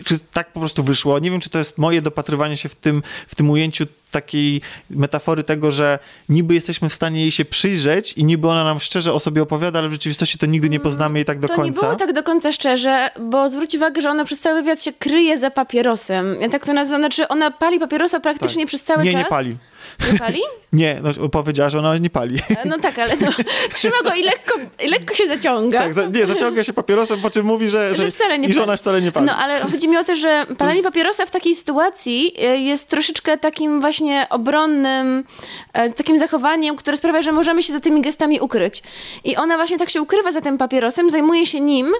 czy 0.05 0.19
tak 0.19 0.53
po 0.53 0.61
prostu 0.61 0.83
wyszło. 0.83 1.19
Nie 1.19 1.31
wiem, 1.31 1.41
czy 1.41 1.51
to 1.51 1.59
jest 1.59 1.79
moje 1.79 2.03
dopatrywanie 2.03 2.57
się 2.57 2.69
w 2.69 2.75
tym, 2.75 3.03
w 3.27 3.35
tym 3.35 3.51
ujęciu 3.51 3.87
takiej 4.11 4.61
metafory 4.91 5.43
tego, 5.43 5.71
że 5.71 5.99
niby 6.29 6.55
jesteśmy 6.55 6.89
w 6.89 6.95
stanie 6.95 7.21
jej 7.21 7.33
się 7.33 7.45
przyjrzeć 7.45 8.13
i 8.13 8.25
niby 8.25 8.49
ona 8.49 8.65
nam 8.65 8.81
szczerze 8.81 9.13
o 9.13 9.21
sobie 9.21 9.43
opowiada, 9.43 9.79
ale 9.79 9.89
w 9.89 9.93
rzeczywistości 9.93 10.39
to 10.39 10.47
nigdy 10.47 10.71
nie 10.71 10.81
poznamy 10.81 11.19
jej 11.19 11.25
tak 11.25 11.39
do 11.39 11.49
to 11.49 11.55
końca. 11.55 11.81
nie 11.81 11.87
było 11.87 11.99
tak 11.99 12.13
do 12.13 12.23
końca 12.23 12.53
szczerze, 12.53 13.11
bo 13.21 13.51
zwróć 13.51 13.75
uwagę, 13.75 14.01
że 14.01 14.11
ona 14.11 14.25
przez 14.25 14.41
cały 14.41 14.63
wywiad 14.63 14.83
się 14.83 14.93
kryje 14.93 15.39
za 15.39 15.51
papierosem. 15.51 16.37
Ja 16.41 16.49
tak 16.49 16.67
to 16.67 16.73
nazywam, 16.73 17.01
znaczy 17.01 17.29
ona 17.29 17.51
pali 17.51 17.79
papierosa 17.79 18.21
praktycznie 18.21 18.67
przez 18.67 18.83
cały 18.83 18.97
Tak. 18.97 19.07
nie, 19.07 19.13
czas. 19.13 19.23
nie 19.23 19.29
pali. 19.29 19.57
Nie 20.13 20.19
pali? 20.19 20.41
Nie, 20.73 21.01
no, 21.03 21.29
powiedziała, 21.29 21.71
że 21.71 21.79
ona 21.79 21.99
nie 21.99 22.11
pali. 22.11 22.39
E, 22.51 22.69
No 22.69 22.79
tak, 22.79 22.99
ale 22.99 23.17
no, 23.21 23.29
trzyma 23.75 23.97
go 24.05 24.15
i 24.15 24.23
lekko, 24.23 24.59
i 24.85 24.89
lekko 24.89 25.15
się 25.15 25.27
zaciąga. 25.27 25.79
Tak, 25.79 25.95
za, 25.95 26.07
nie, 26.07 26.27
zaciąga 26.27 26.65
się 26.65 26.73
papierosem, 26.73 27.21
po 27.21 27.31
czym 27.31 27.47
mówi, 27.47 27.69
że, 27.71 27.95
że, 27.95 28.05
Że 28.07 28.11
wcale 28.11 28.39
nie 28.39 28.49
i 28.49 28.53
że 28.53 28.61
pali. 28.61 28.69
ona 28.71 28.77
wcale 28.77 29.03
nie 29.03 29.13
pali. 29.13 29.27
No, 29.27 29.37
ale 29.37 29.61
chodzi 29.61 29.89
mi 29.89 29.97
o 29.97 30.05
to, 30.05 30.15
że 30.15 30.47
palenie 30.59 30.83
papierosa 30.83 31.27
w 31.27 31.31
takiej 31.31 31.55
sytuacji 31.55 32.35
e, 32.39 32.59
jest 32.59 32.89
troszeczkę 32.89 33.39
takim 33.39 33.81
właśnie 33.81 34.27
obronnym, 34.31 35.25
e, 35.73 35.91
takim 35.91 36.19
zachowaniem, 36.19 36.77
które 36.77 36.97
sprawia, 36.97 37.23
że 37.23 37.33
możemy 37.33 37.63
się 37.63 37.73
za 37.73 37.81
tymi 37.81 38.01
gestami 38.03 38.41
ukryć. 38.41 38.83
I 39.25 39.37
ona 39.37 39.57
właśnie 39.57 39.79
tak 39.79 39.91
się 39.91 40.03
ukrywa 40.03 40.33
za 40.33 40.41
tym 40.41 40.59
papierosem, 40.59 41.11
zajmuje 41.11 41.47
się 41.47 41.61
nim, 41.61 41.93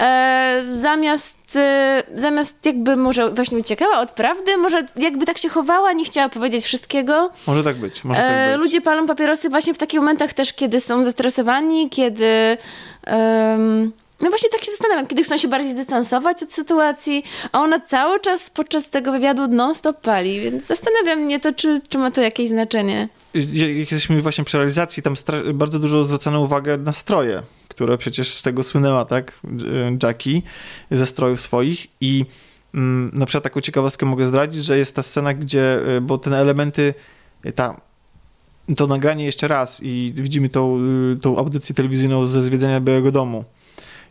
e, 0.00 0.62
zamiast, 0.74 1.38
e, 1.56 2.02
zamiast 2.14 2.66
jakby 2.66 2.96
może 2.96 3.30
właśnie 3.30 3.58
uciekała 3.58 4.00
od 4.00 4.10
prawdy, 4.10 4.56
może 4.56 4.86
jakby 4.96 5.26
tak 5.26 5.38
się 5.38 5.48
chowała, 5.48 5.92
nie 5.92 6.04
chciała 6.04 6.28
powiedzieć 6.28 6.64
wszystkiego. 6.64 7.30
Może 7.46 7.64
tak 7.64 7.76
być, 7.76 8.04
może 8.04 8.20
tak 8.20 8.30
E, 8.32 8.52
być. 8.52 8.60
ludzie 8.60 8.80
palą 8.80 9.06
papierosy 9.06 9.48
właśnie 9.50 9.74
w 9.74 9.78
takich 9.78 10.00
momentach 10.00 10.32
też, 10.32 10.52
kiedy 10.52 10.80
są 10.80 11.04
zestresowani, 11.04 11.90
kiedy... 11.90 12.56
em, 13.04 13.92
no 14.20 14.28
właśnie 14.28 14.50
tak 14.50 14.64
się 14.64 14.70
zastanawiam, 14.70 15.06
kiedy 15.06 15.22
chcą 15.24 15.36
się 15.38 15.48
bardziej 15.48 15.72
zdystansować 15.72 16.42
od 16.42 16.52
sytuacji, 16.52 17.24
a 17.52 17.60
ona 17.60 17.80
cały 17.80 18.20
czas 18.20 18.50
podczas 18.50 18.90
tego 18.90 19.12
wywiadu 19.12 19.48
non-stop 19.48 20.00
pali, 20.00 20.40
więc 20.40 20.66
zastanawiam 20.66 21.18
mnie 21.20 21.40
to, 21.40 21.52
czy, 21.52 21.80
czy 21.88 21.98
ma 21.98 22.10
to 22.10 22.20
jakieś 22.20 22.48
znaczenie. 22.48 23.08
jak 23.34 23.70
jesteśmy 23.78 24.22
właśnie 24.22 24.44
przy 24.44 24.56
realizacji, 24.58 25.02
tam 25.02 25.14
bardzo 25.54 25.78
dużo 25.78 26.04
zwracano 26.04 26.40
uwagę 26.40 26.76
na 26.78 26.92
stroje, 26.92 27.42
które 27.74 27.98
przecież 27.98 28.34
z 28.34 28.42
tego 28.42 28.62
słynęła, 28.62 29.04
tak, 29.04 29.32
J- 29.44 30.02
Jackie, 30.02 30.42
ze 30.90 31.06
strojów 31.06 31.40
swoich 31.40 31.86
i 32.00 32.26
mm, 32.74 33.10
na 33.12 33.26
przykład 33.26 33.44
taką 33.44 33.60
ciekawostkę 33.60 34.06
mogę 34.06 34.26
zdradzić, 34.26 34.64
że 34.64 34.78
jest 34.78 34.96
ta 34.96 35.02
scena, 35.02 35.34
gdzie, 35.34 35.78
y, 35.96 36.00
bo 36.00 36.18
te 36.18 36.38
elementy, 36.38 36.94
y, 37.46 37.52
ta, 37.52 37.80
to 38.76 38.86
nagranie 38.86 39.24
jeszcze 39.24 39.48
raz 39.48 39.80
i 39.82 40.12
widzimy 40.16 40.48
tą, 40.48 40.80
tą 41.20 41.36
audycję 41.38 41.74
telewizyjną 41.74 42.26
ze 42.26 42.42
zwiedzenia 42.42 42.80
Białego 42.80 43.12
Domu 43.12 43.44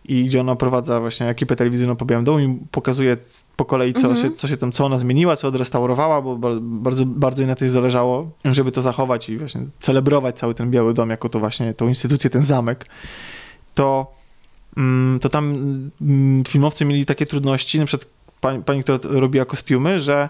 i 0.06 0.26
gdzie 0.26 0.42
ona 0.42 0.56
prowadza 0.56 1.00
właśnie 1.00 1.28
ekipę 1.28 1.56
telewizyjną 1.56 1.96
po 1.96 2.06
Białym 2.06 2.26
Domu 2.26 2.40
i 2.40 2.60
pokazuje 2.72 3.18
po 3.56 3.66
kolei, 3.66 3.94
co, 3.94 4.08
Mhm. 4.08 4.16
się, 4.30 4.36
co 4.36 4.48
się 4.48 4.58
tam, 4.58 4.72
co 4.72 4.86
ona 4.86 5.00
zmieniła, 5.00 5.36
co 5.36 5.48
odrestaurowała, 5.48 6.22
bo 6.22 6.38
bar- 6.38 6.60
bardzo, 6.62 7.06
bardzo 7.06 7.42
jej 7.42 7.48
na 7.50 7.56
tej 7.56 7.70
zależało, 7.70 8.32
żeby 8.46 8.72
to 8.72 8.82
zachować 8.82 9.30
i 9.30 9.38
właśnie 9.38 9.62
celebrować 9.80 10.38
cały 10.40 10.54
ten 10.54 10.72
Biały 10.72 10.94
Dom 10.94 11.10
jako 11.10 11.30
to 11.30 11.40
właśnie, 11.40 11.74
tą 11.74 11.88
instytucję, 11.88 12.30
ten 12.30 12.44
zamek, 12.44 12.86
to, 13.74 14.16
mm, 14.78 15.20
to 15.20 15.30
tam 15.30 15.46
mm, 16.02 16.44
filmowcy 16.48 16.86
mieli 16.86 17.06
takie 17.06 17.26
trudności, 17.26 17.80
na 17.80 17.86
przykład 17.86 18.10
pani, 18.42 18.64
pani 18.64 18.84
która 18.84 19.00
robiła 19.04 19.46
kostiumy, 19.46 20.00
że 20.00 20.30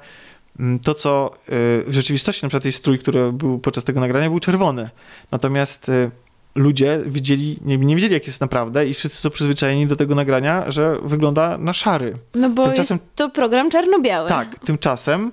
mm, 0.59 0.79
to, 0.79 0.93
co 0.93 1.31
y, 1.33 1.49
w 1.87 1.93
rzeczywistości, 1.93 2.45
na 2.45 2.49
przykład 2.49 2.73
strój, 2.73 2.99
który 2.99 3.31
był 3.31 3.59
podczas 3.59 3.83
tego 3.83 3.99
nagrania, 3.99 4.29
był 4.29 4.39
czerwony. 4.39 4.89
Natomiast 5.31 5.89
y, 5.89 6.11
ludzie 6.55 6.99
widzieli, 7.05 7.59
nie, 7.61 7.77
nie 7.77 7.95
wiedzieli, 7.95 8.13
jak 8.13 8.27
jest 8.27 8.41
naprawdę 8.41 8.87
i 8.87 8.93
wszyscy 8.93 9.21
są 9.21 9.29
przyzwyczajeni 9.29 9.87
do 9.87 9.95
tego 9.95 10.15
nagrania, 10.15 10.71
że 10.71 10.97
wygląda 11.03 11.57
na 11.57 11.73
szary. 11.73 12.13
No 12.35 12.49
bo 12.49 12.67
Tymczasem- 12.67 12.97
jest 12.97 13.15
to 13.15 13.29
program 13.29 13.69
czarno-biały. 13.69 14.29
Tak, 14.29 14.59
tymczasem 14.59 15.31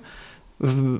w 0.59 0.99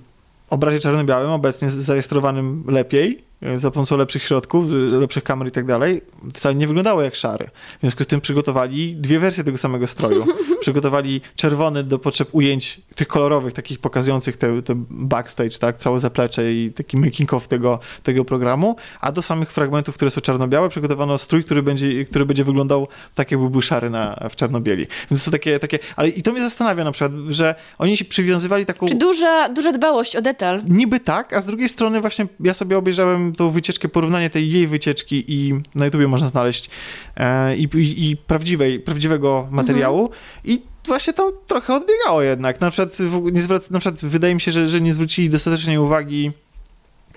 obrazie 0.49 0.79
czarno-białym, 0.79 1.31
obecnie 1.31 1.69
zarejestrowanym 1.69 2.63
lepiej, 2.67 3.23
za 3.55 3.71
pomocą 3.71 3.97
lepszych 3.97 4.23
środków, 4.23 4.65
e, 4.71 4.75
lepszych 4.75 5.23
kamer 5.23 5.47
i 5.47 5.51
tak 5.51 5.65
dalej, 5.65 6.01
wcale 6.33 6.55
nie 6.55 6.67
wyglądało 6.67 7.01
jak 7.01 7.15
szary. 7.15 7.49
W 7.77 7.81
związku 7.81 8.03
z 8.03 8.07
tym 8.07 8.21
przygotowali 8.21 8.95
dwie 8.95 9.19
wersje 9.19 9.43
tego 9.43 9.57
samego 9.57 9.87
stroju. 9.87 10.25
przygotowali 10.61 11.21
czerwony 11.35 11.83
do 11.83 11.99
potrzeb 11.99 12.29
ujęć 12.31 12.81
tych 12.95 13.07
kolorowych, 13.07 13.53
takich 13.53 13.79
pokazujących 13.79 14.37
te, 14.37 14.61
te 14.61 14.73
backstage, 14.89 15.57
tak, 15.59 15.77
całe 15.77 15.99
zaplecze 15.99 16.53
i 16.53 16.71
taki 16.71 16.97
making 16.97 17.33
of 17.33 17.47
tego, 17.47 17.79
tego 18.03 18.25
programu, 18.25 18.75
a 19.01 19.11
do 19.11 19.21
samych 19.21 19.51
fragmentów, 19.51 19.95
które 19.95 20.11
są 20.11 20.21
czarno-białe, 20.21 20.69
przygotowano 20.69 21.17
strój, 21.17 21.43
który 21.43 21.63
będzie, 21.63 22.05
który 22.05 22.25
będzie 22.25 22.43
wyglądał 22.43 22.87
tak, 23.15 23.31
jakby 23.31 23.49
był 23.49 23.61
szary 23.61 23.89
na, 23.89 24.27
w 24.29 24.35
czarno-bieli. 24.35 24.87
Więc 25.11 25.21
to 25.21 25.25
są 25.25 25.31
takie, 25.31 25.59
takie, 25.59 25.79
ale 25.95 26.09
i 26.09 26.21
to 26.21 26.31
mnie 26.31 26.41
zastanawia 26.41 26.83
na 26.83 26.91
przykład, 26.91 27.11
że 27.29 27.55
oni 27.77 27.97
się 27.97 28.05
przywiązywali 28.05 28.65
taką... 28.65 28.87
Czy 28.87 28.95
duża, 28.95 29.49
duża 29.49 29.71
dbałość 29.71 30.15
o 30.15 30.21
detal. 30.21 30.61
Niby 30.67 30.99
tak, 30.99 31.33
a 31.33 31.41
z 31.41 31.45
drugiej 31.45 31.69
strony 31.69 32.01
właśnie 32.01 32.27
ja 32.39 32.53
sobie 32.53 32.77
obejrzałem 32.77 33.30
tą 33.35 33.51
wycieczkę, 33.51 33.89
porównanie 33.89 34.29
tej 34.29 34.51
jej 34.51 34.67
wycieczki 34.67 35.23
i 35.27 35.53
na 35.75 35.85
YouTubie 35.85 36.07
można 36.07 36.27
znaleźć 36.29 36.69
e, 37.17 37.55
i, 37.55 37.63
i, 37.75 38.09
i 38.11 38.17
prawdziwej, 38.17 38.79
prawdziwego 38.79 39.47
materiału 39.51 40.09
i 40.43 40.61
właśnie 40.87 41.13
tam 41.13 41.31
trochę 41.47 41.73
odbiegało 41.75 42.21
jednak. 42.21 42.61
Na 42.61 42.69
przykład, 42.71 42.97
nie 43.31 43.41
zwrac, 43.41 43.69
na 43.69 43.79
przykład 43.79 44.01
wydaje 44.05 44.35
mi 44.35 44.41
się, 44.41 44.51
że, 44.51 44.67
że 44.67 44.81
nie 44.81 44.93
zwrócili 44.93 45.29
dostatecznie 45.29 45.81
uwagi 45.81 46.31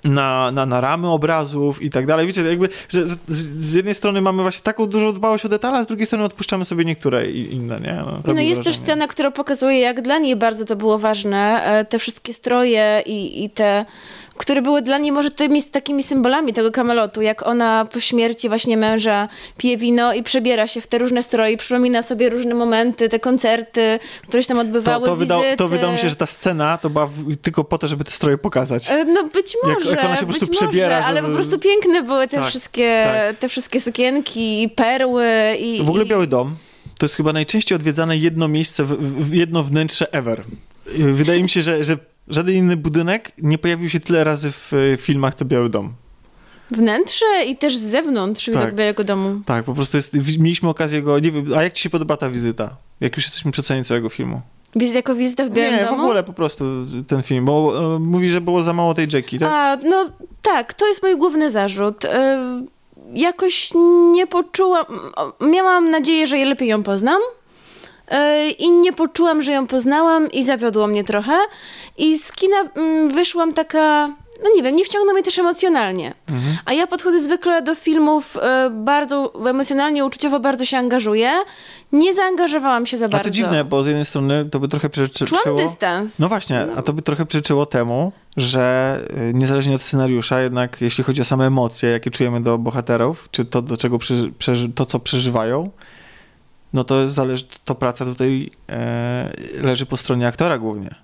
na, 0.05 0.51
na, 0.51 0.67
na 0.67 0.81
ramy 0.81 1.09
obrazów 1.09 1.83
i 1.83 1.91
tak 1.91 2.07
dalej. 2.07 2.27
Wiecie, 2.27 2.43
jakby, 2.43 2.69
że, 2.89 3.09
z, 3.09 3.19
z 3.65 3.75
jednej 3.75 3.95
strony 3.95 4.21
mamy 4.21 4.43
właśnie 4.43 4.63
taką 4.63 4.87
dużą 4.87 5.13
dbałość 5.13 5.45
o 5.45 5.49
detale, 5.49 5.79
a 5.79 5.85
z 5.85 5.87
drugiej 5.87 6.07
strony 6.07 6.25
odpuszczamy 6.25 6.65
sobie 6.65 6.85
niektóre 6.85 7.31
i- 7.31 7.55
inne, 7.55 7.81
nie? 7.81 8.03
No, 8.07 8.35
No 8.35 8.41
jest 8.41 8.63
też 8.65 8.77
scena, 8.77 9.09
która 9.09 9.31
pokazuje, 9.31 9.79
jak 9.79 10.03
dla 10.03 10.19
niej 10.19 10.37
bardzo 10.37 10.65
to 10.65 10.77
było 10.77 10.99
ważne. 10.99 11.65
e, 11.65 11.85
Te 11.85 11.99
wszystkie 11.99 12.33
stroje 12.35 13.03
i, 13.07 13.45
i 13.45 13.51
te 13.51 13.85
które 14.37 14.63
były 14.63 14.83
dla 14.83 14.99
niej 14.99 15.13
może 15.13 15.31
tymi 15.31 15.63
takimi 15.63 16.03
symbolami 16.03 16.53
tego 16.53 16.71
kamelotu, 16.73 17.23
jak 17.23 17.47
ona 17.47 17.85
po 17.93 18.01
śmierci 18.01 18.49
właśnie 18.49 18.77
męża 18.77 19.29
pije 19.59 19.77
wino 19.77 20.15
i 20.15 20.23
przebiera 20.23 20.67
się 20.67 20.81
w 20.81 20.87
te 20.87 20.99
różne 20.99 21.23
stroje, 21.23 21.57
przypomina 21.57 22.03
sobie 22.03 22.31
różne 22.31 22.55
momenty, 22.55 23.09
te 23.09 23.21
koncerty, 23.21 23.99
które 24.29 24.43
się 24.43 24.49
tam 24.49 24.59
odbywały, 24.59 25.01
To, 25.05 25.11
to, 25.11 25.17
wydał, 25.17 25.41
wizyty. 25.41 25.57
to 25.57 25.69
wydało 25.69 25.93
mi 25.93 25.99
się, 25.99 26.09
że 26.09 26.17
ta 26.17 26.27
scena 26.27 26.79
to 26.79 26.91
była 26.91 27.07
w, 27.07 27.37
tylko 27.43 27.65
po 27.65 27.79
to, 27.79 27.87
żeby 27.89 28.05
te 28.05 28.11
stroje 28.11 28.39
pokazać. 28.39 28.91
E, 28.91 29.05
No 29.05 29.25
być 29.29 29.55
Jak- 29.69 29.79
może, 29.79 29.91
jak 29.91 30.05
ona 30.05 30.17
się 30.17 30.21
po 30.27 30.33
prostu 30.33 30.47
przebiera, 30.47 30.97
może, 30.97 31.09
ale 31.09 31.21
żeby- 31.21 31.29
po 31.29 31.35
prostu 31.35 31.59
piękne 31.59 32.03
były 32.03 32.29
te, 32.29 32.37
Tak, 32.37 32.47
wszystkie, 32.47 33.03
tak. 33.29 33.37
te 33.37 33.49
wszystkie 33.49 33.81
sukienki 33.81 34.63
i 34.63 34.69
perły 34.69 35.27
i... 35.61 35.83
W 35.83 35.89
ogóle. 35.89 36.05
Biały 36.07 36.27
Dom 36.27 36.57
to 36.99 37.05
jest 37.07 37.15
chyba 37.17 37.33
najczęściej 37.33 37.77
odwiedzane 37.77 38.17
jedno 38.17 38.49
miejsce, 38.49 38.85
w, 38.85 38.89
w, 39.29 39.33
jedno 39.35 39.63
wnętrze 39.63 40.13
ever. 40.13 40.43
Wydaje 40.97 41.43
mi 41.43 41.49
się, 41.51 41.63
że, 41.63 41.85
że 41.85 41.97
żaden 42.29 42.55
inny 42.55 42.77
budynek 42.77 43.33
nie 43.39 43.59
pojawił 43.59 43.89
się 43.91 44.01
tyle 44.01 44.25
razy 44.25 44.53
w 44.53 44.73
e, 44.73 44.97
filmach, 44.97 45.35
co 45.35 45.45
Biały 45.45 45.69
Dom. 45.69 45.93
Wnętrze 46.71 47.45
i 47.47 47.57
też 47.57 47.77
z 47.77 47.83
zewnątrz 47.83 48.51
Tak. 48.53 48.75
Białego 48.75 49.05
Domu. 49.05 49.41
Tak, 49.47 49.65
po 49.65 49.75
prostu 49.75 49.97
jest, 49.97 50.39
mieliśmy 50.39 50.69
okazję 50.69 51.03
go, 51.03 51.19
nie 51.19 51.31
wiem, 51.31 51.45
a 51.57 51.63
jak 51.63 51.73
ci 51.73 51.83
się 51.83 51.91
podoba 51.91 52.17
ta 52.17 52.31
wizyta? 52.31 52.77
Jak 53.01 53.17
już 53.17 53.25
jesteśmy 53.25 53.53
przy 53.53 53.63
cenie 53.63 53.85
całego 53.85 54.09
filmu? 54.09 54.41
Wiz, 54.77 54.95
jako 54.95 55.15
wizyta 55.15 55.47
w 55.47 55.51
Białym 55.51 55.75
nie, 55.77 55.85
Domu? 55.85 55.97
w 55.97 56.01
ogóle 56.01 56.23
po 56.23 56.33
prostu 56.33 56.65
ten 57.09 57.23
film, 57.23 57.45
bo 57.45 57.75
e, 57.97 57.99
mówi, 57.99 58.31
że 58.31 58.41
było 58.41 58.63
za 58.63 58.73
mało 58.73 58.95
tej 58.95 59.09
Jackie, 59.13 59.39
tak? 59.39 59.49
A, 59.53 59.77
no 59.89 60.11
tak, 60.43 60.75
to 60.75 60.89
jest 60.89 61.03
mój 61.03 61.17
główny 61.17 61.51
zarzut. 61.51 62.05
E, 62.05 62.41
jakoś 63.15 63.71
nie 64.13 64.27
poczułam... 64.27 64.85
Miałam 65.41 65.91
nadzieję, 65.91 66.27
że 66.27 66.37
lepiej 66.37 66.69
ją 66.69 66.83
poznam. 66.83 67.21
E, 68.09 68.49
I 68.51 68.71
nie 68.71 68.93
poczułam, 68.93 69.43
że 69.43 69.53
ją 69.53 69.67
poznałam 69.67 70.31
i 70.31 70.45
zawiodło 70.45 70.87
mnie 70.87 71.05
trochę. 71.05 71.39
I 71.99 72.19
z 72.19 72.33
kina 72.33 72.57
mm, 72.75 73.09
wyszłam 73.09 73.55
taka, 73.55 74.07
no 74.43 74.51
nie 74.57 74.63
wiem, 74.63 74.77
nie 74.77 74.85
wciągnął 74.85 75.15
mnie 75.15 75.23
też 75.23 75.39
emocjonalnie. 75.39 76.15
Mhm. 76.29 76.57
A 76.65 76.73
ja 76.73 76.87
podchodzę 76.87 77.21
zwykle 77.21 77.63
do 77.63 77.75
filmów 77.75 78.37
e, 78.37 78.71
bardzo 78.71 79.33
emocjonalnie, 79.51 80.05
uczuciowo 80.05 80.41
bardzo 80.41 80.65
się 80.65 80.77
angażuję. 80.79 81.33
Nie 81.93 82.15
zaangażowałam 82.15 82.87
się 82.87 82.97
za 82.97 83.07
A 83.07 83.09
bardzo. 83.09 83.29
to 83.29 83.31
dziwne, 83.31 83.65
bo 83.65 83.83
z 83.83 83.87
jednej 83.87 84.05
strony 84.05 84.49
to 84.51 84.61
by 84.61 84.69
trochę 84.69 84.91
przeczyło... 84.91 85.41
Czułam 85.43 85.57
dystans. 85.57 86.19
No 86.19 86.29
właśnie, 86.29 86.67
a 86.77 86.83
to 86.83 86.93
by 86.93 87.03
trochę 87.03 87.27
przeczyło 87.27 87.67
temu, 87.67 88.13
że 88.37 89.01
y, 89.31 89.35
niezależnie 89.35 89.75
od 89.75 89.83
scenariusza, 89.83 90.41
jednak 90.41 90.81
jeśli 90.81 91.05
chodzi 91.05 91.21
o 91.21 91.25
same 91.25 91.47
emocje, 91.47 91.91
jakie 91.91 92.11
czujemy 92.11 92.41
do 92.41 92.59
bohaterów, 92.59 93.29
czy 93.31 93.45
to, 93.45 93.63
do 93.63 93.77
czego 93.77 93.99
to, 94.75 94.87
co 94.87 94.99
przeżywają, 94.99 95.71
no 96.75 96.85
to 96.85 97.09
zależy, 97.09 97.45
to 97.65 97.75
praca 97.75 98.05
tutaj 98.05 98.51
e, 98.69 99.33
leży 99.61 99.87
po 99.87 99.97
stronie 99.97 100.27
aktora 100.27 100.59
głównie. 100.59 100.95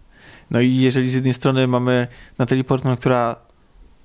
No 0.50 0.60
i 0.60 0.76
jeżeli 0.76 1.08
z 1.08 1.14
jednej 1.14 1.32
strony 1.32 1.66
mamy 1.66 2.06
Natalie 2.38 2.64
Portman, 2.64 2.96
która 2.96 3.36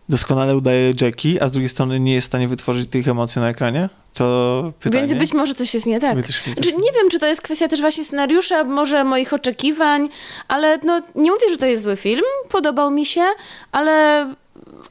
doskonale 0.10 0.56
udaje 0.56 0.94
Jackie, 1.02 1.44
a 1.44 1.48
z 1.48 1.52
drugiej 1.52 1.70
strony 1.70 2.00
nie 2.00 2.14
jest 2.14 2.26
w 2.26 2.32
stanie 2.32 2.48
wytworzyć 2.48 2.90
tych 2.90 3.08
emocji 3.08 3.42
na 3.42 3.50
ekranie, 3.50 3.90
to 4.14 4.74
pytanie... 4.80 5.08
Więc 5.08 5.20
być 5.20 5.34
może 5.34 5.54
coś 5.54 5.74
jest 5.74 5.88
nie 5.88 6.00
tak. 6.00 6.16
Być- 6.16 6.26
coś- 6.26 6.44
Znaczy, 6.44 6.72
nie 6.72 6.92
wiem, 6.92 7.10
czy 7.12 7.20
to 7.20 7.26
jest 7.26 7.42
kwestia 7.42 7.68
też 7.68 7.82
właśnie 7.82 8.04
scenariusza, 8.04 8.64
może 8.64 9.04
moich 9.04 9.34
oczekiwań, 9.34 10.10
ale 10.48 10.78
no, 10.84 11.02
nie 11.16 11.32
mówię, 11.32 11.50
że 11.50 11.58
to 11.58 11.66
jest 11.66 11.84
zły 11.84 11.96
film, 11.96 12.24
podobał 12.50 12.92
mi 12.92 13.06
się, 13.06 13.26
ale 13.72 14.36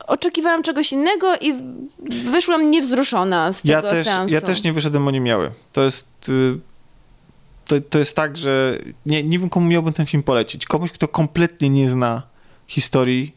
oczekiwałam 0.06 0.62
czegoś 0.62 0.92
innego 0.92 1.36
i 1.40 1.54
wyszłam 2.30 2.70
niewzruszona 2.70 3.52
z 3.52 3.64
ja 3.64 3.82
tego 3.82 3.94
też, 3.94 4.06
seansu. 4.06 4.34
ja 4.34 4.40
też 4.40 4.62
nie 4.62 4.72
wyszedłem 4.72 5.08
o 5.08 5.10
nie 5.10 5.20
miały. 5.20 5.50
To 5.72 5.84
jest. 5.84 6.28
y, 6.28 6.58
To, 7.64 7.80
to 7.80 7.98
jest 7.98 8.16
tak, 8.16 8.36
że 8.36 8.78
nie, 9.06 9.22
nie 9.22 9.38
wiem, 9.38 9.48
komu 9.50 9.66
miałbym 9.68 9.92
ten 9.92 10.06
film 10.06 10.22
polecić. 10.22 10.66
Komuś, 10.66 10.90
kto 10.90 11.08
kompletnie 11.08 11.70
nie 11.70 11.88
zna 11.88 12.22
historii, 12.66 13.32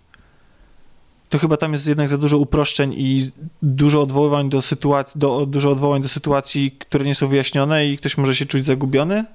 to 1.30 1.38
chyba 1.38 1.58
tam 1.58 1.72
jest 1.72 1.88
jednak 1.88 2.10
za 2.10 2.18
dużo 2.18 2.38
uproszczeń 2.38 2.94
i 2.98 3.32
dużo 3.62 4.02
odwoływań 4.02 4.50
do 4.50 4.62
sytuacji, 4.62 5.20
do, 5.20 5.46
dużo 5.46 5.72
odwołań 5.72 6.02
do 6.02 6.10
sytuacji, 6.10 6.72
które 6.80 7.06
nie 7.06 7.16
są 7.16 7.28
wyjaśnione 7.28 7.88
i 7.88 7.98
ktoś 7.98 8.18
może 8.18 8.36
się 8.36 8.46
czuć 8.46 8.66
zagubiony. 8.66 9.26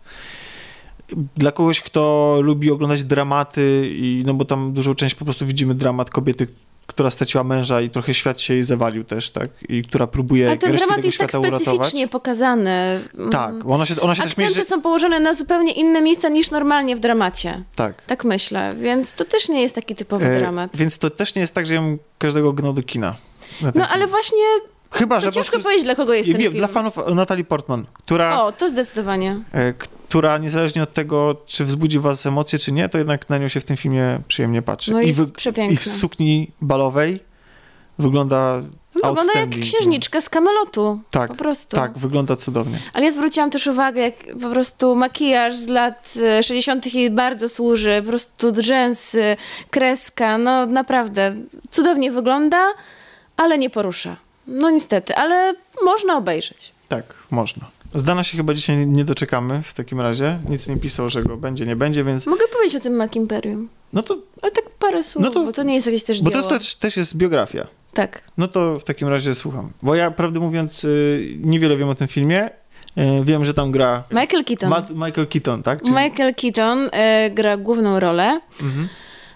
Dla 1.36 1.52
kogoś, 1.52 1.80
kto 1.80 2.38
lubi 2.42 2.70
oglądać 2.70 3.04
dramaty, 3.04 3.90
i, 3.94 4.22
no 4.26 4.34
bo 4.34 4.44
tam 4.44 4.72
dużą 4.72 4.94
część 4.94 5.14
po 5.14 5.24
prostu 5.24 5.46
widzimy 5.46 5.74
dramat 5.74 6.10
kobiety, 6.10 6.46
która 6.94 7.10
straciła 7.10 7.44
męża 7.44 7.80
i 7.80 7.90
trochę 7.90 8.14
świat 8.14 8.40
się 8.40 8.54
jej 8.54 8.62
zawalił 8.64 9.04
też, 9.04 9.30
tak? 9.30 9.50
I 9.68 9.82
która 9.82 10.06
próbuje 10.06 10.48
Ale 10.48 10.56
ten 10.58 10.76
dramat 10.76 11.04
jest 11.04 11.18
tak 11.18 11.30
uratować. 11.34 11.62
specyficznie 11.62 12.08
pokazany. 12.08 13.00
Tak, 13.30 13.54
ona 13.70 13.86
się, 13.86 14.00
ona 14.00 14.14
się 14.14 14.22
też 14.22 14.32
Akcenty 14.32 14.50
mierzy... 14.54 14.64
są 14.64 14.80
położone 14.82 15.20
na 15.20 15.34
zupełnie 15.34 15.72
inne 15.72 16.02
miejsca 16.02 16.28
niż 16.28 16.50
normalnie 16.50 16.96
w 16.96 17.00
dramacie. 17.00 17.62
Tak. 17.76 18.02
Tak 18.02 18.24
myślę, 18.24 18.74
więc 18.80 19.14
to 19.14 19.24
też 19.24 19.48
nie 19.48 19.62
jest 19.62 19.74
taki 19.74 19.94
typowy 19.94 20.26
E, 20.26 20.38
dramat. 20.38 20.70
więc 20.76 20.98
to 20.98 21.10
też 21.10 21.34
nie 21.34 21.42
jest 21.42 21.54
tak, 21.54 21.66
że 21.66 21.74
ja 21.74 21.80
bym 21.80 21.98
każdego 22.18 22.52
gnał 22.52 22.72
do 22.72 22.82
kina. 22.82 23.14
No 23.74 23.88
ale 23.88 24.06
właśnie 24.06 24.38
Chyba, 24.92 25.20
że 25.20 25.26
to 25.26 25.30
po 25.30 25.34
ciężko 25.34 25.50
prostu... 25.52 25.62
powiedzieć, 25.64 25.84
dla 25.84 25.94
kogo 25.94 26.14
jest 26.14 26.28
ten 26.32 26.40
Wiem, 26.40 26.52
film. 26.52 26.58
dla 26.58 26.68
fanów 26.68 26.96
Natalie 27.14 27.44
Portman, 27.44 27.86
która, 27.92 28.42
O, 28.42 28.52
to 28.52 28.70
zdecydowanie. 28.70 29.40
e, 29.52 29.72
która 29.72 30.38
niezależnie 30.38 30.82
od 30.82 30.92
tego, 30.92 31.36
czy 31.46 31.64
wzbudzi 31.64 31.98
was 31.98 32.26
emocje, 32.26 32.58
czy 32.58 32.72
nie, 32.72 32.88
to 32.88 32.98
jednak 32.98 33.28
na 33.30 33.38
nią 33.38 33.48
się 33.48 33.60
w 33.60 33.64
tym 33.64 33.76
filmie 33.76 34.18
przyjemnie 34.28 34.62
patrzy. 34.62 34.92
No 34.92 35.00
I, 35.02 35.14
przepiękna. 35.36 35.74
I 35.74 35.76
w 35.76 35.84
sukni 35.84 36.50
balowej 36.60 37.20
wygląda 37.98 38.62
Wygląda 38.94 39.32
jak 39.40 39.50
księżniczka 39.50 40.20
z 40.20 40.28
Kamelotu. 40.28 41.00
Tak, 41.10 41.30
Po 41.30 41.36
prostu. 41.36 41.76
Tak, 41.76 41.98
wygląda 41.98 42.36
cudownie. 42.36 42.78
Ale 42.92 43.04
ja 43.04 43.12
zwróciłam 43.12 43.50
też 43.50 43.66
uwagę, 43.66 44.00
jak 44.02 44.14
po 44.42 44.50
prostu 44.50 44.94
makijaż 44.94 45.56
z 45.56 45.66
lat 45.66 46.14
e, 46.22 46.42
60. 46.42 46.94
jej 46.94 47.10
bardzo 47.10 47.48
służy. 47.48 48.00
Po 48.04 48.08
prostu 48.08 48.52
drzęsy, 48.52 49.36
kreska, 49.70 50.38
no 50.38 50.66
naprawdę 50.66 51.34
cudownie 51.70 52.12
wygląda, 52.12 52.66
ale 53.36 53.58
nie 53.58 53.70
porusza. 53.70 54.16
No 54.46 54.70
niestety, 54.70 55.14
ale 55.14 55.54
można 55.84 56.16
obejrzeć. 56.16 56.72
Tak, 56.88 57.14
można. 57.30 57.70
Z 57.94 58.02
Dana 58.02 58.24
się 58.24 58.36
chyba 58.36 58.54
dzisiaj 58.54 58.86
nie 58.86 59.04
doczekamy 59.04 59.62
w 59.62 59.74
takim 59.74 60.00
razie. 60.00 60.38
Nic 60.48 60.68
nie 60.68 60.76
pisał, 60.76 61.10
że 61.10 61.22
go 61.22 61.36
będzie, 61.36 61.66
nie 61.66 61.76
będzie, 61.76 62.04
więc 62.04 62.26
Mogę 62.26 62.48
powiedzieć 62.48 62.76
o 62.76 62.80
tym 62.80 62.96
Mac 62.96 63.16
Imperium, 63.16 63.68
no 63.92 64.02
to, 64.02 64.16
ale 64.42 64.52
tak 64.52 64.70
parę 64.70 65.04
słów, 65.04 65.24
No 65.24 65.30
to- 65.30 65.44
bo 65.44 65.52
to 65.52 65.62
nie 65.62 65.74
jest 65.74 65.86
jakieś 65.86 66.04
też 66.04 66.22
bo 66.22 66.30
to 66.30 66.36
dzieło. 66.42 66.48
też, 66.50 66.74
też 66.74 66.96
jest 66.96 67.16
biografia. 67.16 67.66
Tak. 67.94 68.22
No 68.38 68.48
to 68.48 68.78
w 68.78 68.84
takim 68.84 69.08
razie 69.08 69.34
słucham. 69.34 69.70
Bo 69.82 69.94
ja, 69.94 70.10
prawdę 70.10 70.40
mówiąc, 70.40 70.84
y, 70.84 71.36
niewiele 71.40 71.76
wiem 71.76 71.88
o 71.88 71.94
tym 71.94 72.08
filmie. 72.08 72.50
Y, 72.98 73.24
Wiem, 73.24 73.44
że 73.44 73.54
tam 73.54 73.70
gra 73.72 74.04
Michael 74.10 74.44
Keaton. 74.44 74.70
Matt, 74.70 74.90
Michael 74.90 75.26
Keaton, 75.26 75.62
tak? 75.62 75.84
Michael 75.84 76.34
Keaton 76.34 76.88
e, 76.92 77.30
gra 77.30 77.56
główną 77.56 78.00
rolę. 78.00 78.40
Mhm. 78.62 78.88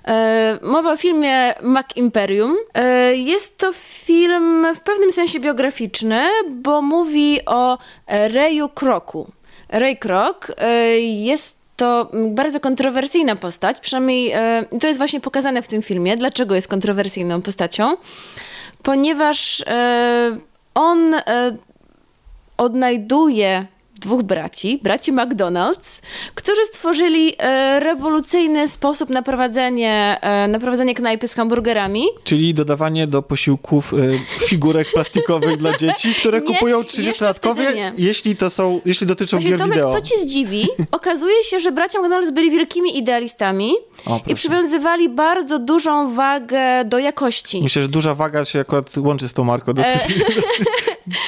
E, 0.06 0.58
mowa 0.62 0.92
o 0.92 0.96
filmie 0.96 1.54
Mac 1.62 1.86
Imperium. 1.96 2.56
E, 2.74 3.16
jest 3.16 3.58
to 3.58 3.72
film 3.72 4.66
w 4.74 4.80
pewnym 4.80 5.12
sensie 5.12 5.40
biograficzny, 5.40 6.28
bo 6.50 6.82
mówi 6.82 7.40
o 7.46 7.78
Rayu 8.06 8.68
Kroku. 8.68 9.30
Ray 9.68 9.96
Krok 9.96 10.52
e, 10.58 10.98
jest 10.98 11.56
to 11.76 12.10
bardzo 12.30 12.60
kontrowersyjna 12.60 13.36
postać, 13.36 13.80
przynajmniej 13.80 14.32
to 14.80 14.86
jest 14.86 14.98
właśnie 14.98 15.20
pokazane 15.20 15.62
w 15.62 15.68
tym 15.68 15.82
filmie, 15.82 16.16
dlaczego 16.16 16.54
jest 16.54 16.68
kontrowersyjną 16.68 17.42
postacią, 17.42 17.96
ponieważ 18.82 19.64
on 20.74 21.14
odnajduje 22.56 23.66
dwóch 24.00 24.22
braci, 24.22 24.80
braci 24.82 25.12
McDonald's, 25.12 26.02
którzy 26.34 26.66
stworzyli 26.66 27.32
e, 27.38 27.80
rewolucyjny 27.80 28.68
sposób 28.68 29.10
na 29.10 29.22
prowadzenie, 29.22 30.18
e, 30.20 30.48
na 30.48 30.58
prowadzenie 30.58 30.94
knajpy 30.94 31.28
z 31.28 31.34
hamburgerami. 31.34 32.04
Czyli 32.24 32.54
dodawanie 32.54 33.06
do 33.06 33.22
posiłków 33.22 33.92
y, 33.92 34.18
figurek 34.48 34.88
plastikowych 34.92 35.56
dla 35.56 35.76
dzieci, 35.76 36.14
które 36.14 36.40
Nie, 36.40 36.46
kupują 36.46 36.82
jeszcze 36.82 37.02
30-latkowie, 37.02 37.62
wtedy 37.62 37.74
nie. 37.76 37.92
jeśli 37.96 38.36
to 38.36 38.50
są, 38.50 38.80
jeśli 38.84 39.06
dotyczą 39.06 39.36
Właśnie 39.36 39.50
gier 39.50 39.58
Tomek, 39.58 39.74
wideo. 39.74 39.92
to 39.92 40.00
cię 40.00 40.18
zdziwi. 40.18 40.68
Okazuje 40.90 41.42
się, 41.44 41.60
że 41.60 41.72
bracia 41.72 41.98
McDonald's 41.98 42.32
byli 42.32 42.50
wielkimi 42.50 42.98
idealistami 42.98 43.72
O, 44.06 44.20
i 44.26 44.34
przywiązywali 44.34 45.08
bardzo 45.08 45.58
dużą 45.58 46.14
wagę 46.14 46.84
do 46.84 46.98
jakości. 46.98 47.62
Myślę, 47.62 47.82
że 47.82 47.88
duża 47.88 48.14
waga 48.14 48.44
się 48.44 48.60
akurat 48.60 48.96
łączy 48.98 49.28
z 49.28 49.32
tą 49.32 49.44
marką 49.44 49.72
dosyć, 49.72 50.02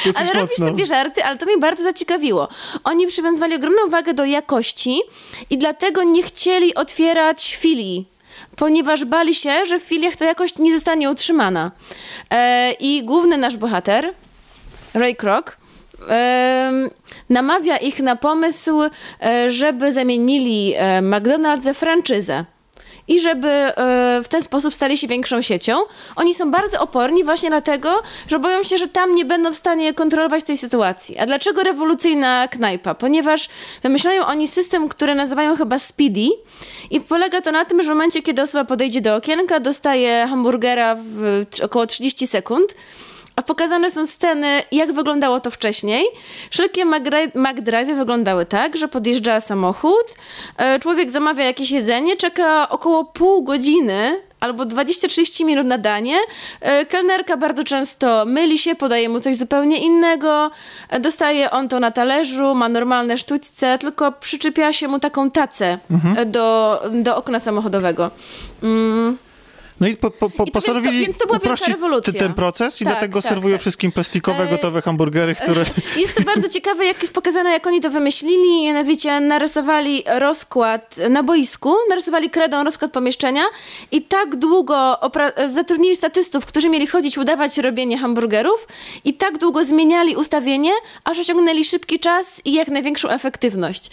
dosyć 0.05 0.17
Ale 0.23 0.33
robisz 0.33 0.51
mocno. 0.59 0.69
sobie 0.69 0.87
żarty, 0.87 1.25
ale 1.25 1.37
to 1.39 1.47
mnie 1.47 1.59
bardzo 1.59 1.83
zaciekawiło. 1.83 2.49
Oni 2.85 3.07
przywiązywali 3.07 3.55
ogromną 3.55 3.89
wagę 3.91 4.15
do 4.15 4.25
jakości 4.25 5.01
i 5.51 5.59
dlatego 5.59 6.03
nie 6.03 6.23
chcieli 6.23 6.75
otwierać 6.75 7.57
filii, 7.57 8.09
ponieważ 8.57 9.05
bali 9.05 9.35
się, 9.35 9.67
że 9.67 9.79
w 9.79 9.83
filiach 9.83 10.17
ta 10.17 10.25
jakość 10.25 10.59
nie 10.59 10.75
zostanie 10.75 11.11
utrzymana. 11.11 11.71
E, 12.31 12.73
I 12.73 13.05
główny 13.05 13.37
nasz 13.39 13.57
bohater, 13.57 14.13
Ray 14.95 15.17
Kroc, 15.17 15.47
em, 16.09 16.91
namawia 17.31 17.77
ich 17.77 18.01
na 18.01 18.17
pomysł, 18.17 18.81
e, 19.23 19.51
żeby 19.51 19.93
zamienili 19.93 20.75
e, 20.77 21.01
McDonald's 21.03 21.63
za 21.63 21.75
franczyzę. 21.75 22.45
I 23.09 23.21
żeby 23.21 23.49
e, 23.49 23.73
w 24.25 24.29
ten 24.29 24.43
sposób 24.43 24.75
stali 24.75 24.97
się 24.97 25.07
większą 25.07 25.43
siecią. 25.43 25.77
Oni 26.17 26.35
są 26.35 26.51
bardzo 26.51 26.81
oporni 26.81 27.25
właśnie 27.25 27.49
dlatego, 27.49 28.03
że 28.29 28.39
boją 28.39 28.63
się, 28.63 28.79
że 28.79 28.89
tam 28.89 29.15
nie 29.15 29.25
będą 29.25 29.53
w 29.53 29.57
stanie 29.57 29.95
kontrolować 29.95 30.45
tej 30.45 30.59
sytuacji. 30.59 31.19
A 31.19 31.27
dlaczego 31.27 31.63
rewolucyjna 31.63 32.49
knajpa? 32.49 32.95
Ponieważ 32.95 33.49
wymyślają 33.83 34.27
oni 34.27 34.49
system, 34.49 34.89
który 34.89 35.15
nazywają 35.15 35.57
chyba 35.57 35.79
Speedy 35.79 36.29
i 36.91 37.01
polega 37.01 37.41
to 37.41 37.53
na 37.53 37.65
tym, 37.65 37.83
że 37.83 37.87
w 37.87 37.89
momencie, 37.89 38.23
kiedy 38.23 38.43
osoba 38.43 38.65
podejdzie 38.65 39.01
do 39.01 39.17
okienka, 39.17 39.61
dostaje 39.61 40.27
hamburgera 40.31 40.97
w 40.99 41.45
około 41.63 41.87
30 41.87 42.27
sekund, 42.27 42.75
a 43.39 43.43
pokazane 43.43 43.91
są 43.91 44.07
sceny, 44.07 44.63
jak 44.73 44.93
wyglądało 44.93 45.41
to 45.41 45.51
wcześniej. 45.51 46.07
Wszelkie 46.51 46.85
McDrive 47.35 47.97
wyglądały 47.97 48.47
tak, 48.47 48.77
że 48.77 48.89
podjeżdża 48.89 49.41
samochód, 49.41 50.07
e, 50.57 50.79
człowiek 50.79 51.11
zamawia 51.11 51.45
jakieś 51.45 51.71
jedzenie, 51.71 52.17
czeka 52.17 52.69
około 52.69 53.05
pół 53.05 53.43
godziny 53.43 54.21
albo 54.41 54.65
20-30 54.67 55.45
minut 55.45 55.67
na 55.67 55.79
danie. 55.79 56.19
E, 56.61 56.87
kelnerka 56.87 57.37
bardzo 57.37 57.65
często 57.65 58.25
myli 58.25 58.59
się, 58.59 58.75
podaje 58.75 59.09
mu 59.09 59.21
coś 59.21 59.37
zupełnie 59.37 59.79
innego, 59.79 60.51
e, 60.89 61.01
dostaje 61.01 61.51
on 61.51 61.69
to 61.69 61.81
na 61.81 61.91
talerzu, 61.91 62.55
ma 62.55 62.69
normalne 62.69 63.17
sztućce, 63.17 63.79
tylko 63.79 64.13
przyczepia 64.13 64.73
się 64.73 64.89
mu 64.89 65.01
taką 65.01 65.31
tacę 65.31 65.79
mhm. 65.91 66.31
do, 66.31 66.83
do 66.93 67.17
okna 67.17 67.41
samochodowego. 67.41 68.11
Mm. 68.63 69.28
No 69.81 69.89
i, 69.89 69.97
po, 69.97 70.11
po, 70.11 70.45
I 70.45 70.51
postanowili 70.51 70.99
więc 70.99 71.19
to, 71.19 71.25
więc 71.25 71.31
to 71.31 71.37
uprościć 71.37 72.19
ten 72.19 72.35
proces 72.35 72.81
i 72.81 72.85
tak, 72.85 72.93
dlatego 72.93 73.23
tak, 73.23 73.33
serwują 73.33 73.55
tak. 73.55 73.61
wszystkim 73.61 73.93
plastikowe, 73.93 74.45
e... 74.45 74.47
gotowe 74.47 74.83
hamburgery, 74.83 75.35
które... 75.35 75.65
Jest 75.97 76.15
to 76.15 76.23
bardzo 76.23 76.49
ciekawe, 76.49 76.87
jak 76.87 77.01
jest 77.01 77.13
pokazane, 77.13 77.51
jak 77.51 77.67
oni 77.67 77.81
to 77.81 77.91
wymyślili. 77.91 78.65
Mianowicie 78.65 79.21
narysowali 79.21 80.03
rozkład 80.19 80.97
na 81.11 81.23
boisku, 81.23 81.75
narysowali 81.89 82.31
kredą 82.31 82.65
rozkład 82.65 82.93
pomieszczenia 82.93 83.43
i 83.93 84.03
tak 84.03 84.37
długo 84.37 84.99
zatrudnili 85.49 85.97
statystów, 85.97 86.47
którzy 86.47 86.69
mieli 86.69 86.87
chodzić, 86.87 87.19
udawać 87.19 87.59
robienie 87.59 87.99
hamburgerów 87.99 88.69
i 89.05 89.15
tak 89.15 89.39
długo 89.39 89.65
zmieniali 89.65 90.17
ustawienie, 90.17 90.73
aż 91.05 91.19
osiągnęli 91.19 91.65
szybki 91.65 92.01
czas 92.01 92.41
i 92.45 92.53
jak 92.53 92.69
największą 92.69 93.09
efektywność. 93.09 93.91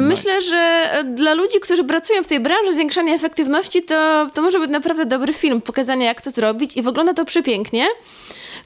Myślę, 0.00 0.42
że 0.42 0.90
dla 1.14 1.34
ludzi, 1.34 1.60
którzy 1.60 1.84
pracują 1.84 2.22
w 2.22 2.26
tej 2.28 2.40
branży, 2.40 2.74
zwiększanie 2.74 3.14
efektywności 3.14 3.82
to, 3.82 4.30
to 4.34 4.42
może 4.42 4.60
być 4.60 4.70
naprawdę 4.70 5.06
dobry 5.06 5.25
dobry 5.26 5.40
film, 5.40 5.60
pokazania 5.60 6.06
jak 6.06 6.20
to 6.20 6.30
zrobić 6.30 6.76
i 6.76 6.82
wygląda 6.82 7.14
to 7.14 7.24
przepięknie 7.24 7.86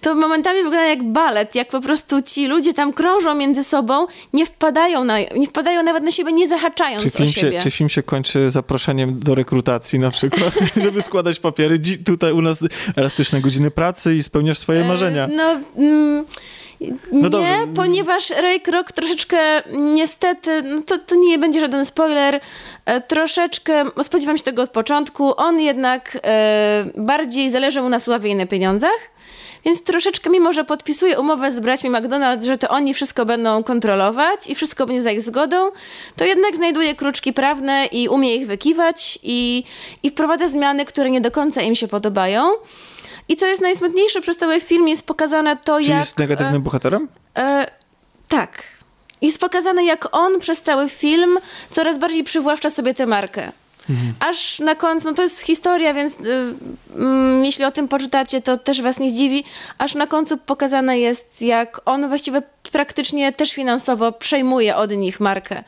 to 0.01 0.15
momentami 0.15 0.63
wygląda 0.63 0.87
jak 0.87 1.03
balet, 1.03 1.55
jak 1.55 1.69
po 1.69 1.81
prostu 1.81 2.23
ci 2.23 2.47
ludzie 2.47 2.75
tam 2.75 2.93
krążą 2.93 3.35
między 3.35 3.65
sobą, 3.65 4.07
nie 4.33 4.47
wpadają, 4.47 5.05
na, 5.05 5.21
nie 5.21 5.47
wpadają 5.47 5.83
nawet 5.83 6.05
na 6.05 6.11
siebie, 6.11 6.33
nie 6.33 6.49
zahaczając 6.49 7.03
czy 7.03 7.11
film 7.11 7.29
o 7.29 7.33
siebie. 7.33 7.53
Się, 7.53 7.63
czy 7.63 7.71
film 7.71 7.89
się 7.89 8.03
kończy 8.03 8.51
zaproszeniem 8.51 9.21
do 9.21 9.35
rekrutacji 9.35 9.99
na 9.99 10.11
przykład, 10.11 10.55
żeby 10.85 11.03
składać 11.03 11.41
papiery? 11.41 11.79
Tutaj 12.05 12.33
u 12.33 12.43
nas 12.43 12.65
elastyczne 12.97 13.41
godziny 13.41 13.71
pracy 13.71 14.17
i 14.17 14.23
spełniasz 14.23 14.59
swoje 14.59 14.81
e, 14.81 14.85
marzenia. 14.85 15.29
No... 15.37 15.61
Mm, 15.77 16.25
no 17.13 17.23
nie, 17.23 17.31
dobrze. 17.31 17.67
ponieważ 17.75 18.31
Ray 18.31 18.61
Kroc 18.61 18.93
troszeczkę 18.93 19.63
niestety, 19.73 20.63
no 20.63 20.83
to, 20.83 20.99
to 20.99 21.15
nie 21.15 21.39
będzie 21.39 21.61
żaden 21.61 21.85
spoiler, 21.85 22.41
e, 22.85 23.01
troszeczkę, 23.01 23.85
spodziewam 24.03 24.37
się 24.37 24.43
tego 24.43 24.63
od 24.63 24.71
początku, 24.71 25.37
on 25.37 25.61
jednak 25.61 26.19
e, 26.25 26.85
bardziej 26.97 27.51
zależy 27.51 27.83
mu 27.83 27.89
na 27.89 28.01
sławie 28.01 28.31
i 28.31 28.35
na 28.35 28.47
pieniądzach. 28.47 29.10
Więc 29.65 29.83
troszeczkę, 29.85 30.31
mimo 30.31 30.53
że 30.53 30.65
podpisuje 30.65 31.21
umowę 31.21 31.53
z 31.53 31.61
braćmi 31.61 31.91
McDonald's, 31.91 32.45
że 32.45 32.59
to 32.59 32.69
oni 32.69 32.95
wszystko 32.95 33.27
będą 33.27 33.63
kontrolować 33.63 34.47
i 34.49 34.55
wszystko 34.55 34.87
będzie 34.87 35.03
za 35.03 35.11
ich 35.11 35.23
zgodą, 35.23 35.71
to 36.17 36.25
jednak 36.25 36.57
znajduje 36.57 36.95
kruczki 36.95 37.33
prawne 37.33 37.87
i 37.87 38.09
umie 38.09 38.37
ich 38.37 38.47
wykiwać 38.47 39.19
i, 39.23 39.65
i 40.03 40.11
wprowadza 40.11 40.49
zmiany, 40.49 40.85
które 40.85 41.11
nie 41.11 41.21
do 41.21 41.31
końca 41.31 41.63
im 41.63 41.75
się 41.75 41.89
podobają. 41.89 42.51
I 43.29 43.37
co 43.37 43.47
jest 43.47 43.63
najsmutniejsze 43.63 44.21
przez 44.21 44.37
cały 44.37 44.61
film, 44.61 44.89
jest 44.89 45.07
pokazane 45.07 45.57
to, 45.57 45.79
Czyli 45.79 45.91
jak... 45.91 45.99
jest 45.99 46.19
negatywnym 46.19 46.57
e, 46.57 46.61
bohaterem? 46.61 47.09
E, 47.37 47.67
tak. 48.29 48.63
Jest 49.23 49.41
pokazane, 49.41 49.85
jak 49.85 50.09
on 50.17 50.39
przez 50.39 50.63
cały 50.63 50.89
film 50.89 51.39
coraz 51.71 51.99
bardziej 51.99 52.25
przywłaszcza 52.25 52.71
sobie 52.71 52.95
tę 52.95 53.07
markę. 53.07 53.53
Mhm. 53.91 54.15
Aż 54.21 54.59
na 54.59 54.75
końcu, 54.75 55.09
no 55.09 55.15
to 55.15 55.23
jest 55.23 55.41
historia, 55.41 55.95
więc 55.95 56.21
y, 56.21 56.55
mm, 56.97 57.45
jeśli 57.45 57.65
o 57.65 57.73
tym 57.73 57.89
poczytacie, 57.89 58.43
to 58.43 58.59
też 58.59 58.83
was 58.83 59.01
nie 59.01 59.11
zdziwi. 59.11 59.45
Aż 59.79 59.95
na 59.95 60.07
końcu 60.07 60.39
pokazane 60.39 60.99
jest, 60.99 61.43
jak 61.43 61.81
on 61.85 62.09
właściwie 62.09 62.43
praktycznie 62.73 63.33
też 63.33 63.53
finansowo 63.53 64.13
przejmuje 64.13 64.77
od 64.77 64.91
nich 64.91 65.21
markę, 65.21 65.65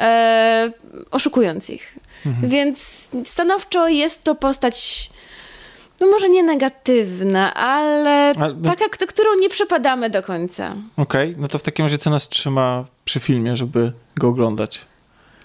e, 0.00 0.70
oszukując 1.10 1.70
ich. 1.70 1.94
Mhm. 2.26 2.48
Więc 2.48 3.10
stanowczo 3.24 3.88
jest 3.88 4.24
to 4.24 4.34
postać 4.34 5.10
no 6.00 6.06
może 6.06 6.28
nie 6.28 6.42
negatywna, 6.42 7.54
ale, 7.54 8.32
ale 8.40 8.54
taka, 8.54 8.88
którą 8.88 9.34
nie 9.40 9.48
przepadamy 9.48 10.10
do 10.10 10.22
końca. 10.22 10.74
Okej, 10.96 11.30
okay, 11.30 11.42
no 11.42 11.48
to 11.48 11.58
w 11.58 11.62
takim 11.62 11.84
razie 11.84 11.98
co 11.98 12.10
nas 12.10 12.28
trzyma 12.28 12.84
przy 13.04 13.20
filmie, 13.20 13.56
żeby 13.56 13.92
go 14.16 14.28
oglądać? 14.28 14.86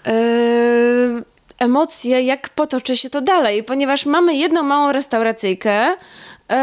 Yy, 0.06 1.22
emocje, 1.60 2.22
jak 2.22 2.48
potoczy 2.48 2.96
się 2.96 3.10
to 3.10 3.20
dalej, 3.20 3.64
ponieważ 3.64 4.06
mamy 4.06 4.34
jedną 4.34 4.62
małą 4.62 4.92
restauracyjkę 4.92 5.88
yy, 5.88 6.56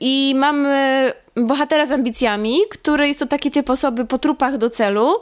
i 0.00 0.34
mamy 0.36 1.12
bohatera 1.36 1.86
z 1.86 1.92
ambicjami, 1.92 2.58
który 2.70 3.08
jest 3.08 3.20
to 3.20 3.26
taki 3.26 3.50
typ 3.50 3.70
osoby 3.70 4.04
po 4.04 4.18
trupach 4.18 4.58
do 4.58 4.70
celu, 4.70 5.14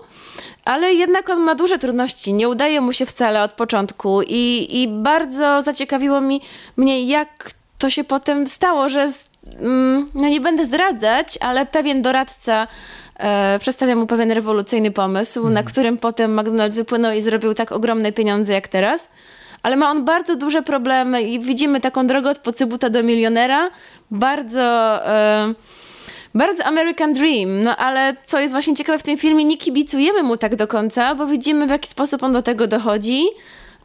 ale 0.65 0.95
jednak 0.95 1.31
on 1.31 1.41
ma 1.41 1.55
duże 1.55 1.79
trudności, 1.79 2.33
nie 2.33 2.49
udaje 2.49 2.81
mu 2.81 2.93
się 2.93 3.07
wcale 3.07 3.43
od 3.43 3.53
początku 3.53 4.23
i, 4.23 4.69
i 4.83 4.89
bardzo 4.89 5.63
zaciekawiło 5.63 6.21
mi, 6.21 6.41
mnie, 6.77 7.05
jak 7.05 7.51
to 7.79 7.91
się 7.91 8.05
potem 8.05 8.47
stało, 8.47 8.89
że 8.89 9.09
mm, 9.61 10.07
no 10.15 10.29
nie 10.29 10.41
będę 10.41 10.65
zdradzać, 10.65 11.39
ale 11.41 11.67
pewien 11.67 12.03
doradca 12.03 12.67
e, 13.19 13.59
przedstawia 13.59 13.97
mu 13.97 14.07
pewien 14.07 14.31
rewolucyjny 14.31 14.91
pomysł, 14.91 15.43
na 15.43 15.49
mhm. 15.49 15.67
którym 15.67 15.97
potem 15.99 16.37
McDonald's 16.37 16.77
wypłynął 16.77 17.13
i 17.13 17.21
zrobił 17.21 17.55
tak 17.55 17.73
ogromne 17.73 18.13
pieniądze 18.13 18.53
jak 18.53 18.69
teraz. 18.69 19.09
Ale 19.63 19.77
ma 19.77 19.91
on 19.91 20.05
bardzo 20.05 20.37
duże 20.37 20.63
problemy 20.63 21.23
i 21.23 21.41
widzimy 21.41 21.81
taką 21.81 22.07
drogę 22.07 22.31
od 22.31 22.39
pocybuta 22.39 22.91
do 22.91 23.03
milionera. 23.03 23.71
Bardzo... 24.11 24.61
E, 25.07 25.55
bardzo 26.35 26.65
American 26.65 27.13
Dream, 27.13 27.63
no 27.63 27.77
ale 27.77 28.17
co 28.23 28.41
jest 28.41 28.53
właśnie 28.53 28.77
ciekawe 28.77 28.99
w 28.99 29.03
tym 29.03 29.19
filmie, 29.19 29.45
nie 29.45 29.57
kibicujemy 29.57 30.23
mu 30.23 30.37
tak 30.37 30.57
do 30.57 30.67
końca, 30.67 31.15
bo 31.15 31.27
widzimy 31.27 31.67
w 31.67 31.71
jaki 31.71 31.89
sposób 31.89 32.23
on 32.23 32.33
do 32.33 32.43
tego 32.43 32.67
dochodzi 32.67 33.25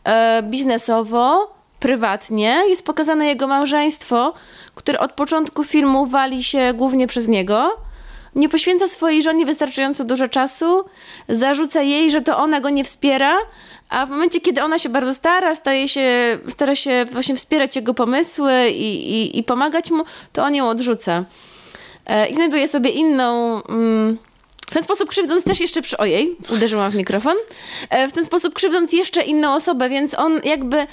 e, 0.03 0.43
biznesowo, 0.43 1.53
prywatnie 1.79 2.63
jest 2.67 2.85
pokazane 2.85 3.25
jego 3.25 3.47
małżeństwo, 3.47 4.33
które 4.75 4.99
od 4.99 5.11
początku 5.11 5.63
filmu 5.63 6.05
wali 6.05 6.43
się 6.43 6.73
głównie 6.73 7.07
przez 7.07 7.27
niego. 7.27 7.77
Nie 8.35 8.49
poświęca 8.49 8.87
swojej 8.87 9.23
żonie 9.23 9.45
wystarczająco 9.45 10.03
dużo 10.03 10.27
czasu, 10.27 10.85
zarzuca 11.29 11.81
jej, 11.81 12.11
że 12.11 12.21
to 12.21 12.37
ona 12.37 12.61
go 12.61 12.69
nie 12.69 12.83
wspiera, 12.83 13.37
a 13.89 14.05
w 14.05 14.09
momencie, 14.09 14.41
kiedy 14.41 14.63
ona 14.63 14.79
się 14.79 14.89
bardzo 14.89 15.13
stara, 15.13 15.55
staje 15.55 15.87
się, 15.87 16.37
stara 16.47 16.75
się 16.75 17.05
właśnie 17.11 17.35
wspierać 17.35 17.75
jego 17.75 17.93
pomysły 17.93 18.69
i, 18.69 19.11
i, 19.11 19.39
i 19.39 19.43
pomagać 19.43 19.91
mu, 19.91 20.03
to 20.33 20.43
on 20.43 20.55
ją 20.55 20.69
odrzuca. 20.69 21.23
E, 22.05 22.29
I 22.29 22.35
znajduje 22.35 22.67
sobie 22.67 22.89
inną. 22.89 23.61
Mm, 23.63 24.17
w 24.71 24.73
ten 24.73 24.83
sposób 24.83 25.09
krzywdząc 25.09 25.43
też 25.43 25.59
jeszcze 25.59 25.81
przy... 25.81 25.97
Ojej, 25.97 26.37
uderzyłam 26.49 26.91
w 26.91 26.95
mikrofon. 26.95 27.35
E, 27.89 28.07
w 28.07 28.11
ten 28.11 28.25
sposób 28.25 28.53
krzywdząc 28.53 28.93
jeszcze 28.93 29.21
inną 29.21 29.53
osobę, 29.53 29.89
więc 29.89 30.19
on 30.19 30.39
jakby 30.43 30.87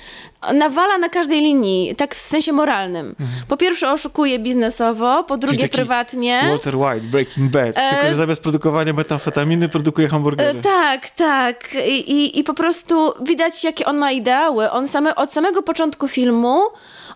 nawala 0.55 0.99
na 0.99 1.09
każdej 1.09 1.41
linii, 1.41 1.97
tak 1.97 2.14
w 2.14 2.18
sensie 2.18 2.53
moralnym. 2.53 3.07
Mhm. 3.20 3.29
Po 3.49 3.57
pierwsze 3.57 3.93
oszukuje 3.93 4.39
biznesowo, 4.39 5.24
po 5.24 5.37
drugie 5.37 5.68
prywatnie. 5.68 6.43
Walter 6.49 6.76
White, 6.76 7.07
Breaking 7.07 7.51
Bad, 7.51 7.79
e... 7.79 7.91
tylko 7.91 8.09
że 8.09 8.14
zamiast 8.14 8.43
produkowania 8.43 8.93
metamfetaminy 8.93 9.68
produkuje 9.68 10.09
hamburgery. 10.09 10.59
E, 10.59 10.62
tak, 10.62 11.11
tak. 11.11 11.74
I, 11.89 12.12
i, 12.12 12.39
I 12.39 12.45
po 12.45 12.55
prostu 12.55 13.12
widać, 13.20 13.64
jakie 13.64 13.85
on 13.87 13.97
ma 13.99 14.12
ideały. 14.12 14.70
On 14.70 14.89
same, 14.89 15.14
od 15.14 15.33
samego 15.33 15.62
początku 15.62 16.09
filmu 16.09 16.62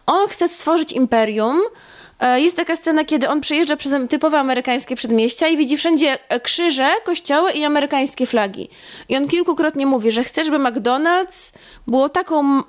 on 0.06 0.28
chce 0.28 0.48
stworzyć 0.48 0.92
imperium, 0.92 1.60
jest 2.36 2.56
taka 2.56 2.76
scena, 2.76 3.04
kiedy 3.04 3.28
on 3.28 3.40
przejeżdża 3.40 3.76
przez 3.76 4.08
typowe 4.10 4.38
amerykańskie 4.38 4.96
przedmieścia 4.96 5.48
i 5.48 5.56
widzi 5.56 5.76
wszędzie 5.76 6.18
e, 6.28 6.40
krzyże, 6.40 6.90
kościoły 7.04 7.52
i 7.52 7.64
amerykańskie 7.64 8.26
flagi. 8.26 8.68
I 9.08 9.16
on 9.16 9.28
kilkukrotnie 9.28 9.86
mówi, 9.86 10.10
że 10.10 10.24
chce, 10.24 10.44
żeby 10.44 10.58
McDonald's 10.58 11.54
było 11.86 12.08
taką 12.08 12.62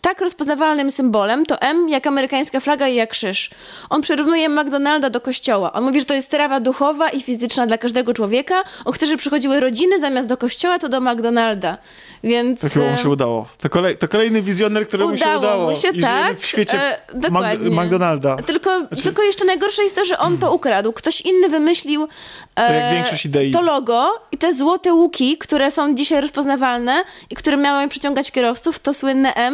tak 0.00 0.20
rozpoznawalnym 0.20 0.90
symbolem 0.90 1.46
to 1.46 1.60
M 1.60 1.88
jak 1.88 2.06
amerykańska 2.06 2.60
flaga 2.60 2.88
i 2.88 2.94
jak 2.94 3.10
krzyż. 3.10 3.50
On 3.90 4.02
przyrównuje 4.02 4.48
McDonalda 4.48 5.10
do 5.10 5.20
kościoła. 5.20 5.72
On 5.72 5.84
mówi, 5.84 6.00
że 6.00 6.06
to 6.06 6.14
jest 6.14 6.26
strawa 6.26 6.60
duchowa 6.60 7.08
i 7.08 7.20
fizyczna 7.20 7.66
dla 7.66 7.78
każdego 7.78 8.14
człowieka. 8.14 8.62
Chce, 8.94 9.06
żeby 9.06 9.18
przychodziły 9.18 9.60
rodziny 9.60 10.00
zamiast 10.00 10.28
do 10.28 10.36
kościoła, 10.36 10.78
to 10.78 10.88
do 10.88 11.00
McDonalda. 11.00 11.78
Więc... 12.24 12.60
To 12.60 12.68
chyba 12.68 12.90
mu 12.90 12.98
się 12.98 13.08
udało. 13.08 13.46
To, 13.58 13.68
kolej, 13.68 13.96
to 13.96 14.08
kolejny 14.08 14.42
wizjoner, 14.42 14.88
któremu 14.88 15.14
udało 15.14 15.32
się 15.32 15.38
udało. 15.38 15.70
Mu 15.70 15.76
się, 15.76 15.88
I 15.88 16.00
tak. 16.00 16.38
w 16.38 16.46
świecie 16.46 16.78
e, 17.08 17.70
McDonalda. 17.70 18.36
Tylko 18.36 18.70
tylko 19.02 19.22
jeszcze 19.22 19.44
najgorsze 19.44 19.82
jest 19.82 19.94
to, 19.94 20.04
że 20.04 20.18
on 20.18 20.38
to 20.38 20.54
ukradł. 20.54 20.92
Ktoś 20.92 21.20
inny 21.20 21.48
wymyślił 21.48 22.08
To 22.54 22.62
większość 22.94 23.24
idei. 23.24 23.50
to 23.50 23.62
logo 23.62 24.08
i 24.32 24.38
te 24.38 24.54
złote 24.54 24.94
łuki, 24.94 25.38
które 25.38 25.70
są 25.70 25.94
dzisiaj 25.94 26.20
rozpoznawalne 26.20 27.04
i 27.30 27.34
które 27.34 27.56
miały 27.56 27.88
przyciągać 27.88 28.30
kierowców, 28.30 28.80
to 28.80 28.94
słynne 28.94 29.34
M, 29.34 29.45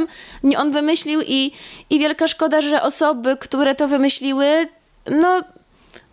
nie 0.42 0.58
on 0.58 0.70
wymyślił 0.70 1.20
i, 1.26 1.52
i 1.90 1.98
wielka 1.98 2.28
szkoda, 2.28 2.60
że 2.60 2.82
osoby, 2.82 3.36
które 3.40 3.74
to 3.74 3.88
wymyśliły, 3.88 4.46
no 5.10 5.42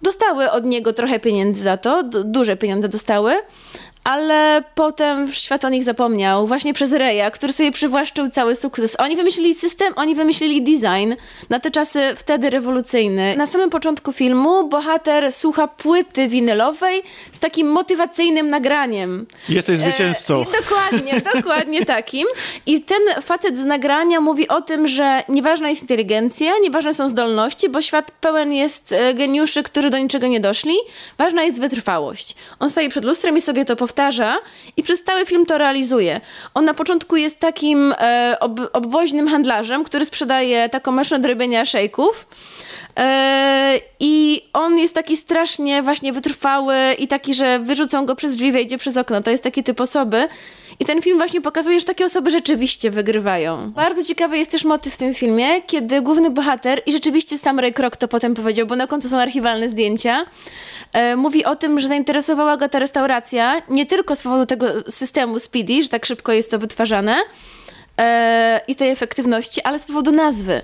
dostały 0.01 0.51
od 0.51 0.65
niego 0.65 0.93
trochę 0.93 1.19
pieniędzy 1.19 1.61
za 1.61 1.77
to, 1.77 2.03
duże 2.03 2.57
pieniądze 2.57 2.89
dostały, 2.89 3.33
ale 4.09 4.63
potem 4.75 5.31
świat 5.31 5.65
o 5.65 5.69
nich 5.69 5.83
zapomniał, 5.83 6.47
właśnie 6.47 6.73
przez 6.73 6.91
Reja, 6.91 7.31
który 7.31 7.53
sobie 7.53 7.71
przywłaszczył 7.71 8.29
cały 8.29 8.55
sukces. 8.55 8.95
Oni 8.99 9.15
wymyślili 9.15 9.53
system, 9.53 9.93
oni 9.95 10.15
wymyślili 10.15 10.61
design, 10.61 11.13
na 11.49 11.59
te 11.59 11.71
czasy 11.71 12.01
wtedy 12.15 12.49
rewolucyjny. 12.49 13.35
Na 13.37 13.47
samym 13.47 13.69
początku 13.69 14.13
filmu 14.13 14.67
bohater 14.67 15.31
słucha 15.31 15.67
płyty 15.67 16.27
winylowej 16.27 17.03
z 17.31 17.39
takim 17.39 17.71
motywacyjnym 17.71 18.47
nagraniem. 18.47 19.25
Jesteś 19.49 19.79
zwycięzcą. 19.79 20.41
E, 20.41 20.61
dokładnie, 20.61 21.21
dokładnie 21.35 21.85
takim. 21.85 22.27
I 22.65 22.81
ten 22.81 23.01
facet 23.21 23.57
z 23.57 23.65
nagrania 23.65 24.21
mówi 24.21 24.47
o 24.47 24.61
tym, 24.61 24.87
że 24.87 25.23
nieważna 25.29 25.69
jest 25.69 25.81
inteligencja, 25.81 26.51
nieważne 26.61 26.93
są 26.93 27.09
zdolności, 27.09 27.69
bo 27.69 27.81
świat 27.81 28.11
pełen 28.11 28.53
jest 28.53 28.91
e, 28.91 29.13
geniuszy, 29.13 29.63
którzy 29.63 29.89
do 29.89 29.97
niczego 29.97 30.27
nie 30.27 30.39
doszli. 30.39 30.75
Ważna 31.17 31.43
jest 31.43 31.61
wytrwałość. 31.61 32.35
On 32.59 32.69
staje 32.69 32.89
przed 32.89 33.05
lustrem 33.05 33.37
i 33.37 33.41
sobie 33.41 33.65
to 33.65 33.75
powtarza 33.75 33.98
i 34.77 34.83
przez 34.83 35.03
cały 35.03 35.25
film 35.25 35.45
to 35.45 35.57
realizuje. 35.57 36.21
On 36.53 36.65
na 36.65 36.73
początku 36.73 37.15
jest 37.15 37.39
takim 37.39 37.93
e, 37.97 38.37
ob, 38.39 38.59
obwoźnym 38.73 39.27
handlarzem, 39.27 39.83
który 39.83 40.05
sprzedaje 40.05 40.69
taką 40.69 40.91
maszynę 40.91 41.19
do 41.19 41.27
robienia 41.27 41.65
szejków. 41.65 42.27
E, 42.97 43.79
I 43.99 44.43
on 44.53 44.77
jest 44.77 44.95
taki 44.95 45.17
strasznie 45.17 45.83
właśnie 45.83 46.13
wytrwały 46.13 46.75
i 46.99 47.07
taki, 47.07 47.33
że 47.33 47.59
wyrzucą 47.59 48.05
go 48.05 48.15
przez 48.15 48.35
drzwi, 48.35 48.51
wejdzie 48.51 48.77
przez 48.77 48.97
okno. 48.97 49.21
To 49.21 49.31
jest 49.31 49.43
taki 49.43 49.63
typ 49.63 49.81
osoby. 49.81 50.27
I 50.79 50.85
ten 50.85 51.01
film 51.01 51.17
właśnie 51.17 51.41
pokazuje, 51.41 51.79
że 51.79 51.85
takie 51.85 52.05
osoby 52.05 52.31
rzeczywiście 52.31 52.91
wygrywają. 52.91 53.71
Bardzo 53.71 54.03
ciekawy 54.03 54.37
jest 54.37 54.51
też 54.51 54.65
motyw 54.65 54.93
w 54.93 54.97
tym 54.97 55.13
filmie, 55.13 55.61
kiedy 55.61 56.01
główny 56.01 56.29
bohater, 56.29 56.81
i 56.85 56.91
rzeczywiście 56.91 57.37
sam 57.37 57.59
Ray 57.59 57.73
Kroc 57.73 57.97
to 57.97 58.07
potem 58.07 58.33
powiedział, 58.33 58.67
bo 58.67 58.75
na 58.75 58.87
końcu 58.87 59.09
są 59.09 59.17
archiwalne 59.17 59.69
zdjęcia, 59.69 60.25
e, 60.93 61.15
mówi 61.15 61.45
o 61.45 61.55
tym, 61.55 61.79
że 61.79 61.87
zainteresowała 61.87 62.57
go 62.57 62.69
ta 62.69 62.79
restauracja 62.79 63.61
nie 63.69 63.85
tylko 63.85 64.15
z 64.15 64.21
powodu 64.21 64.45
tego 64.45 64.67
systemu 64.89 65.39
Speedy, 65.39 65.83
że 65.83 65.89
tak 65.89 66.05
szybko 66.05 66.31
jest 66.31 66.51
to 66.51 66.59
wytwarzane 66.59 67.17
e, 67.97 68.61
i 68.67 68.75
tej 68.75 68.89
efektywności, 68.89 69.61
ale 69.61 69.79
z 69.79 69.85
powodu 69.85 70.11
nazwy. 70.11 70.61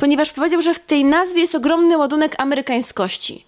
Ponieważ 0.00 0.32
powiedział, 0.32 0.62
że 0.62 0.74
w 0.74 0.80
tej 0.80 1.04
nazwie 1.04 1.40
jest 1.40 1.54
ogromny 1.54 1.98
ładunek 1.98 2.34
amerykańskości. 2.38 3.47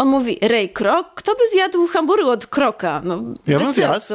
On 0.00 0.08
mówi, 0.08 0.38
Ray 0.42 0.68
Kroc, 0.68 1.06
kto 1.14 1.32
by 1.32 1.40
zjadł 1.52 1.86
hamburger 1.86 2.26
od 2.26 2.46
kroka? 2.46 3.00
No, 3.04 3.22
Ja 3.46 3.58
bez 3.58 3.76
sensu. 3.76 4.14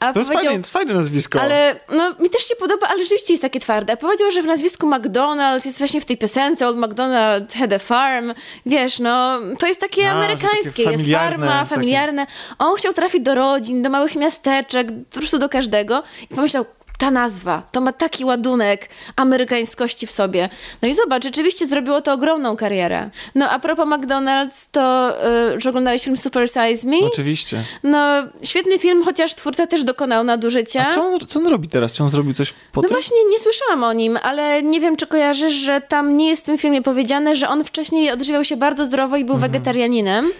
A 0.00 0.12
To 0.12 0.18
jest 0.18 0.32
fajne, 0.32 0.62
to 0.62 0.68
fajne 0.68 0.94
nazwisko. 0.94 1.40
ale 1.40 1.80
no, 1.92 2.14
mi 2.20 2.30
też 2.30 2.48
się 2.48 2.56
podoba, 2.56 2.86
ale 2.88 3.02
rzeczywiście 3.02 3.32
jest 3.32 3.42
takie 3.42 3.60
twarde. 3.60 3.96
Powiedział, 3.96 4.30
że 4.30 4.42
w 4.42 4.46
nazwisku 4.46 4.86
McDonald's 4.86 5.66
jest 5.66 5.78
właśnie 5.78 6.00
w 6.00 6.04
tej 6.04 6.16
piosence 6.16 6.68
Old 6.68 6.76
McDonald 6.78 7.52
had 7.52 7.72
a 7.72 7.78
farm. 7.78 8.32
Wiesz, 8.66 8.98
no, 8.98 9.38
to 9.58 9.66
jest 9.66 9.80
takie 9.80 10.10
A, 10.10 10.12
amerykańskie. 10.14 10.62
takie 10.64 10.82
jest 10.82 10.94
familiarne, 10.94 11.46
farma, 11.46 11.58
takie- 11.60 11.74
familiarne. 11.74 12.26
On 12.58 12.76
chciał 12.76 12.92
trafić 12.92 13.22
do 13.22 13.34
rodzin, 13.34 13.82
do 13.82 13.90
małych 13.90 14.16
miasteczek, 14.16 14.88
po 15.12 15.18
prostu 15.18 15.38
do 15.38 15.48
każdego. 15.48 16.02
I 16.30 16.34
pomyślał, 16.34 16.64
ta 16.98 17.10
nazwa, 17.10 17.62
to 17.72 17.80
ma 17.80 17.92
taki 17.92 18.24
ładunek 18.24 18.88
amerykańskości 19.16 20.06
w 20.06 20.10
sobie. 20.10 20.48
No 20.82 20.88
i 20.88 20.94
zobacz, 20.94 21.24
rzeczywiście 21.24 21.66
zrobiło 21.66 22.00
to 22.00 22.12
ogromną 22.12 22.56
karierę. 22.56 23.10
No 23.34 23.50
a 23.50 23.58
propos 23.58 23.86
McDonald's, 23.88 24.68
to, 24.72 25.12
y, 25.54 25.60
że 25.60 25.68
oglądałeś 25.70 26.04
film 26.04 26.16
Super 26.16 26.48
Size 26.48 26.86
Me? 26.88 26.96
Oczywiście. 27.06 27.62
No, 27.82 28.06
świetny 28.42 28.78
film, 28.78 29.04
chociaż 29.04 29.34
twórca 29.34 29.66
też 29.66 29.84
dokonał 29.84 30.24
nadużycia. 30.24 30.86
A 30.88 30.94
co 30.94 31.04
on, 31.04 31.20
co 31.26 31.38
on 31.40 31.46
robi 31.46 31.68
teraz? 31.68 31.92
Czy 31.92 32.02
on 32.04 32.10
zrobił 32.10 32.34
coś 32.34 32.54
po 32.72 32.82
No 32.82 32.88
właśnie, 32.88 33.16
nie 33.30 33.38
słyszałam 33.38 33.84
o 33.84 33.92
nim, 33.92 34.18
ale 34.22 34.62
nie 34.62 34.80
wiem, 34.80 34.96
czy 34.96 35.06
kojarzysz, 35.06 35.54
że 35.54 35.80
tam 35.80 36.16
nie 36.16 36.28
jest 36.28 36.42
w 36.42 36.46
tym 36.46 36.58
filmie 36.58 36.82
powiedziane, 36.82 37.36
że 37.36 37.48
on 37.48 37.64
wcześniej 37.64 38.10
odżywiał 38.10 38.44
się 38.44 38.56
bardzo 38.56 38.84
zdrowo 38.86 39.16
i 39.16 39.24
był 39.24 39.34
Mhm. 39.34 39.52
wegetarianinem. 39.52 40.32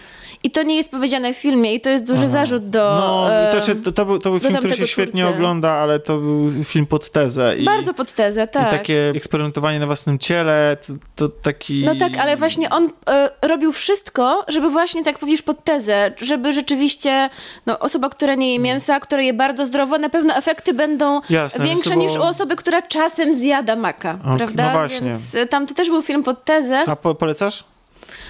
I 0.43 0.51
to 0.51 0.63
nie 0.63 0.75
jest 0.75 0.91
powiedziane 0.91 1.33
w 1.33 1.37
filmie 1.37 1.73
i 1.73 1.81
to 1.81 1.89
jest 1.89 2.07
duży 2.07 2.29
zarzut 2.29 2.69
do... 2.69 2.79
No, 2.99 3.27
to, 3.51 3.75
to, 3.83 3.91
to, 3.91 4.05
był, 4.05 4.19
to 4.19 4.29
był 4.29 4.39
film, 4.39 4.55
który 4.55 4.75
się 4.75 4.87
świetnie 4.87 5.21
twórcy. 5.21 5.37
ogląda, 5.37 5.71
ale 5.71 5.99
to 5.99 6.17
był 6.17 6.63
film 6.63 6.85
pod 6.85 7.09
tezę. 7.09 7.57
I, 7.57 7.63
Bardzo 7.63 7.93
pod 7.93 8.11
tezę, 8.13 8.47
tak. 8.47 8.67
I 8.67 8.71
takie 8.71 9.13
eksperymentowanie 9.15 9.79
na 9.79 9.85
własnym 9.85 10.19
ciele, 10.19 10.77
to, 10.87 10.93
to 11.15 11.29
taki... 11.41 11.83
No 11.85 11.95
tak, 11.95 12.17
ale 12.17 12.37
właśnie 12.37 12.69
on 12.69 12.89
e, 13.09 13.29
robił 13.41 13.71
wszystko, 13.71 14.45
żeby 14.47 14.69
właśnie, 14.69 15.01
tak 15.03 15.13
jak 15.13 15.19
powiedzisz, 15.19 15.41
pod 15.41 15.63
tezę, 15.63 16.11
żeby 16.21 16.53
rzeczywiście 16.53 17.29
no, 17.65 17.79
osoba, 17.79 18.09
która 18.09 18.35
nie 18.35 18.53
je 18.53 18.59
mięsa, 18.59 18.99
która 18.99 19.21
je 19.21 19.33
bardzo 19.33 19.65
zdrowo, 19.65 19.97
na 19.97 20.09
pewno 20.09 20.35
efekty 20.35 20.73
będą 20.73 21.21
Jasne, 21.29 21.65
większe 21.65 21.89
było- 21.89 22.01
niż 22.03 22.17
u 22.17 22.23
osoby, 22.23 22.55
która 22.55 22.81
czasem 22.81 23.35
zjada 23.35 23.75
maka, 23.75 24.19
Ok, 24.25 24.37
prawda? 24.37 24.65
no 24.65 24.71
właśnie. 24.71 25.09
Więc 25.09 25.35
e, 25.35 25.45
tam 25.45 25.67
to 25.67 25.73
też 25.73 25.89
był 25.89 26.01
film 26.01 26.23
pod 26.23 26.45
tezę. 26.45 26.83
A 26.87 26.95
po, 26.95 27.15
polecasz? 27.15 27.63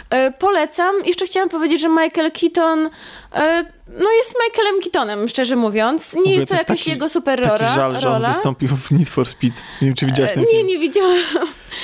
E, 0.10 0.32
Polecam. 0.32 0.96
Jeszcze 1.06 1.26
chciałam 1.26 1.50
powiedzieć, 1.50 1.82
że 1.82 1.90
Michael 1.90 2.32
Keaton 2.32 2.90
e, 3.36 3.66
no 3.88 4.12
jest 4.12 4.36
Michaelem 4.48 4.82
Keatonem, 4.82 5.28
szczerze 5.30 5.56
mówiąc. 5.56 6.14
Nie 6.26 6.36
jest 6.36 6.48
to, 6.48 6.54
jest 6.56 6.70
jakaś 6.70 6.88
jego 6.88 7.10
super 7.10 7.42
Taki 7.42 7.50
rola. 7.50 7.74
żal, 7.76 8.00
że 8.00 8.08
on 8.08 8.14
rola. 8.14 8.30
wystąpił 8.30 8.70
w 8.70 8.92
Need 8.92 9.10
for 9.10 9.28
Speed. 9.28 9.62
Nie 9.82 9.88
wiem, 9.88 9.96
czy 9.96 10.06
widziałeś 10.06 10.34
ten 10.34 10.44
E, 10.44 10.46
Nie, 10.46 10.52
film. 10.52 10.68
nie 10.68 10.78
widziałam. 10.80 11.18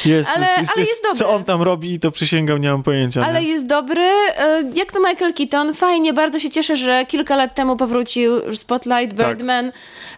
Jezus, 0.05 0.33
ale- 0.35 0.47
ale 0.55 0.63
jest 0.77 1.03
dobry. 1.03 1.17
Co 1.19 1.29
on 1.29 1.43
tam 1.43 1.61
robi, 1.61 1.99
to 1.99 2.11
przysięgam, 2.11 2.57
nie 2.61 2.71
mam 2.71 2.83
pojęcia. 2.83 3.25
Ale 3.25 3.41
nie? 3.41 3.47
jest 3.47 3.67
dobry. 3.67 4.01
E, 4.37 4.63
Jak 4.75 4.91
to 4.91 4.99
Michael 4.99 5.33
Keaton? 5.33 5.73
Fajnie, 5.73 6.13
bardzo 6.13 6.39
się 6.39 6.49
cieszę, 6.49 6.75
że 6.75 7.05
kilka 7.05 7.35
lat 7.35 7.55
temu 7.55 7.77
powrócił 7.77 8.55
Spotlight, 8.55 9.17
Tak. 9.17 9.27
Birdman. 9.27 9.71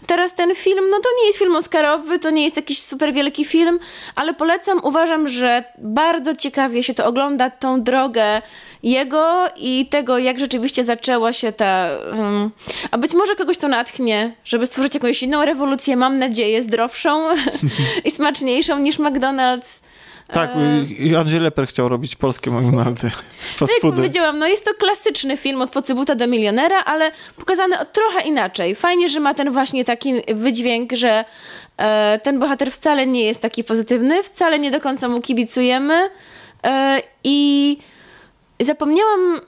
Teraz 0.07 0.35
ten 0.35 0.55
film, 0.55 0.89
no 0.91 0.97
to 0.97 1.09
nie 1.21 1.25
jest 1.27 1.39
film 1.39 1.55
oscarowy, 1.55 2.19
to 2.19 2.29
nie 2.29 2.43
jest 2.43 2.55
jakiś 2.55 2.81
super 2.81 3.13
wielki 3.13 3.45
film, 3.45 3.79
ale 4.15 4.33
polecam. 4.33 4.79
Uważam, 4.83 5.27
że 5.27 5.63
bardzo 5.77 6.35
ciekawie 6.35 6.83
się 6.83 6.93
to 6.93 7.05
ogląda, 7.05 7.49
tą 7.49 7.81
drogę 7.83 8.41
jego 8.83 9.45
i 9.57 9.87
tego, 9.89 10.17
jak 10.17 10.39
rzeczywiście 10.39 10.83
zaczęła 10.85 11.33
się 11.33 11.51
ta... 11.51 11.72
Um, 12.17 12.51
a 12.91 12.97
być 12.97 13.13
może 13.13 13.35
kogoś 13.35 13.57
to 13.57 13.67
natchnie, 13.67 14.35
żeby 14.45 14.67
stworzyć 14.67 14.93
jakąś 14.93 15.23
inną 15.23 15.45
rewolucję, 15.45 15.97
mam 15.97 16.19
nadzieję, 16.19 16.63
zdrowszą 16.63 17.35
i 18.05 18.11
smaczniejszą 18.11 18.79
niż 18.79 18.99
McDonald's. 18.99 19.81
Tak, 20.31 20.51
i 20.89 21.15
Andrzej 21.15 21.39
Leper 21.39 21.67
chciał 21.67 21.89
robić 21.89 22.15
polskie 22.15 22.51
McDonaldy. 22.51 23.09
Fast 23.57 23.59
Tak 23.59 23.83
jak 23.83 23.93
powiedziałam, 23.93 24.39
no 24.39 24.47
jest 24.47 24.65
to 24.65 24.73
klasyczny 24.73 25.37
film 25.37 25.61
od 25.61 25.69
pocybuta 25.69 26.15
do 26.15 26.27
milionera, 26.27 26.83
ale 26.83 27.11
pokazany 27.37 27.75
trochę 27.91 28.27
inaczej. 28.27 28.75
Fajnie, 28.75 29.09
że 29.09 29.19
ma 29.19 29.33
ten 29.33 29.51
właśnie 29.51 29.85
taki 29.85 30.13
wydźwięk, 30.33 30.91
że 30.93 31.25
e, 31.77 32.19
ten 32.23 32.39
bohater 32.39 32.71
wcale 32.71 33.07
nie 33.07 33.25
jest 33.25 33.41
taki 33.41 33.63
pozytywny, 33.63 34.23
wcale 34.23 34.59
nie 34.59 34.71
do 34.71 34.81
końca 34.81 35.07
mu 35.07 35.21
kibicujemy 35.21 36.09
e, 36.63 37.01
i 37.23 37.77
zapomniałam 38.59 39.41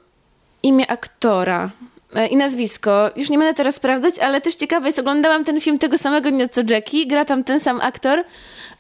imię 0.64 0.92
aktora 0.92 1.66
e, 1.66 1.85
i 2.30 2.36
nazwisko. 2.38 3.10
Już 3.16 3.30
nie 3.30 3.38
będę 3.38 3.54
teraz 3.54 3.76
sprawdzać, 3.76 4.20
ale 4.20 4.42
też 4.42 4.56
ciekawe 4.56 4.88
jest, 4.88 5.00
oglądałam 5.00 5.44
ten 5.44 5.62
film 5.62 5.78
tego 5.78 5.98
samego 5.98 6.32
dnia 6.32 6.48
co 6.48 6.62
Jackie. 6.70 7.08
Gra 7.08 7.26
tam 7.26 7.44
ten 7.44 7.60
sam 7.60 7.82
aktor, 7.82 8.24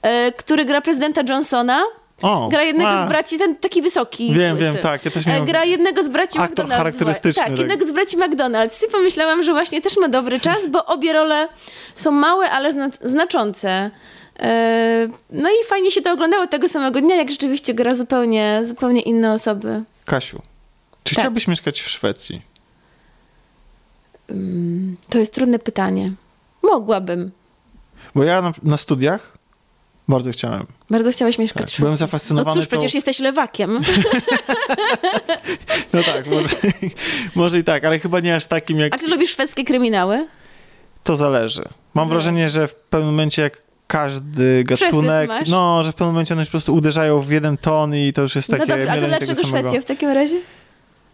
e, 0.01 0.31
który 0.31 0.65
gra 0.65 0.81
prezydenta 0.81 1.21
Johnsona. 1.29 1.83
O, 2.21 2.47
Gra 2.49 2.63
jednego 2.63 2.89
a, 2.89 3.05
z 3.05 3.09
braci, 3.09 3.37
ten 3.37 3.55
taki 3.55 3.81
wysoki. 3.81 4.33
Wiem, 4.33 4.55
łysy. 4.57 4.65
wiem, 4.73 4.77
tak, 4.77 5.05
ja 5.05 5.11
też 5.11 5.27
E, 5.27 5.29
miałem... 5.29 5.45
Gra 5.45 5.65
jednego 5.65 6.03
z 6.03 6.09
braci 6.09 6.39
Aktor 6.39 6.65
McDonald's. 6.65 6.77
charakterystyczny, 6.77 7.41
Tak, 7.43 7.49
tak. 7.51 7.59
jednego 7.59 7.85
z 7.87 7.91
braci 7.91 8.17
McDonald's. 8.17 8.85
I 8.87 8.91
pomyślałam, 8.91 9.43
że 9.43 9.51
właśnie 9.51 9.81
też 9.81 9.97
ma 9.97 10.07
dobry 10.09 10.39
czas, 10.39 10.57
bo 10.69 10.85
obie 10.85 11.13
role 11.13 11.47
są 11.95 12.11
małe, 12.11 12.49
ale 12.51 12.71
zna 12.71 12.89
znaczące. 13.01 13.91
E, 14.39 15.07
No 15.29 15.49
i 15.49 15.67
fajnie 15.67 15.91
się 15.91 16.01
to 16.01 16.11
oglądało 16.13 16.47
tego 16.47 16.67
samego 16.67 17.01
dnia, 17.01 17.15
jak 17.15 17.31
rzeczywiście 17.31 17.73
gra 17.73 17.93
zupełnie, 17.95 18.59
zupełnie 18.63 19.01
inne 19.01 19.33
osoby. 19.33 19.83
Kasiu, 20.05 20.41
czy 21.03 21.15
Tak. 21.15 21.23
chciałabyś 21.23 21.47
mieszkać 21.47 21.81
w 21.81 21.89
Szwecji? 21.89 22.41
To 25.09 25.17
jest 25.17 25.33
trudne 25.33 25.59
pytanie. 25.59 26.11
Mogłabym. 26.63 27.31
Bo 28.15 28.23
ja 28.23 28.41
na, 28.41 28.53
na 28.63 28.77
studiach 28.77 29.37
bardzo 30.07 30.31
chciałem. 30.31 30.65
Bardzo 30.89 31.11
chciałeś 31.11 31.39
mieszkać 31.39 31.65
Tak, 31.65 31.71
w 31.71 31.79
byłem 31.79 31.95
Szwecji. 31.95 32.05
No 32.05 32.07
zafascynowany 32.07 32.61
cóż, 32.61 32.67
przecież 32.67 32.91
tą... 32.91 32.97
jesteś 32.97 33.19
lewakiem. 33.19 33.79
No 35.93 36.03
tak, 36.03 36.27
może, 36.27 36.49
może 37.35 37.59
i 37.59 37.63
tak, 37.63 37.85
ale 37.85 37.99
chyba 37.99 38.19
nie 38.19 38.35
aż 38.35 38.45
takim 38.45 38.79
jak... 38.79 38.95
A 38.95 38.97
czy 38.97 39.07
lubisz 39.07 39.29
szwedzkie 39.29 39.63
kryminały? 39.63 40.27
To 41.03 41.15
zależy. 41.15 41.63
Mam 41.93 42.09
wrażenie, 42.09 42.49
że 42.49 42.67
w 42.67 42.75
pewnym 42.75 43.09
momencie 43.09 43.41
jak 43.41 43.61
każdy 43.87 44.63
gatunek, 44.63 45.27
masz. 45.27 45.49
no, 45.49 45.83
że 45.83 45.91
w 45.91 45.95
pewnym 45.95 46.13
momencie 46.13 46.33
one 46.33 46.45
po 46.45 46.51
prostu 46.51 46.73
uderzają 46.75 47.21
w 47.21 47.31
jeden 47.31 47.57
ton 47.57 47.95
i 47.95 48.13
to 48.13 48.21
już 48.21 48.35
jest 48.35 48.49
No 48.49 48.57
takie 48.57 48.71
dobrze, 48.71 48.91
a 48.91 48.95
to 48.95 49.07
dlaczego. 49.07 49.43
Szwecja 49.43 49.81
w 49.81 49.85
takim 49.85 50.09
razie? 50.09 50.41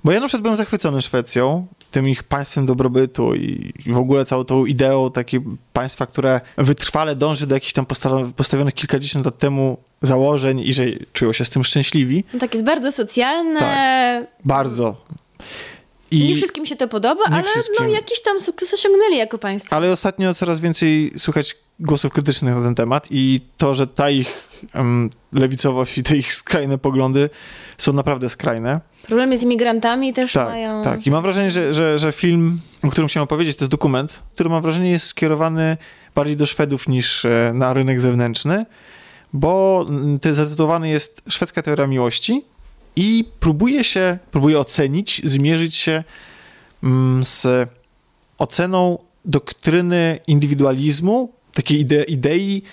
Bo 0.04 0.12
ja 0.12 0.20
na 0.20 0.28
przykład 0.28 0.42
byłem 0.42 0.56
zachwycony 0.56 1.02
Szwecją, 1.02 1.68
tym 1.92 2.10
ich 2.10 2.24
państwem 2.24 2.66
dobrobytu 2.66 3.36
i 3.36 3.74
w 3.88 3.98
ogóle 3.98 4.26
całą 4.26 4.44
tą 4.44 4.66
ideą 4.66 5.12
takiego 5.12 5.52
państwa, 5.74 6.06
które 6.06 6.42
wytrwale 6.58 7.16
dąży 7.16 7.48
do 7.48 7.56
jakichś 7.56 7.74
tam 7.74 7.86
postawionych 8.36 8.74
kilkadziesiąt 8.74 9.26
lat 9.26 9.38
temu 9.38 9.78
założeń 10.02 10.60
i 10.60 10.74
że 10.74 10.84
czują 11.14 11.34
się 11.34 11.46
z 11.46 11.50
tym 11.50 11.64
szczęśliwi. 11.64 12.24
No 12.34 12.40
tak, 12.40 12.54
jest 12.54 12.66
bardzo 12.66 12.92
socjalne. 12.92 13.60
Tak, 13.60 14.28
bardzo. 14.46 14.96
I 16.12 16.28
nie 16.28 16.36
wszystkim 16.36 16.66
się 16.66 16.76
to 16.76 16.88
podoba, 16.88 17.24
ale 17.32 17.44
no, 17.80 17.88
jakiś 17.88 18.22
tam 18.22 18.42
sukces 18.42 18.74
osiągnęli 18.74 19.18
jako 19.18 19.38
państwo. 19.38 19.76
Ale 19.76 19.92
ostatnio 19.92 20.34
coraz 20.34 20.60
więcej 20.60 21.14
słychać 21.18 21.56
głosów 21.80 22.12
krytycznych 22.12 22.56
na 22.56 22.62
ten 22.62 22.76
temat 22.76 23.08
i 23.12 23.42
to, 23.58 23.74
że 23.74 23.88
ta 23.88 24.10
ich 24.10 24.50
um, 24.76 25.10
lewicowość 25.34 25.98
i 25.98 26.04
te 26.04 26.18
ich 26.18 26.34
skrajne 26.34 26.78
poglądy 26.78 27.30
są 27.78 27.94
naprawdę 27.94 28.30
skrajne. 28.30 28.82
Problemy 29.04 29.38
z 29.38 29.44
imigrantami 29.44 30.14
też 30.14 30.34
tak, 30.34 30.50
mają. 30.50 30.84
Tak, 30.84 31.08
i 31.08 31.12
mam 31.12 31.24
wrażenie, 31.24 31.52
że, 31.52 31.74
że, 31.74 32.00
że 32.00 32.12
film, 32.12 32.60
o 32.84 32.90
którym 32.90 33.08
chciałem 33.08 33.24
opowiedzieć, 33.24 33.58
to 33.58 33.64
jest 33.64 33.72
dokument, 33.72 34.24
który 34.34 34.50
mam 34.50 34.62
wrażenie 34.62 34.92
jest 34.92 35.08
skierowany 35.08 35.78
bardziej 36.16 36.38
do 36.38 36.46
Szwedów 36.46 36.88
niż 36.88 37.26
e, 37.26 37.52
na 37.54 37.74
rynek 37.74 38.02
zewnętrzny, 38.02 38.66
bo 39.34 39.86
zatytułowany 40.34 40.90
jest 40.90 41.22
Szwedzka 41.30 41.62
teoria 41.62 41.88
miłości 41.88 42.46
i 42.96 43.26
próbuje 43.40 43.84
się, 43.84 44.18
próbuje 44.32 44.60
ocenić, 44.60 45.22
zmierzyć 45.26 45.76
się 45.76 46.04
mm, 46.84 47.26
z 47.26 47.70
oceną 48.38 48.98
doktryny 49.26 50.20
indywidualizmu, 50.28 51.34
takiej 51.54 51.80
ide 51.80 52.04
idei, 52.04 52.64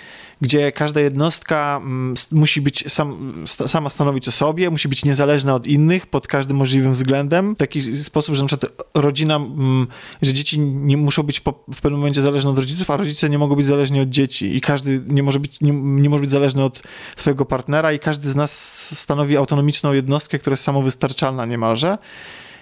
gdzie 0.41 0.73
każda 0.73 1.01
jednostka 1.01 1.81
mm, 1.83 2.15
musi 2.33 2.61
być 2.61 2.93
sam, 2.93 3.35
sama 3.47 3.91
stanowić 3.91 4.29
o 4.29 4.33
sobie, 4.33 4.71
musi 4.71 4.89
być 4.89 5.05
niezależna 5.05 5.55
od 5.55 5.67
innych 5.67 6.07
pod 6.07 6.27
każdym 6.27 6.57
możliwym 6.57 6.93
względem. 6.93 7.55
W 7.55 7.59
taki 7.59 7.83
sposób, 7.97 8.35
że 8.35 8.43
na 8.43 8.49
przykład 8.49 8.73
rodzina, 8.95 9.37
mm, 9.37 9.87
że 10.23 10.33
dzieci 10.33 10.61
nie 10.61 10.97
muszą 10.97 11.23
być 11.23 11.41
po, 11.41 11.65
w 11.75 11.81
pewnym 11.81 12.01
momencie 12.01 12.21
zależne 12.21 12.51
od 12.51 12.59
rodziców, 12.59 12.91
a 12.91 12.97
rodzice 12.97 13.31
nie 13.31 13.39
mogą 13.39 13.55
być 13.55 13.67
zależni 13.67 14.01
od 14.01 14.09
dzieci 14.09 14.57
i 14.57 14.61
każdy 14.61 15.03
nie 15.07 15.23
może 15.23 15.41
być, 15.41 15.61
nie, 15.61 15.73
nie 15.73 16.11
może 16.11 16.21
być 16.21 16.31
zależny 16.31 16.65
od 16.65 16.83
swojego 17.17 17.45
partnera 17.45 17.93
i 17.93 17.99
każdy 17.99 18.29
z 18.29 18.35
nas 18.35 18.53
stanowi 18.99 19.37
autonomiczną 19.37 19.93
jednostkę, 19.93 20.39
która 20.39 20.53
jest 20.53 20.65
samowystarczalna 20.65 21.47
niemalże. 21.47 21.99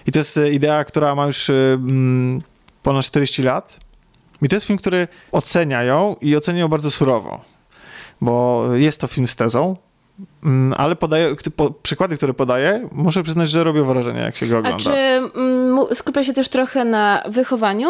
I 0.07 0.11
to 0.11 0.19
jest 0.19 0.39
idea, 0.51 0.83
która 0.83 1.15
ma 1.15 1.25
już 1.25 1.49
mm, 1.49 2.41
ponad 2.83 3.05
40 3.05 3.43
lat. 3.43 3.79
I 4.41 4.49
to 4.49 4.55
jest 4.55 4.65
film, 4.65 4.79
który 4.79 5.07
ocenia 5.31 5.83
ją 5.83 6.15
i 6.21 6.35
ocenia 6.35 6.59
ją 6.59 6.67
bardzo 6.67 6.91
surowo 6.91 7.56
bo 8.21 8.65
jest 8.75 9.01
to 9.01 9.07
film 9.07 9.27
z 9.27 9.35
tezą, 9.35 9.75
mm, 10.45 10.73
ale 10.77 10.95
podaje, 10.95 11.35
po, 11.55 11.71
przykłady, 11.71 12.17
które 12.17 12.33
podaje, 12.33 12.89
muszę 12.91 13.23
przyznać, 13.23 13.49
że 13.49 13.63
robią 13.63 13.85
wrażenie, 13.85 14.19
jak 14.19 14.35
się 14.35 14.47
go 14.47 14.57
ogląda. 14.57 14.77
A 14.77 14.79
czy 14.79 14.91
mm, 15.39 15.85
skupia 15.93 16.23
się 16.23 16.33
też 16.33 16.49
trochę 16.49 16.85
na 16.85 17.23
wychowaniu? 17.29 17.89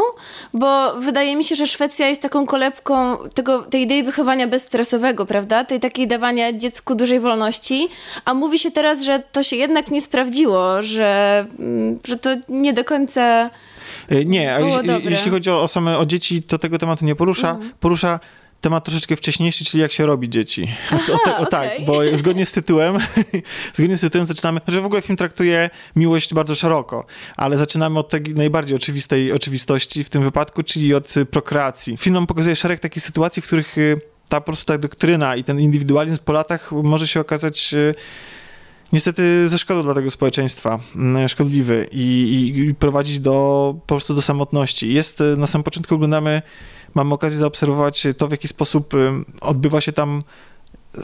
Bo 0.53 0.99
wydaje 0.99 1.35
mi 1.35 1.43
się, 1.43 1.55
że 1.55 1.67
Szwecja 1.67 2.07
jest 2.07 2.21
taką 2.21 2.45
kolebką 2.45 3.17
tego, 3.33 3.63
tej 3.63 3.81
idei 3.81 4.03
wychowania 4.03 4.47
bezstresowego, 4.47 5.25
prawda? 5.25 5.65
Tej 5.65 5.79
takiej 5.79 6.07
dawania 6.07 6.53
dziecku 6.53 6.95
dużej 6.95 7.19
wolności, 7.19 7.87
a 8.25 8.33
mówi 8.33 8.59
się 8.59 8.71
teraz, 8.71 9.03
że 9.03 9.19
to 9.31 9.43
się 9.43 9.55
jednak 9.55 9.91
nie 9.91 10.01
sprawdziło, 10.01 10.83
że, 10.83 11.45
mm, 11.59 11.99
że 12.03 12.17
to 12.17 12.29
nie 12.49 12.73
do 12.73 12.83
końca 12.83 13.49
e, 14.09 14.25
Nie, 14.25 14.55
a 14.55 14.59
jeśli, 14.59 15.11
jeśli 15.11 15.31
chodzi 15.31 15.49
o, 15.49 15.61
o 15.61 15.67
same 15.67 15.97
o 15.97 16.05
dzieci, 16.05 16.43
to 16.43 16.57
tego 16.57 16.77
tematu 16.77 17.05
nie 17.05 17.15
porusza. 17.15 17.49
Mhm. 17.49 17.71
Porusza 17.79 18.19
temat 18.61 18.85
troszeczkę 18.85 19.15
wcześniejszy, 19.15 19.65
czyli 19.65 19.81
jak 19.81 19.91
się 19.91 20.05
robi 20.05 20.29
dzieci. 20.29 20.67
Aha, 20.91 21.13
o, 21.13 21.17
te, 21.25 21.37
o, 21.37 21.45
tak, 21.45 21.69
bo 21.85 22.17
zgodnie 22.17 22.45
z 22.45 22.51
tytułem, 22.51 22.97
zgodnie 23.73 23.97
z 23.97 24.01
tytułem 24.01 24.27
zaczynamy, 24.27 24.61
że 24.67 24.81
w 24.81 24.85
ogóle 24.85 25.01
film 25.01 25.17
traktuje 25.17 25.69
miłość 25.95 26.33
bardzo 26.33 26.55
szeroko, 26.55 27.05
ale 27.37 27.57
zaczynamy 27.57 27.99
od 27.99 28.09
tej 28.09 28.21
najbardziej 28.21 28.75
oczywistej 28.75 29.31
oczywistości 29.31 30.03
w 30.03 30.09
tym 30.09 30.23
wypadku, 30.23 30.63
czyli 30.63 30.93
od 30.93 31.17
y, 31.17 31.25
prokreacji. 31.25 31.97
Film 31.97 32.13
nam 32.13 32.27
pokazuje 32.27 32.55
szereg 32.55 32.79
takich 32.79 33.03
sytuacji, 33.03 33.41
w 33.41 33.45
których 33.45 33.77
y, 33.77 34.01
ta 34.29 34.41
po 34.41 34.45
prostu 34.45 34.65
ta 34.65 34.77
doktryna 34.77 35.35
i 35.35 35.43
ten 35.43 35.59
indywidualizm 35.59 36.17
po 36.25 36.33
latach 36.33 36.71
może 36.71 37.07
się 37.07 37.19
okazać 37.19 37.73
y, 37.73 37.95
niestety 38.93 39.47
ze 39.47 39.57
szkodą 39.57 39.83
dla 39.83 39.93
tego 39.93 40.11
społeczeństwa, 40.11 40.79
mm, 40.95 41.29
szkodliwy 41.29 41.87
i, 41.91 42.53
i, 42.57 42.75
prowadzić 42.75 43.19
do, 43.19 43.75
po 43.79 43.95
prostu 43.95 44.13
do 44.13 44.21
samotności. 44.21 44.93
Jest, 44.93 45.23
na 45.37 45.47
samym 45.47 45.63
początku 45.63 45.95
oglądamy 45.95 46.41
mamy 46.97 47.13
okazję 47.13 47.39
zaobserwować 47.39 48.07
to, 48.17 48.27
w 48.27 48.31
jaki 48.31 48.47
sposób 48.47 48.93
odbywa 49.41 49.81
się 49.81 49.91
tam 49.91 50.23
y, 50.97 51.01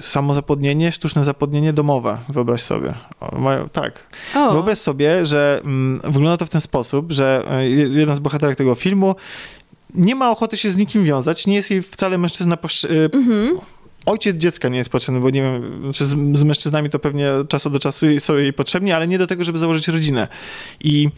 samozapodnienie, 0.00 0.92
sztuczne 0.92 1.24
zapodnienie 1.24 1.72
domowe, 1.72 2.18
wyobraź 2.28 2.62
sobie. 2.62 2.94
O, 3.20 3.68
tak. 3.72 4.06
O. 4.34 4.52
Wyobraź 4.52 4.78
sobie, 4.78 5.26
że 5.26 5.60
mm, 5.64 6.00
wygląda 6.04 6.36
to 6.36 6.46
w 6.46 6.50
ten 6.50 6.60
sposób, 6.60 7.12
że 7.12 7.44
y, 7.62 7.68
jeden 7.70 8.16
z 8.16 8.18
bohaterek 8.18 8.56
tego 8.56 8.74
filmu 8.74 9.16
nie 9.94 10.14
ma 10.14 10.30
ochoty 10.30 10.56
się 10.56 10.70
z 10.70 10.76
nikim 10.76 11.04
wiązać, 11.04 11.46
nie 11.46 11.54
jest 11.54 11.70
jej 11.70 11.82
wcale 11.82 12.18
mężczyzna 12.18 12.58
y, 12.84 13.10
mhm. 13.12 13.58
Ojciec 14.06 14.36
dziecka 14.36 14.68
nie 14.68 14.78
jest 14.78 14.90
potrzebny, 14.90 15.20
bo 15.20 15.30
nie 15.30 15.42
wiem, 15.42 15.80
znaczy 15.82 16.06
z, 16.06 16.38
z 16.38 16.42
mężczyznami 16.42 16.90
to 16.90 16.98
pewnie 16.98 17.30
czasu 17.48 17.70
do 17.70 17.78
czasu 17.78 18.06
są 18.18 18.36
jej 18.36 18.52
potrzebni, 18.52 18.92
ale 18.92 19.08
nie 19.08 19.18
do 19.18 19.26
tego, 19.26 19.44
żeby 19.44 19.58
założyć 19.58 19.88
rodzinę. 19.88 20.28
I 20.80 21.08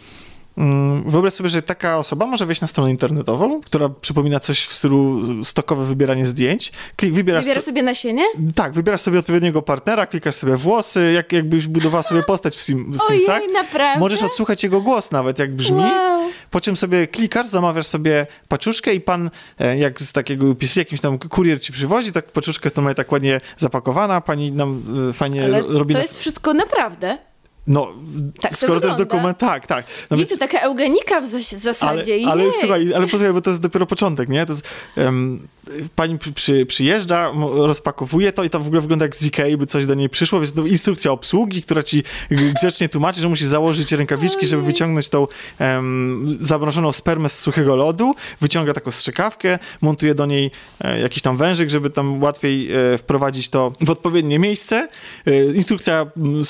wyobraź 1.07 1.33
sobie, 1.33 1.49
że 1.49 1.63
taka 1.63 1.99
osoba 1.99 2.27
może 2.27 2.47
wejść 2.47 2.63
na 2.63 2.69
stronę 2.69 2.91
internetową, 2.91 3.61
która 3.61 3.89
przypomina 3.89 4.41
coś 4.41 4.65
w 4.65 4.73
stylu 4.73 5.23
stokowe 5.45 5.85
wybieranie 5.85 6.27
zdjęć. 6.27 6.73
Klik, 6.97 7.15
wybierasz, 7.15 7.45
wybierasz 7.45 7.65
sobie 7.65 7.83
nasienie? 7.83 8.25
Tak, 8.55 8.73
wybierasz 8.73 9.01
sobie 9.01 9.19
odpowiedniego 9.19 9.63
partnera, 9.63 10.07
klikasz 10.07 10.35
sobie 10.35 10.57
włosy, 10.57 11.13
jak, 11.15 11.33
jakbyś 11.33 11.67
budowała 11.67 12.03
sobie 12.03 12.23
postać 12.23 12.57
w, 12.57 12.61
sim, 12.61 12.93
w 12.93 13.03
Simsach. 13.03 13.41
Ojej, 13.41 13.53
naprawdę? 13.53 14.01
Możesz 14.01 14.23
odsłuchać 14.23 14.63
jego 14.63 14.81
głos 14.81 15.11
nawet, 15.11 15.39
jak 15.39 15.55
brzmi. 15.55 15.83
Wow. 15.83 16.31
Po 16.51 16.61
czym 16.61 16.77
sobie 16.77 17.07
klikasz, 17.07 17.47
zamawiasz 17.47 17.87
sobie 17.87 18.27
paczuszkę 18.49 18.95
i 18.95 19.01
pan, 19.01 19.31
e, 19.59 19.79
jak 19.79 20.01
z 20.01 20.13
takiego 20.13 20.47
UPC, 20.47 20.81
jakimś 20.81 21.01
tam 21.01 21.19
kurier 21.19 21.61
ci 21.61 21.73
przywozi, 21.73 22.13
tak 22.13 22.33
paczuszkę 22.33 22.71
to 22.71 22.83
ma 22.83 22.95
tak 22.95 23.13
ładnie 23.13 23.41
zapakowana, 23.57 24.21
pani 24.21 24.53
nam 24.53 24.83
e, 25.11 25.13
fajnie 25.13 25.45
Ale 25.45 25.63
robi... 25.63 25.95
to 25.95 26.01
jest 26.01 26.19
wszystko 26.19 26.55
naprawdę? 26.55 27.19
No, 27.67 27.93
tak 28.41 28.57
skoro 28.57 28.75
to, 28.75 28.81
to 28.81 28.87
jest 28.87 28.99
dokument, 28.99 29.39
tak, 29.39 29.67
tak. 29.67 29.87
No 30.11 30.17
I 30.17 30.27
to 30.27 30.37
taka 30.37 30.61
eugenika 30.61 31.21
w 31.21 31.27
zasadzie. 31.27 32.15
Ale, 32.15 32.33
ale 32.33 32.53
słuchaj, 32.61 32.95
ale 32.95 33.07
posłuchaj, 33.07 33.33
bo 33.33 33.41
to 33.41 33.51
jest 33.51 33.63
dopiero 33.63 33.87
początek, 33.87 34.29
nie? 34.29 34.47
To 34.47 34.53
jest, 34.53 34.65
um, 34.97 35.49
pani 35.95 36.19
przy, 36.35 36.67
przyjeżdża, 36.67 37.33
rozpakowuje 37.55 38.33
to 38.33 38.45
i 38.45 38.51
to 38.51 38.61
w 38.61 38.67
ogóle 38.67 38.81
wygląda 38.81 39.05
jak 39.05 39.17
z 39.17 39.31
by 39.59 39.67
coś 39.67 39.87
do 39.87 39.95
niej 39.95 40.09
przyszło, 40.09 40.41
więc 40.41 40.53
to 40.53 40.67
instrukcja 40.67 41.13
obsługi, 41.13 41.63
która 41.63 41.83
ci 41.83 42.03
grzecznie 42.31 42.89
tłumaczy, 42.89 43.21
że 43.21 43.29
musi 43.29 43.47
założyć 43.47 43.93
rękawiczki, 43.93 44.47
żeby 44.47 44.63
wyciągnąć 44.63 45.09
tą 45.09 45.27
um, 45.61 46.39
zamrożoną 46.41 46.93
spermę 46.93 47.29
z 47.29 47.39
suchego 47.39 47.77
lodu, 47.77 48.15
wyciąga 48.41 48.73
taką 48.73 48.91
strzykawkę, 48.91 49.59
montuje 49.81 50.15
do 50.15 50.27
niej 50.27 50.51
e, 50.81 51.01
jakiś 51.01 51.23
tam 51.23 51.37
wężyk, 51.37 51.71
żeby 51.71 51.91
tam 51.91 52.23
łatwiej 52.23 52.69
e, 52.73 52.99
wprowadzić 52.99 53.49
to 53.49 53.73
w 53.81 53.91
odpowiednie 53.91 54.39
miejsce. 54.39 54.89
E, 55.27 55.45
instrukcja 55.53 56.07
m, 56.17 56.43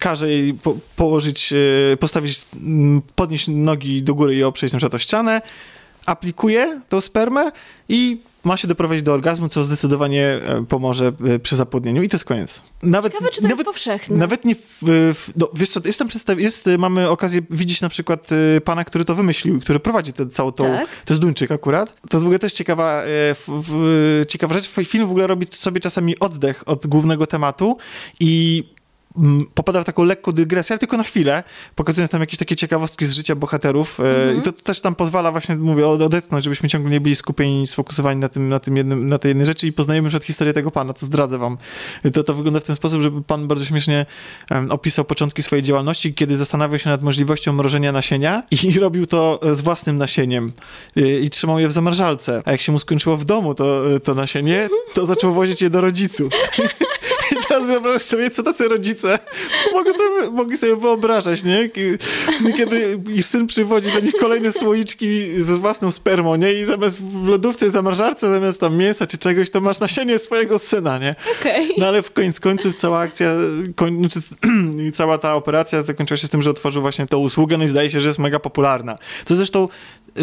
każe 0.00 0.28
jej 0.28 0.54
po, 0.54 0.76
położyć, 0.96 1.52
e, 1.92 1.96
postawić, 1.96 2.44
podnieść 3.14 3.48
nogi 3.48 4.02
do 4.02 4.14
góry 4.14 4.34
i 4.34 4.44
oprzeć 4.44 4.72
na 4.72 4.78
przykład 4.78 4.94
o 4.94 4.98
ścianę, 4.98 5.42
aplikuje 6.06 6.80
tą 6.88 7.00
spermę 7.00 7.52
i 7.88 8.18
ma 8.44 8.56
się 8.56 8.68
doprowadzić 8.68 9.02
do 9.02 9.12
orgazmu, 9.12 9.48
co 9.48 9.64
zdecydowanie 9.64 10.26
e, 10.26 10.64
pomoże 10.68 11.12
e, 11.34 11.38
przy 11.38 11.56
zapłodnieniu 11.56 12.02
i 12.02 12.08
to 12.08 12.16
jest 12.16 12.24
koniec. 12.24 12.62
Nawet, 12.82 13.12
Ciekawe, 13.12 13.30
czy 13.30 13.36
to 13.36 13.42
nawet, 13.42 13.58
jest 13.58 13.66
powszechne. 13.66 14.16
Nawet 14.16 14.44
nie, 14.44 14.54
w, 14.54 14.78
w, 15.14 15.32
no, 15.36 15.48
wiesz 15.54 15.68
co, 15.68 15.80
jest 15.84 15.98
tam 15.98 16.08
przedstaw, 16.08 16.40
jest, 16.40 16.68
mamy 16.78 17.08
okazję 17.08 17.40
widzieć 17.50 17.80
na 17.80 17.88
przykład 17.88 18.28
pana, 18.64 18.84
który 18.84 19.04
to 19.04 19.14
wymyślił, 19.14 19.60
który 19.60 19.80
prowadzi 19.80 20.12
tę 20.12 20.26
całą 20.26 20.52
tą, 20.52 20.64
tak? 20.64 20.88
to 21.04 21.14
jest 21.14 21.22
Duńczyk 21.22 21.50
akurat. 21.50 21.94
To 21.94 22.16
jest 22.16 22.24
w 22.24 22.26
ogóle 22.26 22.38
też 22.38 22.52
ciekawa, 22.52 23.02
w, 23.36 24.24
ciekawa 24.28 24.54
rzecz, 24.54 24.70
film 24.84 25.06
w 25.06 25.10
ogóle 25.10 25.26
robi 25.26 25.46
sobie 25.50 25.80
czasami 25.80 26.18
oddech 26.18 26.62
od 26.66 26.86
głównego 26.86 27.26
tematu 27.26 27.78
i 28.20 28.64
popada 29.54 29.80
w 29.80 29.84
taką 29.84 30.04
lekką 30.04 30.32
dygresję, 30.32 30.74
ale 30.74 30.78
tylko 30.78 30.96
na 30.96 31.02
chwilę, 31.02 31.42
pokazując 31.74 32.10
tam 32.10 32.20
jakieś 32.20 32.38
takie 32.38 32.56
ciekawostki 32.56 33.06
z 33.06 33.12
życia 33.12 33.34
bohaterów 33.36 33.98
mm-hmm. 33.98 34.38
i 34.38 34.42
to, 34.42 34.52
to, 34.52 34.62
też 34.62 34.80
tam 34.80 34.94
pozwala 34.94 35.32
właśnie, 35.32 35.56
mówię, 35.56 35.88
odetchnąć, 35.88 36.44
żebyśmy 36.44 36.68
ciągle 36.68 36.90
nie 36.90 37.00
byli 37.00 37.16
skupieni, 37.16 37.66
sfokusowani 37.66 38.20
na 38.20 38.28
tym, 38.28 38.48
na 38.48 38.60
tym 38.60 38.76
jednym, 38.76 39.08
na 39.08 39.18
tej 39.18 39.28
jednej 39.28 39.46
rzeczy 39.46 39.66
i 39.66 39.72
poznajemy 39.72 40.08
przed 40.08 40.24
historię 40.24 40.52
tego 40.52 40.70
pana, 40.70 40.92
to 40.92 41.06
zdradzę 41.06 41.38
wam. 41.38 41.58
To, 42.12 42.24
to 42.24 42.34
wygląda 42.34 42.60
w 42.60 42.64
ten 42.64 42.76
sposób, 42.76 43.02
że 43.02 43.10
pan 43.10 43.48
bardzo 43.48 43.64
śmiesznie 43.64 44.06
um, 44.50 44.70
opisał 44.70 45.04
początki 45.04 45.42
swojej 45.42 45.62
działalności, 45.62 46.14
kiedy 46.14 46.36
zastanawiał 46.36 46.78
się 46.78 46.90
nad 46.90 47.02
możliwością 47.02 47.52
mrożenia 47.52 47.92
nasienia 47.92 48.42
i 48.50 48.78
robił 48.78 49.06
to 49.06 49.40
z 49.52 49.60
własnym 49.60 49.98
nasieniem 49.98 50.52
i, 50.96 51.00
i 51.00 51.30
trzymał 51.30 51.58
je 51.58 51.68
w 51.68 51.72
zamrażalce, 51.72 52.42
a 52.44 52.52
jak 52.52 52.60
się 52.60 52.72
mu 52.72 52.78
skończyło 52.78 53.16
w 53.16 53.24
domu 53.24 53.54
to, 53.54 53.80
to 54.04 54.14
nasienie, 54.14 54.68
to 54.94 55.06
zaczął 55.06 55.32
wozić 55.32 55.62
je 55.62 55.70
do 55.70 55.80
rodziców. 55.80 56.32
teraz 57.54 57.66
wyobrażasz 57.66 58.02
sobie, 58.02 58.30
co 58.30 58.42
tacy 58.42 58.68
rodzice 58.68 59.18
mogą 59.72 59.92
sobie, 59.92 60.30
mogli 60.30 60.58
sobie 60.58 60.76
wyobrażać, 60.76 61.44
nie? 61.44 61.70
Kiedy 62.56 63.00
ich 63.14 63.24
syn 63.24 63.46
przywodzi 63.46 63.92
do 63.92 64.00
nich 64.00 64.14
kolejne 64.20 64.52
słoiczki 64.52 65.40
z 65.40 65.50
własną 65.50 65.90
spermą, 65.90 66.36
nie? 66.36 66.52
I 66.52 66.64
zamiast 66.64 67.02
w 67.02 67.28
lodówce, 67.28 67.70
zamrażarce, 67.70 68.30
zamiast 68.30 68.60
tam 68.60 68.76
mięsa 68.76 69.06
czy 69.06 69.18
czegoś, 69.18 69.50
to 69.50 69.60
masz 69.60 69.80
nasienie 69.80 70.18
swojego 70.18 70.58
syna, 70.58 70.98
nie? 70.98 71.14
Okej. 71.40 71.74
No 71.78 71.86
ale 71.86 72.02
w 72.02 72.12
końcu 72.12 72.42
końców 72.42 72.74
cała 72.74 72.98
akcja, 72.98 73.34
koń, 73.76 73.98
znaczy, 73.98 74.20
cała 74.98 75.18
ta 75.18 75.34
operacja 75.34 75.82
zakończyła 75.82 76.18
się 76.18 76.26
z 76.26 76.30
tym, 76.30 76.42
że 76.42 76.50
otworzył 76.50 76.82
właśnie 76.82 77.06
tą 77.06 77.18
usługę, 77.18 77.58
no 77.58 77.64
i 77.64 77.68
zdaje 77.68 77.90
się, 77.90 78.00
że 78.00 78.08
jest 78.08 78.18
mega 78.18 78.38
popularna. 78.38 78.98
To 79.24 79.34
zresztą 79.34 79.68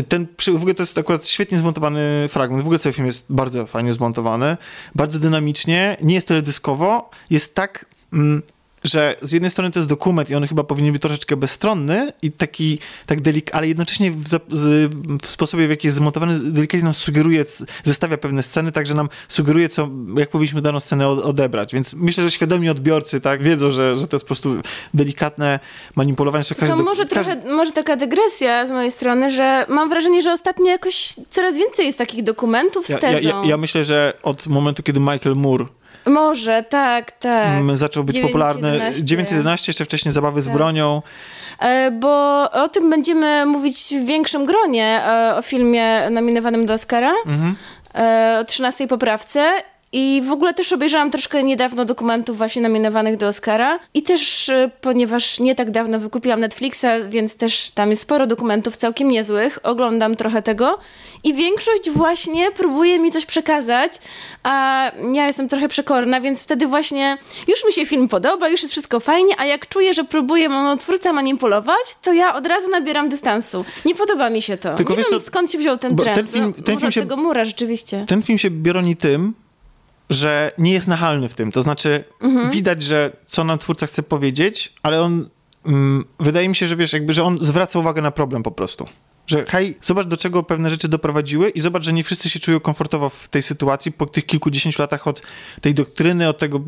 ten, 0.08 0.28
w 0.48 0.56
ogóle 0.56 0.74
to 0.74 0.84
jest 0.84 0.98
akurat 0.98 1.28
świetnie 1.28 1.60
zmontowany 1.60 2.26
fragment. 2.30 2.64
W 2.64 2.66
ogóle 2.66 2.80
cały 2.80 2.94
film 2.94 3.06
jest 3.08 3.26
bardzo 3.30 3.66
fajnie 3.66 3.94
zmontowany, 3.94 4.58
bardzo 4.96 5.20
dynamicznie, 5.20 5.98
nie 6.02 6.14
jest 6.14 6.28
teledyskowo, 6.28 7.10
jest 7.30 7.56
tak... 7.56 7.86
Mm, 8.14 8.42
że 8.84 9.16
z 9.22 9.32
jednej 9.32 9.52
strony 9.52 9.72
to 9.72 9.80
jest 9.80 9.90
dokument 9.90 10.30
i 10.30 10.36
on 10.36 10.48
chyba 10.48 10.64
powinien 10.64 10.94
być 10.94 11.02
troszeczkę 11.02 11.38
bezstronny 11.38 12.12
i 12.22 12.32
taki, 12.32 12.80
tak 13.06 13.22
delik, 13.22 13.56
ale 13.56 13.68
jednocześnie 13.68 14.12
w, 14.12 14.24
w, 14.50 15.28
sposobie, 15.28 15.68
w 15.68 15.70
jaki 15.70 15.88
jest 15.88 15.98
zmontowany, 15.98 16.40
delikatnie 16.40 16.84
nam 16.84 16.94
sugeruje, 16.94 17.46
zestawia 17.84 18.18
pewne 18.18 18.44
sceny, 18.44 18.72
także 18.72 18.94
nam 18.94 19.10
sugeruje, 19.28 19.70
co, 19.70 19.90
jak 20.18 20.30
powinniśmy 20.30 20.62
daną 20.62 20.80
scenę 20.80 21.08
odebrać. 21.08 21.74
Więc 21.74 21.94
myślę, 21.94 22.24
że 22.24 22.32
świadomi 22.32 22.70
odbiorcy 22.70 23.22
tak 23.22 23.44
wiedzą, 23.44 23.72
że, 23.72 23.98
że 23.98 24.08
to 24.08 24.16
jest 24.16 24.26
po 24.26 24.28
prostu 24.28 24.56
delikatne 24.94 25.60
manipulowanie. 25.96 26.44
Że 26.44 26.56
każdy, 26.56 26.78
to 26.78 26.84
może, 26.84 27.06
każdy... 27.06 27.36
trochę, 27.36 27.56
może 27.56 27.72
taka 27.72 27.96
dygresja 27.96 28.66
z 28.66 28.72
mojej 28.72 28.92
strony, 28.92 29.32
że 29.32 29.66
mam 29.70 29.90
wrażenie, 29.90 30.22
że 30.22 30.34
ostatnio 30.34 30.66
jakoś 30.66 31.14
coraz 31.30 31.56
więcej 31.56 31.86
jest 31.86 31.98
takich 31.98 32.24
dokumentów 32.24 32.86
z 32.86 32.90
ja, 32.90 32.98
tezą. 32.98 33.28
Ja, 33.28 33.36
ja, 33.36 33.46
ja 33.46 33.58
myślę, 33.58 33.84
że 33.84 34.14
od 34.24 34.48
momentu, 34.48 34.84
kiedy 34.84 35.00
Michael 35.00 35.36
Moore 35.36 35.66
może, 36.06 36.64
tak, 36.64 37.12
tak. 37.12 37.48
Mm, 37.48 37.78
zaczął 37.78 38.04
być 38.04 38.16
9, 38.16 38.32
popularny. 38.32 38.80
9.11, 38.92 39.68
jeszcze 39.68 39.86
wcześniej 39.86 40.12
zabawy 40.12 40.42
z 40.42 40.46
tak. 40.46 40.54
bronią. 40.54 41.02
E, 41.60 41.92
bo 41.92 42.44
o 42.52 42.70
tym 42.70 42.90
będziemy 42.90 43.46
mówić 43.46 43.94
w 44.02 44.06
większym 44.06 44.46
gronie, 44.46 45.02
e, 45.06 45.36
o 45.36 45.42
filmie 45.42 46.10
nominowanym 46.10 46.66
do 46.66 46.74
Oscara, 46.74 47.14
mhm. 47.26 47.56
E, 47.96 48.38
o 48.42 48.46
13 48.46 48.88
poprawce. 48.88 49.52
I 49.94 50.22
w 50.26 50.32
ogóle 50.32 50.54
też 50.54 50.74
obejrzałam 50.74 51.12
troszkę 51.12 51.44
niedawno 51.44 51.86
dokumentów 51.86 52.38
właśnie 52.38 52.62
nominowanych 52.62 53.18
do 53.18 53.28
Oscara. 53.28 53.80
I 53.94 54.02
też, 54.04 54.52
ponieważ 54.82 55.40
nie 55.40 55.56
tak 55.56 55.72
dawno 55.72 56.00
wykupiłam 56.00 56.40
Netflixa, 56.40 56.86
więc 57.10 57.38
też 57.38 57.72
tam 57.72 57.90
jest 57.90 58.02
sporo 58.02 58.28
dokumentów 58.28 58.78
całkiem 58.78 59.08
niezłych, 59.08 59.60
oglądam 59.64 60.16
trochę 60.16 60.42
tego. 60.42 60.80
I 61.24 61.34
większość 61.34 61.90
właśnie 61.90 62.52
próbuje 62.52 63.00
mi 63.00 63.12
coś 63.12 63.26
przekazać, 63.26 63.92
a 64.44 64.92
ja 65.14 65.28
jestem 65.28 65.48
trochę 65.50 65.68
przekorna, 65.68 66.22
więc 66.22 66.44
wtedy 66.44 66.68
właśnie 66.68 67.18
już 67.48 67.66
mi 67.66 67.74
się 67.74 67.86
film 67.86 68.08
podoba, 68.08 68.50
już 68.50 68.62
jest 68.62 68.72
wszystko 68.72 69.00
fajnie, 69.00 69.36
a 69.38 69.46
jak 69.46 69.68
czuję, 69.68 69.94
że 69.94 70.04
próbuje 70.04 70.50
mną 70.50 70.78
twórca 70.78 71.14
manipulować, 71.14 71.96
to 72.02 72.14
ja 72.14 72.36
od 72.36 72.48
razu 72.48 72.70
nabieram 72.70 73.10
dystansu. 73.10 73.66
Nie 73.86 73.96
podoba 73.96 74.30
mi 74.30 74.42
się 74.42 74.58
to. 74.58 74.76
Tylko 74.76 74.94
nie 74.94 75.04
wiem, 75.12 75.20
skąd 75.20 75.52
się 75.52 75.58
wziął 75.58 75.78
ten 75.78 75.96
trend. 75.96 76.16
Ten 76.16 76.28
film, 76.28 76.54
no, 76.58 76.64
ten 76.64 76.80
film 76.80 76.92
się, 76.92 77.02
tego 77.02 77.18
mura 77.18 77.46
rzeczywiście. 77.46 78.06
Ten 78.08 78.22
film 78.22 78.38
się 78.38 78.50
broni 78.50 78.96
tym, 78.96 79.34
że 80.12 80.52
nie 80.58 80.74
jest 80.74 80.88
nachalny 80.88 81.30
w 81.30 81.36
tym. 81.36 81.52
To 81.52 81.62
znaczy, 81.62 82.04
mhm. 82.22 82.52
widać, 82.52 82.84
że 82.84 83.18
co 83.26 83.44
nam 83.44 83.60
twórca 83.60 83.88
chce 83.88 84.04
powiedzieć, 84.04 84.74
ale 84.84 85.02
on. 85.02 85.30
Mm, 85.66 86.06
wydaje 86.20 86.50
mi 86.50 86.56
się, 86.56 86.68
że 86.68 86.76
wiesz, 86.76 86.94
jakby, 86.94 87.14
że 87.14 87.24
on 87.24 87.38
zwraca 87.42 87.80
uwagę 87.80 88.02
na 88.02 88.12
problem 88.12 88.44
po 88.44 88.52
prostu. 88.52 88.88
Że 89.28 89.46
hej, 89.46 89.78
zobacz 89.82 90.08
do 90.08 90.18
czego 90.18 90.44
pewne 90.44 90.70
rzeczy 90.70 90.88
doprowadziły 90.88 91.50
i 91.50 91.62
zobacz, 91.62 91.84
że 91.84 91.94
nie 91.94 92.04
wszyscy 92.04 92.30
się 92.30 92.40
czują 92.40 92.60
komfortowo 92.60 93.10
w 93.10 93.28
tej 93.28 93.44
sytuacji 93.44 93.92
po 93.92 94.06
tych 94.06 94.26
kilkudziesięciu 94.26 94.82
latach 94.82 95.08
od 95.08 95.22
tej 95.62 95.74
doktryny, 95.74 96.30
od 96.30 96.38
tego 96.38 96.62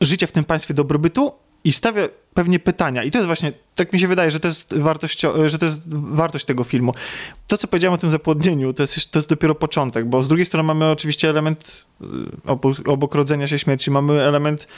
życia 0.00 0.26
w 0.26 0.32
tym 0.32 0.44
państwie 0.44 0.74
dobrobytu 0.74 1.32
i 1.64 1.72
stawia 1.72 2.08
pewnie 2.34 2.58
pytania. 2.58 3.04
I 3.04 3.10
to 3.10 3.18
jest 3.18 3.26
właśnie, 3.26 3.52
tak 3.74 3.92
mi 3.92 4.00
się 4.00 4.08
wydaje, 4.08 4.30
że 4.30 4.40
to 4.40 4.48
jest 4.48 4.78
wartość, 4.78 5.20
że 5.46 5.58
to 5.58 5.66
jest 5.66 5.94
wartość 5.94 6.44
tego 6.44 6.64
filmu. 6.64 6.94
To, 7.46 7.58
co 7.58 7.68
powiedziałem 7.68 7.94
o 7.94 7.98
tym 7.98 8.10
zapłodnieniu, 8.10 8.72
to 8.72 8.82
jest, 8.82 9.10
to 9.10 9.18
jest 9.18 9.28
dopiero 9.28 9.54
początek, 9.54 10.04
bo 10.04 10.22
z 10.22 10.28
drugiej 10.28 10.46
strony 10.46 10.66
mamy 10.66 10.90
oczywiście 10.90 11.28
element 11.28 11.84
y, 12.00 12.04
obok, 12.46 12.88
obok 12.88 13.14
rodzenia 13.14 13.46
się 13.46 13.58
śmierci, 13.58 13.90
mamy 13.90 14.22
element 14.22 14.68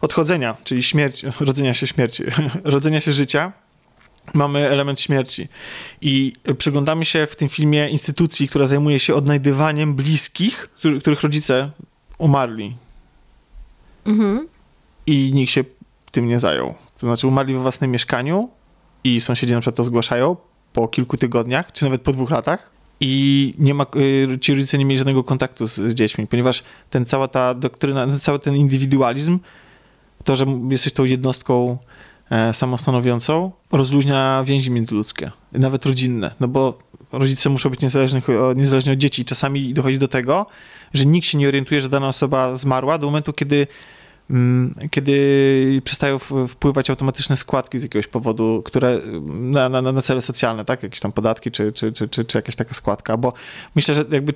odchodzenia, 0.00 0.56
czyli 0.64 0.82
śmierć, 0.82 1.22
rodzenia 1.40 1.74
się 1.74 1.86
śmierci, 1.86 2.24
rodzenia 2.64 3.00
się 3.00 3.12
życia 3.12 3.52
mamy 4.34 4.68
element 4.68 5.00
śmierci. 5.00 5.48
I 6.00 6.32
przyglądamy 6.58 7.04
się 7.04 7.26
w 7.26 7.36
tym 7.36 7.48
filmie 7.48 7.88
instytucji, 7.88 8.48
która 8.48 8.66
zajmuje 8.66 9.00
się 9.00 9.14
odnajdywaniem 9.14 9.94
bliskich, 9.94 10.68
których 11.00 11.22
rodzice 11.22 11.70
umarli. 12.18 12.76
Mhm. 14.06 14.48
I 15.06 15.30
nikt 15.34 15.52
się 15.52 15.64
tym 16.12 16.28
nie 16.28 16.40
zajął. 16.40 16.74
To 17.02 17.06
znaczy 17.06 17.28
umarli 17.28 17.54
we 17.54 17.60
własnym 17.60 17.90
mieszkaniu 17.90 18.48
i 19.04 19.20
sąsiedzi 19.20 19.52
na 19.54 19.60
przykład 19.60 19.76
to 19.76 19.84
zgłaszają 19.84 20.36
po 20.72 20.88
kilku 20.88 21.16
tygodniach, 21.16 21.72
czy 21.72 21.84
nawet 21.84 22.02
po 22.02 22.12
dwóch 22.12 22.30
latach. 22.30 22.70
I 23.00 23.54
nie 23.58 23.74
ma, 23.74 23.86
y, 24.34 24.38
ci 24.38 24.54
rodzice 24.54 24.78
nie 24.78 24.84
mieli 24.84 24.98
żadnego 24.98 25.24
kontaktu 25.24 25.68
z, 25.68 25.74
z 25.74 25.94
dziećmi, 25.94 26.26
ponieważ 26.26 26.62
ten, 26.90 27.06
cała 27.06 27.28
ta 27.28 27.54
doktryna, 27.54 28.06
cały 28.20 28.38
ten 28.38 28.56
indywidualizm, 28.56 29.38
to, 30.24 30.36
że 30.36 30.46
jesteś 30.70 30.92
tą 30.92 31.04
jednostką 31.04 31.78
E, 32.32 32.54
samostanowiącą 32.54 33.52
rozluźnia 33.72 34.42
więzi 34.46 34.70
międzyludzkie, 34.70 35.30
nawet 35.52 35.86
rodzinne, 35.86 36.30
no 36.40 36.48
bo 36.48 36.78
rodzice 37.12 37.50
muszą 37.50 37.70
być 37.70 37.80
niezależni, 37.80 38.20
niezależni 38.56 38.92
od 38.92 38.98
dzieci. 38.98 39.24
Czasami 39.24 39.74
dochodzi 39.74 39.98
do 39.98 40.08
tego, 40.08 40.46
że 40.94 41.06
nikt 41.06 41.26
się 41.26 41.38
nie 41.38 41.48
orientuje, 41.48 41.80
że 41.80 41.88
dana 41.88 42.08
osoba 42.08 42.56
zmarła 42.56 42.98
do 42.98 43.06
momentu, 43.06 43.32
kiedy 43.32 43.66
kiedy 44.90 45.80
przestają 45.84 46.18
wpływać 46.48 46.90
automatyczne 46.90 47.36
składki 47.36 47.78
z 47.78 47.82
jakiegoś 47.82 48.06
powodu, 48.06 48.62
które 48.64 49.00
na, 49.26 49.68
na, 49.68 49.82
na 49.82 50.02
cele 50.02 50.22
socjalne, 50.22 50.64
tak? 50.64 50.82
Jakieś 50.82 51.00
tam 51.00 51.12
podatki 51.12 51.50
czy, 51.50 51.72
czy, 51.72 51.92
czy, 51.92 52.08
czy, 52.08 52.24
czy 52.24 52.38
jakaś 52.38 52.56
taka 52.56 52.74
składka, 52.74 53.16
bo 53.16 53.32
myślę, 53.74 53.94
że 53.94 54.04
jakby 54.10 54.32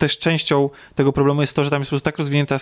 też 0.00 0.18
częścią 0.18 0.70
tego 0.94 1.12
problemu 1.12 1.40
jest 1.40 1.56
to, 1.56 1.64
że 1.64 1.70
tam 1.70 1.80
jest 1.80 1.88
po 1.88 1.92
prostu 1.92 2.04
tak 2.04 2.18
rozwinięta 2.18 2.56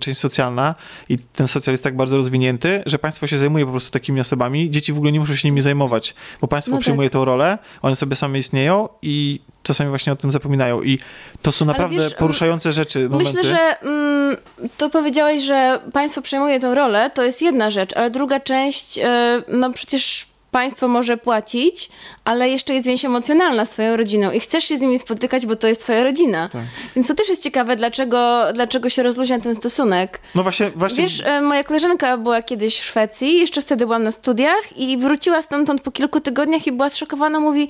część 0.00 0.20
socjalna 0.20 0.74
i 1.08 1.18
ten 1.18 1.48
socjal 1.48 1.72
jest 1.72 1.84
tak 1.84 1.96
bardzo 1.96 2.16
rozwinięty, 2.16 2.82
że 2.86 2.98
państwo 2.98 3.26
się 3.26 3.38
zajmuje 3.38 3.64
po 3.64 3.70
prostu 3.70 3.90
takimi 3.90 4.20
osobami. 4.20 4.70
Dzieci 4.70 4.92
w 4.92 4.96
ogóle 4.96 5.12
nie 5.12 5.20
muszą 5.20 5.36
się 5.36 5.48
nimi 5.48 5.60
zajmować, 5.60 6.14
bo 6.40 6.48
państwo 6.48 6.74
no 6.74 6.80
przyjmuje 6.80 7.08
tak. 7.08 7.12
tą 7.12 7.24
rolę, 7.24 7.58
one 7.82 7.96
sobie 7.96 8.16
same 8.16 8.38
istnieją 8.38 8.88
i 9.02 9.40
czasami 9.66 9.90
właśnie 9.90 10.12
o 10.12 10.16
tym 10.16 10.32
zapominają. 10.32 10.82
I 10.82 10.98
to 11.42 11.52
są 11.52 11.64
naprawdę 11.64 11.96
wiesz, 11.96 12.14
poruszające 12.14 12.72
rzeczy. 12.72 13.08
Momenty. 13.08 13.34
Myślę, 13.34 13.50
że 13.50 13.80
mm, 13.80 14.36
to 14.76 14.90
powiedziałeś, 14.90 15.42
że 15.42 15.80
państwo 15.92 16.22
przejmuje 16.22 16.60
tę 16.60 16.74
rolę, 16.74 17.10
to 17.14 17.22
jest 17.22 17.42
jedna 17.42 17.70
rzecz, 17.70 17.96
ale 17.96 18.10
druga 18.10 18.40
część, 18.40 18.96
yy, 18.96 19.04
no 19.48 19.72
przecież 19.72 20.26
państwo 20.50 20.88
może 20.88 21.16
płacić, 21.16 21.88
ale 22.24 22.48
jeszcze 22.48 22.74
jest 22.74 22.86
więź 22.86 23.04
emocjonalna 23.04 23.64
z 23.64 23.70
twoją 23.70 23.96
rodziną 23.96 24.30
i 24.30 24.40
chcesz 24.40 24.64
się 24.64 24.76
z 24.76 24.80
nimi 24.80 24.98
spotykać, 24.98 25.46
bo 25.46 25.56
to 25.56 25.68
jest 25.68 25.80
twoja 25.80 26.04
rodzina. 26.04 26.48
Tak. 26.48 26.62
Więc 26.96 27.08
to 27.08 27.14
też 27.14 27.28
jest 27.28 27.42
ciekawe, 27.42 27.76
dlaczego, 27.76 28.44
dlaczego 28.54 28.88
się 28.88 29.02
rozluźnia 29.02 29.40
ten 29.40 29.54
stosunek. 29.54 30.20
No 30.34 30.42
właśnie, 30.42 30.70
właśnie... 30.70 31.02
Wiesz, 31.02 31.22
e, 31.24 31.40
moja 31.40 31.64
koleżanka 31.64 32.16
była 32.16 32.42
kiedyś 32.42 32.80
w 32.80 32.84
Szwecji, 32.84 33.38
jeszcze 33.38 33.62
wtedy 33.62 33.86
byłam 33.86 34.02
na 34.02 34.10
studiach 34.10 34.76
i 34.76 34.98
wróciła 34.98 35.42
stamtąd 35.42 35.80
po 35.80 35.90
kilku 35.90 36.20
tygodniach 36.20 36.66
i 36.66 36.72
była 36.72 36.90
zszokowana, 36.90 37.40
mówi, 37.40 37.68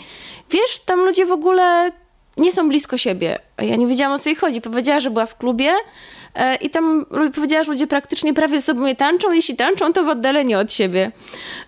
wiesz, 0.50 0.80
tam 0.84 1.00
ludzie 1.00 1.26
w 1.26 1.32
ogóle 1.32 1.92
nie 2.36 2.52
są 2.52 2.68
blisko 2.68 2.96
siebie. 2.96 3.38
A 3.56 3.64
ja 3.64 3.76
nie 3.76 3.86
wiedziałam, 3.86 4.14
o 4.14 4.18
co 4.18 4.28
jej 4.28 4.36
chodzi. 4.36 4.60
Powiedziała, 4.60 5.00
że 5.00 5.10
była 5.10 5.26
w 5.26 5.38
klubie, 5.38 5.72
i 6.60 6.70
tam 6.70 7.06
powiedziała, 7.34 7.64
że 7.64 7.72
ludzie 7.72 7.86
praktycznie 7.86 8.34
prawie 8.34 8.60
ze 8.60 8.66
sobą 8.66 8.86
nie 8.86 8.96
tańczą, 8.96 9.32
jeśli 9.32 9.56
tańczą, 9.56 9.92
to 9.92 10.04
w 10.04 10.08
oddaleniu 10.08 10.58
od 10.58 10.72
siebie. 10.72 11.10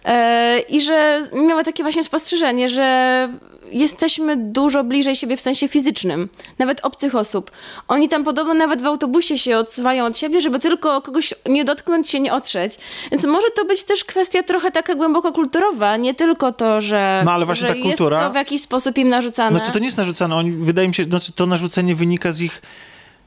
E, 0.05 0.59
I 0.59 0.81
że 0.81 1.21
miała 1.33 1.65
takie 1.65 1.83
właśnie 1.83 2.05
spostrzeżenie, 2.05 2.69
że 2.69 3.29
jesteśmy 3.73 4.37
dużo 4.37 4.85
bliżej 4.85 5.17
siebie 5.17 5.37
w 5.37 5.41
sensie 5.41 5.69
fizycznym, 5.69 6.29
nawet 6.59 6.81
obcych 6.83 7.15
osób. 7.15 7.51
Oni 7.89 8.09
tam 8.09 8.25
podobno 8.25 8.55
nawet 8.55 8.83
w 8.83 8.87
autobusie 8.87 9.39
się 9.39 9.57
odsuwają 9.57 10.05
od 10.05 10.19
siebie, 10.19 10.41
żeby 10.41 10.59
tylko 10.59 11.03
kogoś 11.03 11.35
nie 11.47 11.65
dotknąć, 11.65 12.11
się 12.11 12.21
nie 12.21 12.33
otrzeć. 12.33 12.73
Więc 13.11 13.25
może 13.25 13.47
to 13.57 13.65
być 13.65 13.85
też 13.85 14.05
kwestia 14.05 14.43
trochę 14.43 14.71
taka 14.71 14.95
głęboko 14.95 15.33
kulturowa, 15.33 15.97
nie 15.97 16.15
tylko 16.15 16.53
to, 16.53 16.81
że, 16.81 17.23
no, 17.25 17.33
ale 17.33 17.47
właśnie 17.47 17.69
że 17.69 17.75
ta 17.75 17.83
kultura... 17.83 18.17
jest 18.17 18.29
to 18.29 18.33
w 18.33 18.37
jakiś 18.37 18.63
sposób 18.63 18.99
im 18.99 19.09
narzucane. 19.09 19.57
Znaczy 19.57 19.73
to 19.73 19.79
nie 19.79 19.87
jest 19.87 19.99
narzucane, 19.99 20.37
oni, 20.37 20.51
wydaje 20.51 20.89
mi 20.89 20.95
się, 20.95 21.05
znaczy 21.05 21.33
to 21.33 21.47
narzucenie 21.47 21.95
wynika 21.95 22.33
z 22.33 22.41
ich 22.41 22.63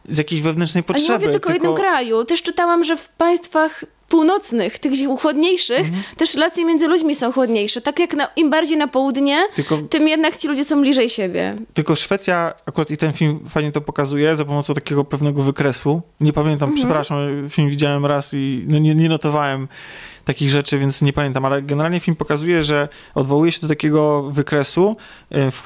z 0.10 0.18
jakiejś 0.18 0.42
wewnętrznej 0.42 0.84
potrzeby. 0.84 1.14
A 1.14 1.18
nie 1.18 1.20
mówię 1.20 1.32
tylko, 1.32 1.50
tylko 1.50 1.68
o 1.68 1.72
jednym 1.72 1.86
kraju. 1.86 2.26
Też 2.26 2.42
czytałam, 2.42 2.84
że 2.84 2.98
w 2.98 3.10
państwach 3.10 3.84
północnych, 4.12 4.80
tych 4.80 4.92
chłodniejszych, 5.20 5.80
mhm. 5.80 6.04
też 6.18 6.34
relacje 6.34 6.66
między 6.66 6.88
ludźmi 6.88 7.16
są 7.16 7.32
chłodniejsze. 7.32 7.82
Tak 7.82 8.00
jak 8.00 8.14
na, 8.14 8.28
im 8.36 8.50
bardziej 8.50 8.78
na 8.78 8.88
południe, 8.88 9.44
tylko, 9.56 9.78
tym 9.78 10.08
jednak 10.08 10.38
ci 10.38 10.48
ludzie 10.48 10.66
są 10.66 10.82
bliżej 10.82 11.10
siebie. 11.10 11.56
Tylko 11.74 11.96
Szwecja, 11.96 12.54
akurat 12.66 12.92
i 12.92 12.98
ten 12.98 13.14
film 13.14 13.40
fajnie 13.50 13.72
to 13.72 13.82
pokazuje, 13.82 14.36
za 14.36 14.46
pomocą 14.46 14.74
takiego 14.74 15.04
pewnego 15.06 15.42
wykresu. 15.42 16.02
Nie 16.20 16.34
pamiętam, 16.34 16.70
mhm. 16.70 16.86
przepraszam, 16.88 17.50
film 17.50 17.70
widziałem 17.70 18.06
raz 18.06 18.34
i 18.34 18.66
no 18.68 18.80
nie, 18.80 18.96
nie 18.96 19.10
notowałem 19.10 19.68
takich 20.26 20.50
rzeczy, 20.50 20.78
więc 20.78 21.02
nie 21.02 21.14
pamiętam, 21.14 21.46
ale 21.46 21.62
generalnie 21.62 22.00
film 22.00 22.18
pokazuje, 22.18 22.64
że 22.64 22.88
odwołuje 23.16 23.52
się 23.52 23.62
do 23.62 23.68
takiego 23.68 24.24
wykresu, 24.24 24.96
e, 25.30 25.52
w, 25.52 25.64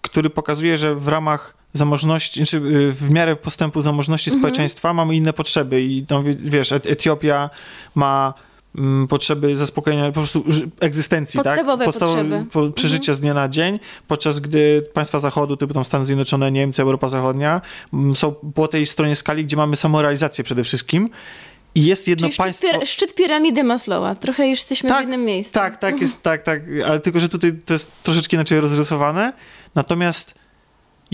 który 0.00 0.30
pokazuje, 0.30 0.78
że 0.78 0.94
w 0.94 1.08
ramach 1.08 1.53
zamożności, 1.74 2.40
znaczy 2.40 2.56
y, 2.56 2.92
w 2.92 3.10
miarę 3.10 3.36
postępu 3.36 3.82
zamożności 3.82 4.30
Mhm. 4.30 4.40
społeczeństwa 4.40 4.94
mamy 4.94 5.14
inne 5.16 5.32
potrzeby 5.32 5.82
i 5.82 6.06
no, 6.10 6.22
wie- 6.22 6.34
wiesz, 6.34 6.72
Et- 6.72 6.86
Etiopia 6.86 7.50
ma 7.94 8.34
mm, 8.78 9.08
potrzeby 9.08 9.56
zaspokojenia 9.56 10.06
po 10.06 10.12
prostu 10.12 10.44
egzystencji, 10.80 11.38
Podstawowe 11.42 11.84
tak? 11.84 11.94
potrzeby. 11.94 12.20
Mhm. 12.20 12.46
Po, 12.46 12.70
przeżycia 12.70 13.14
z 13.14 13.20
dnia 13.20 13.34
na 13.34 13.48
dzień, 13.48 13.80
podczas 14.08 14.40
gdy 14.40 14.82
państwa 14.94 15.20
zachodu, 15.20 15.56
typu 15.56 15.74
tam 15.74 15.84
Stany 15.84 16.06
Zjednoczone, 16.06 16.50
Niemcy, 16.52 16.82
Europa 16.82 17.08
Zachodnia, 17.08 17.60
mm, 17.92 18.16
są 18.16 18.34
po 18.54 18.68
tej 18.68 18.86
stronie 18.86 19.16
skali, 19.16 19.44
gdzie 19.44 19.56
mamy 19.56 19.76
samorealizację 19.76 20.44
przede 20.44 20.64
wszystkim 20.64 21.10
i 21.74 21.84
jest 21.84 22.08
jedno 22.08 22.26
Czyli 22.28 22.32
szczyt, 22.32 22.44
państwo... 22.44 22.66
pir- 22.68 22.86
szczyt 22.86 23.14
piramidy 23.14 23.64
Maslowa. 23.64 24.14
Trochę 24.14 24.48
już 24.48 24.58
jesteśmy 24.58 24.90
w 24.96 25.00
jednym 25.00 25.24
miejscu. 25.24 25.54
Tak, 25.54 25.76
tak, 25.76 26.00
jest, 26.00 26.22
tak, 26.22 26.42
tak, 26.42 26.62
ale 26.86 27.00
tylko, 27.00 27.20
że 27.20 27.28
tutaj 27.28 27.52
to 27.64 27.72
jest 27.72 27.90
troszeczkę 28.02 28.36
inaczej 28.36 28.60
rozrysowane. 28.60 29.32
Natomiast 29.74 30.34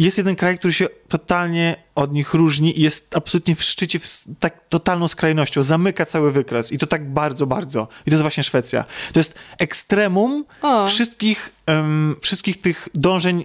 jest 0.04 0.18
jeden 0.18 0.36
kraj, 0.36 0.58
który 0.58 0.72
się 0.72 0.86
totalnie 1.08 1.76
od 1.94 2.12
nich 2.12 2.34
różni 2.34 2.78
i 2.78 2.82
jest 2.82 3.16
absolutnie 3.16 3.54
w 3.54 3.62
szczycie, 3.62 3.98
w 3.98 4.24
tak 4.40 4.68
totalną 4.68 5.08
skrajnością, 5.08 5.62
zamyka 5.62 6.06
cały 6.06 6.32
wykres 6.32 6.72
i 6.72 6.78
to 6.78 6.86
tak 6.86 7.12
bardzo, 7.12 7.46
bardzo. 7.46 7.88
I 8.06 8.10
to 8.10 8.14
jest 8.14 8.22
właśnie 8.22 8.42
Szwecja. 8.42 8.84
To 9.12 9.20
jest 9.20 9.34
ekstremum 9.58 10.44
O. 10.62 10.86
wszystkich, 10.86 11.52
em, 11.66 12.16
wszystkich 12.20 12.60
tych 12.60 12.88
dążeń 12.94 13.44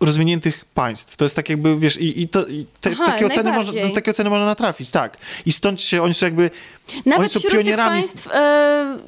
rozwiniętych 0.00 0.64
państw. 0.64 1.16
To 1.16 1.24
jest 1.24 1.36
tak 1.36 1.48
jakby, 1.48 1.78
wiesz, 1.78 1.96
i, 2.00 2.22
i, 2.22 2.28
to, 2.28 2.46
i 2.46 2.66
te, 2.80 2.90
Aha, 2.92 3.06
takie, 3.06 3.26
oceny 3.26 3.52
można, 3.52 3.82
na 3.82 3.94
takie 3.94 4.10
oceny 4.10 4.30
można 4.30 4.46
natrafić, 4.46 4.90
tak. 4.90 5.16
I 5.46 5.52
stąd 5.52 5.80
się, 5.80 6.02
oni 6.02 6.14
są 6.14 6.26
jakby, 6.26 6.50
oni 6.94 7.02
Nawet 7.06 7.32
są 7.32 7.38
wśród 7.38 7.52
tych 7.52 7.60
pionierami 7.60 8.00
państw 8.00 8.28
e, 8.34 8.98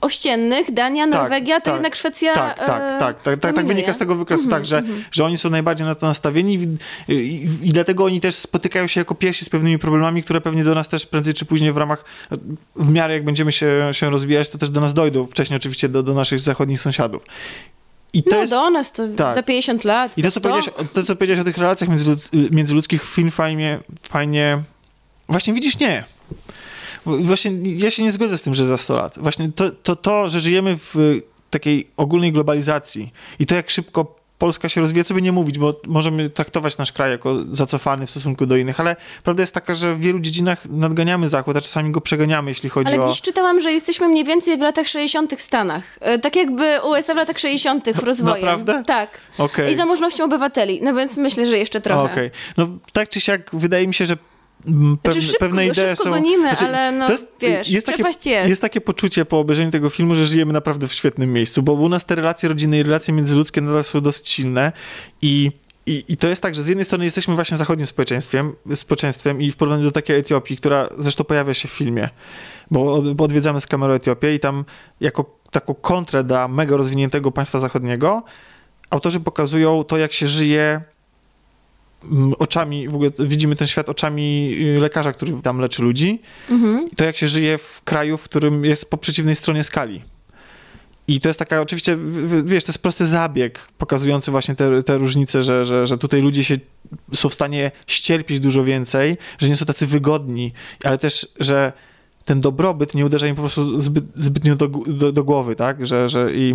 ościennych, 0.00 0.72
Dania, 0.72 1.06
Norwegia, 1.06 1.60
to 1.60 1.64
tak, 1.64 1.74
jednak 1.74 1.96
Szwecja 1.96 2.34
Tak, 2.34 2.58
tak, 2.58 2.68
e, 2.68 2.68
tak, 2.68 2.98
tak, 2.98 3.22
tak, 3.22 3.40
tak 3.40 3.54
dominuje. 3.54 3.74
wynika 3.74 3.92
z 3.92 3.98
tego 3.98 4.14
wykresu, 4.14 4.48
tak, 4.48 4.66
że, 4.66 4.82
że 5.12 5.24
oni 5.24 5.38
są 5.38 5.50
najbardziej 5.50 5.86
na 5.86 5.94
to 5.94 6.06
nastawieni 6.06 6.54
i, 7.08 7.12
i, 7.12 7.48
i 7.62 7.72
dlatego 7.72 8.04
oni 8.04 8.20
też 8.20 8.34
spotykają 8.34 8.86
się 8.86 9.00
jako 9.00 9.14
pierwsi 9.14 9.44
z 9.44 9.48
pewnymi 9.48 9.78
problemami, 9.78 10.22
które 10.22 10.40
pewnie 10.40 10.64
do 10.64 10.74
nas 10.74 10.88
też 10.88 11.06
prędzej 11.06 11.34
czy 11.34 11.44
później 11.44 11.72
w 11.72 11.76
ramach, 11.76 12.04
w 12.76 12.92
miarę 12.92 13.14
jak 13.14 13.24
będziemy 13.24 13.52
się, 13.52 13.90
się 13.92 14.10
rozwijać, 14.10 14.48
to 14.48 14.58
też 14.58 14.70
do 14.70 14.80
nas 14.80 14.94
dojdą, 14.94 15.26
wcześniej 15.26 15.56
oczywiście 15.56 15.88
do, 15.88 16.02
do 16.02 16.14
naszych 16.14 16.40
zachodnich 16.40 16.80
sąsiadów. 16.80 17.22
I 18.14 18.22
to 18.22 18.30
No 18.30 18.36
jest, 18.40 18.52
do 18.52 18.70
nas 18.70 18.92
to 18.92 19.08
tak. 19.08 19.34
za 19.34 19.42
50 19.42 19.84
lat, 19.84 20.18
i 20.18 20.22
to 20.22 20.30
co, 20.30 20.40
100. 20.40 20.48
powiedziałeś, 20.50 20.88
to, 20.94 21.02
co 21.02 21.16
powiedziałeś 21.16 21.40
o 21.40 21.44
tych 21.44 21.58
relacjach 21.58 21.90
międzylud- 21.90 22.50
międzyludzkich, 22.50 23.04
film 23.04 23.30
fajnie, 23.30 23.80
fajnie... 24.02 24.62
Właśnie 25.28 25.54
widzisz, 25.54 25.78
nie. 25.78 26.04
Właśnie 27.06 27.50
ja 27.76 27.90
się 27.90 28.02
nie 28.02 28.12
zgodzę 28.12 28.38
z 28.38 28.42
tym, 28.42 28.54
że 28.54 28.66
za 28.66 28.76
100 28.76 28.96
lat. 28.96 29.18
Właśnie 29.18 29.52
to, 29.52 29.70
to, 29.70 29.96
to 29.96 30.28
że 30.28 30.40
żyjemy 30.40 30.76
w 30.78 30.96
takiej 31.50 31.90
ogólnej 31.96 32.32
globalizacji 32.32 33.12
i 33.38 33.46
to, 33.46 33.54
jak 33.54 33.70
szybko 33.70 34.16
Polska 34.38 34.68
się 34.68 34.80
rozwija, 34.80 35.04
co 35.04 35.14
by 35.14 35.22
nie 35.22 35.32
mówić, 35.32 35.58
bo 35.58 35.80
możemy 35.86 36.30
traktować 36.30 36.78
nasz 36.78 36.92
kraj 36.92 37.10
jako 37.10 37.36
zacofany 37.50 38.06
w 38.06 38.10
stosunku 38.10 38.46
do 38.46 38.56
innych, 38.56 38.80
ale 38.80 38.96
prawda 39.22 39.42
jest 39.42 39.54
taka, 39.54 39.74
że 39.74 39.94
w 39.94 40.00
wielu 40.00 40.20
dziedzinach 40.20 40.66
nadganiamy 40.70 41.28
Zachód, 41.28 41.56
a 41.56 41.60
czasami 41.60 41.90
go 41.90 42.00
przeganiamy, 42.00 42.50
jeśli 42.50 42.68
chodzi 42.68 42.92
Ale 42.92 43.02
o... 43.02 43.10
dziś 43.10 43.20
czytałam, 43.22 43.60
że 43.60 43.72
jesteśmy 43.72 44.08
mniej 44.08 44.24
więcej 44.24 44.56
w 44.58 44.60
latach 44.60 44.86
60. 44.86 45.34
w 45.34 45.42
Stanach. 45.42 45.84
E, 46.00 46.18
Tak 46.18 46.36
jakby 46.36 46.80
USA 46.82 47.14
w 47.14 47.16
latach 47.16 47.38
60. 47.38 47.86
rozwojem. 48.02 48.44
Naprawdę? 48.44 48.84
Tak. 48.86 49.10
Okej. 49.38 49.72
I 49.72 49.76
zamożnością 49.76 50.24
obywateli. 50.24 50.80
No 50.82 50.94
więc 50.94 51.16
myślę, 51.16 51.46
że 51.46 51.58
jeszcze 51.58 51.80
trochę. 51.80 52.12
Okej. 52.12 52.30
No 52.56 52.68
tak 52.92 53.08
czy 53.08 53.20
siak, 53.20 53.50
wydaje 53.52 53.86
mi 53.88 53.94
się, 53.94 54.06
że 54.06 54.16
pewne, 54.64 54.96
Znaczy, 55.02 55.20
szybko- 55.20 55.38
pewne 55.38 55.66
idee 55.66 55.74
szybko 55.74 56.04
są... 56.04 56.10
gonimy, 56.10 56.50
ale 56.50 56.92
no, 56.92 57.06
wiesz, 57.40 57.68
jest 57.68 57.86
takie, 57.86 58.02
jest. 58.30 58.48
jest 58.48 58.62
takie 58.62 58.80
poczucie 58.80 59.24
po 59.24 59.38
obejrzeniu 59.38 59.70
tego 59.70 59.90
filmu, 59.90 60.14
że 60.14 60.26
żyjemy 60.26 60.52
naprawdę 60.52 60.88
w 60.88 60.92
świetnym 60.92 61.32
miejscu, 61.32 61.62
bo 61.62 61.72
u 61.72 61.88
nas 61.88 62.04
te 62.06 62.14
relacje 62.14 62.48
rodzinne 62.48 62.78
i 62.78 62.82
relacje 62.82 63.14
międzyludzkie 63.14 63.60
nadal 63.60 63.84
są 63.84 64.00
dosyć 64.00 64.28
silne 64.28 64.72
i 65.22 65.50
i, 65.86 66.04
I 66.08 66.16
to 66.16 66.28
jest 66.28 66.42
tak, 66.42 66.54
że 66.54 66.62
z 66.62 66.66
jednej 66.66 66.84
strony 66.84 67.04
jesteśmy 67.04 67.34
właśnie 67.34 67.56
zachodnim 67.56 67.86
społeczeństwem, 67.86 68.54
społeczeństwem 68.74 69.42
i 69.42 69.50
w 69.50 69.56
porównaniu 69.56 69.84
do 69.84 69.92
takiej 69.92 70.16
Etiopii, 70.16 70.56
która 70.56 70.88
zresztą 70.98 71.24
pojawia 71.24 71.54
się 71.54 71.68
w 71.68 71.70
filmie, 71.70 72.08
bo, 72.70 73.02
bo 73.02 73.24
odwiedzamy 73.24 73.60
z 73.60 73.66
kamerą 73.66 73.92
Etiopię 73.92 74.34
i 74.34 74.40
tam 74.40 74.64
jako 75.00 75.38
taką 75.50 75.74
kontrę 75.74 76.24
dla 76.24 76.48
mega 76.48 76.76
rozwiniętego 76.76 77.30
państwa 77.30 77.60
zachodniego 77.60 78.22
autorzy 78.90 79.20
pokazują 79.20 79.84
to, 79.84 79.96
jak 79.96 80.12
się 80.12 80.28
żyje 80.28 80.80
oczami, 82.38 82.88
w 82.88 82.94
ogóle 82.94 83.10
widzimy 83.18 83.56
ten 83.56 83.66
świat 83.68 83.88
oczami 83.88 84.54
y, 84.76 84.80
lekarza, 84.80 85.12
który 85.12 85.32
tam 85.42 85.58
leczy 85.58 85.82
ludzi, 85.82 86.20
Mhm. 86.50 86.88
to 86.96 87.04
jak 87.04 87.16
się 87.16 87.28
żyje 87.28 87.58
w 87.58 87.82
kraju, 87.84 88.16
w 88.16 88.22
którym 88.24 88.64
jest 88.64 88.90
po 88.90 88.96
przeciwnej 88.98 89.36
stronie 89.36 89.64
skali. 89.64 90.02
I 91.08 91.20
to 91.20 91.28
jest 91.28 91.38
taka, 91.38 91.60
oczywiście, 91.60 91.98
wiesz, 92.44 92.64
to 92.64 92.72
jest 92.72 92.78
prosty 92.82 93.06
zabieg 93.06 93.68
pokazujący 93.78 94.30
właśnie 94.30 94.54
te, 94.54 94.82
te 94.82 94.98
różnice, 94.98 95.42
że, 95.42 95.64
że, 95.64 95.86
że 95.86 95.98
tutaj 95.98 96.20
ludzie 96.22 96.44
się 96.44 96.56
są 97.14 97.28
w 97.28 97.34
stanie 97.34 97.70
ścierpieć 97.86 98.40
dużo 98.40 98.64
więcej, 98.64 99.16
że 99.38 99.48
nie 99.48 99.56
są 99.56 99.64
tacy 99.64 99.86
wygodni, 99.86 100.52
ale 100.84 100.98
też, 100.98 101.28
że 101.40 101.72
ten 102.24 102.40
dobrobyt 102.40 102.94
nie 102.94 103.06
uderza 103.06 103.26
im 103.26 103.34
po 103.36 103.42
prostu 103.42 103.80
zbyt, 103.80 104.04
zbytnio 104.14 104.56
do, 104.56 104.68
do, 104.68 105.12
do 105.12 105.24
głowy, 105.24 105.56
tak? 105.56 105.86
Że, 105.86 106.08
że 106.08 106.34
i 106.34 106.54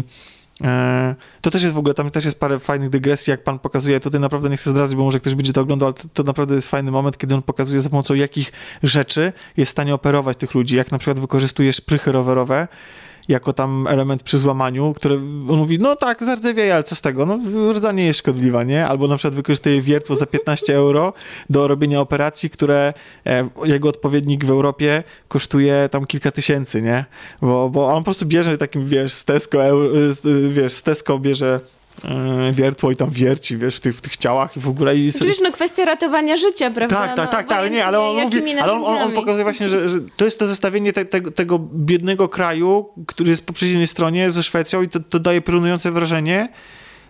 to 1.41 1.52
też 1.52 1.64
jest 1.64 1.76
w 1.76 1.77
ogóle, 1.77 1.94
tam 1.94 2.11
też 2.11 2.26
jest 2.26 2.40
parę 2.40 2.60
fajnych 2.60 2.90
dygresji, 2.90 3.31
jak 3.31 3.44
pan 3.44 3.60
pokazuje, 3.60 3.99
tutaj 3.99 4.19
naprawdę 4.19 4.49
nie 4.49 4.57
chcę 4.57 4.69
zdradzić, 4.69 4.95
bo 4.95 5.03
może 5.03 5.19
ktoś 5.19 5.36
będzie 5.36 5.53
to 5.53 5.61
oglądał, 5.61 5.88
ale 5.88 5.94
to, 5.94 6.03
to 6.14 6.23
naprawdę 6.23 6.56
jest 6.56 6.68
fajny 6.68 6.91
moment, 6.91 7.18
kiedy 7.18 7.36
on 7.36 7.41
pokazuje 7.41 7.81
za 7.81 7.90
pomocą 7.90 8.14
jakich 8.14 8.52
rzeczy 8.84 9.34
jest 9.57 9.69
w 9.69 9.72
stanie 9.72 9.94
operować 9.94 10.38
tych 10.38 10.53
ludzi, 10.53 10.76
jak 10.76 10.91
na 10.91 10.98
przykład 10.98 11.19
wykorzystuje 11.19 11.73
szprychy 11.73 12.11
rowerowe, 12.11 12.68
jako 13.30 13.54
tam 13.54 13.88
element 13.88 14.24
przy 14.24 14.38
złamaniu, 14.38 14.94
które 14.94 15.16
on 15.50 15.58
mówi, 15.58 15.80
no 15.80 15.96
tak, 15.96 16.24
zardzewiej, 16.24 16.72
ale 16.72 16.84
co 16.84 16.96
z 16.96 17.02
tego, 17.02 17.26
no 17.26 17.40
rdzenie 17.74 18.06
jest 18.06 18.20
szkodliwa, 18.20 18.64
nie? 18.64 18.88
Albo 18.88 19.08
na 19.08 19.18
przykład 19.18 19.36
wykorzystuje 19.36 19.82
wiertło 19.82 20.16
za 20.16 20.26
15 20.26 20.76
euro 20.76 21.14
do 21.50 21.68
robienia 21.68 22.02
operacji, 22.02 22.50
które 22.50 22.94
e, 23.26 23.50
jego 23.64 23.90
odpowiednik 23.90 24.46
w 24.46 24.50
Europie 24.50 25.04
kosztuje 25.28 25.90
tam 25.92 26.06
kilka 26.06 26.32
tysięcy, 26.32 26.82
nie? 26.82 27.06
Bo, 27.42 27.70
bo 27.70 27.88
on 27.88 27.98
po 27.98 28.04
prostu 28.04 28.26
bierze 28.26 28.58
takim, 28.58 28.86
wiesz, 28.86 29.14
z 29.14 29.26
Tesco, 29.26 29.66
euro, 29.66 29.90
wiesz, 30.50 30.74
z 30.74 30.84
Tesco 30.84 31.20
bierze 31.20 31.60
wiertło 32.52 32.92
i 32.92 32.96
tam 32.96 33.10
wierci, 33.10 33.58
wiesz, 33.58 33.78
w 33.78 33.80
tych, 33.80 33.96
w 33.96 34.02
tych 34.02 34.18
ciałach 34.18 34.58
i 34.58 34.60
w 34.60 34.70
ogóle 34.70 34.98
i... 34.98 35.14
Czy 35.14 35.26
wiesz, 35.26 35.40
no 35.44 35.52
kwestia 35.52 35.86
ratowania 35.86 36.38
życia, 36.38 36.72
prawda? 36.72 36.96
Tak, 36.96 37.08
tak, 37.08 37.18
no, 37.18 37.32
tak, 37.32 37.48
tak, 37.48 37.58
ale 37.58 37.70
nie, 37.70 37.86
ale 37.86 38.00
on 38.00 38.24
mówi, 38.24 38.52
ale 38.60 38.74
on, 38.74 38.84
on, 38.86 38.98
on 39.02 39.12
pokazuje 39.12 39.44
właśnie, 39.44 39.70
że, 39.70 39.90
że 39.90 40.00
to 40.18 40.26
jest 40.26 40.40
to 40.40 40.48
zestawienie 40.48 40.94
te, 40.94 41.06
tego, 41.06 41.32
tego 41.32 41.60
biednego 41.60 42.30
kraju, 42.30 42.90
który 43.08 43.30
jest 43.30 43.46
po 43.46 43.54
przeciwnej 43.54 43.88
stronie 43.88 44.32
ze 44.32 44.44
Szwecją 44.44 44.82
i 44.82 44.90
to, 44.90 45.00
to 45.00 45.20
daje 45.20 45.42
piorunujące 45.42 45.92
wrażenie. 45.92 46.50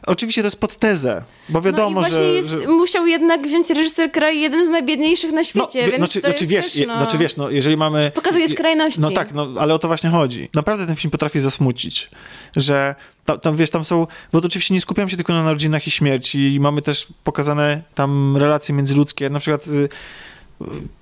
Oczywiście 0.08 0.42
to 0.42 0.48
jest 0.48 0.60
pod 0.60 0.76
tezę, 0.76 1.24
bo 1.50 1.62
wiadomo, 1.62 2.02
no 2.02 2.08
i 2.08 2.12
że... 2.12 2.24
jest, 2.24 2.50
że... 2.50 2.68
musiał 2.68 3.08
jednak 3.08 3.48
wziąć 3.48 3.70
reżyser 3.70 4.12
kraju 4.12 4.40
jeden 4.40 4.68
z 4.68 4.70
najbiedniejszych 4.70 5.32
na 5.32 5.44
świecie, 5.44 5.80
wie- 5.80 5.92
więc 5.92 5.98
znaczy, 5.98 6.22
to 6.22 6.28
znaczy, 6.28 6.48
wiesz, 6.48 6.74
też, 6.74 6.88
no, 6.88 6.98
znaczy 6.98 7.18
wiesz, 7.18 7.36
no 7.36 7.50
jeżeli 7.50 7.78
mamy... 7.78 8.12
Pokazuje 8.16 8.50
skrajności. 8.50 9.02
No 9.02 9.12
tak, 9.12 9.34
no 9.34 9.48
ale 9.60 9.74
o 9.74 9.80
to 9.80 9.88
właśnie 9.88 10.10
chodzi. 10.10 10.50
Naprawdę 10.54 10.88
ten 10.88 10.96
film 10.96 11.12
potrafi 11.12 11.40
zasmucić, 11.40 12.10
że 12.56 12.96
tam, 13.26 13.40
tam 13.40 13.56
wiesz, 13.56 13.70
tam 13.70 13.86
są, 13.86 14.08
bo 14.34 14.42
to 14.42 14.48
oczywiście 14.48 14.74
nie 14.74 14.82
skupiam 14.82 15.10
się 15.10 15.16
tylko 15.16 15.34
na 15.34 15.44
narodzinach 15.44 15.88
i 15.88 15.92
śmierci 15.92 16.54
i 16.54 16.60
mamy 16.60 16.82
też 16.82 17.08
pokazane 17.24 17.84
tam 17.96 18.38
relacje 18.38 18.76
międzyludzkie, 18.76 19.30
na 19.30 19.40
przykład 19.40 19.68
y, 19.68 19.72
y, 19.72 19.90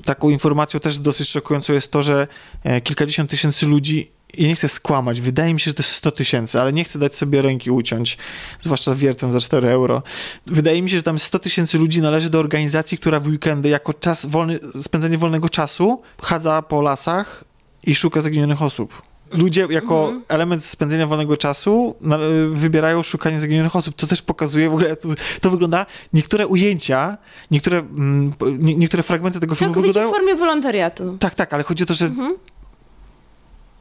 taką 0.05 0.29
informacją 0.29 0.79
też 0.79 0.99
dosyć 0.99 1.29
szokującą 1.29 1.73
jest 1.73 1.91
to, 1.91 2.03
że 2.03 2.27
e, 2.63 2.81
kilkadziesiąt 2.81 3.29
tysięcy 3.29 3.65
ludzi 3.65 4.16
ja 4.33 4.47
nie 4.47 4.55
chcę 4.55 4.67
skłamać, 4.67 5.21
wydaje 5.21 5.53
mi 5.53 5.59
się, 5.59 5.69
że 5.71 5.73
to 5.73 5.83
jest 5.83 5.91
100 5.95 6.11
tysięcy, 6.11 6.61
ale 6.61 6.73
nie 6.73 6.83
chcę 6.83 6.99
dać 6.99 7.15
sobie 7.15 7.41
ręki 7.41 7.71
uciąć, 7.71 8.17
zwłaszcza 8.61 8.95
wiertłem 8.95 9.31
za 9.31 9.39
4 9.39 9.67
euro. 9.69 10.03
Wydaje 10.47 10.81
mi 10.81 10.89
się, 10.89 10.97
że 10.97 11.03
tam 11.03 11.19
100 11.19 11.39
tysięcy 11.39 11.77
ludzi 11.77 12.01
należy 12.01 12.29
do 12.29 12.39
organizacji, 12.39 12.97
która 12.97 13.19
w 13.19 13.27
weekendy 13.27 13.69
jako 13.69 13.93
czas 13.93 14.25
wolny, 14.25 14.59
spędzenie 14.81 15.17
wolnego 15.17 15.49
czasu 15.49 16.01
chadza 16.21 16.61
po 16.61 16.81
lasach 16.81 17.43
i 17.83 17.95
szuka 17.95 18.21
zaginionych 18.21 18.61
osób. 18.61 19.01
Ludzie 19.33 19.67
jako 19.69 20.03
Mhm. 20.03 20.21
element 20.29 20.65
spędzenia 20.65 21.07
wolnego 21.07 21.37
czasu 21.37 21.95
na- 22.01 22.17
wybierają 22.49 23.03
szukanie 23.03 23.39
zaginionych 23.39 23.75
osób. 23.75 23.95
To 23.95 24.07
też 24.07 24.21
pokazuje, 24.21 24.69
w 24.69 24.73
ogóle 24.73 24.95
to, 24.95 25.09
to 25.41 25.49
wygląda, 25.49 25.85
niektóre 26.13 26.47
ujęcia, 26.47 27.17
niektóre, 27.51 27.79
mm, 27.79 28.33
nie, 28.59 28.75
niektóre 28.75 29.03
fragmenty 29.03 29.39
tego 29.39 29.55
filmu 29.55 29.73
Całkowicie 29.73 29.91
w 29.91 29.93
wyglądają... 30.03 30.19
formie 30.25 30.35
wolontariatu. 30.39 31.17
Tak, 31.19 31.35
tak, 31.35 31.53
ale 31.53 31.63
chodzi 31.63 31.83
o 31.83 31.87
to, 31.87 31.93
że 31.93 32.05
Mhm. 32.05 32.35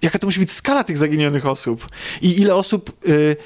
Jaka 0.07 0.19
to 0.19 0.27
musi 0.27 0.41
być 0.41 0.53
skala 0.53 0.85
tych 0.85 0.99
zaginionych 0.99 1.47
osób 1.47 1.89
i 2.23 2.41
ile 2.41 2.55
osób 2.55 2.93
y, 3.09 3.37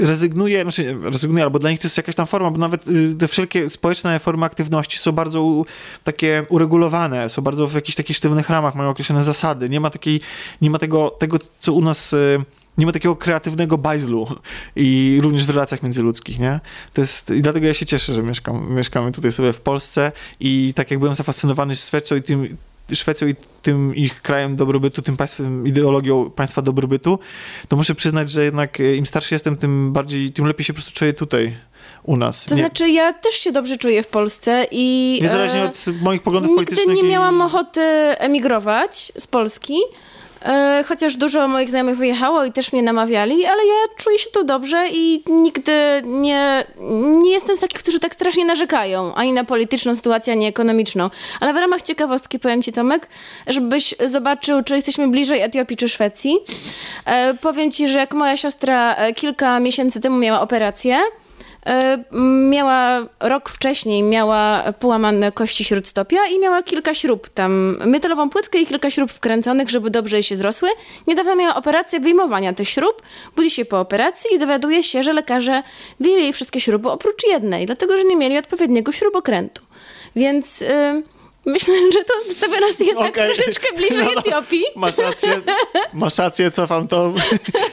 rezygnuje, 0.00 0.62
znaczy 0.62 0.96
rezygnuje, 1.02 1.44
albo 1.44 1.58
dla 1.58 1.70
nich 1.70 1.80
to 1.80 1.86
jest 1.86 1.96
jakaś 1.96 2.14
tam 2.14 2.26
forma, 2.26 2.50
bo 2.50 2.58
nawet 2.58 2.88
y, 2.88 3.14
te 3.14 3.28
wszelkie 3.28 3.70
społeczne 3.70 4.18
formy 4.18 4.46
aktywności 4.46 4.98
są 4.98 5.12
bardzo 5.12 5.42
u, 5.42 5.66
takie 6.04 6.46
uregulowane, 6.48 7.30
są 7.30 7.42
bardzo 7.42 7.66
w 7.66 7.74
jakichś 7.74 7.96
takich 7.96 8.16
sztywnych 8.16 8.50
ramach, 8.50 8.74
mają 8.74 8.90
określone 8.90 9.24
zasady. 9.24 9.68
Nie 9.68 9.80
ma 9.80 9.90
takiej, 9.90 10.20
nie 10.60 10.70
ma 10.70 10.78
tego, 10.78 11.10
tego 11.10 11.38
co 11.58 11.72
u 11.72 11.80
nas... 11.80 12.12
Y, 12.12 12.44
nie 12.78 12.86
ma 12.86 12.92
takiego 12.92 13.16
kreatywnego 13.16 13.78
bajzlu 13.78 14.26
i 14.76 15.18
również 15.22 15.46
w 15.46 15.50
relacjach 15.50 15.82
międzyludzkich, 15.82 16.38
nie? 16.38 16.60
To 16.92 17.00
jest, 17.00 17.30
i 17.30 17.42
dlatego 17.42 17.66
ja 17.66 17.74
się 17.74 17.86
cieszę, 17.86 18.14
że 18.14 18.22
mieszkam, 18.22 18.74
mieszkamy 18.74 19.12
tutaj 19.12 19.32
sobie 19.32 19.52
w 19.52 19.60
Polsce 19.60 20.12
i 20.40 20.72
tak 20.76 20.90
jak 20.90 21.00
byłem 21.00 21.14
zafascynowany 21.14 21.76
Szwecją 21.76 22.16
i 22.16 22.22
tym, 22.22 22.56
Szwecją 22.92 23.28
i 23.28 23.34
tym 23.62 23.94
ich 23.94 24.22
krajem 24.22 24.56
dobrobytu, 24.56 25.02
tym 25.02 25.16
państwem, 25.16 25.66
ideologią 25.66 26.30
państwa 26.30 26.62
dobrobytu, 26.62 27.18
to 27.68 27.76
muszę 27.76 27.94
przyznać, 27.94 28.30
że 28.30 28.44
jednak 28.44 28.80
e, 28.80 28.96
im 28.96 29.06
starszy 29.06 29.34
jestem, 29.34 29.56
tym 29.56 29.92
bardziej, 29.92 30.32
tym 30.32 30.46
lepiej 30.46 30.64
się 30.64 30.72
po 30.72 30.76
prostu 30.76 30.92
czuję 30.92 31.12
tutaj 31.12 31.56
u 32.02 32.16
nas. 32.16 32.44
To 32.44 32.54
nie, 32.54 32.60
znaczy, 32.60 32.90
ja 32.90 33.12
też 33.12 33.34
się 33.34 33.52
dobrze 33.52 33.76
czuję 33.76 34.02
w 34.02 34.06
Polsce 34.06 34.66
i. 34.70 35.18
Niezależnie 35.22 35.62
e, 35.62 35.68
od 35.68 35.84
moich 36.02 36.22
poglądów 36.22 36.50
nigdy 36.50 36.64
politycznych. 36.64 36.96
Nigdy 36.96 37.08
nie 37.08 37.14
miałam 37.14 37.40
ochoty 37.40 37.80
emigrować 38.18 39.12
z 39.18 39.26
Polski. 39.26 39.74
E, 40.44 40.84
chociaż 40.88 41.16
dużo 41.16 41.48
moich 41.48 41.70
znajomych 41.70 41.96
wyjechało 41.96 42.44
i 42.44 42.52
też 42.52 42.72
mnie 42.72 42.82
namawiali, 42.82 43.46
ale 43.46 43.66
ja 43.66 43.74
czuję 43.96 44.18
się 44.18 44.30
tu 44.30 44.44
dobrze 44.44 44.88
i 44.92 45.22
nigdy 45.26 45.72
nie, 46.04 46.64
nie 47.16 47.30
jestem 47.30 47.56
z 47.56 47.60
takich, 47.60 47.78
którzy 47.78 48.00
tak 48.00 48.14
strasznie 48.14 48.44
narzekają 48.44 49.14
ani 49.14 49.32
na 49.32 49.44
polityczną 49.44 49.96
sytuację, 49.96 50.32
ani 50.32 50.46
ekonomiczną. 50.46 51.10
Ale 51.40 51.52
w 51.52 51.56
ramach 51.56 51.82
ciekawostki 51.82 52.38
powiem 52.38 52.62
ci, 52.62 52.72
Tomek, 52.72 53.08
żebyś 53.46 53.94
zobaczył, 54.06 54.62
czy 54.62 54.74
jesteśmy 54.74 55.08
bliżej 55.08 55.40
Etiopii 55.40 55.76
czy 55.76 55.88
Szwecji. 55.88 56.38
E, 57.04 57.34
powiem 57.34 57.72
ci, 57.72 57.88
że 57.88 57.98
jak 57.98 58.14
moja 58.14 58.36
siostra 58.36 58.94
e, 58.94 59.12
kilka 59.12 59.60
miesięcy 59.60 60.00
temu 60.00 60.16
miała 60.16 60.40
operację, 60.40 60.98
miała 62.50 63.06
rok 63.20 63.48
wcześniej 63.48 64.02
miała 64.02 64.72
połamane 64.72 65.32
kości 65.32 65.64
śródstopia 65.64 66.26
i 66.26 66.38
miała 66.38 66.62
kilka 66.62 66.94
śrub 66.94 67.28
tam, 67.28 67.76
metalową 67.86 68.30
płytkę 68.30 68.58
i 68.58 68.66
kilka 68.66 68.90
śrub 68.90 69.12
wkręconych, 69.12 69.70
żeby 69.70 69.90
dobrze 69.90 70.16
jej 70.16 70.22
się 70.22 70.36
zrosły. 70.36 70.68
Niedawno 71.06 71.36
miała 71.36 71.54
operację 71.54 72.00
wyjmowania 72.00 72.52
tych 72.52 72.68
śrub, 72.68 73.02
budzi 73.36 73.50
się 73.50 73.64
po 73.64 73.80
operacji 73.80 74.34
i 74.34 74.38
dowiaduje 74.38 74.82
się, 74.82 75.02
że 75.02 75.12
lekarze 75.12 75.62
wyjęli 76.00 76.32
wszystkie 76.32 76.60
śruby 76.60 76.90
oprócz 76.90 77.26
jednej, 77.28 77.66
dlatego 77.66 77.96
że 77.96 78.04
nie 78.04 78.16
mieli 78.16 78.38
odpowiedniego 78.38 78.92
śrubokrętu. 78.92 79.62
Więc... 80.16 80.60
Yy, 80.60 81.02
Myślę, 81.46 81.74
że 81.92 82.04
to 82.04 82.34
stawia 82.34 82.60
nas 82.60 82.80
jednak 82.80 83.08
okay. 83.08 83.26
troszeczkę 83.26 83.66
bliżej 83.76 84.06
no, 84.14 84.20
Etiopii. 84.20 84.64
Masz 84.76 84.98
rację, 84.98 85.40
masz 85.92 86.18
rację, 86.18 86.50
cofam 86.50 86.88
to, 86.88 87.14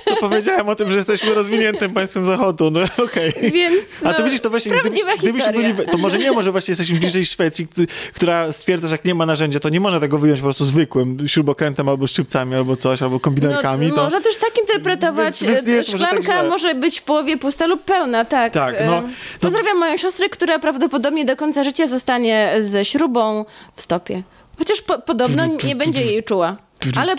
co 0.05 0.15
powiedziałem 0.15 0.69
o 0.69 0.75
tym, 0.75 0.91
że 0.91 0.97
jesteśmy 0.97 1.33
rozwiniętym 1.33 1.93
państwem 1.93 2.25
zachodu. 2.25 2.71
No 2.71 2.79
okej. 3.03 3.29
Okay. 3.29 3.51
Więc 3.51 3.85
A 4.03 4.13
to 4.13 4.23
widzisz, 4.23 4.41
to 4.41 4.49
właśnie, 4.49 4.71
gdyby, 4.71 4.89
gdybyśmy 5.17 5.53
byli, 5.53 5.73
to 5.91 5.97
może 5.97 6.17
nie, 6.17 6.31
może 6.31 6.51
właśnie 6.51 6.71
jesteśmy 6.71 6.99
bliżej 6.99 7.25
Szwecji, 7.25 7.67
która 8.13 8.53
stwierdza, 8.53 8.87
że 8.87 8.93
jak 8.93 9.05
nie 9.05 9.15
ma 9.15 9.25
narzędzia, 9.25 9.59
to 9.59 9.69
nie 9.69 9.79
można 9.79 9.99
tego 9.99 10.17
wyjąć 10.17 10.39
po 10.39 10.45
prostu 10.45 10.65
zwykłym 10.65 11.17
śrubokrętem 11.27 11.89
albo 11.89 12.07
szczypcami, 12.07 12.55
albo 12.55 12.75
coś, 12.75 13.01
albo 13.01 13.19
kombinerkami. 13.19 13.87
No, 13.87 13.95
to... 13.95 14.03
Można 14.03 14.21
też 14.21 14.37
tak 14.37 14.59
interpretować. 14.61 15.43
Więc, 15.43 15.63
więc 15.63 15.87
Szklanka 15.87 16.17
może, 16.17 16.27
tak 16.27 16.49
może, 16.49 16.75
być 16.75 16.99
w 16.99 17.03
połowie 17.03 17.37
pusta 17.37 17.67
lub 17.67 17.83
pełna, 17.83 18.25
tak. 18.25 18.53
Tak, 18.53 18.75
no, 18.85 19.03
Pozdrawiam 19.39 19.77
moją 19.77 19.97
siostrę, 19.97 20.29
która 20.29 20.59
prawdopodobnie 20.59 21.25
do 21.25 21.35
końca 21.35 21.63
życia 21.63 21.87
zostanie 21.87 22.53
ze 22.61 22.85
śrubą 22.85 23.45
w 23.75 23.81
stopie. 23.81 24.23
Chociaż 24.57 24.81
po, 24.81 24.99
podobno 24.99 25.43
nie 25.63 25.75
będzie 25.75 26.01
jej 26.01 26.23
czuła. 26.23 26.57
Ale 26.97 27.15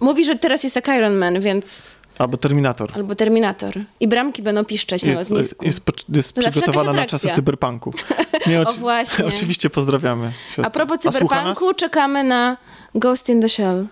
mówi, 0.00 0.24
że 0.24 0.36
teraz 0.36 0.64
jest 0.64 0.76
jak 0.76 0.88
Iron 0.88 1.14
Man, 1.14 1.40
więc... 1.40 1.82
Albo 2.18 2.36
Terminator. 2.36 2.92
Albo 2.94 3.14
Terminator. 3.14 3.74
I 4.00 4.08
bramki 4.08 4.42
będą 4.42 4.64
piszczeć 4.64 5.04
jest, 5.04 5.30
na 5.30 5.36
lotnisku. 5.36 5.64
Jest, 5.64 5.82
jest 6.08 6.32
przygotowana 6.32 6.92
na 6.92 7.06
czasy 7.06 7.28
cyberpunku. 7.28 7.92
Nie, 8.46 8.60
o 8.62 8.72
właśnie. 8.72 9.24
Oczywiście 9.34 9.70
pozdrawiamy. 9.70 10.32
Siostry. 10.46 10.64
A 10.64 10.70
propos 10.70 10.98
cyberpunku, 10.98 11.74
czekamy 11.74 12.24
na 12.24 12.56
Ghost 12.94 13.28
in 13.28 13.40
the 13.40 13.48
Shell. 13.48 13.86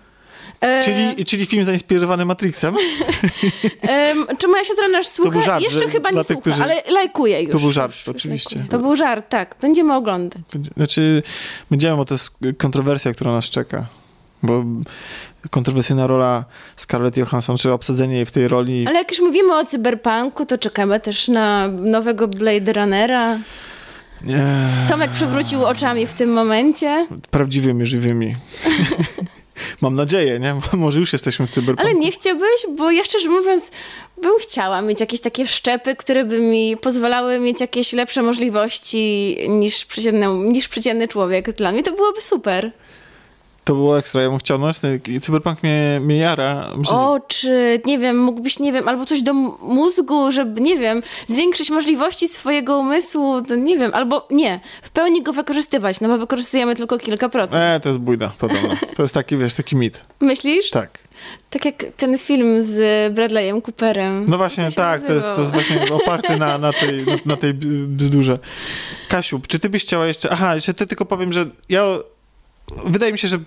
E, 0.61 0.83
czyli, 0.83 1.25
czyli 1.25 1.45
film 1.45 1.63
zainspirowany 1.63 2.25
Matrixem? 2.25 2.75
czy 4.39 4.47
moja 4.47 4.63
siostra 4.63 4.87
nasz 4.87 5.07
słucha? 5.07 5.29
To 5.29 5.33
był 5.33 5.41
żart, 5.41 5.63
Jeszcze 5.63 5.89
chyba 5.89 6.11
nie 6.11 6.23
słucha, 6.23 6.41
którzy... 6.41 6.63
ale 6.63 6.83
lajkuje 6.89 7.41
już. 7.41 7.51
To 7.51 7.59
był 7.59 7.71
żart, 7.71 7.95
oczywiście. 8.07 8.65
To 8.69 8.79
był 8.79 8.95
żart, 8.95 9.29
tak. 9.29 9.55
Będziemy 9.61 9.95
oglądać. 9.95 10.41
Znaczy, 10.77 11.23
będziemy, 11.71 11.97
bo 11.97 12.05
to 12.05 12.13
jest 12.13 12.37
kontrowersja, 12.57 13.13
która 13.13 13.31
nas 13.31 13.49
czeka. 13.49 13.85
Bo 14.43 14.63
kontrowersyjna 15.49 16.07
rola 16.07 16.45
Scarlett 16.75 17.17
Johansson, 17.17 17.57
czy 17.57 17.73
obsadzenie 17.73 18.15
jej 18.15 18.25
w 18.25 18.31
tej 18.31 18.47
roli. 18.47 18.85
Ale 18.87 18.97
jak 18.97 19.11
już 19.11 19.19
mówimy 19.21 19.55
o 19.55 19.65
cyberpunku, 19.65 20.45
to 20.45 20.57
czekamy 20.57 20.99
też 20.99 21.27
na 21.27 21.67
nowego 21.67 22.27
Blade 22.27 22.73
Runnera. 22.73 23.37
Nie. 24.21 24.43
Tomek 24.89 25.11
przewrócił 25.11 25.65
oczami 25.65 26.07
w 26.07 26.13
tym 26.13 26.33
momencie. 26.33 27.07
Prawdziwymi, 27.31 27.85
żywymi. 27.85 28.35
Mam 29.81 29.95
nadzieję, 29.95 30.39
nie? 30.39 30.55
Może 30.77 30.99
już 30.99 31.13
jesteśmy 31.13 31.47
w 31.47 31.49
cyberpunku. 31.49 31.91
Ale 31.91 31.99
nie 31.99 32.11
chciałbyś, 32.11 32.65
bo 32.77 32.91
ja 32.91 33.03
szczerze 33.03 33.29
mówiąc 33.29 33.71
bym 34.21 34.33
chciała 34.41 34.81
mieć 34.81 34.99
jakieś 34.99 35.19
takie 35.19 35.45
wszczepy, 35.45 35.95
które 35.95 36.25
by 36.25 36.39
mi 36.39 36.77
pozwalały 36.77 37.39
mieć 37.39 37.61
jakieś 37.61 37.93
lepsze 37.93 38.23
możliwości 38.23 39.37
niż 39.49 39.85
przeciętny, 39.85 40.27
niż 40.27 40.67
przeciętny 40.67 41.07
człowiek. 41.07 41.51
Dla 41.51 41.71
mnie 41.71 41.83
to 41.83 41.91
byłoby 41.91 42.21
super. 42.21 42.71
To 43.69 43.75
było 43.75 43.99
ekstra, 43.99 44.21
ja 44.21 44.29
bym 44.29 44.39
chciał, 44.39 44.59
no 44.59 44.69
cyberpunk 45.21 45.63
mnie, 45.63 45.99
mnie 46.03 46.17
jara. 46.17 46.73
O, 46.91 47.19
czy, 47.27 47.81
nie 47.85 47.99
wiem, 47.99 48.23
mógłbyś, 48.23 48.59
nie 48.59 48.73
wiem, 48.73 48.87
albo 48.87 49.05
coś 49.05 49.21
do 49.21 49.33
mózgu, 49.33 50.31
żeby, 50.31 50.61
nie 50.61 50.77
wiem, 50.77 51.01
zwiększyć 51.27 51.69
możliwości 51.69 52.27
swojego 52.27 52.79
umysłu, 52.79 53.41
to 53.41 53.55
nie 53.55 53.77
wiem, 53.77 53.91
albo 53.93 54.27
nie, 54.31 54.59
w 54.81 54.89
pełni 54.89 55.23
go 55.23 55.33
wykorzystywać, 55.33 56.01
no 56.01 56.07
bo 56.07 56.17
wykorzystujemy 56.17 56.75
tylko 56.75 56.97
kilka 56.97 57.29
procent. 57.29 57.63
E, 57.63 57.79
to 57.79 57.89
jest 57.89 58.01
bójda, 58.01 58.31
podobno. 58.37 58.69
To 58.95 59.01
jest 59.01 59.13
taki, 59.13 59.37
wiesz, 59.37 59.53
taki 59.53 59.75
mit. 59.75 60.05
Myślisz? 60.19 60.69
Tak. 60.69 60.99
Tak 61.49 61.65
jak 61.65 61.85
ten 61.97 62.17
film 62.17 62.61
z 62.61 63.13
Bradleyem 63.13 63.61
Cooperem. 63.61 64.25
No 64.27 64.37
właśnie, 64.37 64.71
tak, 64.71 65.03
to 65.03 65.13
jest, 65.13 65.35
to 65.35 65.41
jest 65.41 65.53
właśnie 65.53 65.85
oparty 65.91 66.37
na, 66.37 66.57
na, 66.57 66.73
tej, 66.73 67.05
na, 67.05 67.13
na 67.25 67.37
tej 67.37 67.53
bzdurze. 67.53 68.39
Kasiu, 69.09 69.41
czy 69.47 69.59
ty 69.59 69.69
byś 69.69 69.83
chciała 69.83 70.07
jeszcze... 70.07 70.29
Aha, 70.31 70.55
jeszcze 70.55 70.73
ty 70.73 70.87
tylko 70.87 71.05
powiem, 71.05 71.33
że 71.33 71.45
ja... 71.69 71.83
Wydaje 72.85 73.11
mi 73.11 73.17
się, 73.17 73.27
że 73.27 73.37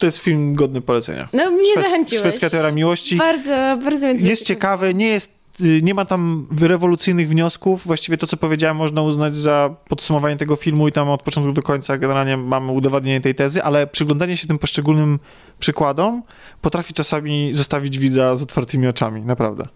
to 0.00 0.06
jest 0.06 0.18
film 0.18 0.54
godny 0.54 0.80
polecenia. 0.80 1.28
No 1.32 1.50
mnie 1.50 1.72
Szwed, 1.72 1.84
zachęciłeś. 1.84 2.20
Szwedzka 2.22 2.50
teoria 2.50 2.70
miłości. 2.72 3.16
Bardzo, 3.16 3.50
bardzo 3.84 4.06
więc 4.06 4.22
Jest 4.22 4.46
ciekawy, 4.46 4.94
nie 4.94 5.08
jest 5.08 5.32
y, 5.60 5.82
nie 5.82 5.94
ma 5.94 6.04
tam 6.04 6.46
rewolucyjnych 6.60 7.28
wniosków. 7.28 7.86
Właściwie 7.86 8.18
to, 8.18 8.26
co 8.26 8.36
powiedziałem, 8.36 8.76
można 8.76 9.02
uznać 9.02 9.36
za 9.36 9.74
podsumowanie 9.88 10.36
tego 10.36 10.56
filmu 10.56 10.88
i 10.88 10.92
tam 10.92 11.08
od 11.08 11.22
początku 11.22 11.52
do 11.52 11.62
końca 11.62 11.98
generalnie 11.98 12.36
mamy 12.36 12.72
udowadnienie 12.72 13.20
tej 13.20 13.34
tezy, 13.34 13.62
ale 13.62 13.86
przyglądanie 13.86 14.36
się 14.36 14.46
tym 14.46 14.58
poszczególnym 14.58 15.18
przykładom 15.58 16.22
potrafi 16.60 16.94
czasami 16.94 17.52
zostawić 17.52 17.98
widza 17.98 18.36
z 18.36 18.42
otwartymi 18.42 18.86
oczami, 18.86 19.24
naprawdę. 19.24 19.68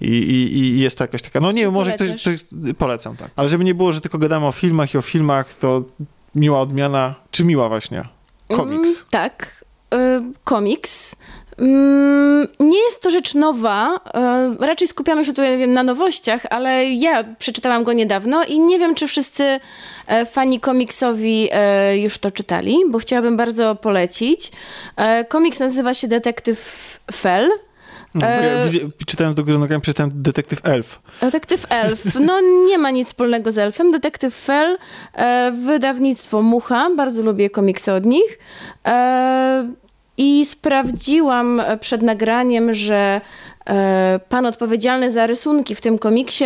I, 0.00 0.06
i, 0.06 0.58
I, 0.58 0.80
jest 0.80 0.98
to 0.98 1.04
jakaś 1.04 1.22
taka, 1.22 1.40
no 1.40 1.52
nie 1.52 1.62
wiem, 1.62 1.72
może 1.72 1.92
ktoś, 1.92 2.20
ktoś, 2.20 2.44
polecam, 2.78 3.16
tak. 3.16 3.30
Ale 3.36 3.48
żeby 3.48 3.64
nie 3.64 3.74
było, 3.74 3.92
że 3.92 4.00
tylko 4.00 4.18
gadamy 4.18 4.46
o 4.46 4.52
filmach 4.52 4.94
i 4.94 4.98
o 4.98 5.02
filmach, 5.02 5.54
to 5.54 5.84
miła 6.34 6.60
odmiana, 6.60 7.14
czy 7.30 7.44
miła 7.44 7.68
właśnie? 7.68 8.17
Komiks. 8.56 8.88
Mm, 8.88 9.04
tak, 9.10 9.64
y, 9.94 9.96
komiks. 10.44 11.16
Mm, 11.58 12.48
nie 12.60 12.78
jest 12.78 13.02
to 13.02 13.10
rzecz 13.10 13.34
nowa. 13.34 13.96
Y, 14.60 14.66
raczej 14.66 14.88
skupiamy 14.88 15.24
się 15.24 15.32
tutaj 15.32 15.68
na 15.68 15.82
nowościach, 15.82 16.46
ale 16.50 16.84
ja 16.84 17.24
przeczytałam 17.38 17.84
go 17.84 17.92
niedawno 17.92 18.44
i 18.44 18.58
nie 18.58 18.78
wiem, 18.78 18.94
czy 18.94 19.06
wszyscy 19.06 19.60
e, 20.06 20.26
fani 20.26 20.60
komiksowi 20.60 21.48
e, 21.52 21.98
już 21.98 22.18
to 22.18 22.30
czytali, 22.30 22.76
bo 22.88 22.98
chciałabym 22.98 23.36
bardzo 23.36 23.74
polecić. 23.74 24.52
E, 24.96 25.24
komiks 25.24 25.60
nazywa 25.60 25.94
się 25.94 26.08
Detektyw 26.08 27.00
Fell. 27.12 27.50
No, 28.14 28.26
ja 28.26 28.88
czytałem 29.06 29.34
do 29.34 29.44
góry 29.44 29.58
nogami, 29.58 29.80
przeczytałem 29.80 30.12
Detektyw 30.14 30.66
Elf. 30.66 31.02
Detektyw 31.20 31.66
Elf. 31.68 32.14
No 32.20 32.40
nie 32.40 32.78
ma 32.78 32.90
nic 32.90 33.08
wspólnego 33.08 33.52
z 33.52 33.58
Elfem. 33.58 33.90
Detektyw 33.90 34.34
Fell, 34.34 34.78
e, 35.14 35.52
wydawnictwo 35.66 36.42
Mucha. 36.42 36.90
Bardzo 36.96 37.22
lubię 37.22 37.50
komiksy 37.50 37.92
od 37.92 38.06
nich. 38.06 38.38
E, 38.86 39.72
I 40.16 40.46
sprawdziłam 40.46 41.62
przed 41.80 42.02
nagraniem, 42.02 42.74
że 42.74 43.20
E, 43.20 43.20
pan 44.28 44.46
odpowiedzialny 44.46 45.10
za 45.10 45.26
rysunki 45.26 45.74
w 45.74 45.80
tym 45.80 45.98
komiksie 45.98 46.44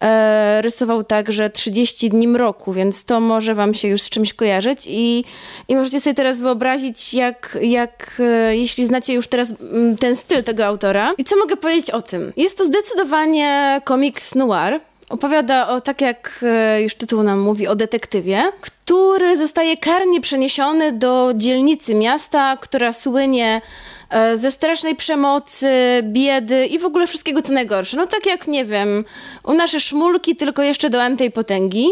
e, 0.00 0.62
rysował 0.62 1.04
także 1.04 1.50
30 1.50 2.08
dni 2.10 2.28
mroku, 2.28 2.72
więc 2.72 3.04
to 3.04 3.20
może 3.20 3.54
wam 3.54 3.74
się 3.74 3.88
już 3.88 4.02
z 4.02 4.10
czymś 4.10 4.34
kojarzyć 4.34 4.86
i, 4.88 5.24
i 5.68 5.76
możecie 5.76 6.00
sobie 6.00 6.14
teraz 6.14 6.40
wyobrazić, 6.40 7.14
jak, 7.14 7.58
jak 7.62 8.20
e, 8.20 8.56
jeśli 8.56 8.86
znacie 8.86 9.14
już 9.14 9.28
teraz 9.28 9.52
mm, 9.60 9.96
ten 9.96 10.16
styl 10.16 10.44
tego 10.44 10.66
autora. 10.66 11.14
I 11.18 11.24
co 11.24 11.36
mogę 11.36 11.56
powiedzieć 11.56 11.90
o 11.90 12.02
tym? 12.02 12.32
Jest 12.36 12.58
to 12.58 12.64
zdecydowanie 12.64 13.80
komiks 13.84 14.34
noir, 14.34 14.80
Opowiada 15.10 15.68
o, 15.68 15.80
tak 15.80 16.00
jak 16.00 16.44
już 16.82 16.94
tytuł 16.94 17.22
nam 17.22 17.38
mówi, 17.40 17.66
o 17.66 17.76
detektywie, 17.76 18.42
który 18.60 19.36
zostaje 19.36 19.76
karnie 19.76 20.20
przeniesiony 20.20 20.92
do 20.92 21.32
dzielnicy 21.34 21.94
miasta, 21.94 22.56
która 22.60 22.92
słynie 22.92 23.60
E, 23.60 23.99
ze 24.34 24.50
strasznej 24.50 24.96
przemocy, 24.96 25.68
biedy 26.02 26.66
i 26.66 26.78
w 26.78 26.84
ogóle 26.84 27.06
wszystkiego 27.06 27.42
co 27.42 27.52
najgorsze. 27.52 27.96
No 27.96 28.06
tak 28.06 28.26
jak, 28.26 28.48
nie 28.48 28.64
wiem, 28.64 29.04
u 29.44 29.54
nasze 29.54 29.80
szmulki, 29.80 30.36
tylko 30.36 30.62
jeszcze 30.62 30.90
do 30.90 31.02
antej 31.02 31.30
potęgi. 31.30 31.88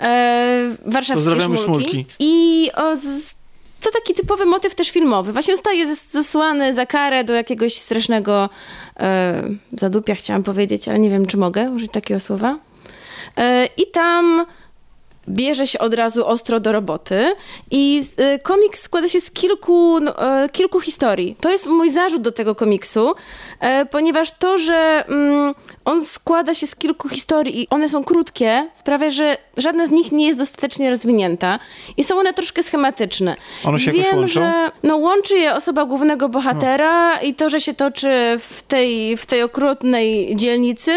E, 0.00 0.76
warszawskie 0.86 1.40
szmulki. 1.40 1.62
szmulki. 1.62 2.06
I 2.18 2.70
o, 2.74 2.96
z, 2.96 3.34
to 3.80 3.90
taki 3.90 4.14
typowy 4.14 4.46
motyw 4.46 4.74
też 4.74 4.90
filmowy. 4.90 5.32
Właśnie 5.32 5.56
zostaje 5.56 5.94
zesłany 5.94 6.74
za 6.74 6.86
karę 6.86 7.24
do 7.24 7.32
jakiegoś 7.32 7.74
strasznego 7.74 8.48
e, 9.00 9.42
zadupia, 9.72 10.14
chciałam 10.14 10.42
powiedzieć, 10.42 10.88
ale 10.88 10.98
nie 10.98 11.10
wiem, 11.10 11.26
czy 11.26 11.36
mogę 11.36 11.70
użyć 11.70 11.92
takiego 11.92 12.20
słowa. 12.20 12.58
E, 13.36 13.68
I 13.76 13.86
tam 13.86 14.46
bierze 15.28 15.66
się 15.66 15.78
od 15.78 15.94
razu 15.94 16.26
ostro 16.26 16.60
do 16.60 16.72
roboty 16.72 17.34
i 17.70 18.02
y, 18.34 18.38
komiks 18.38 18.82
składa 18.82 19.08
się 19.08 19.20
z 19.20 19.30
kilku, 19.30 20.00
no, 20.00 20.44
y, 20.44 20.48
kilku 20.48 20.80
historii. 20.80 21.36
To 21.40 21.50
jest 21.50 21.66
mój 21.66 21.90
zarzut 21.90 22.22
do 22.22 22.32
tego 22.32 22.54
komiksu, 22.54 23.10
y, 23.12 23.86
ponieważ 23.86 24.30
to, 24.30 24.58
że 24.58 25.04
mm, 25.08 25.54
on 25.84 26.04
składa 26.04 26.54
się 26.54 26.66
z 26.66 26.76
kilku 26.76 27.08
historii 27.08 27.62
i 27.62 27.68
one 27.70 27.88
są 27.88 28.04
krótkie, 28.04 28.70
sprawia, 28.72 29.10
że 29.10 29.36
żadna 29.56 29.86
z 29.86 29.90
nich 29.90 30.12
nie 30.12 30.26
jest 30.26 30.38
dostatecznie 30.38 30.90
rozwinięta 30.90 31.58
i 31.96 32.04
są 32.04 32.18
one 32.18 32.32
troszkę 32.32 32.62
schematyczne. 32.62 33.36
One 33.64 33.80
się 33.80 33.92
Wiem, 33.92 34.00
jakoś 34.00 34.16
łączą? 34.16 34.32
że 34.40 34.70
no, 34.82 34.96
łączy 34.96 35.36
je 35.36 35.54
osoba 35.54 35.84
głównego 35.84 36.28
bohatera 36.28 37.20
i 37.20 37.34
to, 37.34 37.48
że 37.48 37.60
się 37.60 37.74
toczy 37.74 38.38
w 38.38 38.62
tej, 38.62 39.16
w 39.16 39.26
tej 39.26 39.42
okrutnej 39.42 40.36
dzielnicy. 40.36 40.92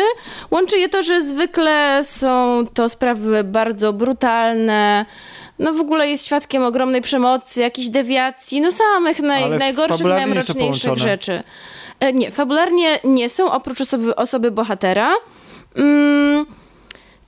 Łączy 0.52 0.78
je 0.78 0.90
to, 0.90 1.02
że 1.02 1.22
zwykle 1.22 2.02
są 2.04 2.66
to 2.74 2.90
sprawy 2.90 3.44
bardzo 3.44 3.94
brutalne. 4.22 5.06
No 5.60 5.74
w 5.74 5.80
ogóle 5.80 6.10
jest 6.10 6.26
świadkiem 6.26 6.64
ogromnej 6.64 7.02
przemocy, 7.02 7.62
jakichś 7.62 7.88
dewiacji, 7.88 8.62
no 8.62 8.72
samych 8.72 9.20
naj, 9.20 9.50
najgorszych, 9.50 10.08
najmroczniejszych 10.08 10.98
rzeczy. 10.98 11.44
E, 12.00 12.14
Nie, 12.14 12.32
fabularnie 12.32 13.00
nie 13.04 13.30
są, 13.30 13.52
oprócz 13.52 13.82
osoby, 13.82 14.16
osoby 14.16 14.52
bohatera. 14.52 15.14
Mm, 15.76 16.46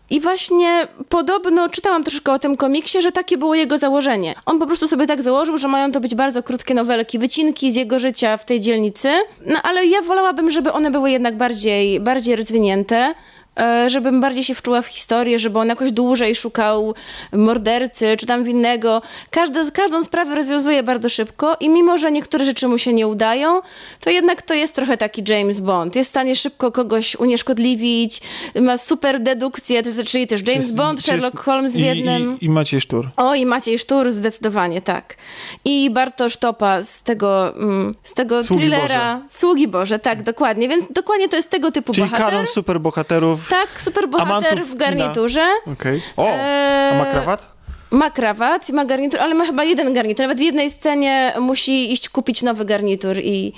i 0.10 0.20
właśnie 0.20 0.88
podobno 1.10 1.70
czytałam 1.70 2.04
troszkę 2.04 2.32
o 2.32 2.40
tym 2.40 2.58
komiksie, 2.58 3.02
że 3.02 3.12
takie 3.12 3.38
było 3.38 3.56
jego 3.56 3.78
założenie. 3.78 4.36
On 4.46 4.60
po 4.60 4.68
prostu 4.68 4.88
sobie 4.88 5.08
tak 5.08 5.22
założył, 5.22 5.58
że 5.58 5.68
mają 5.68 5.92
to 5.92 6.00
być 6.00 6.16
bardzo 6.16 6.44
krótkie 6.44 6.74
nowelki, 6.74 7.20
wycinki 7.20 7.72
z 7.72 7.76
jego 7.76 8.00
życia 8.00 8.38
w 8.38 8.46
tej 8.46 8.60
dzielnicy. 8.60 9.10
No 9.46 9.62
ale 9.64 9.86
ja 9.86 10.02
wolałabym, 10.02 10.52
żeby 10.52 10.72
one 10.74 10.92
były 10.92 11.12
jednak 11.12 11.38
bardziej, 11.38 12.00
bardziej 12.00 12.36
rozwinięte. 12.36 13.14
E, 13.58 13.90
Żebym 13.90 14.22
bardziej 14.22 14.44
się 14.44 14.56
wczuła 14.56 14.82
w 14.82 14.88
historię, 14.88 15.40
żeby 15.40 15.60
on 15.60 15.68
jakoś 15.68 15.92
dłużej 15.92 16.36
szukał 16.36 16.94
mordercy 17.34 18.16
czy 18.18 18.26
tam 18.26 18.44
winnego. 18.44 19.02
Każdy, 19.30 19.72
każdą 19.72 20.04
sprawę 20.04 20.36
rozwiązuje 20.36 20.84
bardzo 20.84 21.10
szybko 21.10 21.58
i 21.60 21.70
mimo, 21.70 21.98
że 21.98 22.12
niektóre 22.12 22.46
rzeczy 22.46 22.68
mu 22.68 22.78
się 22.78 22.94
nie 22.94 23.08
udają, 23.08 23.62
to 24.00 24.10
jednak 24.10 24.42
to 24.42 24.54
jest 24.54 24.76
trochę 24.76 24.98
taki 24.98 25.24
James 25.30 25.60
Bond. 25.60 25.96
Jest 25.96 26.08
w 26.10 26.12
stanie 26.12 26.36
szybko 26.36 26.72
kogoś 26.72 27.16
unieszkodliwić, 27.16 28.22
ma 28.62 28.78
super 28.78 29.20
dedukcję, 29.24 29.84
to- 29.84 30.04
czyli 30.06 30.28
też 30.28 30.42
James 30.48 30.72
Bond, 30.72 31.02
Sherlock 31.02 31.34
jest- 31.34 31.46
Holmes 31.46 31.74
w 31.74 31.78
i, 31.80 31.86
jednym. 31.86 32.38
I, 32.42 32.46
I 32.46 32.50
Maciej 32.50 32.82
Sztur. 32.82 33.10
O, 33.18 33.36
i 33.36 33.46
Maciej 33.46 33.80
Sztur, 33.80 34.12
zdecydowanie 34.12 34.82
tak. 34.82 35.16
I 35.66 35.90
Bartosz 35.90 36.38
Topa 36.38 36.84
z 36.84 37.04
tego, 37.04 37.56
mm, 37.56 37.96
z 38.04 38.14
tego 38.14 38.44
Sługi 38.44 38.60
thrillera 38.62 38.82
Boże. 39.16 39.20
Sługi 39.30 39.68
Boże, 39.68 40.00
tak, 40.00 40.24
dokładnie. 40.24 40.68
Więc 40.70 40.86
dokładnie 40.92 41.30
to 41.30 41.36
jest 41.36 41.50
tego 41.50 41.72
typu 41.72 41.94
Czyli 41.94 42.08
bohater. 42.10 42.26
kanon 42.30 42.48
superbohaterów. 42.48 43.39
Tak, 43.50 43.82
super 43.82 44.08
bohater 44.10 44.48
Amantów 44.48 44.72
w 44.72 44.76
garniturze. 44.76 45.46
Okej. 45.74 46.02
O, 46.18 46.28
Eee, 46.28 46.92
a 46.94 46.98
ma 46.98 47.06
krawat? 47.06 47.48
Ma 47.92 48.10
krawat, 48.10 48.70
ma 48.70 48.86
garnitur, 48.86 49.20
ale 49.20 49.34
ma 49.36 49.46
chyba 49.46 49.64
jeden 49.64 49.94
garnitur. 49.94 50.24
Nawet 50.24 50.38
w 50.38 50.42
jednej 50.42 50.70
scenie 50.72 51.34
musi 51.40 51.92
iść 51.94 52.10
kupić 52.10 52.42
nowy 52.42 52.66
garnitur 52.66 53.18
i, 53.20 53.54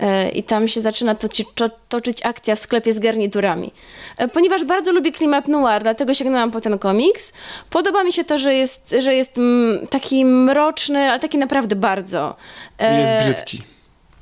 e, 0.00 0.28
i 0.28 0.42
tam 0.42 0.68
się 0.68 0.80
zaczyna 0.80 1.14
toci, 1.14 1.44
to, 1.54 1.68
toczyć 1.88 2.26
akcja 2.26 2.56
w 2.56 2.58
sklepie 2.58 2.92
z 2.92 2.98
garniturami. 2.98 3.72
E, 4.18 4.28
Ponieważ 4.28 4.64
bardzo 4.64 4.92
lubię 4.92 5.12
klimat 5.12 5.48
noir, 5.48 5.82
dlatego 5.82 6.14
sięgnęłam 6.14 6.50
po 6.50 6.60
ten 6.60 6.78
komiks. 6.78 7.32
Podoba 7.70 8.04
mi 8.04 8.12
się 8.12 8.24
to, 8.24 8.38
że 8.38 8.54
jest, 8.54 8.94
że 8.98 9.14
jest 9.14 9.38
mm, 9.38 9.86
taki 9.86 10.24
mroczny, 10.24 11.10
ale 11.10 11.20
taki 11.20 11.38
naprawdę 11.38 11.76
bardzo. 11.76 12.36
E, 12.78 13.00
Jest 13.00 13.24
brzydki. 13.26 13.62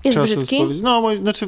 Jest 0.04 0.18
brzydki? 0.18 0.64
No, 0.82 1.02
znaczy... 1.22 1.46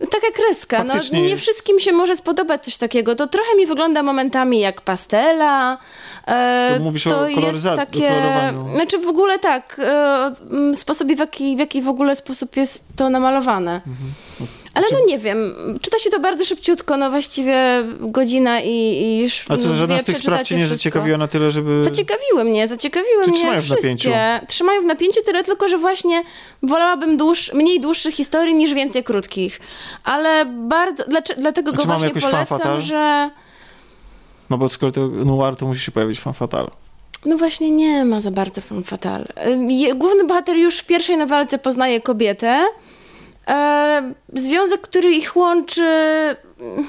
y, 0.00 0.06
Taka 0.06 0.26
kreska. 0.34 0.84
No, 0.84 0.92
Faktycznie 0.92 1.22
nie 1.22 1.28
jest. 1.28 1.42
wszystkim 1.42 1.78
się 1.78 1.92
może 1.92 2.16
spodobać 2.16 2.64
coś 2.64 2.76
takiego. 2.78 3.14
To 3.14 3.26
trochę 3.26 3.56
mi 3.56 3.66
wygląda 3.66 4.02
momentami 4.02 4.60
jak 4.60 4.80
pastela. 4.80 5.78
E, 6.26 6.74
To 6.78 6.84
mówisz 6.84 7.06
o 7.06 7.10
to 7.10 7.16
koloryzacji, 7.34 8.00
jest 8.02 8.12
takie, 8.12 8.56
o. 8.72 8.74
Znaczy 8.76 8.98
w 8.98 9.06
ogóle 9.08 9.38
tak, 9.38 9.80
e, 9.84 10.74
sposobie 10.74 11.16
w 11.16 11.18
jaki, 11.18 11.56
w 11.56 11.58
jaki 11.58 11.82
w 11.82 11.88
ogóle 11.88 12.16
sposób 12.16 12.56
jest 12.56 12.84
to 12.96 13.10
namalowane. 13.10 13.74
Mhm. 13.86 14.12
Ale 14.78 14.86
no 14.92 15.06
nie 15.06 15.18
wiem, 15.18 15.54
czyta 15.82 15.98
się 15.98 16.10
to 16.10 16.20
bardzo 16.20 16.44
szybciutko, 16.44 16.96
no 16.96 17.10
właściwie 17.10 17.84
godzina 18.00 18.60
i, 18.60 18.70
i 18.70 19.18
już 19.20 19.44
A 19.48 19.56
co, 19.56 19.68
no, 19.68 19.74
żadna 19.74 19.98
z 19.98 20.04
tych 20.04 20.18
spraw 20.18 20.42
cię 20.42 20.56
nie 20.56 20.66
zaciekawiła 20.66 21.18
na 21.18 21.28
tyle, 21.28 21.50
żeby... 21.50 21.84
Zaciekawiły 21.84 22.44
mnie, 22.44 22.68
zaciekawiły 22.68 23.24
Czy 23.24 23.30
mnie 23.30 23.38
trzymają 23.38 23.60
w 23.60 23.64
wszystkie. 23.64 23.82
napięciu? 23.88 24.10
Trzymają 24.48 24.82
w 24.82 24.84
napięciu 24.84 25.20
tyle 25.24 25.42
tylko, 25.44 25.68
że 25.68 25.78
właśnie 25.78 26.22
wolałabym 26.62 27.16
dłuż, 27.16 27.52
mniej 27.54 27.80
dłuższych 27.80 28.14
historii 28.14 28.54
niż 28.54 28.74
więcej 28.74 29.04
krótkich. 29.04 29.60
Ale 30.04 30.44
bardzo, 30.46 31.04
dlatego 31.38 31.72
go 31.72 31.82
właśnie 31.82 32.10
polecam, 32.10 32.80
że... 32.80 33.30
No 34.50 34.58
bo 34.58 34.68
skoro 34.68 34.92
to 34.92 35.00
noir, 35.08 35.56
to 35.56 35.66
musi 35.66 35.80
się 35.84 35.92
pojawić 35.92 36.20
fan 36.20 36.34
fatal. 36.34 36.70
No 37.26 37.36
właśnie 37.36 37.70
nie 37.70 38.04
ma 38.04 38.20
za 38.20 38.30
bardzo 38.30 38.60
fan 38.60 38.82
fatal. 38.82 39.26
Je- 39.68 39.94
Główny 39.94 40.24
bohater 40.24 40.56
już 40.56 40.78
w 40.78 40.86
pierwszej 40.86 41.16
nowelce 41.16 41.58
poznaje 41.58 42.00
kobietę. 42.00 42.64
E, 43.48 44.12
związek, 44.34 44.80
który 44.80 45.10
ich 45.10 45.36
łączy, 45.36 45.82
mm, 46.60 46.86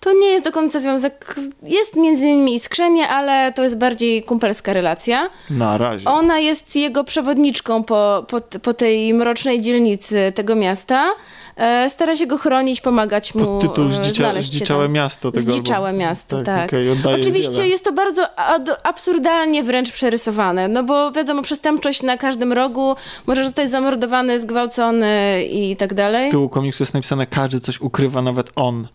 to 0.00 0.12
nie 0.12 0.26
jest 0.26 0.44
do 0.44 0.52
końca 0.52 0.80
związek. 0.80 1.34
Jest 1.62 1.96
między 1.96 2.24
nimi 2.26 2.54
iskrzenie, 2.54 3.08
ale 3.08 3.52
to 3.52 3.62
jest 3.62 3.78
bardziej 3.78 4.22
kumpelska 4.22 4.72
relacja. 4.72 5.30
Na 5.50 5.78
razie. 5.78 6.04
Ona 6.04 6.38
jest 6.38 6.76
jego 6.76 7.04
przewodniczką 7.04 7.84
po, 7.84 8.26
po, 8.28 8.40
po 8.40 8.74
tej 8.74 9.14
mrocznej 9.14 9.60
dzielnicy 9.60 10.32
tego 10.34 10.56
miasta. 10.56 11.10
E, 11.56 11.90
stara 11.90 12.16
się 12.16 12.26
go 12.26 12.38
chronić, 12.38 12.80
pomagać 12.80 13.34
mu 13.34 13.44
Podtytuł 13.44 13.88
e, 13.88 13.92
Zdzicia, 13.92 14.42
Zdziczałe 14.42 14.88
miasto 14.88 15.32
tego 15.32 15.52
Zdziczałe 15.52 15.86
albumu. 15.88 16.04
miasto, 16.04 16.42
tak. 16.42 16.68
okej, 16.68 16.90
oddaje 16.90 17.20
Oczywiście 17.20 17.52
wiele. 17.52 17.68
jest 17.68 17.84
to 17.84 17.92
bardzo 17.92 18.38
ad- 18.38 18.80
absurdalnie 18.82 19.62
wręcz 19.62 19.92
przerysowane, 19.92 20.68
no 20.68 20.82
bo 20.84 21.12
wiadomo, 21.12 21.42
przestępczość 21.42 22.02
na 22.02 22.16
każdym 22.16 22.52
rogu, 22.52 22.96
może 23.26 23.44
zostać 23.44 23.70
zamordowany, 23.70 24.40
zgwałcony 24.40 25.44
i 25.50 25.76
tak 25.76 25.94
dalej. 25.94 26.28
Z 26.28 26.30
tyłu 26.30 26.48
komiksu 26.48 26.82
jest 26.82 26.94
napisane, 26.94 27.26
każdy 27.26 27.60
coś 27.60 27.80
ukrywa, 27.80 28.22
nawet 28.22 28.50
on. 28.56 28.88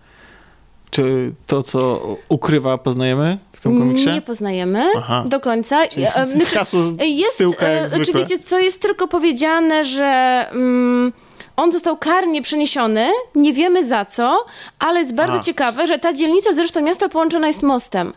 Czy 0.90 1.34
to, 1.48 1.64
co 1.64 2.02
ukrywa, 2.30 2.78
poznajemy 2.78 3.38
w 3.52 3.62
tym 3.62 3.80
komiksie? 3.80 4.10
Nie 4.10 4.22
poznajemy 4.22 4.86
Aha. 4.98 5.24
do 5.30 5.40
końca. 5.40 5.88
Czyli 5.88 6.06
znaczy, 6.36 6.56
hasło 6.60 6.84
z, 6.84 6.94
Jest, 7.04 7.34
z 7.34 7.38
tyłka 7.38 7.68
jak 7.68 7.86
e, 7.86 7.90
zwykle. 7.90 8.06
Znaczy 8.14 8.20
wiecie 8.30 8.44
co, 8.44 8.60
jest 8.60 8.82
tylko 8.82 9.08
powiedziane, 9.08 9.84
że 9.84 10.06
mm, 10.52 11.14
on 11.58 11.72
został 11.72 11.98
karnie 11.98 12.42
przeniesiony, 12.42 13.10
nie 13.36 13.54
wiemy 13.54 13.86
za 13.86 14.06
co, 14.06 14.46
ale 14.80 15.00
jest 15.00 15.16
bardzo 15.16 15.36
A. 15.38 15.40
ciekawe, 15.40 15.88
że 15.88 16.00
ta 16.00 16.14
dzielnica 16.14 16.54
zresztą 16.54 16.82
miasta 16.82 17.10
połączona 17.10 17.48
jest 17.48 17.64
mostem. 17.64 18.14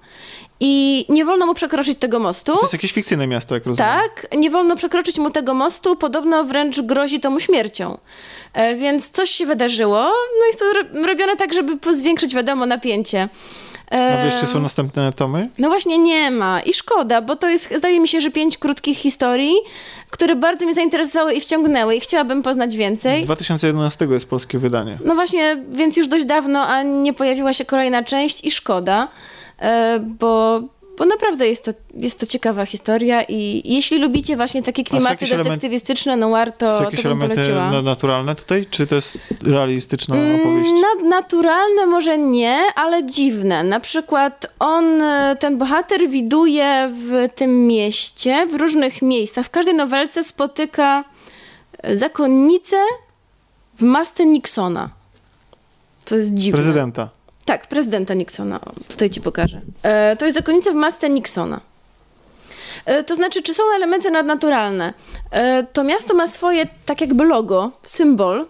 I 0.62 1.06
nie 1.08 1.24
wolno 1.24 1.46
mu 1.46 1.54
przekroczyć 1.54 1.98
tego 1.98 2.18
mostu. 2.18 2.52
To 2.56 2.60
jest 2.60 2.72
jakieś 2.72 2.92
fikcyjne 2.92 3.26
miasto, 3.26 3.54
jak 3.54 3.66
rozumiem. 3.66 3.92
Tak, 3.92 4.26
nie 4.36 4.50
wolno 4.50 4.76
przekroczyć 4.76 5.18
mu 5.18 5.30
tego 5.30 5.54
mostu, 5.54 5.96
podobno 5.96 6.44
wręcz 6.44 6.80
grozi 6.80 7.20
to 7.20 7.30
mu 7.30 7.40
śmiercią. 7.40 7.98
E, 8.52 8.74
więc 8.76 9.10
coś 9.10 9.30
się 9.30 9.46
wydarzyło, 9.46 10.12
no 10.40 10.46
jest 10.46 10.58
to 10.58 10.64
ro- 10.72 11.06
robione 11.06 11.36
tak, 11.36 11.54
żeby 11.54 11.96
zwiększyć, 11.96 12.34
wiadomo, 12.34 12.66
napięcie. 12.66 13.28
A 13.90 14.24
wiesz, 14.24 14.40
czy 14.40 14.46
są 14.46 14.60
następne 14.60 15.12
tomy? 15.12 15.48
no 15.58 15.68
właśnie 15.68 15.98
nie 15.98 16.30
ma 16.30 16.60
i 16.60 16.74
szkoda, 16.74 17.22
bo 17.22 17.36
to 17.36 17.48
jest, 17.48 17.76
zdaje 17.76 18.00
mi 18.00 18.08
się, 18.08 18.20
że 18.20 18.30
pięć 18.30 18.58
krótkich 18.58 18.98
historii, 18.98 19.54
które 20.10 20.36
bardzo 20.36 20.64
mnie 20.64 20.74
zainteresowały 20.74 21.34
i 21.34 21.40
wciągnęły 21.40 21.96
i 21.96 22.00
chciałabym 22.00 22.42
poznać 22.42 22.72
Z 22.72 22.76
więcej. 22.76 23.24
2011 23.24 24.04
jest 24.10 24.28
polskie 24.28 24.58
wydanie. 24.58 24.98
No 25.04 25.14
właśnie, 25.14 25.64
więc 25.70 25.96
już 25.96 26.08
dość 26.08 26.24
dawno, 26.24 26.66
a 26.66 26.82
nie 26.82 27.14
pojawiła 27.14 27.52
się 27.52 27.64
kolejna 27.64 28.04
część 28.04 28.44
i 28.44 28.50
szkoda, 28.50 29.08
e, 29.58 29.98
bo, 30.00 30.60
bo 31.00 31.06
naprawdę 31.06 31.48
jest 31.48 31.64
to, 31.64 31.72
jest 31.94 32.20
to 32.20 32.26
ciekawa 32.26 32.66
historia 32.66 33.22
i 33.28 33.62
jeśli 33.74 33.98
lubicie 33.98 34.36
właśnie 34.36 34.62
takie 34.62 34.84
klimaty 34.84 35.10
jakieś 35.12 35.30
element- 35.30 35.44
detektywistyczne, 35.44 36.16
noir, 36.16 36.52
to, 36.52 36.72
Są 36.72 36.78
to 36.78 36.84
jakieś 36.84 37.02
bym 37.02 37.06
elementy 37.12 37.34
poleciła. 37.34 37.70
na- 37.70 37.82
naturalne 37.82 38.34
tutaj? 38.34 38.66
Czy 38.70 38.86
to 38.86 38.94
jest 38.94 39.18
realistyczna 39.42 40.14
opowieść? 40.16 40.70
Mm, 40.70 40.80
Na, 40.82 41.08
naturalne 41.08 41.86
może 41.86 42.18
nie, 42.18 42.58
ale 42.74 43.04
dziwne. 43.06 43.64
Na 43.64 43.80
przykład 43.80 44.46
on, 44.58 45.02
e, 45.02 45.36
ten 45.40 45.58
bohater 45.58 46.08
widuje 46.08 46.90
w 46.94 47.28
tym 47.34 47.66
mieście, 47.66 48.46
w 48.46 48.54
różnych 48.54 49.02
miejscach. 49.02 49.46
W 49.46 49.50
każdej 49.50 49.74
nowelce 49.74 50.24
spotyka 50.24 51.04
e, 51.82 51.96
zakonnicę 51.96 52.76
w 53.78 53.82
masce 53.82 54.26
Nixona. 54.26 54.90
To 56.04 56.16
jest 56.16 56.34
dziwne. 56.34 56.62
Prezydenta. 56.62 57.08
Tak, 57.44 57.66
prezydenta 57.66 58.14
Nixona. 58.14 58.60
Tutaj 58.88 59.10
ci 59.10 59.20
pokażę. 59.20 59.60
E, 59.82 60.16
to 60.16 60.24
jest 60.24 60.36
zakonnica 60.36 60.70
w 60.70 60.74
masce 60.74 61.10
Nixona. 61.10 61.60
E, 62.86 63.04
to 63.04 63.14
znaczy, 63.14 63.42
czy 63.42 63.54
są 63.54 63.62
elementy 63.76 64.10
nadnaturalne? 64.10 64.92
E, 65.30 65.62
to 65.62 65.84
miasto 65.84 66.14
ma 66.14 66.26
swoje, 66.26 66.66
tak 66.86 67.00
jakby 67.00 67.24
logo, 67.24 67.70
symbol. 67.82 68.46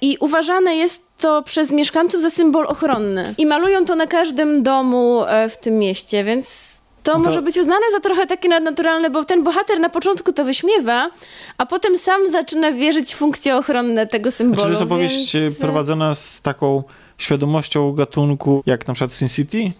I 0.00 0.16
uważane 0.20 0.76
jest 0.76 1.02
to 1.18 1.42
przez 1.42 1.72
mieszkańców 1.72 2.22
za 2.22 2.30
symbol 2.30 2.66
ochronny. 2.66 3.34
I 3.38 3.46
malują 3.46 3.84
to 3.84 3.96
na 3.96 4.06
każdym 4.06 4.62
domu 4.62 5.22
w 5.50 5.56
tym 5.56 5.78
mieście, 5.78 6.24
więc 6.24 6.76
to, 7.02 7.12
No 7.12 7.18
to- 7.18 7.24
może 7.24 7.42
być 7.42 7.56
uznane 7.58 7.86
za 7.92 8.00
trochę 8.00 8.26
takie 8.26 8.48
nadnaturalne, 8.48 9.10
bo 9.10 9.24
ten 9.24 9.42
bohater 9.42 9.80
na 9.80 9.88
początku 9.88 10.32
to 10.32 10.44
wyśmiewa, 10.44 11.10
a 11.58 11.66
potem 11.66 11.98
sam 11.98 12.30
zaczyna 12.30 12.72
wierzyć 12.72 13.14
w 13.14 13.16
funkcje 13.16 13.56
ochronne 13.56 14.06
tego 14.06 14.30
symbolu. 14.30 14.60
Czy 14.60 14.66
to 14.66 14.70
jest 14.70 14.82
opowieść 14.82 15.32
więc... 15.32 15.58
prowadzona 15.58 16.14
z 16.14 16.42
taką 16.42 16.82
świadomością 17.20 17.92
gatunku, 17.92 18.62
jak 18.66 18.88
na 18.88 18.94
przykład 18.94 19.14
Sin 19.14 19.28
City? 19.28 19.72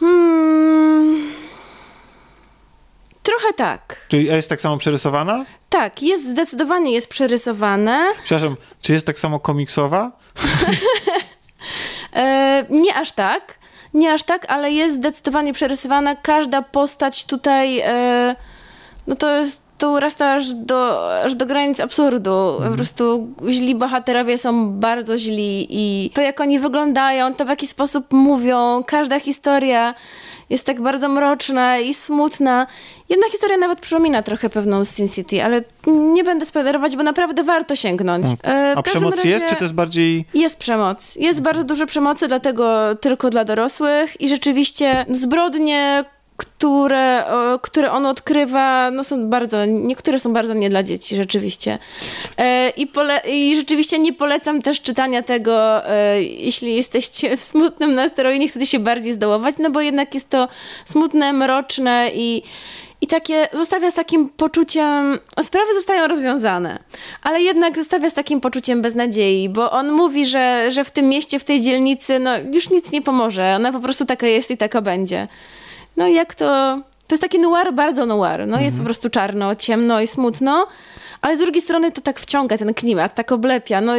Hmm. 0.00 1.32
Trochę 3.22 3.52
tak. 3.56 4.06
Czyli 4.08 4.24
jest 4.24 4.48
tak 4.48 4.60
samo 4.60 4.78
przerysowana? 4.78 5.44
Tak, 5.70 6.02
jest 6.02 6.30
zdecydowanie 6.30 6.92
jest 6.92 7.08
przerysowane. 7.08 8.12
Przepraszam, 8.24 8.56
czy 8.82 8.92
jest 8.92 9.06
tak 9.06 9.18
samo 9.18 9.40
komiksowa? 9.40 10.12
e, 12.16 12.66
nie 12.70 12.94
aż 12.94 13.12
tak. 13.12 13.58
Nie 13.94 14.12
aż 14.12 14.22
tak, 14.22 14.46
ale 14.48 14.72
jest 14.72 14.96
zdecydowanie 14.96 15.52
przerysowana. 15.52 16.16
Każda 16.16 16.62
postać 16.62 17.24
tutaj. 17.24 17.80
E, 17.80 18.36
no 19.06 19.16
to 19.16 19.36
jest 19.36 19.63
to 19.78 19.90
urasta 19.90 20.32
aż 20.32 20.54
do, 20.54 21.10
aż 21.22 21.34
do 21.34 21.46
granic 21.46 21.80
absurdu. 21.80 22.60
Po 22.70 22.74
prostu 22.74 23.28
źli 23.48 23.74
bohaterowie 23.74 24.38
są 24.38 24.70
bardzo 24.70 25.18
źli 25.18 25.66
i 25.70 26.10
to, 26.10 26.20
jak 26.20 26.40
oni 26.40 26.58
wyglądają, 26.58 27.34
to 27.34 27.44
w 27.44 27.48
jaki 27.48 27.66
sposób 27.66 28.12
mówią, 28.12 28.84
każda 28.86 29.20
historia 29.20 29.94
jest 30.50 30.66
tak 30.66 30.82
bardzo 30.82 31.08
mroczna 31.08 31.78
i 31.78 31.94
smutna. 31.94 32.66
Jedna 33.08 33.26
historia 33.32 33.56
nawet 33.56 33.80
przypomina 33.80 34.22
trochę 34.22 34.50
pewną 34.50 34.84
Sin 34.84 35.08
City, 35.08 35.44
ale 35.44 35.62
nie 35.86 36.24
będę 36.24 36.46
spoilerować, 36.46 36.96
bo 36.96 37.02
naprawdę 37.02 37.42
warto 37.42 37.76
sięgnąć. 37.76 38.26
E, 38.42 38.74
w 38.74 38.78
A 38.78 38.82
przemoc 38.82 39.16
razie- 39.16 39.28
jest, 39.28 39.46
czy 39.46 39.56
to 39.56 39.64
jest 39.64 39.74
bardziej... 39.74 40.24
jest 40.34 40.56
przemoc. 40.56 41.16
Jest 41.16 41.42
bardzo 41.42 41.64
dużo 41.64 41.86
przemocy, 41.86 42.28
dlatego 42.28 42.94
tylko 43.00 43.30
dla 43.30 43.44
dorosłych 43.44 44.20
i 44.20 44.28
rzeczywiście 44.28 45.06
zbrodnie, 45.10 46.04
które, 46.36 47.24
które 47.62 47.92
on 47.92 48.06
odkrywa, 48.06 48.90
no 48.90 49.04
są 49.04 49.28
bardzo, 49.28 49.64
niektóre 49.64 50.18
są 50.18 50.32
bardzo 50.32 50.54
nie 50.54 50.70
dla 50.70 50.82
dzieci, 50.82 51.16
rzeczywiście. 51.16 51.78
E, 52.38 52.70
i, 52.70 52.86
pole, 52.86 53.22
I 53.28 53.56
rzeczywiście 53.56 53.98
nie 53.98 54.12
polecam 54.12 54.62
też 54.62 54.82
czytania 54.82 55.22
tego, 55.22 55.86
e, 55.90 56.22
jeśli 56.22 56.76
jesteście 56.76 57.36
w 57.36 57.42
smutnym 57.42 57.94
nastroju, 57.94 58.38
nie 58.38 58.48
chcecie 58.48 58.66
się 58.66 58.78
bardziej 58.78 59.12
zdołować, 59.12 59.54
no 59.58 59.70
bo 59.70 59.80
jednak 59.80 60.14
jest 60.14 60.30
to 60.30 60.48
smutne, 60.84 61.32
mroczne 61.32 62.10
i 62.14 62.42
i 63.00 63.06
takie 63.06 63.48
zostawia 63.52 63.90
z 63.90 63.94
takim 63.94 64.28
poczuciem, 64.28 65.18
sprawy 65.42 65.74
zostają 65.74 66.08
rozwiązane, 66.08 66.78
ale 67.22 67.42
jednak 67.42 67.76
zostawia 67.76 68.10
z 68.10 68.14
takim 68.14 68.40
poczuciem 68.40 68.82
beznadziei, 68.82 69.48
bo 69.48 69.70
on 69.70 69.92
mówi, 69.92 70.26
że, 70.26 70.70
że 70.70 70.84
w 70.84 70.90
tym 70.90 71.08
mieście, 71.08 71.38
w 71.38 71.44
tej 71.44 71.60
dzielnicy, 71.60 72.18
no 72.18 72.30
już 72.54 72.70
nic 72.70 72.92
nie 72.92 73.02
pomoże, 73.02 73.54
ona 73.56 73.72
po 73.72 73.80
prostu 73.80 74.06
taka 74.06 74.26
jest 74.26 74.50
i 74.50 74.56
taka 74.56 74.82
będzie. 74.82 75.28
No 75.96 76.06
i 76.06 76.14
jak 76.14 76.34
to... 76.34 76.80
To 77.14 77.16
jest 77.16 77.22
taki 77.22 77.38
noir, 77.38 77.72
bardzo 77.74 78.06
noir. 78.06 78.46
No 78.46 78.60
jest 78.60 78.78
po 78.78 78.84
prostu 78.84 79.10
czarno, 79.10 79.54
ciemno 79.56 80.00
i 80.00 80.06
smutno, 80.06 80.66
ale 81.20 81.36
z 81.36 81.38
drugiej 81.38 81.62
strony 81.62 81.92
to 81.92 82.00
tak 82.00 82.20
wciąga 82.20 82.58
ten 82.58 82.74
klimat, 82.74 83.14
tak 83.14 83.32
oblepia. 83.32 83.80
No 83.80 83.92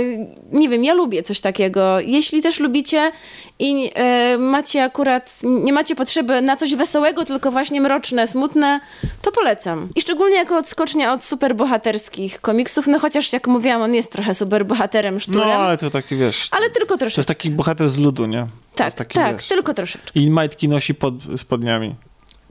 nie 0.51 0.69
wiem, 0.69 0.83
ja 0.83 0.93
lubię 0.93 1.23
coś 1.23 1.41
takiego. 1.41 1.99
Jeśli 1.99 2.41
też 2.41 2.59
lubicie 2.59 3.11
i 3.59 3.91
e, 3.95 4.37
macie 4.37 4.83
akurat, 4.83 5.39
nie 5.43 5.73
macie 5.73 5.95
potrzeby 5.95 6.41
na 6.41 6.55
coś 6.55 6.75
wesołego, 6.75 7.25
tylko 7.25 7.51
właśnie 7.51 7.81
mroczne, 7.81 8.27
smutne, 8.27 8.79
to 9.21 9.31
polecam. 9.31 9.89
I 9.95 10.01
szczególnie 10.01 10.35
jako 10.35 10.57
odskocznia 10.57 11.13
od 11.13 11.23
superbohaterskich 11.23 12.41
komiksów, 12.41 12.87
no 12.87 12.99
chociaż 12.99 13.33
jak 13.33 13.47
mówiłam, 13.47 13.81
on 13.81 13.93
jest 13.93 14.11
trochę 14.11 14.35
superbohaterem, 14.35 15.19
szturem, 15.19 15.47
No, 15.47 15.53
ale... 15.53 15.63
ale 15.63 15.77
to 15.77 15.89
taki, 15.89 16.15
wiesz... 16.15 16.49
tylko 16.73 16.97
To 16.97 17.05
jest 17.05 17.15
troszeczkę. 17.15 17.33
taki 17.35 17.49
bohater 17.51 17.89
z 17.89 17.97
ludu, 17.97 18.25
nie? 18.25 18.47
Tak, 18.75 18.93
taki, 18.93 19.13
tak, 19.15 19.35
wiesz, 19.35 19.47
tylko 19.47 19.73
troszeczkę. 19.73 20.19
I 20.19 20.29
majtki 20.31 20.69
nosi 20.69 20.95
pod 20.95 21.13
spodniami. 21.37 21.95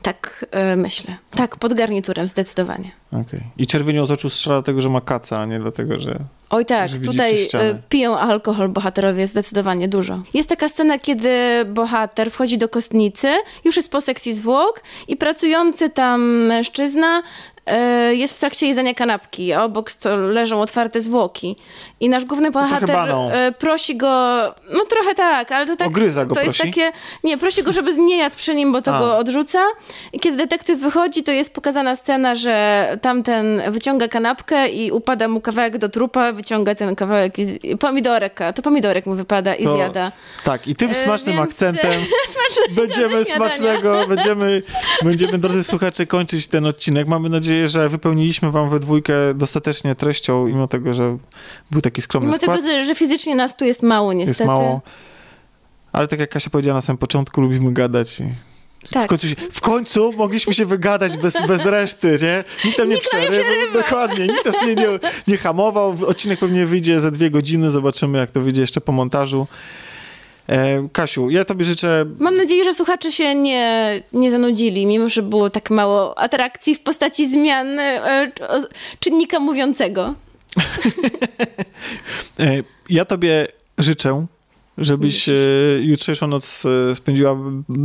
Tak, 0.05 0.47
e, 0.51 0.76
myślę. 0.76 1.16
Tak, 1.31 1.56
pod 1.56 1.74
garniturem, 1.74 2.28
zdecydowanie. 2.28 2.90
Okej. 3.12 3.40
I 3.59 3.66
czerwienią 3.66 4.06
z 4.06 4.10
oczu 4.10 4.31
strzela 4.31 4.56
dlatego, 4.56 4.81
że 4.81 4.89
ma 4.89 5.01
kaca, 5.01 5.40
a 5.40 5.47
nie 5.47 5.60
dlatego, 5.60 6.01
że... 6.01 6.18
Oj 6.51 6.64
tak, 6.64 6.89
Że 6.89 6.98
tutaj 6.98 7.48
e, 7.55 7.78
piją 7.89 8.18
alkohol 8.18 8.68
bohaterowie 8.68 9.26
zdecydowanie 9.26 9.89
dużo. 9.89 10.22
Jest 10.35 10.48
taka 10.48 10.68
scena, 10.68 10.98
kiedy 10.98 11.31
bohater 11.66 12.31
wchodzi 12.31 12.59
do 12.59 12.68
kostnicy, 12.68 13.28
już 13.64 13.76
jest 13.76 13.90
po 13.90 14.01
sekcji 14.01 14.35
zwłok 14.35 14.82
i 15.09 15.16
pracujący 15.16 15.90
tam 15.90 16.22
mężczyzna 16.47 17.22
jest 18.11 18.36
w 18.36 18.41
trakcie 18.41 18.66
jedzenia 18.66 18.95
kanapki, 18.95 19.53
a 19.53 19.65
obok 19.65 19.91
leżą 20.31 20.61
otwarte 20.61 21.01
zwłoki. 21.01 21.57
I 22.01 22.09
nasz 22.09 22.24
główny 22.24 22.51
bohater 22.51 22.89
baną. 22.89 23.31
e, 23.31 23.53
prosi 23.53 23.97
go, 23.97 24.09
no 24.74 24.85
trochę 24.89 25.15
tak, 25.15 25.53
ale 25.53 25.66
to 25.66 25.77
tak... 25.77 25.89
Ogryza 25.89 26.27
go 26.27 26.35
to 26.35 26.43
jest 26.43 26.57
prosi? 26.57 26.70
takie, 26.70 26.93
nie, 27.24 27.39
prosi 27.39 27.62
go, 27.62 27.73
żeby 27.73 27.97
nie 27.97 28.19
jadł 28.19 28.36
przy 28.36 28.55
nim, 28.55 28.73
bo 28.73 28.82
to 28.82 28.95
A. 28.97 28.99
go 28.99 29.16
odrzuca. 29.19 29.65
I 30.12 30.20
kiedy 30.20 30.36
detektyw 30.36 30.81
wychodzi, 30.81 31.23
to 31.23 31.32
jest 31.32 31.55
pokazana 31.55 31.97
scena, 31.97 32.35
że 32.35 32.89
tamten 33.03 33.62
wyciąga 33.69 34.09
kanapkę 34.09 34.69
i 34.69 34.93
upada 34.93 35.28
mu 35.28 35.41
kawałek 35.41 35.78
do 35.78 35.89
trupa, 35.89 36.32
wyciąga 36.32 36.74
ten 36.74 36.97
kawałek 36.97 37.39
i 37.39 37.45
z... 37.45 37.59
pomidorek, 37.81 38.41
to 38.55 38.62
pomidorek 38.62 39.07
mu 39.07 39.15
wypada 39.15 39.55
i 39.55 39.65
To- 39.65 39.77
zjada. 39.77 40.12
Tak, 40.45 40.69
i 40.69 40.74
tym 40.77 40.91
E, 40.91 40.95
smacznym 40.95 41.36
więc- 41.36 41.49
akcentem 41.49 41.93
będziemy 42.70 43.24
smacznego, 43.24 44.07
będziemy, 44.09 44.62
będziemy, 45.03 45.39
drodzy 45.39 45.65
słuchacze, 45.65 46.07
kończyć 46.07 46.47
ten 46.47 46.66
odcinek. 46.66 47.07
Mamy 47.09 47.28
nadzieję, 47.28 47.53
że 47.66 47.89
wypełniliśmy 47.89 48.51
wam 48.51 48.70
we 48.70 48.81
dwójkę 48.81 49.14
dostatecznie 49.35 49.94
treścią, 49.94 50.47
mimo 50.47 50.68
tego, 50.68 50.94
że 50.94 51.16
był 51.70 51.81
taki 51.81 52.02
skromny 52.02 52.26
Mimo 52.26 52.39
skład. 52.39 52.60
tego, 52.62 52.85
że- 52.85 52.94
fizycznie 52.94 53.35
nas 53.35 53.56
tu 53.56 53.64
jest 53.64 53.82
mało 53.82 54.12
niestety. 54.12 54.31
jest 54.43 54.47
mało. 54.47 54.81
Ale 55.93 56.09
tak 56.09 56.20
jak 56.20 56.31
Kasia 56.31 56.51
powiedziała 56.51 56.78
na 56.78 56.82
samym 56.82 56.98
początku, 56.98 57.40
lubimy 57.40 57.72
gadać. 57.72 58.20
I 58.20 58.24
w, 58.86 58.90
Tak. 58.93 59.09
końcu 59.09 59.28
się, 59.28 59.35
w 59.52 59.60
końcu 59.60 60.12
mogliśmy 60.12 60.55
się 60.55 60.66
wygadać 60.66 61.16
bez, 61.16 61.47
bez 61.48 61.64
reszty, 61.64 62.18
nie? 62.22 62.44
Nikt 62.64 62.76
tam 62.76 62.89
nie 62.89 62.98
przerywał. 62.98 63.32
przerywa. 63.32 63.72
Dokładnie, 63.72 64.26
nikt 64.26 64.44
nas 64.44 64.56
nie, 64.66 64.74
nie, 64.74 64.86
nie 65.28 65.36
hamował. 65.36 65.97
Odcinek 66.06 66.39
pewnie 66.39 66.66
wyjdzie 66.66 67.01
za 67.01 67.10
dwie 67.10 67.31
godziny, 67.31 67.70
zobaczymy 67.70 68.18
jak 68.18 68.31
to 68.31 68.40
wyjdzie 68.40 68.60
jeszcze 68.60 68.81
po 68.81 68.93
montażu. 68.93 69.47
E, 70.48 70.88
Kasiu, 70.92 71.30
ja 71.30 71.44
tobie 71.44 71.64
życzę 71.64 72.04
Mam 72.18 72.36
nadzieję, 72.36 72.64
że 72.64 72.74
słuchacze 72.74 73.12
się 73.12 73.34
nie, 73.34 74.02
nie 74.12 74.30
zanudzili, 74.30 74.86
mimo 74.86 75.08
że 75.08 75.22
było 75.22 75.50
tak 75.50 75.70
mało 75.70 76.18
atrakcji 76.18 76.74
w 76.74 76.80
postaci 76.80 77.28
zmian 77.28 77.78
e, 77.78 78.32
czynnika 79.00 79.40
mówiącego. 79.40 80.14
E, 82.40 82.62
Ja 82.88 83.04
tobie 83.04 83.46
życzę, 83.78 84.26
żebyś 84.78 85.28
e, 85.28 85.32
jutrzejszą 85.80 86.26
noc 86.26 86.64
e, 86.90 86.94
spędziła, 86.94 87.36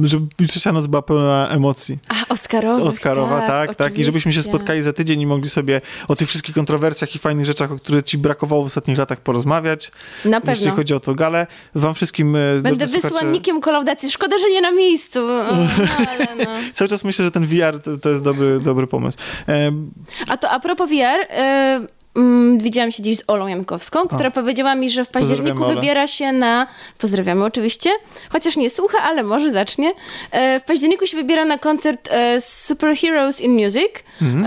żeby 0.04 0.28
jutrzejsza 0.40 0.72
noc 0.72 0.88
była 0.88 1.02
pełna 1.02 1.48
emocji. 1.50 1.98
A, 2.08 2.34
Oscarowa. 2.34 2.84
Oscarowa, 2.84 3.42
tak, 3.42 3.76
tak, 3.76 3.98
I 3.98 4.06
żebyśmy 4.06 4.34
się 4.34 4.44
spotkali 4.44 4.82
za 4.82 4.94
tydzień 4.94 5.22
i 5.22 5.26
mogli 5.28 5.50
sobie 5.50 5.82
o 6.08 6.16
tych 6.16 6.28
wszystkich 6.28 6.56
kontrowersjach 6.56 7.16
i 7.16 7.20
fajnych 7.20 7.46
rzeczach, 7.46 7.72
o 7.72 7.76
które 7.76 8.04
ci 8.04 8.18
brakowało 8.18 8.64
w 8.64 8.66
ostatnich 8.66 8.98
latach 8.98 9.22
porozmawiać. 9.22 9.92
Na 10.26 10.38
Jeśli 10.38 10.54
pewno. 10.56 10.76
chodzi 10.76 10.94
o 10.94 11.00
tą 11.00 11.14
galę. 11.16 11.48
Wam 11.76 11.94
wszystkim 11.94 12.36
e, 12.36 12.40
Będę 12.62 12.88
słuchacze, 12.88 13.10
wysłannikiem 13.10 13.62
kolaudacji. 13.62 14.12
Szkoda, 14.12 14.38
że 14.38 14.50
nie 14.50 14.62
na 14.62 14.72
miejscu. 14.72 15.20
O, 15.30 15.52
ale 16.12 16.36
no. 16.38 16.52
Cały 16.74 16.90
czas 16.90 17.04
myślę, 17.04 17.26
że 17.26 17.32
ten 17.32 17.46
VR 17.46 17.80
to, 17.84 17.98
to 17.98 18.10
jest 18.10 18.24
dobry, 18.24 18.60
dobry 18.60 18.88
pomysł. 18.88 19.18
E, 19.48 19.72
A 20.28 20.38
to 20.38 20.50
a 20.50 20.60
propos 20.60 20.90
VR, 20.90 21.22
y, 21.22 21.99
mm, 22.16 22.60
widziałam 22.60 22.92
się 22.92 23.04
dziś 23.04 23.18
z 23.18 23.24
Olą 23.28 23.48
Jankowską, 23.48 24.08
która 24.08 24.32
powiedziała 24.32 24.76
mi, 24.76 24.90
że 24.90 25.06
w 25.06 25.10
październiku 25.10 25.66
wybiera 25.66 26.08
się 26.08 26.32
na... 26.32 26.68
Pozdrawiamy 26.98 27.46
oczywiście, 27.46 27.90
chociaż 28.30 28.58
nie 28.58 28.70
słucha, 28.70 28.98
ale 29.04 29.24
może 29.24 29.52
zacznie. 29.52 29.94
E, 30.32 30.60
w 30.60 30.64
październiku 30.64 31.08
się 31.08 31.18
wybiera 31.18 31.46
na 31.46 31.58
koncert 31.58 32.10
e, 32.12 32.42
Superheroes 32.42 33.42
in 33.42 33.52
Music 33.52 33.92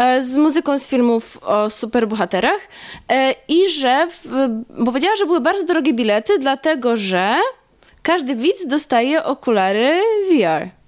e, 0.01 0.23
z 0.23 0.37
muzyką 0.37 0.79
z 0.79 0.87
filmów 0.87 1.39
o 1.43 1.71
superbohaterach 1.71 2.69
i 3.49 3.71
że... 3.71 4.09
W, 4.11 4.49
bo 4.79 4.85
powiedziała, 4.85 5.17
że 5.17 5.27
były 5.27 5.41
bardzo 5.41 5.65
drogie 5.65 5.93
bilety, 5.93 6.39
dlatego 6.39 6.97
że 6.97 7.35
każdy 8.03 8.35
widz 8.35 8.67
dostaje 8.67 9.25
okulary 9.25 10.01
VR. 10.31 10.82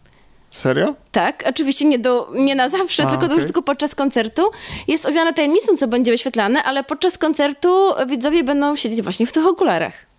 Serio? 0.55 0.95
Tak, 1.13 1.45
oczywiście 1.47 1.85
nie, 1.85 1.99
do, 1.99 2.31
nie 2.35 2.55
na 2.55 2.69
zawsze, 2.69 3.03
A, 3.07 3.11
tylko, 3.11 3.27
okay. 3.27 3.45
tylko 3.45 3.63
podczas 3.63 3.95
koncertu. 3.95 4.43
Jest 4.89 5.07
owiane 5.07 5.35
tajemnicą, 5.35 5.77
co 5.77 5.89
będzie 5.89 6.11
wyświetlane, 6.11 6.63
ale 6.63 6.85
podczas 6.85 7.19
koncertu 7.19 7.91
widzowie 8.07 8.45
będą 8.45 8.77
siedzieć 8.77 9.03
właśnie 9.03 9.27
w 9.27 9.33
tych 9.33 9.47
okularach. 9.47 10.15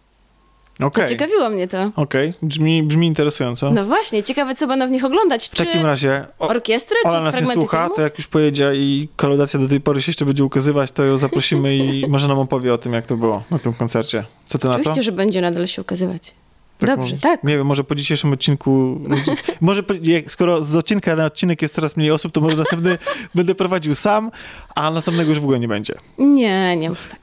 Okej. 0.84 1.08
Ciekawiło 1.08 1.50
mnie 1.50 1.68
to. 1.68 1.92
Okej, 1.96 2.34
brzmi, 2.42 2.84
brzmi 2.84 3.08
interesująco. 3.08 3.72
No 3.72 3.86
właśnie, 3.86 4.24
ciekawe, 4.24 4.56
co 4.56 4.68
będą 4.68 4.88
w 4.88 4.92
nich 4.92 5.06
oglądać. 5.06 5.48
w 5.48 5.50
Czy 5.50 5.66
takim 5.66 5.86
razie... 5.86 6.26
O, 6.40 6.48
orkiestry, 6.48 6.98
Ola 7.04 7.18
czy 7.18 7.24
nas 7.24 7.42
nie 7.42 7.54
słucha, 7.54 7.78
filmów? 7.78 7.96
to 7.96 8.02
jak 8.02 8.18
już 8.18 8.28
pojedzie 8.28 8.72
i 8.76 9.10
kolaudacja 9.16 9.60
do 9.60 9.68
tej 9.68 9.82
pory 9.82 10.02
się 10.02 10.10
jeszcze 10.10 10.26
będzie 10.26 10.44
ukazywać, 10.44 10.92
to 10.92 11.04
ją 11.04 11.18
zaprosimy 11.18 11.76
i 11.76 12.06
może 12.10 12.28
nam 12.28 12.40
opowie 12.40 12.74
o 12.74 12.78
tym, 12.78 12.94
jak 12.94 13.06
to 13.06 13.18
było 13.18 13.44
na 13.52 13.60
tym 13.60 13.74
koncercie. 13.74 14.24
Co 14.46 14.58
ty 14.58 14.68
na 14.68 14.74
to? 14.74 14.80
Oczywiście, 14.80 15.04
że 15.04 15.12
będzie 15.12 15.42
nadal 15.42 15.68
się 15.68 15.82
ukazywać. 15.82 16.36
Tak 16.78 16.90
Dobrze, 16.90 17.10
mówisz? 17.10 17.22
tak. 17.22 17.44
Nie 17.44 17.58
wiem, 17.58 17.68
może 17.68 17.84
po 17.84 17.96
dzisiejszym 17.96 18.34
odcinku. 18.34 19.00
może 19.62 19.84
po, 19.84 19.94
jak, 20.02 20.32
skoro 20.32 20.64
z 20.64 20.76
odcinka 20.76 21.16
na 21.16 21.26
odcinek 21.26 21.62
jest 21.62 21.76
coraz 21.76 21.98
mniej 21.98 22.12
osób, 22.12 22.32
to 22.32 22.42
może 22.42 22.56
następny 22.56 22.98
będę 23.36 23.56
prowadził 23.56 23.96
sam, 23.96 24.32
a 24.76 24.92
następnego 24.92 25.30
już 25.30 25.40
w 25.40 25.44
ogóle 25.44 25.60
nie 25.60 25.68
będzie. 25.68 25.94
Nie, 26.18 26.78
nie 26.78 26.90
mów 26.90 27.08
tak. 27.10 27.20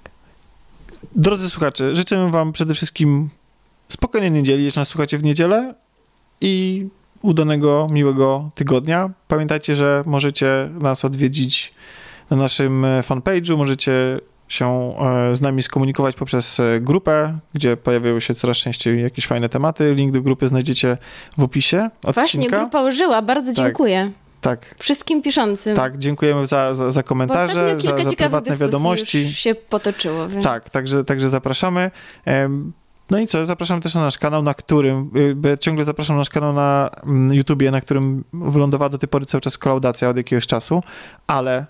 Drodzy 1.16 1.50
słuchacze, 1.50 1.96
życzę 1.96 2.30
Wam 2.30 2.52
przede 2.52 2.74
wszystkim 2.74 3.30
spokojnej 3.88 4.30
niedzieli, 4.30 4.64
jeśli 4.64 4.78
nas 4.80 4.88
słuchacie 4.88 5.18
w 5.18 5.24
niedzielę 5.24 5.74
i 6.40 6.86
udanego, 7.22 7.86
miłego 7.90 8.50
tygodnia. 8.54 9.10
Pamiętajcie, 9.28 9.76
że 9.76 10.02
możecie 10.06 10.70
nas 10.80 11.04
odwiedzić 11.04 11.74
na 12.30 12.36
naszym 12.36 12.84
e, 12.84 13.02
fanpage'u, 13.02 13.56
możecie 13.56 14.18
się 14.52 14.94
e, 15.30 15.36
z 15.36 15.40
nami 15.40 15.62
skomunikować 15.62 16.16
poprzez 16.16 16.60
e, 16.60 16.80
grupę, 16.80 17.38
gdzie 17.54 17.76
pojawiają 17.76 18.20
się 18.20 18.34
coraz 18.34 18.56
częściej 18.56 19.02
jakieś 19.02 19.26
fajne 19.26 19.48
tematy. 19.48 19.94
Link 19.94 20.12
do 20.12 20.22
grupy 20.22 20.48
znajdziecie 20.48 20.96
w 21.38 21.42
opisie 21.42 21.90
odcinka. 21.94 22.12
Właśnie, 22.12 22.48
grupa 22.48 22.82
użyła, 22.82 23.22
bardzo 23.22 23.52
Tak. 23.52 23.64
dziękuję. 23.64 24.10
Tak, 24.40 24.74
Wszystkim 24.78 25.22
piszącym. 25.22 25.76
tak, 25.76 25.98
dziękujemy 25.98 26.46
za, 26.46 26.74
za, 26.74 26.92
za 26.92 27.02
komentarze, 27.02 27.80
za, 27.80 28.04
za 28.04 28.16
prywatne 28.16 28.56
wiadomości. 28.56 29.22
już 29.22 29.32
się 29.32 29.54
potoczyło, 29.54 30.28
więc... 30.28 30.44
Tak, 30.44 30.70
także, 30.70 31.04
także 31.04 31.28
zapraszamy. 31.28 31.90
No 33.10 33.18
i 33.18 33.26
co, 33.26 33.46
zapraszamy 33.46 33.80
też 33.80 33.94
na 33.94 34.02
nasz 34.02 34.18
kanał, 34.18 34.42
na 34.42 34.54
którym, 34.54 35.10
y, 35.44 35.48
ja 35.48 35.56
ciągle 35.56 35.84
zapraszam 35.84 36.16
na 36.16 36.20
nasz 36.20 36.30
kanał 36.30 36.52
na 36.52 36.90
mm, 37.04 37.34
YouTubie, 37.34 37.70
na 37.70 37.80
którym 37.80 38.24
wylądowała 38.32 38.88
do 38.88 38.98
tej 38.98 39.08
pory 39.08 39.26
cały 39.26 39.40
czas 39.40 39.58
kolaudacja 39.58 40.08
od 40.08 40.16
jakiegoś 40.16 40.46
czasu, 40.46 40.82
ale 41.26 41.66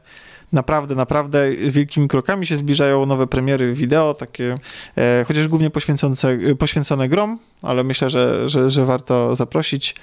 naprawdę, 0.53 0.95
naprawdę 0.95 1.53
wielkimi 1.53 2.09
krokami 2.09 2.47
się 2.47 2.57
zbliżają 2.57 3.07
nowe 3.07 3.27
premiery 3.27 3.75
wideo, 3.75 4.15
takie, 4.15 4.55
e, 4.97 5.25
chociaż 5.29 5.49
głównie 5.49 5.71
poświęcone, 5.71 6.17
poświęcone 6.59 7.09
grom, 7.09 7.39
ale 7.63 7.85
myślę, 7.85 8.11
że, 8.11 8.49
że, 8.49 8.71
że 8.71 8.85
warto 8.85 9.37
zaprosić. 9.37 9.95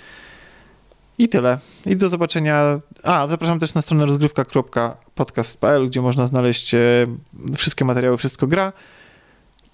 I 1.18 1.30
tyle. 1.30 1.58
I 1.86 1.96
do 1.96 2.10
zobaczenia. 2.10 2.80
A, 3.04 3.28
zapraszam 3.28 3.60
też 3.60 3.74
na 3.74 3.82
stronę 3.82 4.06
rozgrywka.podcast.pl, 4.06 5.88
gdzie 5.88 6.02
można 6.02 6.28
znaleźć 6.28 6.74
e, 6.74 6.80
wszystkie 7.56 7.86
materiały, 7.86 8.18
wszystko 8.18 8.48
gra 8.48 8.74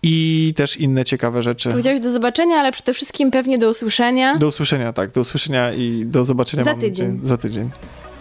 i 0.04 0.54
też 0.56 0.78
inne 0.78 1.06
ciekawe 1.06 1.42
rzeczy. 1.42 1.70
Powiedziałeś 1.70 2.00
do 2.00 2.12
zobaczenia, 2.12 2.56
ale 2.58 2.72
przede 2.72 2.94
wszystkim 2.94 3.32
pewnie 3.32 3.58
do 3.58 3.70
usłyszenia. 3.70 4.36
Do 4.36 4.48
usłyszenia, 4.48 4.94
tak, 4.94 5.12
do 5.12 5.22
usłyszenia 5.22 5.74
i 5.74 6.06
do 6.06 6.24
zobaczenia 6.24 6.64
Za 6.64 6.74
nadzieję, 6.74 6.92
tydzień. 6.92 7.20
za 7.22 7.38
tydzień. 7.38 7.70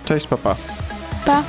Cześć, 0.05 0.26
papa. 0.26 0.56
Pa! 1.26 1.43